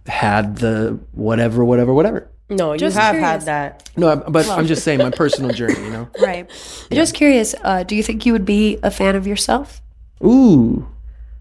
had 0.07 0.57
the 0.57 0.99
whatever, 1.13 1.63
whatever, 1.65 1.93
whatever. 1.93 2.29
No, 2.49 2.73
you 2.73 2.79
Just 2.79 2.97
have 2.97 3.13
curious. 3.13 3.29
had 3.29 3.41
that. 3.43 3.89
No, 3.95 4.09
I- 4.09 4.15
but 4.15 4.47
I'm 4.49 4.65
just 4.65 4.83
saying 4.83 4.99
my 4.99 5.11
personal 5.11 5.51
journey, 5.51 5.79
you 5.83 5.91
know. 5.91 6.09
Right. 6.21 6.49
Just 6.91 7.13
curious, 7.13 7.53
uh, 7.63 7.83
do 7.83 7.95
you 7.95 8.01
think 8.01 8.25
you 8.25 8.33
would 8.33 8.45
be 8.45 8.79
a 8.81 8.89
fan 8.89 9.15
of 9.15 9.27
yourself? 9.27 9.81
Ooh, 10.23 10.87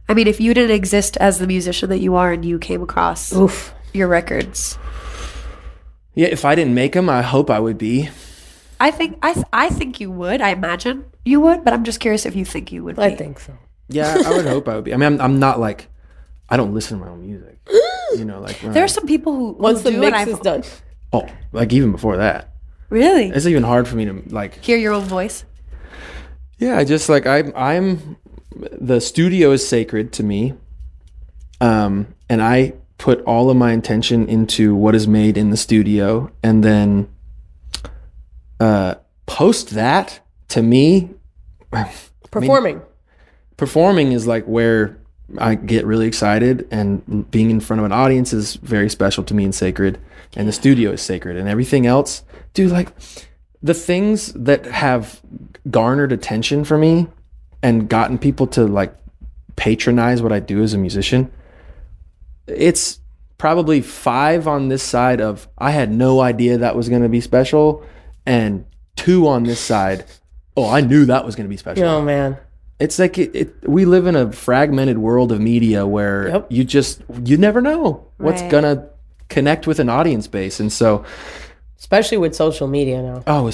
I 0.09 0.15
mean, 0.15 0.27
if 0.27 0.41
you 0.41 0.55
didn't 0.55 0.75
exist 0.77 1.17
as 1.19 1.39
the 1.39 1.47
musician 1.47 1.91
that 1.91 1.99
you 1.99 2.15
are 2.15 2.33
and 2.33 2.45
you 2.45 2.59
came 2.59 2.83
across 2.83 3.33
Oof. 3.35 3.75
your 3.93 4.09
records, 4.09 4.79
yeah. 6.15 6.29
If 6.29 6.45
I 6.45 6.55
didn't 6.55 6.75
make 6.75 6.93
them, 6.93 7.09
I 7.09 7.23
hope 7.23 7.51
I 7.51 7.61
would 7.61 7.79
be. 7.79 8.09
I 8.81 8.91
think 8.91 9.19
I 9.23 9.35
th- 9.35 9.47
I 9.53 9.69
think 9.69 10.01
you 10.01 10.11
would. 10.11 10.41
I 10.41 10.51
imagine 10.51 11.05
you 11.25 11.41
would, 11.41 11.65
but 11.65 11.73
I'm 11.75 11.85
just 11.85 12.01
curious 12.01 12.25
if 12.27 12.35
you 12.37 12.45
think 12.45 12.71
you 12.73 12.85
would. 12.85 12.97
Be. 12.97 13.03
I 13.03 13.15
think 13.17 13.41
so. 13.41 13.53
Yeah, 13.89 14.23
I 14.25 14.31
would 14.31 14.47
hope 14.47 14.69
I 14.69 14.75
would 14.77 14.85
be. 14.85 14.93
I 14.95 14.97
mean, 14.97 15.15
I'm, 15.15 15.21
I'm 15.21 15.39
not 15.41 15.59
like, 15.59 15.89
I 16.51 16.57
don't 16.57 16.75
listen 16.75 16.99
to 16.99 17.05
my 17.05 17.11
own 17.11 17.23
music. 17.27 17.59
you 18.17 18.25
know, 18.25 18.39
like 18.41 18.57
when 18.63 18.73
There 18.73 18.83
I- 18.83 18.85
are 18.85 18.89
some 18.89 19.07
people 19.07 19.35
who 19.35 19.53
Once 19.53 19.79
who 19.79 19.85
the 19.85 19.91
do, 19.93 20.01
mix 20.01 20.17
I've- 20.17 20.31
is 20.31 20.39
done. 20.41 20.63
oh, 21.13 21.27
like 21.53 21.73
even 21.73 21.91
before 21.93 22.17
that, 22.19 22.53
Really? 22.91 23.29
it's 23.31 23.47
even 23.47 23.63
hard 23.65 23.87
for 23.89 23.97
me 23.97 24.05
to 24.07 24.23
like 24.29 24.63
Hear 24.65 24.77
your 24.79 24.93
own 24.93 25.05
voice. 25.05 25.45
Yeah, 26.59 26.77
I 26.79 26.85
just 26.85 27.09
like 27.09 27.27
I'm 27.27 27.53
I'm 27.57 28.17
the 28.51 29.01
studio 29.01 29.53
is 29.53 29.67
sacred 29.67 30.13
to 30.15 30.23
me. 30.23 30.55
Um 31.61 32.15
and 32.29 32.43
I 32.43 32.75
put 32.99 33.23
all 33.23 33.49
of 33.51 33.57
my 33.57 33.73
intention 33.73 34.29
into 34.29 34.75
what 34.75 34.95
is 34.95 35.07
made 35.07 35.39
in 35.39 35.51
the 35.51 35.57
studio 35.57 36.31
and 36.43 36.63
then 36.65 37.09
uh 38.61 38.97
post 39.27 39.71
that 39.71 40.21
to 40.49 40.63
me 40.63 41.11
Performing. 42.31 42.83
performing 43.57 44.13
is 44.13 44.27
like 44.27 44.45
where 44.45 44.99
I 45.39 45.55
get 45.55 45.87
really 45.87 46.07
excited 46.07 46.67
and 46.71 47.31
being 47.31 47.51
in 47.51 47.61
front 47.61 47.81
of 47.81 47.87
an 47.87 47.93
audience 47.93 48.33
is 48.33 48.57
very 48.57 48.91
special 48.91 49.25
to 49.25 49.35
me 49.35 49.45
and 49.45 49.55
sacred 49.55 49.99
and 50.37 50.47
the 50.49 50.53
studio 50.53 50.93
is 50.93 51.03
sacred 51.03 51.37
and 51.37 51.49
everything 51.49 51.87
else 51.87 52.23
dude 52.53 52.71
like 52.71 52.93
the 53.63 53.75
things 53.75 54.33
that 54.35 54.67
have 54.67 55.21
garnered 55.71 56.13
attention 56.13 56.65
for 56.65 56.77
me 56.79 57.07
and 57.63 57.89
gotten 57.89 58.19
people 58.19 58.47
to 58.49 58.67
like 58.67 58.95
patronize 59.57 60.23
what 60.23 60.33
I 60.33 60.41
do 60.41 60.63
as 60.63 60.75
a 60.75 60.79
musician 60.79 61.31
it's 62.47 63.01
probably 63.37 63.81
5 63.81 64.49
on 64.49 64.69
this 64.69 64.83
side 64.83 65.21
of 65.21 65.49
I 65.59 65.71
had 65.71 65.91
no 65.93 66.21
idea 66.21 66.59
that 66.59 66.75
was 66.77 66.89
going 66.89 67.03
to 67.03 67.09
be 67.09 67.21
special 67.21 67.85
and 68.27 68.65
2 68.97 69.27
on 69.29 69.45
this 69.45 69.61
side 69.61 70.05
oh 70.57 70.69
I 70.69 70.81
knew 70.81 71.05
that 71.07 71.25
was 71.25 71.37
going 71.37 71.45
to 71.47 71.51
be 71.51 71.57
special 71.57 71.85
Oh 71.85 72.03
man. 72.03 72.37
it's 72.81 72.99
like 72.99 73.19
it, 73.19 73.35
it, 73.35 73.69
we 73.69 73.85
live 73.85 74.07
in 74.07 74.17
a 74.17 74.33
fragmented 74.33 74.99
world 74.99 75.31
of 75.33 75.41
media 75.41 75.87
where 75.87 76.29
Yep. 76.29 76.47
you 76.51 76.65
just 76.65 77.03
you 77.25 77.37
never 77.37 77.61
know 77.61 78.07
what's 78.19 78.43
Right. 78.43 78.51
gonna 78.51 78.89
connect 79.29 79.67
with 79.67 79.79
an 79.79 79.89
audience 79.89 80.27
base 80.27 80.59
and 80.61 80.73
so 80.73 81.05
Especially 81.79 82.19
with 82.19 82.35
social 82.35 82.67
media 82.67 83.01
now. 83.03 83.23
oh 83.27 83.51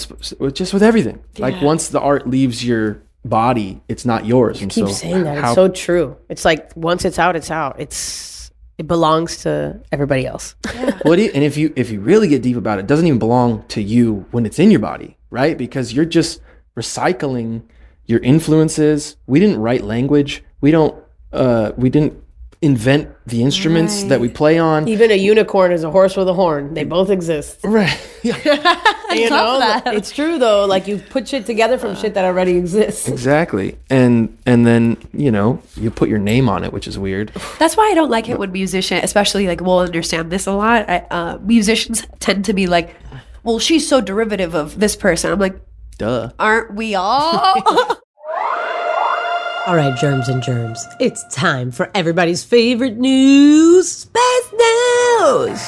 just 0.51 0.73
with 0.73 0.83
everything 0.83 1.23
like 1.39 1.61
once 1.61 1.89
the 1.89 2.01
art 2.01 2.27
leaves 2.27 2.65
your 2.65 3.03
body 3.25 3.81
it's 3.89 4.05
not 4.05 4.27
yours 4.27 4.61
and 4.61 4.71
Keep 4.71 4.87
so 4.87 4.93
saying 4.93 5.25
that. 5.25 5.39
how- 5.39 5.47
It's 5.49 5.55
so 5.55 5.69
true. 5.69 6.17
It's 6.29 6.45
like 6.45 6.71
once 6.77 7.05
it's 7.05 7.19
out, 7.19 7.37
it's 7.37 7.51
out. 7.51 7.81
It's 7.81 8.51
it 8.77 8.87
belongs 8.89 9.39
to 9.43 9.81
everybody 9.93 10.27
else. 10.27 10.57
what 11.03 11.17
do 11.17 11.23
you, 11.23 11.31
and 11.33 11.45
if 11.45 11.57
you 11.57 11.73
if 11.77 11.91
you 11.91 12.01
really 12.01 12.29
get 12.29 12.43
deep 12.43 12.57
about 12.57 12.79
it, 12.79 12.83
it 12.83 12.87
doesn't 12.89 13.07
even 13.07 13.19
belong 13.21 13.65
to 13.69 13.81
you 13.83 14.27
when 14.33 14.45
it's 14.47 14.59
in 14.59 14.71
your 14.71 14.81
body 14.81 15.17
right 15.31 15.57
because 15.57 15.93
you're 15.93 16.05
just 16.05 16.41
recycling 16.77 17.63
your 18.07 18.21
influences 18.21 19.17
we 19.27 19.41
didn't 19.41 19.59
write 19.61 19.83
language 19.83 20.43
we 20.61 20.71
don't 20.71 20.95
uh 21.33 21.73
we 21.77 21.89
didn't 21.89 22.23
invent 22.65 23.15
the 23.27 23.43
instruments 23.43 24.05
that 24.05 24.21
we 24.21 24.29
play 24.29 24.59
on 24.59 24.89
Even 24.89 25.11
a 25.11 25.15
unicorn 25.15 25.73
is 25.73 25.85
a 25.85 25.91
horse 25.91 26.17
with 26.17 26.29
a 26.29 26.35
horn. 26.35 26.75
They 26.75 26.85
both 26.85 27.11
exist. 27.11 27.61
right 27.65 28.01
yeah 28.23 28.37
you 29.15 29.31
know, 29.31 29.83
it's 29.87 30.11
true 30.11 30.39
though. 30.39 30.67
Like 30.67 30.89
you 30.89 30.99
put 30.99 31.29
shit 31.29 31.47
together 31.47 31.79
from 31.79 31.95
shit 31.95 32.15
that 32.15 32.25
already 32.25 32.57
exists. 32.57 33.09
Exactly. 33.09 33.79
And 33.91 34.37
and 34.47 34.67
then, 34.67 34.97
you 35.13 35.31
know, 35.31 35.63
you 35.77 35.91
put 35.91 36.09
your 36.09 36.19
name 36.19 36.49
on 36.49 36.65
it, 36.65 36.73
which 36.73 36.89
is 36.89 36.99
weird. 36.99 37.33
That's 37.59 37.77
why 37.77 37.89
I 37.91 37.95
don't 37.95 38.11
like 38.11 38.29
it 38.29 38.39
when 38.39 38.53
musicians, 38.53 39.05
especially 39.05 39.47
like, 39.47 39.61
we'll 39.61 39.79
understand 39.79 40.31
this 40.31 40.47
a 40.47 40.53
lot. 40.53 40.89
I, 40.89 40.99
uh, 41.11 41.39
musicians 41.43 42.07
tend 42.19 42.45
to 42.47 42.53
be 42.53 42.67
like, 42.67 42.97
well, 43.43 43.59
she's 43.59 43.89
so 43.89 44.01
derivative 44.01 44.55
of 44.55 44.81
this 44.81 44.97
person. 44.97 45.31
I'm 45.31 45.39
like, 45.39 45.61
Duh. 45.99 46.31
aren't 46.39 46.75
we 46.75 46.95
all? 46.95 48.01
All 49.67 49.77
right, 49.77 49.97
germs 49.97 50.29
and 50.29 50.43
germs. 50.43 50.87
It's 51.01 51.25
time 51.35 51.71
for 51.71 51.91
everybody's 51.95 52.45
favorite 52.45 52.99
news, 52.99 53.91
space 53.91 54.53
news. 54.53 55.59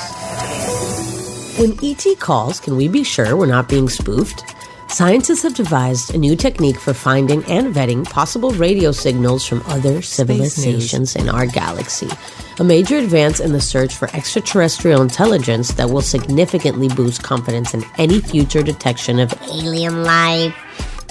When 1.58 1.78
ET 1.82 2.04
calls, 2.20 2.60
can 2.60 2.76
we 2.76 2.88
be 2.88 3.02
sure 3.02 3.34
we're 3.34 3.46
not 3.46 3.70
being 3.70 3.88
spoofed? 3.88 4.44
Scientists 4.88 5.42
have 5.44 5.54
devised 5.54 6.14
a 6.14 6.18
new 6.18 6.36
technique 6.36 6.78
for 6.78 6.92
finding 6.92 7.42
and 7.46 7.74
vetting 7.74 8.04
possible 8.04 8.50
radio 8.50 8.92
signals 8.92 9.46
from 9.46 9.62
other 9.66 10.02
civilizations 10.02 11.16
in 11.16 11.30
our 11.30 11.46
galaxy. 11.46 12.10
A 12.58 12.64
major 12.64 12.98
advance 12.98 13.40
in 13.40 13.52
the 13.52 13.62
search 13.62 13.94
for 13.94 14.14
extraterrestrial 14.14 15.00
intelligence 15.00 15.72
that 15.72 15.88
will 15.88 16.02
significantly 16.02 16.88
boost 16.88 17.22
confidence 17.22 17.72
in 17.72 17.82
any 17.96 18.20
future 18.20 18.62
detection 18.62 19.18
of 19.20 19.32
alien 19.44 20.04
life. 20.04 20.54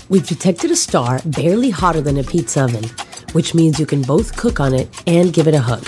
We've 0.08 0.28
detected 0.28 0.70
a 0.70 0.76
star 0.76 1.20
barely 1.26 1.72
hotter 1.72 2.02
than 2.02 2.18
a 2.18 2.24
pizza 2.24 2.66
oven, 2.66 2.86
which 3.32 3.56
means 3.56 3.80
you 3.80 3.88
can 3.88 4.04
both 4.04 4.38
cook 4.38 4.60
on 4.60 4.74
it 4.74 4.88
and 5.08 5.34
give 5.34 5.48
it 5.48 5.56
a 5.56 5.60
hug. 5.60 5.86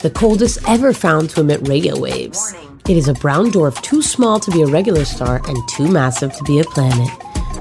The 0.00 0.10
coldest 0.10 0.58
ever 0.68 0.92
found 0.92 1.30
to 1.30 1.40
emit 1.40 1.68
radio 1.68 1.98
waves. 1.98 2.54
It 2.88 2.96
is 2.96 3.06
a 3.06 3.14
brown 3.14 3.52
dwarf 3.52 3.80
too 3.82 4.02
small 4.02 4.40
to 4.40 4.50
be 4.50 4.62
a 4.62 4.66
regular 4.66 5.04
star 5.04 5.40
and 5.46 5.56
too 5.68 5.86
massive 5.86 6.34
to 6.34 6.44
be 6.44 6.58
a 6.58 6.64
planet. 6.64 7.08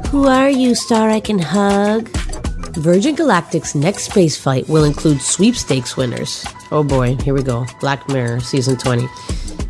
Who 0.07 0.25
are 0.25 0.49
you, 0.49 0.73
star 0.73 1.11
I 1.11 1.19
can 1.19 1.37
hug? 1.37 2.07
Virgin 2.77 3.15
Galactic's 3.15 3.75
next 3.75 4.05
space 4.05 4.35
spaceflight 4.35 4.67
will 4.69 4.85
include 4.85 5.21
sweepstakes 5.21 5.95
winners. 5.95 6.45
Oh 6.73 6.83
boy, 6.83 7.17
here 7.17 7.33
we 7.33 7.43
go. 7.43 7.65
Black 7.81 8.07
Mirror, 8.07 8.39
season 8.39 8.77
20. 8.77 9.05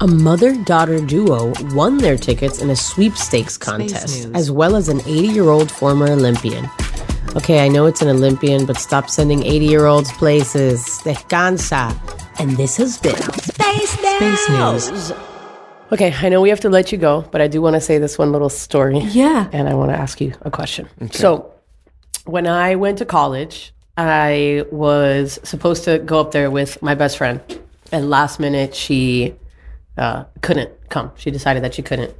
A 0.01 0.07
mother 0.07 0.55
daughter 0.63 0.99
duo 1.03 1.51
won 1.73 1.97
their 1.97 2.15
tickets 2.15 2.61
in 2.61 2.69
a 2.69 2.75
sweepstakes 2.75 3.57
contest, 3.57 4.29
as 4.35 4.51
well 4.51 4.75
as 4.75 4.87
an 4.87 4.99
80 5.01 5.27
year 5.29 5.49
old 5.49 5.71
former 5.71 6.07
Olympian. 6.07 6.67
Okay, 7.35 7.63
I 7.65 7.69
know 7.69 7.85
it's 7.87 8.01
an 8.01 8.07
Olympian, 8.09 8.65
but 8.65 8.77
stop 8.77 9.09
sending 9.09 9.43
80 9.43 9.65
year 9.65 9.85
olds 9.85 10.11
places. 10.11 10.83
Descansa. 11.03 11.97
And 12.39 12.51
this 12.51 12.77
has 12.77 12.97
been 12.97 13.15
Space, 13.15 14.49
News. 14.49 15.11
Okay, 15.91 16.13
I 16.21 16.29
know 16.29 16.39
we 16.39 16.49
have 16.49 16.61
to 16.61 16.69
let 16.69 16.91
you 16.91 16.97
go, 16.97 17.21
but 17.31 17.41
I 17.41 17.47
do 17.47 17.61
want 17.61 17.75
to 17.75 17.81
say 17.81 17.97
this 17.97 18.17
one 18.17 18.31
little 18.31 18.49
story. 18.49 18.99
yeah. 18.99 19.49
And 19.51 19.67
I 19.67 19.73
want 19.73 19.91
to 19.91 19.97
ask 19.97 20.21
you 20.21 20.33
a 20.41 20.51
question. 20.51 20.87
Okay. 21.01 21.17
So, 21.17 21.51
when 22.25 22.47
I 22.47 22.75
went 22.75 22.99
to 22.99 23.05
college, 23.05 23.73
I 23.97 24.65
was 24.71 25.39
supposed 25.43 25.83
to 25.85 25.99
go 25.99 26.19
up 26.19 26.31
there 26.31 26.49
with 26.49 26.81
my 26.81 26.95
best 26.95 27.17
friend. 27.17 27.41
And 27.91 28.09
last 28.09 28.39
minute, 28.39 28.73
she 28.73 29.35
uh, 29.97 30.25
couldn't 30.41 30.71
come. 30.89 31.11
She 31.17 31.31
decided 31.31 31.63
that 31.63 31.73
she 31.73 31.81
couldn't. 31.81 32.15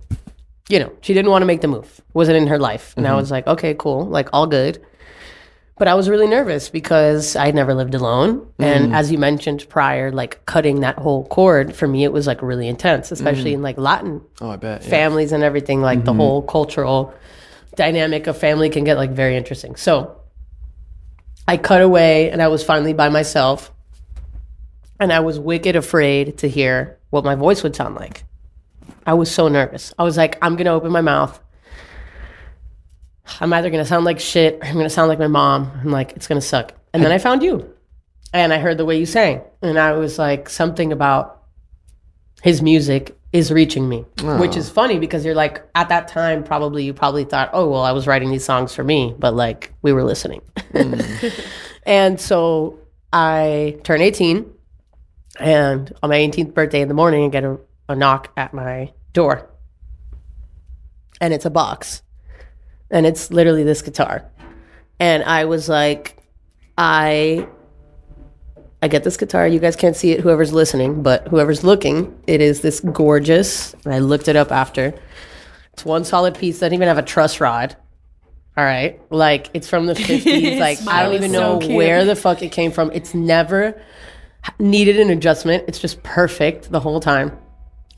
You 0.70 0.80
know, 0.80 0.92
she 1.02 1.14
didn't 1.14 1.32
want 1.32 1.42
to 1.42 1.46
make 1.46 1.62
the 1.62 1.68
move. 1.68 2.02
Wasn't 2.14 2.38
in 2.38 2.48
her 2.48 2.60
life. 2.60 2.94
And 2.98 3.06
I 3.06 3.12
mm-hmm. 3.12 3.18
was 3.18 3.32
like, 3.32 3.48
okay, 3.48 3.74
cool, 3.74 4.06
like 4.06 4.30
all 4.34 4.48
good. 4.48 4.84
But 5.78 5.88
I 5.88 5.96
was 5.96 6.08
really 6.10 6.28
nervous 6.28 6.70
because 6.70 7.36
I'd 7.36 7.56
never 7.56 7.74
lived 7.74 7.96
alone. 7.96 8.48
And 8.60 8.92
mm. 8.92 8.96
as 8.96 9.12
you 9.12 9.18
mentioned 9.18 9.68
prior, 9.68 10.12
like 10.12 10.46
cutting 10.46 10.82
that 10.82 11.00
whole 11.00 11.26
cord 11.26 11.76
for 11.76 11.88
me, 11.88 12.04
it 12.04 12.14
was 12.14 12.28
like 12.28 12.44
really 12.44 12.68
intense, 12.68 13.12
especially 13.12 13.52
mm. 13.52 13.56
in 13.56 13.62
like 13.64 13.80
Latin 13.80 14.22
Oh, 14.42 14.52
I 14.52 14.58
bet. 14.58 14.84
yeah. 14.84 14.90
families 14.90 15.32
and 15.32 15.44
everything. 15.44 15.82
Like 15.82 16.06
the 16.06 16.12
mm-hmm. 16.12 16.20
whole 16.20 16.42
cultural 16.44 17.16
dynamic 17.76 18.28
of 18.28 18.38
family 18.38 18.70
can 18.70 18.84
get 18.84 18.96
like 18.98 19.10
very 19.10 19.36
interesting. 19.36 19.76
So 19.76 20.21
I 21.48 21.58
cut 21.58 21.82
away 21.82 22.30
and 22.30 22.42
I 22.42 22.48
was 22.48 22.64
finally 22.64 22.94
by 22.94 23.10
myself. 23.10 23.72
And 25.00 25.12
I 25.12 25.20
was 25.22 25.40
wicked 25.40 25.76
afraid 25.76 26.38
to 26.40 26.48
hear 26.48 27.00
what 27.10 27.24
my 27.24 27.36
voice 27.36 27.64
would 27.64 27.76
sound 27.76 27.96
like. 27.96 28.24
I 29.06 29.16
was 29.16 29.32
so 29.32 29.48
nervous. 29.48 29.94
I 29.98 30.04
was 30.04 30.16
like, 30.16 30.38
I'm 30.42 30.56
going 30.56 30.66
to 30.66 30.72
open 30.72 30.92
my 30.92 31.02
mouth. 31.02 31.40
I'm 33.40 33.52
either 33.54 33.70
going 33.70 33.84
to 33.84 33.88
sound 33.88 34.06
like 34.06 34.20
shit 34.20 34.56
or 34.56 34.66
I'm 34.66 34.74
going 34.74 34.86
to 34.86 34.90
sound 34.90 35.10
like 35.10 35.20
my 35.20 35.28
mom. 35.28 35.72
I'm 35.82 35.92
like, 35.92 36.12
it's 36.14 36.28
going 36.28 36.40
to 36.40 36.46
suck. 36.46 36.74
And 36.94 37.04
then 37.04 37.12
I 37.12 37.18
found 37.28 37.42
you. 37.42 37.74
And 38.34 38.54
I 38.54 38.60
heard 38.60 38.78
the 38.78 38.86
way 38.86 38.98
you 38.98 39.06
sang. 39.06 39.42
And 39.62 39.80
I 39.80 39.94
was 39.94 40.20
like, 40.20 40.50
something 40.50 40.92
about 40.92 41.44
his 42.44 42.62
music 42.62 43.18
is 43.34 43.52
reaching 43.52 43.88
me, 43.88 44.06
which 44.22 44.58
is 44.58 44.70
oh. 44.70 44.74
funny 44.74 45.00
because 45.00 45.24
you're 45.24 45.36
like, 45.36 45.66
at 45.74 45.90
that 45.90 46.08
time, 46.08 46.44
probably 46.44 46.84
you 46.84 46.94
probably 46.94 47.24
thought, 47.24 47.50
oh, 47.54 47.70
well, 47.70 47.82
I 47.82 47.92
was 47.94 48.06
writing 48.06 48.30
these 48.30 48.44
songs 48.44 48.76
for 48.76 48.84
me, 48.84 49.16
but 49.18 49.34
like 49.34 49.74
we 49.82 49.94
were 49.94 50.04
listening. 50.04 50.42
Hmm. 50.74 51.00
and 51.84 52.20
so 52.20 52.80
I 53.14 53.78
turn 53.84 54.02
18. 54.02 54.52
And 55.40 55.94
on 56.04 56.10
my 56.10 56.18
18th 56.18 56.54
birthday 56.54 56.82
in 56.82 56.90
the 56.90 56.94
morning, 56.94 57.26
I 57.26 57.30
get 57.30 57.46
a, 57.46 57.58
a 57.88 57.96
knock 57.96 58.32
at 58.36 58.54
my 58.54 58.92
door. 59.14 59.50
And 61.22 61.34
it's 61.34 61.46
a 61.46 61.50
box. 61.50 62.02
And 62.90 63.06
it's 63.06 63.32
literally 63.32 63.64
this 63.64 63.82
guitar. 63.82 64.30
And 65.00 65.24
I 65.24 65.46
was 65.46 65.70
like, 65.70 66.18
I 66.78 67.48
I 68.82 68.88
get 68.88 69.04
this 69.04 69.18
guitar. 69.18 69.48
You 69.48 69.60
guys 69.60 69.76
can't 69.76 69.96
see 69.96 70.12
it, 70.12 70.22
whoever's 70.22 70.54
listening, 70.54 71.04
but 71.04 71.28
whoever's 71.28 71.64
looking, 71.64 72.20
it 72.26 72.42
is 72.42 72.62
this 72.62 72.80
gorgeous. 72.80 73.74
And 73.86 73.94
I 73.94 74.00
looked 74.00 74.28
it 74.28 74.36
up 74.36 74.52
after. 74.52 74.94
It's 75.74 75.86
one 75.86 76.04
solid 76.04 76.36
piece. 76.36 76.60
Doesn't 76.60 76.74
even 76.74 76.88
have 76.88 76.98
a 76.98 77.04
truss 77.04 77.40
rod. 77.40 77.76
All 78.58 78.66
right, 78.66 79.00
like 79.12 79.50
it's 79.54 79.70
from 79.70 79.86
the 79.86 79.96
fifties. 80.08 80.60
like 80.60 80.80
I 80.88 81.04
don't 81.04 81.14
even 81.14 81.28
is 81.28 81.32
know 81.32 81.60
cute. 81.60 81.74
where 81.74 82.04
the 82.06 82.16
fuck 82.16 82.42
it 82.42 82.52
came 82.52 82.72
from. 82.72 82.92
It's 82.92 83.14
never 83.14 83.82
needed 84.60 85.00
an 85.00 85.10
adjustment. 85.10 85.66
It's 85.68 85.80
just 85.80 86.02
perfect 86.04 86.72
the 86.72 86.80
whole 86.80 87.00
time. 87.00 87.38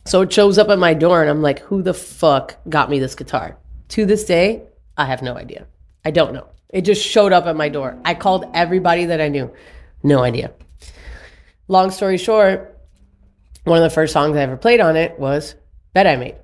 So 0.06 0.22
it 0.22 0.32
shows 0.34 0.58
up 0.58 0.70
at 0.70 0.78
my 0.78 0.94
door, 0.94 1.22
and 1.22 1.30
I'm 1.30 1.42
like, 1.42 1.60
who 1.60 1.82
the 1.82 1.94
fuck 1.94 2.58
got 2.70 2.90
me 2.90 3.00
this 3.00 3.16
guitar? 3.16 3.58
To 3.90 4.06
this 4.06 4.26
day, 4.26 4.64
I 4.98 5.06
have 5.06 5.22
no 5.22 5.36
idea. 5.38 5.66
I 6.06 6.12
don't 6.12 6.34
know. 6.34 6.48
It 6.70 6.82
just 6.82 7.02
showed 7.06 7.32
up 7.32 7.46
at 7.46 7.56
my 7.56 7.70
door. 7.70 7.98
I 8.04 8.14
called 8.14 8.46
everybody 8.54 9.06
that 9.06 9.22
I 9.22 9.30
knew. 9.30 9.52
No 10.04 10.22
idea. 10.22 10.52
Long 11.68 11.92
story 11.92 12.18
short, 12.18 12.78
one 13.64 13.78
of 13.78 13.84
the 13.84 13.90
first 13.94 14.14
songs 14.14 14.36
I 14.38 14.42
ever 14.42 14.58
played 14.58 14.80
on 14.82 14.96
it 14.96 15.18
was 15.20 15.56
"Bed 15.94 16.08
I 16.08 16.16
Made," 16.18 16.36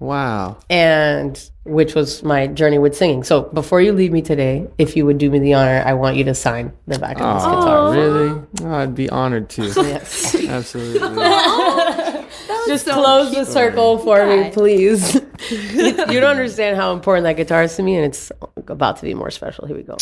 Wow. 0.00 0.56
and 0.70 1.38
which 1.64 1.94
was 1.94 2.22
my 2.22 2.46
journey 2.46 2.78
with 2.78 2.96
singing. 2.96 3.24
So 3.24 3.42
before 3.42 3.80
you 3.80 3.92
leave 3.92 4.12
me 4.12 4.22
today, 4.22 4.66
if 4.78 4.96
you 4.96 5.04
would 5.06 5.18
do 5.18 5.30
me 5.30 5.38
the 5.38 5.54
honor, 5.54 5.82
I 5.84 5.92
want 5.94 6.16
you 6.16 6.24
to 6.24 6.34
sign 6.34 6.72
the 6.86 6.98
back 6.98 7.20
of 7.20 7.34
this 7.36 7.44
guitar. 7.44 7.92
Really? 7.92 8.42
Oh, 8.62 8.74
I'd 8.74 8.94
be 8.94 9.08
honored 9.10 9.48
to. 9.50 9.62
Yes. 9.76 10.34
Absolutely. 10.34 11.00
Just 12.66 12.86
close 12.86 13.34
the 13.34 13.44
circle 13.44 13.98
for 13.98 14.26
me, 14.26 14.50
please. 14.50 15.14
you 15.50 15.92
don't 16.20 16.24
understand 16.24 16.76
how 16.76 16.92
important 16.94 17.24
that 17.24 17.36
guitar 17.36 17.62
is 17.64 17.76
to 17.76 17.82
me, 17.82 17.96
and 17.96 18.06
it's 18.06 18.32
about 18.68 18.96
to 18.96 19.02
be 19.02 19.12
more 19.14 19.30
special. 19.30 19.66
Here 19.66 19.76
we 19.76 19.82
go. 19.82 19.96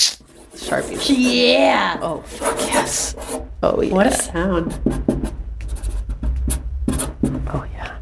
Sharpie. 0.55 0.99
Yeah. 1.09 1.99
Oh, 2.03 2.23
fuck 2.23 2.59
yes. 2.61 3.15
Oh, 3.63 3.81
yeah. 3.81 3.95
What 3.95 4.07
a 4.07 4.13
sound. 4.13 4.79
Oh, 7.49 7.67
yeah. 7.73 7.97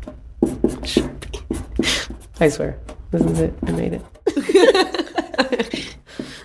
Sharpie. 0.82 2.16
I 2.40 2.48
swear. 2.48 2.78
This 3.10 3.22
is 3.22 3.40
it. 3.40 3.55
I 3.66 3.72
made 3.72 3.93
it. 3.94 4.02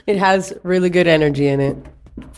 it 0.08 0.18
has 0.18 0.54
really 0.64 0.90
good 0.90 1.08
energy 1.08 1.48
in 1.48 1.60
it. 1.60 1.78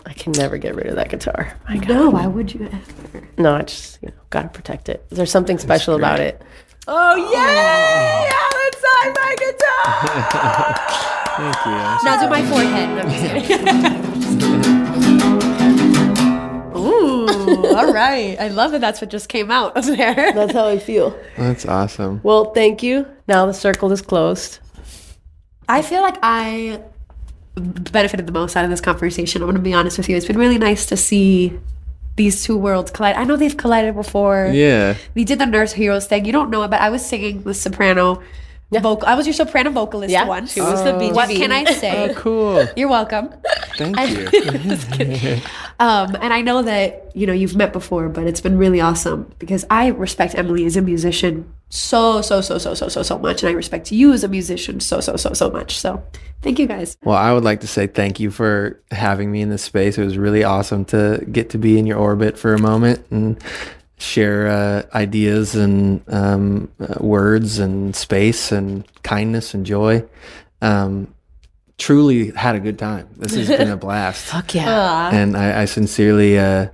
I 0.06 0.14
can 0.14 0.31
never 0.34 0.57
get 0.57 0.76
rid 0.76 0.88
of 0.88 0.95
that 0.95 1.10
guitar. 1.10 1.53
My 1.69 1.77
God. 1.77 1.89
No, 1.89 2.10
why 2.10 2.27
would 2.27 2.53
you 2.53 2.65
ever? 2.65 3.27
No, 3.38 3.56
I 3.56 3.61
just, 3.64 3.99
you 4.02 4.10
know, 4.10 4.15
gotta 4.30 4.49
protect 4.49 4.89
it. 4.89 5.06
There's 5.10 5.31
something 5.31 5.57
special 5.57 5.95
about 5.95 6.19
it. 6.19 6.41
Oh, 6.88 7.15
yay! 7.15 7.23
Oh. 7.26 8.30
Allen 8.34 8.73
signed 9.03 9.15
my 9.19 9.35
guitar! 9.39 11.23
Thank 11.38 11.56
you. 11.66 11.72
Now 12.04 12.20
do 12.20 12.30
my 12.30 12.44
forehead. 12.46 12.90
No, 12.90 13.02
I'm 13.02 13.10
just 13.10 13.48
kidding. 13.48 14.78
Ooh, 16.76 17.76
all 17.76 17.94
right. 17.94 18.38
I 18.40 18.48
love 18.48 18.72
that 18.72 18.82
that's 18.82 19.00
what 19.02 19.10
just 19.10 19.30
came 19.30 19.52
out 19.52 19.78
of 19.78 19.86
there. 19.86 20.34
That's 20.34 20.54
how 20.54 20.68
I 20.68 20.80
feel. 20.80 21.18
That's 21.38 21.66
awesome. 21.66 22.22
Well, 22.24 22.54
thank 22.54 22.82
you. 22.82 23.06
Now 23.28 23.46
the 23.46 23.54
circle 23.54 23.92
is 23.92 24.02
closed. 24.02 24.60
I 25.70 25.82
feel 25.82 26.02
like 26.02 26.18
I 26.24 26.82
benefited 27.56 28.26
the 28.26 28.32
most 28.32 28.56
out 28.56 28.64
of 28.64 28.72
this 28.72 28.82
conversation. 28.82 29.42
I'm 29.42 29.48
going 29.48 29.56
to 29.58 29.62
be 29.62 29.74
honest 29.74 29.98
with 29.98 30.10
you. 30.10 30.16
It's 30.16 30.26
been 30.26 30.38
really 30.38 30.58
nice 30.58 30.86
to 30.88 30.98
see 30.98 31.60
these 32.16 32.44
two 32.44 32.58
worlds 32.58 32.90
collide. 32.90 33.16
I 33.16 33.26
know 33.26 33.36
they've 33.36 33.56
collided 33.56 33.96
before. 33.96 34.50
Yeah. 34.54 34.96
We 35.14 35.24
did 35.24 35.40
the 35.40 35.46
Nurse 35.46 35.74
Heroes 35.74 36.08
thing. 36.08 36.26
You 36.26 36.32
don't 36.32 36.50
know 36.50 36.64
it, 36.64 36.70
but 36.70 36.82
I 36.82 36.90
was 36.90 37.06
singing 37.06 37.44
the 37.44 37.54
soprano 37.54 38.22
vocal. 38.72 39.07
I 39.07 39.15
was 39.15 39.26
your 39.26 39.34
soprano 39.34 39.69
vocalist 39.72 40.11
Yeah, 40.11 40.26
once. 40.27 40.53
she 40.53 40.61
was 40.61 40.84
the 40.84 40.91
BGV. 40.91 41.14
What 41.14 41.30
can 41.30 41.52
I 41.52 41.64
say? 41.65 42.10
Oh, 42.10 42.14
cool. 42.15 42.68
You're 42.76 42.89
welcome. 42.89 43.30
Thank 43.77 43.98
I- 43.98 44.06
you. 44.06 45.41
Um, 45.80 46.18
and 46.22 46.34
I 46.34 46.41
know 46.41 46.64
that 46.64 47.11
you 47.14 47.27
know 47.27 47.34
you've 47.34 47.56
met 47.56 47.72
before, 47.72 48.10
but 48.10 48.26
it's 48.26 48.41
been 48.41 48.57
really 48.57 48.81
awesome 48.81 49.31
because 49.38 49.64
I 49.69 49.89
respect 49.89 50.34
Emily 50.34 50.65
as 50.65 50.76
a 50.76 50.81
musician 50.81 51.53
so 51.69 52.22
so 52.23 52.41
so 52.41 52.57
so 52.57 52.73
so 52.73 52.88
so 52.88 53.03
so 53.03 53.19
much, 53.19 53.44
and 53.44 53.49
I 53.52 53.53
respect 53.53 53.91
you 53.91 54.11
as 54.11 54.23
a 54.23 54.27
musician 54.27 54.80
so 54.80 55.02
so 55.02 55.15
so 55.18 55.34
so 55.34 55.52
much. 55.52 55.77
So 55.80 56.02
thank 56.41 56.57
you 56.57 56.65
guys. 56.65 56.98
Well, 57.03 57.15
I 57.15 57.31
would 57.31 57.44
like 57.44 57.60
to 57.60 57.68
say 57.68 57.85
thank 57.85 58.19
you 58.19 58.31
for 58.31 58.81
having 58.89 59.31
me 59.31 59.39
in 59.41 59.49
this 59.52 59.61
space. 59.61 59.99
It 59.99 60.03
was 60.03 60.18
really 60.18 60.44
awesome 60.44 60.84
to 60.85 61.23
get 61.31 61.52
to 61.52 61.60
be 61.60 61.77
in 61.77 61.85
your 61.85 61.99
orbit 61.99 62.39
for 62.39 62.56
a 62.56 62.60
moment 62.60 63.06
and 63.11 63.38
share 63.98 64.48
uh, 64.48 64.84
ideas 64.95 65.56
and 65.56 66.03
um, 66.07 66.72
uh, 66.80 66.95
words 66.99 67.60
and 67.60 67.95
space 67.95 68.52
and 68.52 68.86
kindness 69.03 69.53
and 69.53 69.65
joy. 69.65 70.03
Um, 70.61 71.14
truly 71.78 72.32
had 72.32 72.56
a 72.56 72.60
good 72.60 72.80
time. 72.80 73.07
This 73.18 73.36
has 73.36 73.48
been 73.48 73.69
a 73.69 73.78
blast. 73.86 74.26
Fuck 74.26 74.56
yeah. 74.56 75.10
and 75.14 75.38
I, 75.38 75.61
I 75.61 75.65
sincerely 75.65 76.38
uh, 76.38 76.68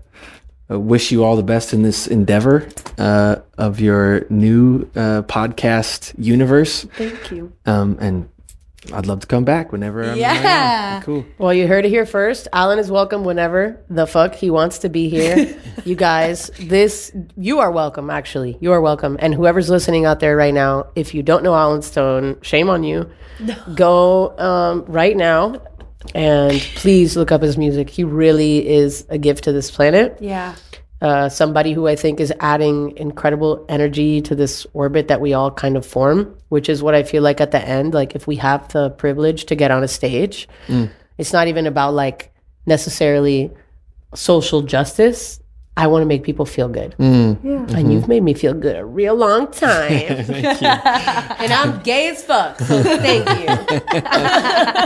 uh, 0.71 0.79
wish 0.79 1.11
you 1.11 1.23
all 1.23 1.35
the 1.35 1.43
best 1.43 1.73
in 1.73 1.83
this 1.83 2.07
endeavor 2.07 2.67
uh, 2.97 3.37
of 3.57 3.79
your 3.79 4.25
new 4.29 4.89
uh, 4.95 5.23
podcast 5.23 6.13
universe. 6.17 6.83
Thank 6.95 7.31
you. 7.31 7.53
Um, 7.65 7.97
and 7.99 8.29
I'd 8.91 9.05
love 9.05 9.22
to 9.22 9.27
come 9.27 9.45
back 9.45 9.72
whenever. 9.72 10.03
I'm 10.03 10.18
Yeah. 10.18 11.01
cool. 11.01 11.26
Well, 11.38 11.53
you 11.53 11.68
heard 11.68 11.85
it 11.85 11.89
here 11.89 12.05
first. 12.05 12.47
Allen 12.51 12.80
is 12.80 12.91
welcome 12.91 13.23
whenever 13.23 13.80
the 13.89 14.05
fuck 14.05 14.35
he 14.35 14.49
wants 14.49 14.80
to 14.80 14.89
be 14.89 15.07
here. 15.10 15.55
you 15.85 15.95
guys, 15.95 16.51
this, 16.60 17.11
you 17.38 17.60
are 17.60 17.72
welcome, 17.72 18.10
actually. 18.10 18.57
You 18.60 18.72
are 18.73 18.81
welcome. 18.81 19.15
And 19.19 19.34
whoever's 19.34 19.69
listening 19.69 20.05
out 20.05 20.19
there 20.19 20.35
right 20.35 20.53
now, 20.53 20.88
if 20.95 21.14
you 21.14 21.23
don't 21.23 21.43
know 21.43 21.55
Allen 21.55 21.81
Stone, 21.81 22.39
shame 22.41 22.69
on 22.69 22.84
you. 22.84 23.10
Go 23.76 24.38
um, 24.38 24.85
right 24.88 25.15
now 25.15 25.61
and 26.14 26.60
please 26.76 27.15
look 27.15 27.31
up 27.31 27.41
his 27.41 27.57
music. 27.57 27.89
He 27.89 28.03
really 28.03 28.68
is 28.68 29.05
a 29.10 29.18
gift 29.18 29.45
to 29.45 29.51
this 29.53 29.72
planet. 29.72 30.18
Yeah. 30.19 30.55
Uh, 31.03 31.27
somebody 31.27 31.73
who 31.73 31.85
I 31.85 31.97
think 31.97 32.21
is 32.21 32.31
adding 32.39 32.95
incredible 32.95 33.65
energy 33.67 34.21
to 34.21 34.35
this 34.35 34.65
orbit 34.73 35.09
that 35.09 35.19
we 35.19 35.34
all 35.34 35.51
kind 35.51 35.75
of 35.75 35.85
form, 35.85 36.34
which 36.47 36.69
is 36.69 36.81
what 36.81 36.95
I 36.95 37.03
feel 37.03 37.21
like 37.21 37.41
at 37.41 37.51
the 37.51 37.61
end. 37.61 37.93
Like, 37.93 38.15
if 38.15 38.25
we 38.25 38.38
have 38.38 38.69
the 38.69 38.89
privilege 38.91 39.43
to 39.47 39.55
get 39.55 39.69
on 39.69 39.84
a 39.84 39.88
stage, 39.89 40.47
mm. 40.67 40.89
it's 41.17 41.34
not 41.34 41.49
even 41.49 41.67
about 41.67 41.93
like 41.93 42.31
necessarily 42.65 43.51
social 44.15 44.61
justice. 44.61 45.41
I 45.75 45.88
want 45.88 46.03
to 46.03 46.05
make 46.05 46.23
people 46.23 46.45
feel 46.45 46.69
good. 46.69 46.95
Mm. 46.99 47.43
And 47.43 47.67
mm-hmm. 47.67 47.91
you've 47.91 48.07
made 48.07 48.23
me 48.23 48.34
feel 48.34 48.53
good 48.53 48.77
a 48.77 48.85
real 48.85 49.15
long 49.15 49.51
time. 49.51 49.91
and 49.91 51.51
I'm 51.51 51.81
gay 51.81 52.09
as 52.09 52.23
fuck. 52.23 52.59
So 52.59 52.81
thank 52.81 53.27
you. 53.27 53.47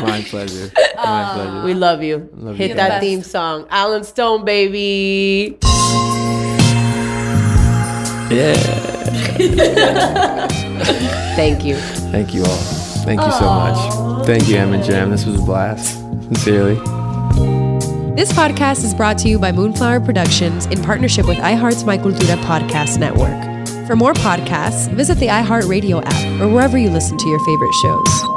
My 0.03 0.25
pleasure. 0.27 0.71
My 0.95 1.31
pleasure. 1.35 1.63
We 1.63 1.75
love 1.75 2.01
you. 2.01 2.29
Hit 2.55 2.69
you 2.69 2.75
that 2.75 2.89
guys. 2.89 3.01
theme 3.01 3.21
song. 3.21 3.67
Allen 3.69 4.03
Stone, 4.03 4.45
baby. 4.45 5.59
Yeah. 8.29 8.53
Thank 11.37 11.63
you. 11.63 11.75
Thank 12.11 12.33
you 12.33 12.43
all. 12.43 12.57
Thank 13.05 13.21
you 13.21 13.31
so 13.31 13.45
much. 13.45 14.25
Thank 14.25 14.49
you, 14.49 14.57
Em 14.57 14.73
and 14.73 14.83
Gem. 14.83 15.11
This 15.11 15.25
was 15.25 15.39
a 15.39 15.43
blast. 15.43 15.97
Sincerely. 16.25 16.75
This 18.15 18.33
podcast 18.33 18.83
is 18.83 18.93
brought 18.93 19.17
to 19.19 19.29
you 19.29 19.39
by 19.39 19.51
Moonflower 19.51 19.99
Productions 20.01 20.65
in 20.65 20.83
partnership 20.83 21.27
with 21.27 21.37
iHeart's 21.37 21.83
My 21.83 21.97
Cultura 21.97 22.35
podcast 22.43 22.99
network. 22.99 23.45
For 23.87 23.95
more 23.95 24.13
podcasts, 24.13 24.91
visit 24.91 25.19
the 25.19 25.27
iHeartRadio 25.27 26.01
app 26.03 26.41
or 26.41 26.47
wherever 26.49 26.77
you 26.77 26.89
listen 26.89 27.17
to 27.17 27.29
your 27.29 27.39
favorite 27.45 27.73
shows. 27.75 28.36